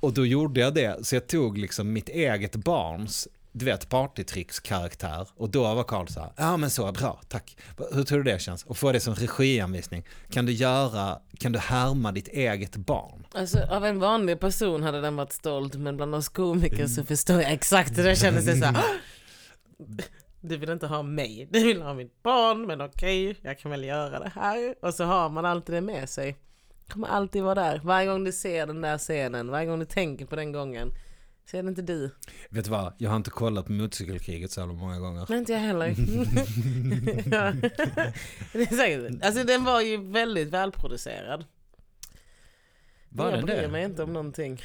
Och 0.00 0.14
då 0.14 0.26
gjorde 0.26 0.60
jag 0.60 0.74
det, 0.74 1.06
så 1.06 1.16
jag 1.16 1.26
tog 1.26 1.58
liksom 1.58 1.92
mitt 1.92 2.08
eget 2.08 2.56
barns, 2.56 3.28
du 3.58 3.64
vet, 3.64 3.88
partytrickskaraktär. 3.88 5.28
Och 5.36 5.50
då 5.50 5.74
var 5.74 5.84
Karl 5.84 6.06
så 6.06 6.20
här, 6.20 6.32
ja 6.36 6.56
men 6.56 6.70
så, 6.70 6.92
bra, 6.92 7.20
tack. 7.28 7.56
Hur 7.92 8.04
tror 8.04 8.18
du 8.22 8.32
det 8.32 8.38
känns? 8.38 8.64
Och 8.64 8.76
få 8.76 8.92
det 8.92 9.00
som 9.00 9.14
regianvisning. 9.14 10.04
Kan 10.30 10.46
du 10.46 10.52
göra, 10.52 11.18
kan 11.38 11.52
du 11.52 11.58
härma 11.58 12.12
ditt 12.12 12.28
eget 12.28 12.76
barn? 12.76 13.26
Alltså 13.34 13.58
av 13.70 13.84
en 13.84 13.98
vanlig 13.98 14.40
person 14.40 14.82
hade 14.82 15.00
den 15.00 15.16
varit 15.16 15.32
stolt 15.32 15.74
men 15.74 15.96
bland 15.96 16.14
oss 16.14 16.28
komiker 16.28 16.86
så 16.86 17.04
förstår 17.04 17.42
jag 17.42 17.52
exakt 17.52 17.98
hur 17.98 18.04
det 18.04 18.16
kändes. 18.16 18.44
Det 18.44 18.56
så 18.56 18.64
här, 18.64 18.84
du 20.40 20.56
vill 20.56 20.70
inte 20.70 20.86
ha 20.86 21.02
mig, 21.02 21.48
du 21.50 21.64
vill 21.64 21.82
ha 21.82 21.94
mitt 21.94 22.22
barn 22.22 22.66
men 22.66 22.80
okej, 22.80 23.36
jag 23.42 23.58
kan 23.58 23.70
väl 23.70 23.84
göra 23.84 24.18
det 24.18 24.32
här. 24.34 24.74
Och 24.82 24.94
så 24.94 25.04
har 25.04 25.28
man 25.28 25.44
alltid 25.44 25.74
det 25.74 25.80
med 25.80 26.08
sig. 26.08 26.36
Kommer 26.88 27.08
alltid 27.08 27.42
vara 27.42 27.54
där. 27.54 27.80
Varje 27.84 28.06
gång 28.06 28.24
du 28.24 28.32
ser 28.32 28.66
den 28.66 28.80
där 28.80 28.98
scenen, 28.98 29.50
varje 29.50 29.66
gång 29.66 29.78
du 29.78 29.84
tänker 29.84 30.26
på 30.26 30.36
den 30.36 30.52
gången. 30.52 30.92
Så 31.50 31.56
är 31.56 31.62
det 31.62 31.68
inte 31.68 31.82
du. 31.82 32.10
Vet 32.48 32.64
du 32.64 32.70
vad, 32.70 32.92
jag 32.98 33.10
har 33.10 33.16
inte 33.16 33.30
kollat 33.30 33.66
på 33.66 33.72
motorcykelkriget 33.72 34.50
så 34.50 34.66
många 34.66 34.98
gånger. 34.98 35.26
Men 35.28 35.38
inte 35.38 35.52
jag 35.52 35.60
heller. 35.60 35.86
det 38.52 38.62
är 38.62 38.76
säkert. 38.76 39.24
Alltså 39.24 39.44
den 39.44 39.64
var 39.64 39.80
ju 39.80 39.96
väldigt 39.96 40.48
välproducerad. 40.48 41.44
Var 43.08 43.24
jag 43.24 43.34
den 43.34 43.46
bryr 43.46 43.56
det? 43.56 43.68
mig 43.68 43.84
inte 43.84 44.02
om 44.02 44.12
någonting. 44.12 44.60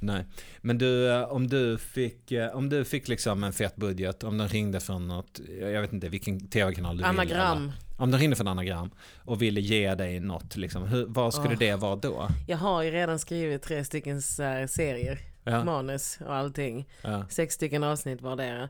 Nej, 0.00 0.24
men 0.60 0.78
du, 0.78 1.10
eh, 1.10 1.22
om 1.22 1.48
du 1.48 1.78
fick, 1.78 2.32
eh, 2.32 2.56
om 2.56 2.68
du 2.68 2.84
fick 2.84 3.08
liksom 3.08 3.44
en 3.44 3.52
fet 3.52 3.76
budget, 3.76 4.24
om 4.24 4.38
de 4.38 4.48
ringde 4.48 4.80
från 4.80 5.08
något, 5.08 5.40
jag 5.60 5.80
vet 5.80 5.92
inte 5.92 6.08
vilken 6.08 6.48
tv-kanal 6.48 6.96
du 6.96 7.02
ville. 7.02 7.08
Anagram. 7.08 7.72
Om 7.96 8.10
de 8.10 8.18
ringde 8.18 8.36
från 8.36 8.48
anagram 8.48 8.90
och 9.24 9.42
ville 9.42 9.60
ge 9.60 9.94
dig 9.94 10.20
något, 10.20 10.56
liksom, 10.56 10.82
hur, 10.82 11.06
vad 11.08 11.34
skulle 11.34 11.54
Åh. 11.54 11.58
det 11.58 11.76
vara 11.76 11.96
då? 11.96 12.28
Jag 12.46 12.56
har 12.56 12.82
ju 12.82 12.90
redan 12.90 13.18
skrivit 13.18 13.62
tre 13.62 13.84
stycken 13.84 14.22
serier, 14.22 15.31
Ja, 15.44 15.64
manus 15.64 16.18
och 16.20 16.34
allting. 16.34 16.88
ja. 17.02 17.26
Sex 17.28 17.54
stycken 17.54 17.84
avsnitt 17.84 18.20
vardera. 18.22 18.68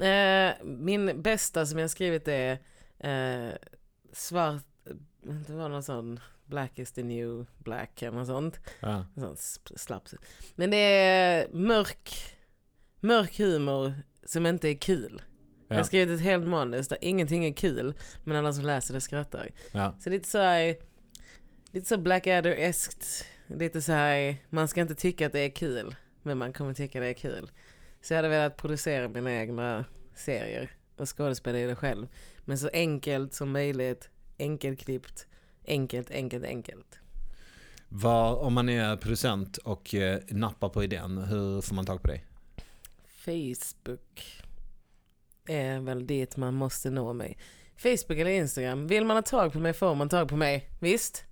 Eh, 0.00 0.54
min 0.64 1.22
bästa 1.22 1.66
som 1.66 1.78
jag 1.78 1.90
skrivit 1.90 2.28
är 2.28 2.58
eh, 2.98 3.54
svart, 4.12 4.62
det 5.46 5.52
var 5.52 5.68
någon 5.68 5.82
sån 5.82 6.20
Black 6.44 6.78
is 6.78 6.92
the 6.92 7.02
new 7.02 7.46
black 7.58 8.02
eller 8.02 8.18
något 8.18 8.26
sånt. 8.26 8.60
ja. 8.80 9.04
En 9.16 9.22
sån 9.22 9.34
sp- 9.34 9.76
slapp. 9.78 10.08
Men 10.54 10.70
det 10.70 10.76
är 10.76 11.48
mörk, 11.52 12.10
mörk 13.00 13.38
humor 13.38 13.92
som 14.26 14.46
inte 14.46 14.68
är 14.68 14.74
kul. 14.74 15.22
Jag 15.68 15.76
har 15.76 15.80
Ja, 15.80 15.84
skrivit 15.84 16.14
ett 16.18 16.24
helt 16.24 16.46
manus 16.46 16.88
där 16.88 16.98
ingenting 17.00 17.44
är 17.44 17.52
kul 17.52 17.94
men 18.24 18.36
alla 18.36 18.52
som 18.52 18.64
läser 18.64 18.94
det 18.94 19.00
skrattar. 19.00 19.48
ja. 19.72 19.94
Så 20.00 20.10
lite 20.10 20.28
så 20.28 20.38
här, 20.38 20.76
lite 21.70 21.88
så 21.88 21.96
Blackadder-eskt. 21.96 23.24
Lite 23.46 23.82
så 23.82 23.92
här, 23.92 24.36
man 24.50 24.68
ska 24.68 24.80
inte 24.80 24.94
tycka 24.94 25.26
att 25.26 25.32
det 25.32 25.40
är 25.40 25.50
kul, 25.50 25.94
men 26.22 26.38
man 26.38 26.52
kommer 26.52 26.74
tycka 26.74 27.00
det 27.00 27.06
är 27.06 27.12
kul. 27.12 27.50
Så 28.00 28.12
jag 28.12 28.18
hade 28.18 28.28
velat 28.28 28.56
producera 28.56 29.08
mina 29.08 29.32
egna 29.32 29.84
serier 30.14 30.70
och 30.96 31.16
skådespela 31.16 31.58
i 31.58 31.66
det 31.66 31.76
själv. 31.76 32.08
Men 32.44 32.58
så 32.58 32.68
enkelt 32.72 33.34
som 33.34 33.52
möjligt, 33.52 34.10
enkelklippt, 34.38 35.26
enkelt, 35.66 36.10
enkelt, 36.10 36.44
enkelt. 36.44 36.98
Var, 37.88 38.36
om 38.36 38.54
man 38.54 38.68
är 38.68 38.96
producent 38.96 39.56
och 39.56 39.94
eh, 39.94 40.20
nappar 40.28 40.68
på 40.68 40.84
idén, 40.84 41.18
hur 41.18 41.60
får 41.60 41.74
man 41.74 41.86
tag 41.86 42.02
på 42.02 42.08
dig? 42.08 42.24
Facebook 43.24 44.42
är 45.46 45.80
väl 45.80 46.06
dit 46.06 46.36
man 46.36 46.54
måste 46.54 46.90
nå 46.90 47.12
mig. 47.12 47.38
Facebook 47.76 48.18
eller 48.18 48.30
Instagram. 48.30 48.86
Vill 48.86 49.04
man 49.04 49.16
ha 49.16 49.22
tag 49.22 49.52
på 49.52 49.58
mig 49.58 49.72
får 49.72 49.94
man 49.94 50.08
tag 50.08 50.28
på 50.28 50.36
mig. 50.36 50.70
Visst? 50.80 51.24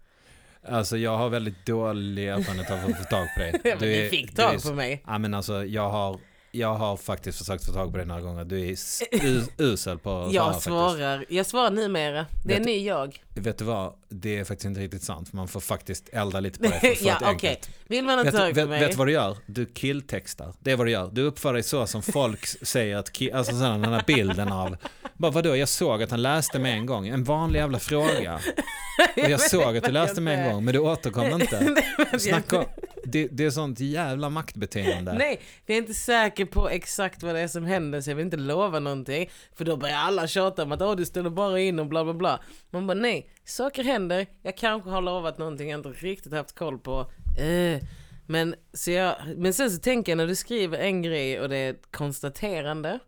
Alltså 0.69 0.97
jag 0.97 1.17
har 1.17 1.29
väldigt 1.29 1.67
dålig 1.67 2.29
erfarenhet 2.29 2.71
av 2.71 2.79
att 2.79 2.99
få 2.99 3.05
tag 3.05 3.27
på 3.35 3.41
dig. 3.41 3.53
Du 3.81 3.87
du 3.87 3.95
är- 3.95 4.09
fick 4.11 4.37
du 4.37 4.43
är 4.43 4.47
tag 4.47 4.55
s- 4.57 4.65
på 4.69 4.73
mig. 4.75 5.03
Ja 5.07 5.19
men 5.19 5.35
alltså 5.35 5.65
jag 5.65 5.91
har, 5.91 6.19
jag 6.53 6.75
har 6.75 6.97
faktiskt 6.97 7.39
försökt 7.39 7.67
få 7.67 7.73
tag 7.73 7.91
på 7.91 7.97
dig 7.97 8.07
några 8.07 8.21
gånger. 8.21 8.45
Du 8.45 8.61
är 8.69 8.77
usel 9.63 9.99
på 9.99 10.11
att 10.11 10.23
svara 10.23 10.33
Jag 10.35 10.45
faktiskt. 10.47 10.65
svarar, 10.65 11.25
jag 11.29 11.47
svarar 11.47 11.71
numera. 11.71 12.27
Det 12.45 12.53
är 12.55 12.59
Vet- 12.59 12.67
ny 12.67 12.87
jag. 12.87 13.23
Vet 13.39 13.59
du 13.59 13.65
vad? 13.65 13.93
Det 14.09 14.39
är 14.39 14.45
faktiskt 14.45 14.65
inte 14.67 14.81
riktigt 14.81 15.03
sant. 15.03 15.33
Man 15.33 15.49
får 15.49 15.61
faktiskt 15.61 16.09
elda 16.13 16.41
lite 16.41 16.59
på 16.59 16.65
det 16.65 16.71
för 16.81 16.89
att 16.91 16.99
få 16.99 17.07
Ja, 17.07 17.17
okej. 17.17 17.29
enkelt. 17.29 17.71
Vill 17.87 18.05
man 18.05 18.19
ha 18.19 18.25
Vet, 18.25 18.57
vet, 18.57 18.69
mig? 18.69 18.81
vet 18.81 18.91
du 18.91 18.97
vad 18.97 19.07
du 19.07 19.13
gör? 19.13 19.37
Du 19.47 19.67
killtextar. 19.67 20.53
Det 20.61 20.71
är 20.73 20.77
vad 20.77 20.87
du 20.87 20.91
gör. 20.91 21.11
Du 21.13 21.23
uppför 21.23 21.53
dig 21.53 21.63
så 21.63 21.87
som 21.87 22.03
folk 22.03 22.47
säger 22.63 22.97
att 22.97 23.11
ki- 23.13 23.35
alltså 23.37 23.53
sådär, 23.53 23.71
den 23.71 23.93
här 23.93 24.05
bilden 24.07 24.53
av 24.53 24.77
bara, 25.15 25.33
vadå, 25.33 25.57
jag 25.57 25.69
såg 25.69 26.03
att 26.03 26.11
han 26.11 26.23
läste 26.23 26.59
med 26.59 26.73
en 26.73 26.87
gång. 26.87 27.09
En 27.09 27.25
vanlig 27.25 27.59
jävla 27.61 27.79
fråga. 27.79 28.41
Och 29.23 29.31
jag 29.31 29.41
såg 29.41 29.77
att 29.77 29.85
du 29.85 29.91
läste 29.93 30.21
med 30.21 30.39
en 30.47 30.53
gång, 30.53 30.65
men 30.65 30.75
du 30.75 30.81
återkom 30.81 31.41
inte. 31.41 31.77
Snacka 32.19 32.65
det, 33.05 33.29
det 33.31 33.45
är 33.45 33.51
sånt 33.51 33.81
jävla 33.81 34.31
maktbeteende. 34.31 35.13
Nej, 35.13 35.41
vi 35.67 35.75
är 35.75 35.79
inte 35.79 35.95
säker 35.95 36.45
på 36.45 36.69
exakt 36.69 37.23
vad 37.23 37.35
det 37.35 37.41
är 37.41 37.49
som 37.49 37.65
händer 37.65 38.01
så 38.01 38.11
jag 38.11 38.17
vill 38.17 38.25
inte 38.25 38.37
lova 38.37 38.79
någonting. 38.81 39.31
För 39.57 39.65
då 39.65 39.77
börjar 39.77 39.97
alla 39.97 40.27
tjata 40.27 40.63
om 40.63 40.73
att 40.73 40.83
Åh, 40.83 40.97
du 40.97 41.07
ställer 41.07 41.31
bara 41.31 41.61
in 41.61 41.79
och 41.79 41.87
bla 41.87 42.05
bla 42.05 42.15
bla. 42.15 42.41
Man 42.71 42.87
bara 42.87 42.95
nej, 42.95 43.28
saker 43.45 43.85
händer. 43.85 44.27
Jag 44.43 44.57
kanske 44.57 44.91
har 44.91 45.03
lovat 45.03 45.39
någonting 45.39 45.71
jag 45.71 45.79
inte 45.79 45.89
riktigt 45.89 46.33
haft 46.33 46.55
koll 46.55 46.79
på. 46.79 47.11
Eh. 47.39 47.83
Men, 48.31 48.55
så 48.73 48.91
jag, 48.91 49.17
men 49.37 49.55
sen 49.55 49.71
så 49.71 49.79
tänker 49.79 50.13
jag 50.13 50.17
när 50.17 50.27
du 50.27 50.35
skriver 50.35 50.79
en 50.79 51.03
grej 51.03 51.41
och 51.41 51.49
det 51.49 51.57
är 51.57 51.71
ett 51.71 51.83
konstaterande. 51.91 52.99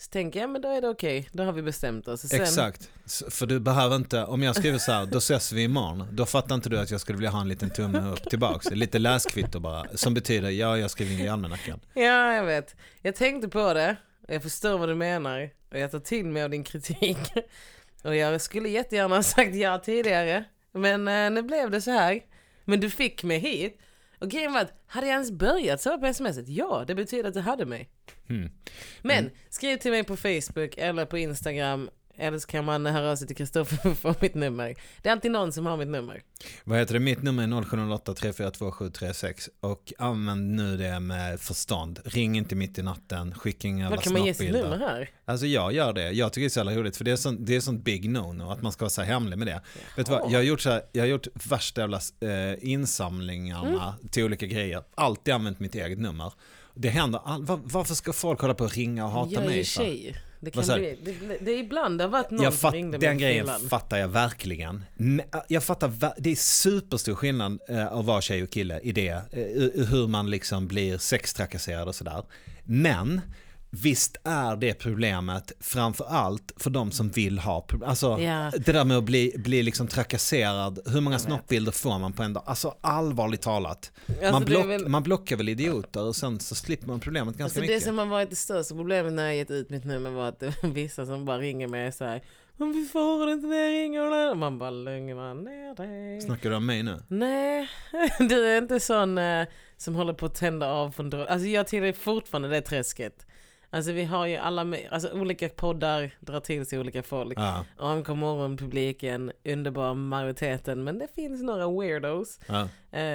Så 0.00 0.10
tänker 0.10 0.40
jag, 0.40 0.50
men 0.50 0.62
då 0.62 0.68
är 0.68 0.80
det 0.80 0.88
okej, 0.88 1.28
då 1.32 1.42
har 1.42 1.52
vi 1.52 1.62
bestämt 1.62 2.08
oss. 2.08 2.20
Sen, 2.20 2.42
Exakt, 2.42 2.90
för 3.30 3.46
du 3.46 3.60
behöver 3.60 3.96
inte, 3.96 4.24
om 4.24 4.42
jag 4.42 4.56
skriver 4.56 4.78
så 4.78 4.92
här, 4.92 5.06
då 5.06 5.18
ses 5.18 5.52
vi 5.52 5.62
imorgon, 5.62 6.04
då 6.12 6.26
fattar 6.26 6.54
inte 6.54 6.68
du 6.68 6.78
att 6.78 6.90
jag 6.90 7.00
skulle 7.00 7.18
vilja 7.18 7.30
ha 7.30 7.40
en 7.40 7.48
liten 7.48 7.70
tumme 7.70 8.10
upp 8.10 8.30
tillbaks, 8.30 8.70
lite 8.70 8.98
läskvitto 8.98 9.60
bara, 9.60 9.84
som 9.94 10.14
betyder 10.14 10.50
ja, 10.50 10.78
jag 10.78 10.90
skriver 10.90 11.12
in 11.12 11.20
i 11.20 11.28
almanackan. 11.28 11.80
Ja, 11.94 12.34
jag 12.34 12.44
vet. 12.44 12.76
Jag 13.02 13.14
tänkte 13.14 13.48
på 13.48 13.74
det 13.74 13.96
Jag 14.28 14.42
förstår 14.42 14.78
vad 14.78 14.88
du 14.88 14.94
menar 14.94 15.50
och 15.70 15.78
jag 15.78 15.90
tar 15.90 16.00
till 16.00 16.26
mig 16.26 16.42
av 16.42 16.50
din 16.50 16.64
kritik. 16.64 17.18
Och 18.04 18.16
jag 18.16 18.40
skulle 18.40 18.68
jättegärna 18.68 19.16
ha 19.16 19.22
sagt 19.36 19.54
ja 19.54 19.78
tidigare. 19.78 20.44
Men 20.72 21.08
eh, 21.08 21.30
nu 21.30 21.42
blev 21.42 21.70
det 21.70 21.80
så 21.80 21.90
här. 21.90 22.20
Men 22.64 22.80
du 22.80 22.90
fick 22.90 23.24
mig 23.24 23.38
hit. 23.38 23.80
Och 24.18 24.30
grejen 24.30 24.52
var 24.52 24.60
att, 24.60 24.82
hade 24.86 25.06
jag 25.06 25.12
ens 25.12 25.30
börjat 25.30 25.80
så 25.80 25.98
på 25.98 26.14
smset? 26.14 26.48
Ja, 26.48 26.84
det 26.86 26.94
betyder 26.94 27.28
att 27.28 27.34
du 27.34 27.40
hade 27.40 27.66
mig. 27.66 27.88
Hmm. 28.28 28.50
Men 29.02 29.30
skriv 29.50 29.76
till 29.76 29.90
mig 29.90 30.04
på 30.04 30.16
Facebook 30.16 30.74
eller 30.76 31.04
på 31.04 31.18
Instagram. 31.18 31.90
Eller 32.18 32.38
så 32.38 32.46
kan 32.46 32.64
man 32.64 32.86
höra 32.86 33.10
av 33.10 33.16
sig 33.16 33.26
till 33.26 33.36
Kristoffer 33.36 33.94
för 33.94 34.14
mitt 34.20 34.34
nummer. 34.34 34.74
Det 35.02 35.08
är 35.08 35.12
alltid 35.12 35.30
någon 35.30 35.52
som 35.52 35.66
har 35.66 35.76
mitt 35.76 35.88
nummer. 35.88 36.22
Vad 36.64 36.78
heter 36.78 36.94
det? 36.94 37.00
Mitt 37.00 37.22
nummer 37.22 37.42
är 37.42 37.62
0708 37.62 38.14
342 38.14 38.72
736 38.72 39.50
och 39.60 39.92
använd 39.98 40.56
nu 40.56 40.76
det 40.76 41.00
med 41.00 41.40
förstånd. 41.40 42.00
Ring 42.04 42.36
inte 42.38 42.54
mitt 42.54 42.78
i 42.78 42.82
natten, 42.82 43.34
skicka 43.34 43.68
inga 43.68 43.90
Vad 43.90 44.02
kan 44.02 44.12
man 44.12 44.24
ge 44.24 44.34
sitt 44.34 44.52
nummer 44.52 44.78
här? 44.78 45.10
Alltså 45.24 45.46
jag 45.46 45.72
gör 45.72 45.92
det. 45.92 46.10
Jag 46.10 46.32
tycker 46.32 46.42
det 46.42 46.46
är 46.46 46.50
så 46.50 46.60
jävla 46.60 46.74
roligt 46.74 46.96
för 46.96 47.04
det 47.04 47.10
är 47.10 47.16
sånt, 47.16 47.46
det 47.46 47.56
är 47.56 47.60
sånt 47.60 47.84
big 47.84 48.10
no-no 48.10 48.52
att 48.52 48.62
man 48.62 48.72
ska 48.72 48.84
vara 48.84 48.90
så 48.90 49.02
hemlig 49.02 49.38
med 49.38 49.46
det. 49.46 49.62
Vet 49.96 50.06
du 50.06 50.12
vad? 50.12 50.30
Jag 50.32 50.38
har 50.38 50.44
gjort, 50.44 50.60
så 50.60 50.70
här, 50.70 50.82
jag 50.92 51.02
har 51.02 51.08
gjort 51.08 51.26
värsta 51.48 51.80
jävla 51.80 52.00
eh, 52.20 52.70
insamlingarna 52.70 53.94
till 54.10 54.24
olika 54.24 54.46
grejer. 54.46 54.82
Alltid 54.94 55.34
använt 55.34 55.60
mitt 55.60 55.74
eget 55.74 55.98
nummer. 55.98 56.32
Det 56.74 56.88
händer, 56.88 57.20
all, 57.24 57.44
var, 57.44 57.60
varför 57.62 57.94
ska 57.94 58.12
folk 58.12 58.40
hålla 58.40 58.54
på 58.54 58.64
och 58.64 58.72
ringa 58.72 59.04
och 59.04 59.10
hata 59.10 59.32
jag 59.32 59.42
är 59.42 59.46
mig? 59.46 59.58
ju 59.58 59.64
för? 59.64 59.82
tjej. 59.82 60.16
Det, 60.40 60.50
kan 60.50 60.64
bli, 60.64 60.98
det, 61.04 61.38
det 61.40 61.50
är 61.50 61.58
ibland 61.58 61.98
det 61.98 62.04
har 62.04 62.08
varit 62.10 62.30
någon 62.30 62.42
jag 62.44 62.52
som 62.54 62.70
ringde 62.72 62.98
den 62.98 63.18
grejen 63.18 63.46
fyllan. 63.46 63.60
fattar 63.68 63.96
jag 63.98 64.08
verkligen. 64.08 64.84
Äh, 64.98 65.40
Jag 65.48 65.64
fattar, 65.64 66.12
det 66.18 66.30
är 66.30 66.36
superstor 66.36 67.14
skillnad 67.14 67.58
eh, 67.68 67.86
att 67.92 68.04
vara 68.04 68.20
tjej 68.20 68.42
och 68.42 68.50
kille 68.50 68.80
i 68.80 68.92
det. 68.92 69.22
i- 69.32 69.84
hur 69.90 70.06
man 70.06 70.30
liksom 70.30 70.68
blir 70.68 70.98
sextrakasserad 70.98 71.88
och 71.88 71.94
sådär. 71.94 72.22
Men 72.64 73.20
visst 73.70 74.16
är 74.24 74.56
det 74.56 74.74
problemet 74.74 75.52
framför 75.60 76.04
allt 76.04 76.52
för 76.56 76.70
de 76.70 76.90
som 76.90 77.08
vill 77.08 77.38
ha 77.38 77.60
problem. 77.60 77.90
Alltså 77.90 78.18
Ja. 78.20 78.50
det 78.66 78.72
där 78.72 78.84
med 78.84 78.96
att 78.96 79.04
bli, 79.04 79.34
bli 79.38 79.62
liksom 79.62 79.86
trakasserad. 79.88 80.78
Hur 80.86 81.00
många 81.00 81.18
snoppbilder 81.18 81.72
får 81.72 81.98
man 81.98 82.12
på 82.12 82.22
en 82.22 82.32
dag? 82.32 82.42
Alltså 82.46 82.74
allvarligt 82.80 83.42
talat. 83.42 83.92
Alltså, 84.08 84.32
man, 84.32 84.40
det 84.42 84.46
block, 84.46 84.66
väl- 84.66 84.88
man 84.88 85.02
blockar 85.02 85.36
väl 85.36 85.48
idioter 85.48 86.02
och 86.02 86.16
sen 86.16 86.40
så 86.40 86.54
slipper 86.54 86.86
man 86.86 87.00
problemet 87.00 87.28
ganska 87.36 87.44
Alltså 87.44 87.60
det 87.60 87.66
mycket. 87.66 87.82
som 87.84 87.98
har 87.98 88.06
varit 88.06 88.30
det 88.30 88.36
största 88.36 88.74
problemet 88.74 89.12
när 89.12 89.24
jag 89.26 89.36
gett 89.36 89.50
ut 89.50 89.70
mitt 89.70 89.84
nummer 89.84 90.10
var 90.10 90.28
att 90.28 90.40
det 90.40 90.62
var 90.62 90.70
vissa 90.70 91.06
som 91.06 91.24
bara 91.24 91.38
ringer 91.38 91.68
mig 91.68 91.92
så 91.92 92.04
här. 92.04 92.22
Men 92.56 92.72
vi 92.72 92.84
får 92.84 93.30
inte 93.30 93.46
jag 93.48 93.72
ringer. 93.72 94.30
Och 94.30 94.36
man 94.36 94.58
bara 94.58 94.70
lugna 94.70 95.34
ner 95.34 95.74
dig. 95.76 96.20
Snackar 96.20 96.50
du 96.50 96.56
om 96.56 96.66
mig 96.66 96.82
nu? 96.82 97.02
Nej, 97.08 97.68
du 98.18 98.46
är 98.46 98.58
inte 98.58 98.80
sån 98.80 99.18
eh, 99.18 99.46
som 99.76 99.94
håller 99.94 100.12
på 100.12 100.26
att 100.26 100.34
tända 100.34 100.66
av 100.72 100.90
från 100.90 101.10
droger. 101.10 101.26
Alltså 101.26 101.46
jag 101.46 101.66
tillhör 101.66 101.92
fortfarande 101.92 102.48
det 102.48 102.60
träsket. 102.60 103.26
Alltså 103.70 103.92
vi 103.92 104.04
har 104.04 104.26
ju 104.26 104.36
alla, 104.36 104.76
alltså 104.90 105.10
olika 105.12 105.48
poddar 105.48 106.10
drar 106.20 106.40
till 106.40 106.66
sig 106.66 106.78
olika 106.78 107.02
folk. 107.02 107.38
Ja. 107.38 107.64
AMK 107.76 108.08
morgon-publiken, 108.08 109.32
underbar 109.44 109.94
majoriteten, 109.94 110.84
men 110.84 110.98
det 110.98 111.14
finns 111.14 111.42
några 111.42 111.80
weirdos. 111.80 112.40
Ja. 112.46 112.68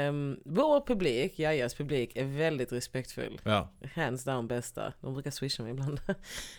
Um, 0.07 0.39
vår 0.45 0.81
publik, 0.87 1.39
Jajas 1.39 1.75
publik, 1.75 2.15
är 2.15 2.25
väldigt 2.25 2.71
respektfull. 2.71 3.41
ja. 3.43 3.69
Hands 3.95 4.23
down 4.23 4.47
bästa. 4.47 4.93
De 5.01 5.13
brukar 5.13 5.31
swisha 5.31 5.63
mig 5.63 5.71
ibland. 5.71 5.99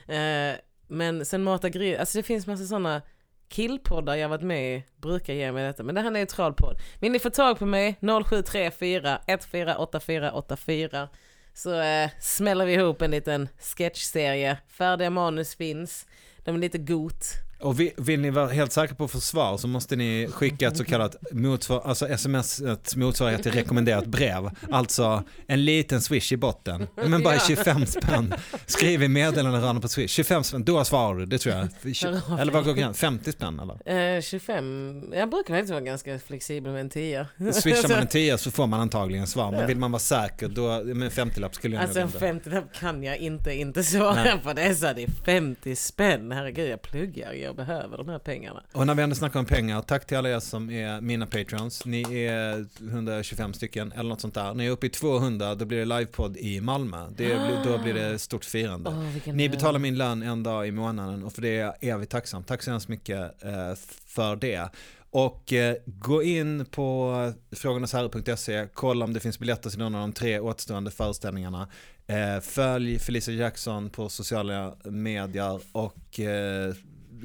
Eh, 0.08 0.54
men 0.88 1.24
sen 1.24 1.42
Mata 1.42 1.68
Grill, 1.68 1.96
alltså 1.98 2.18
det 2.18 2.22
finns 2.22 2.46
massa 2.46 2.64
sådana 2.64 3.02
killpoddar 3.48 4.14
jag 4.14 4.28
varit 4.28 4.42
med 4.42 4.76
i, 4.76 4.84
brukar 4.96 5.34
ge 5.34 5.52
mig 5.52 5.66
detta. 5.66 5.82
Men 5.82 5.94
det 5.94 6.00
här 6.00 6.06
är 6.06 6.10
en 6.10 6.12
neutral 6.12 6.54
podd. 6.54 6.76
Vill 7.00 7.12
ni 7.12 7.18
få 7.18 7.30
tag 7.30 7.58
på 7.58 7.66
mig? 7.66 7.96
0734 8.00 9.18
148484 9.26 11.08
så 11.54 11.80
eh, 11.80 12.10
smäller 12.20 12.66
vi 12.66 12.72
ihop 12.72 13.02
en 13.02 13.10
liten 13.10 13.48
sketchserie. 13.58 14.58
Färdiga 14.68 15.10
manus 15.10 15.54
finns. 15.54 16.06
De 16.44 16.54
är 16.54 16.58
lite 16.58 16.78
got. 16.78 17.24
Och 17.60 17.80
vi- 17.80 17.92
vill 17.96 18.20
ni 18.20 18.30
vara 18.30 18.48
helt 18.48 18.72
säkra 18.72 18.94
på 18.96 19.08
försvar 19.08 19.56
så 19.56 19.68
måste 19.68 19.96
ni 19.96 20.28
skicka 20.32 20.68
ett 20.68 20.76
så 20.76 20.84
kallat 20.84 21.16
motsvar, 21.32 21.82
alltså 21.84 22.08
sms 22.08 22.62
motsvarighet 22.96 23.42
till 23.42 23.52
rekommenderat 23.52 24.06
brev. 24.06 24.50
Alltså 24.70 25.22
en 25.46 25.64
liten 25.64 26.00
swish 26.00 26.32
i 26.32 26.36
botten, 26.36 26.86
men 26.96 27.22
bara 27.22 27.34
Ja. 27.38 27.40
25 27.48 27.86
spänn. 27.86 28.34
Skriv 28.66 29.02
i 29.02 29.08
meddelanderaden 29.08 29.80
på 29.80 29.88
swish, 29.88 30.10
25 30.10 30.44
spänn, 30.44 30.64
då 30.64 30.84
svarar 30.84 31.18
du, 31.18 31.26
det 31.26 31.38
tror 31.38 31.54
jag. 31.54 31.68
Eller 32.40 32.52
vad 32.52 32.64
går 32.64 32.74
gränsen? 32.74 32.94
50 33.18 33.32
spänn 33.32 33.60
eller? 33.60 34.14
Eh, 34.16 34.20
25, 34.22 35.04
jag 35.14 35.30
brukar 35.30 35.54
faktiskt 35.54 35.70
vara 35.70 35.80
ganska 35.80 36.18
flexibel 36.18 36.72
med 36.72 36.80
en 36.80 36.90
tia. 36.90 37.26
Swishar 37.52 37.88
man 37.88 37.98
en 37.98 38.06
10 38.06 38.38
så 38.38 38.50
får 38.50 38.66
man 38.66 38.80
antagligen 38.80 39.26
svar, 39.26 39.52
men 39.52 39.66
vill 39.66 39.78
man 39.78 39.92
vara 39.92 40.00
säker 40.00 40.48
då, 40.48 40.84
med 40.84 41.02
en 41.02 41.10
50-lapp 41.30 41.54
skulle 41.54 41.74
jag 41.76 41.82
Alltså 41.82 41.98
en 42.00 42.06
nog 42.06 42.14
inte. 42.34 42.50
50 42.50 42.62
kan 42.80 43.02
jag 43.02 43.16
inte 43.16 43.52
inte 43.54 43.82
svara 43.84 44.14
Nej. 44.14 44.40
på. 44.44 44.52
Det 44.52 44.62
är 44.62 44.74
så 44.74 44.92
det 44.92 45.02
är 45.02 45.10
50 45.24 45.76
spänn. 45.76 46.33
Herregud, 46.34 46.70
jag 46.70 46.82
pluggar. 46.82 47.32
Jag 47.32 47.56
behöver 47.56 47.96
de 47.96 48.08
här 48.08 48.18
pengarna. 48.18 48.62
Och 48.72 48.86
när 48.86 48.94
vi 48.94 49.02
ändå 49.02 49.14
snackar 49.14 49.40
om 49.40 49.46
pengar, 49.46 49.82
tack 49.82 50.06
till 50.06 50.16
alla 50.16 50.30
er 50.30 50.40
som 50.40 50.70
är 50.70 51.00
mina 51.00 51.26
patrons. 51.26 51.84
Ni 51.84 52.24
är 52.24 52.66
125 52.88 53.54
stycken 53.54 53.92
eller 53.92 54.08
något 54.08 54.20
sånt 54.20 54.34
där. 54.34 54.54
När 54.54 54.64
jag 54.64 54.70
är 54.70 54.74
uppe 54.74 54.86
i 54.86 54.90
200 54.90 55.54
då 55.54 55.64
blir 55.64 55.78
det 55.78 55.84
livepodd 55.84 56.36
i 56.36 56.60
Malmö. 56.60 57.06
Det 57.16 57.26
blir, 57.26 57.60
då 57.64 57.78
blir 57.78 57.94
det 57.94 58.18
stort 58.18 58.44
firande. 58.44 58.90
Vilken 59.12 59.36
Ni 59.36 59.48
betalar 59.48 59.78
min 59.78 59.98
lön 59.98 60.22
en 60.22 60.42
dag 60.42 60.68
i 60.68 60.70
månaden 60.70 61.24
och 61.24 61.32
för 61.32 61.42
det 61.42 61.76
är 61.80 61.98
vi 61.98 62.06
tacksam. 62.06 62.44
Tack 62.44 62.62
så 62.62 62.70
hemskt 62.70 62.88
mycket 62.88 63.44
eh, 63.44 63.74
för 64.06 64.36
det. 64.36 64.68
Och 65.10 65.52
eh, 65.52 65.76
gå 65.86 66.22
in 66.22 66.64
på 66.64 67.32
frågornasherre.se, 67.52 68.66
kolla 68.74 69.04
om 69.04 69.12
det 69.12 69.20
finns 69.20 69.38
biljetter 69.38 69.70
till 69.70 69.78
någon 69.78 69.94
av 69.94 70.00
de 70.00 70.12
tre 70.12 70.40
återstående 70.40 70.90
föreställningarna. 70.90 71.68
Eh, 72.06 72.40
följ 72.40 72.98
Felicia 72.98 73.34
Jackson 73.34 73.90
på 73.90 74.08
sociala 74.08 74.76
medier 74.84 75.60
och 75.72 76.20
eh, 76.20 76.74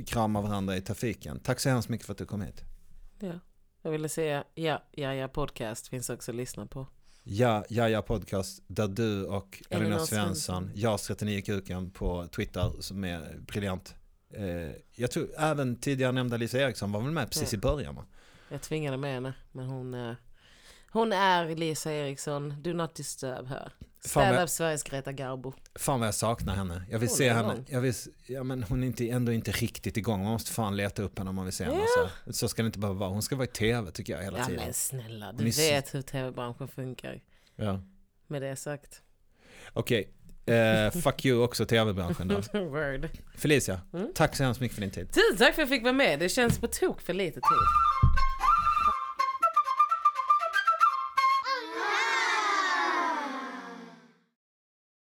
krama 0.07 0.41
varandra 0.41 0.77
i 0.77 0.81
trafiken. 0.81 1.39
Tack 1.39 1.59
så 1.59 1.69
hemskt 1.69 1.89
mycket 1.89 2.05
för 2.05 2.13
att 2.13 2.17
du 2.17 2.25
kom 2.25 2.41
hit. 2.41 2.63
Ja. 3.19 3.33
Jag 3.81 3.91
ville 3.91 4.09
säga 4.09 4.43
ja, 4.55 4.83
ja, 4.91 5.13
ja 5.13 5.27
podcast 5.27 5.87
finns 5.87 6.09
också 6.09 6.31
att 6.31 6.35
lyssna 6.35 6.65
på. 6.65 6.87
Ja, 7.23 7.65
ja, 7.69 7.89
ja 7.89 8.01
podcast 8.01 8.63
där 8.67 8.87
du 8.87 9.25
och 9.25 9.63
Elinor 9.69 9.99
Svensson. 9.99 10.71
Jag 10.75 10.99
39 10.99 11.41
kuken 11.41 11.91
på 11.91 12.27
Twitter 12.27 12.71
som 12.79 13.03
är 13.03 13.37
briljant. 13.39 13.95
Eh, 14.33 14.71
jag 14.95 15.11
tror 15.11 15.29
även 15.37 15.75
tidigare 15.75 16.11
nämnda 16.11 16.37
Lisa 16.37 16.59
Eriksson 16.59 16.91
var 16.91 17.01
väl 17.01 17.11
med 17.11 17.27
precis 17.31 17.53
Ja. 17.53 17.57
i 17.57 17.61
början 17.61 17.95
va? 17.95 18.05
Jag 18.49 18.61
tvingade 18.61 18.97
med 18.97 19.13
henne, 19.13 19.33
men 19.51 19.65
hon, 19.65 20.15
hon 20.91 21.11
är 21.13 21.55
Lisa 21.55 21.91
Eriksson. 21.93 22.55
Do 22.61 22.73
not 22.73 22.95
disturb 22.95 23.47
her. 23.47 23.71
Stand 24.05 24.39
up 24.39 24.49
Sveriges 24.49 24.83
Greta 24.83 25.11
Garbo. 25.11 25.53
Fan 25.75 25.99
vad 25.99 26.07
jag 26.07 26.15
saknar 26.15 26.55
henne. 26.55 26.83
Jag 26.89 26.99
vill 26.99 27.09
Hon 27.09 27.17
se 27.17 27.33
henne. 27.33 27.63
Jag 27.67 27.81
vill, 27.81 27.93
ja, 28.27 28.43
men 28.43 28.63
hon 28.63 28.83
är 28.83 28.87
inte, 28.87 29.09
ändå 29.09 29.31
inte 29.31 29.51
riktigt 29.51 29.97
igång. 29.97 30.23
Man 30.23 30.31
måste 30.31 30.51
fan 30.51 30.77
leta 30.77 31.01
upp 31.01 31.17
henne 31.17 31.29
om 31.29 31.35
man 31.35 31.45
vill 31.45 31.53
se 31.53 31.63
henne. 31.63 31.77
Ja. 31.97 32.09
Så, 32.25 32.33
så 32.33 32.47
ska 32.49 32.61
det 32.61 32.65
inte 32.65 32.79
behöva 32.79 32.99
vara. 32.99 33.09
Hon 33.09 33.21
ska 33.21 33.35
vara 33.35 33.43
i 33.45 33.47
tv 33.47 33.91
tycker 33.91 34.13
jag 34.15 34.23
hela 34.23 34.37
Ja 34.37 34.45
tiden. 34.45 34.63
men 34.65 34.73
snälla, 34.73 35.31
du 35.31 35.51
så- 35.51 35.61
vet 35.61 35.93
hur 35.93 36.01
tv-branschen 36.01 36.67
funkar. 36.67 37.21
Ja. 37.55 37.81
Med 38.27 38.41
det 38.41 38.55
sagt. 38.55 39.01
Okej, 39.73 40.09
eh, 40.45 40.91
fuck 41.01 41.25
you 41.25 41.43
också 41.43 41.65
tv-branschen 41.65 42.27
då. 42.27 42.35
Word. 42.59 43.07
Felicia, 43.35 43.81
Mm. 43.93 44.07
tack 44.15 44.35
så 44.35 44.43
hemskt 44.43 44.61
mycket 44.61 44.75
för 44.75 44.81
din 44.81 44.91
tid. 44.91 45.07
Tusen 45.07 45.37
tack 45.37 45.55
för 45.55 45.61
att 45.61 45.69
jag 45.69 45.69
fick 45.69 45.83
vara 45.83 45.93
med. 45.93 46.19
Det 46.19 46.29
känns 46.29 46.59
på 46.59 46.67
tok 46.67 47.01
för 47.01 47.13
lite 47.13 47.35
tid. 47.35 47.41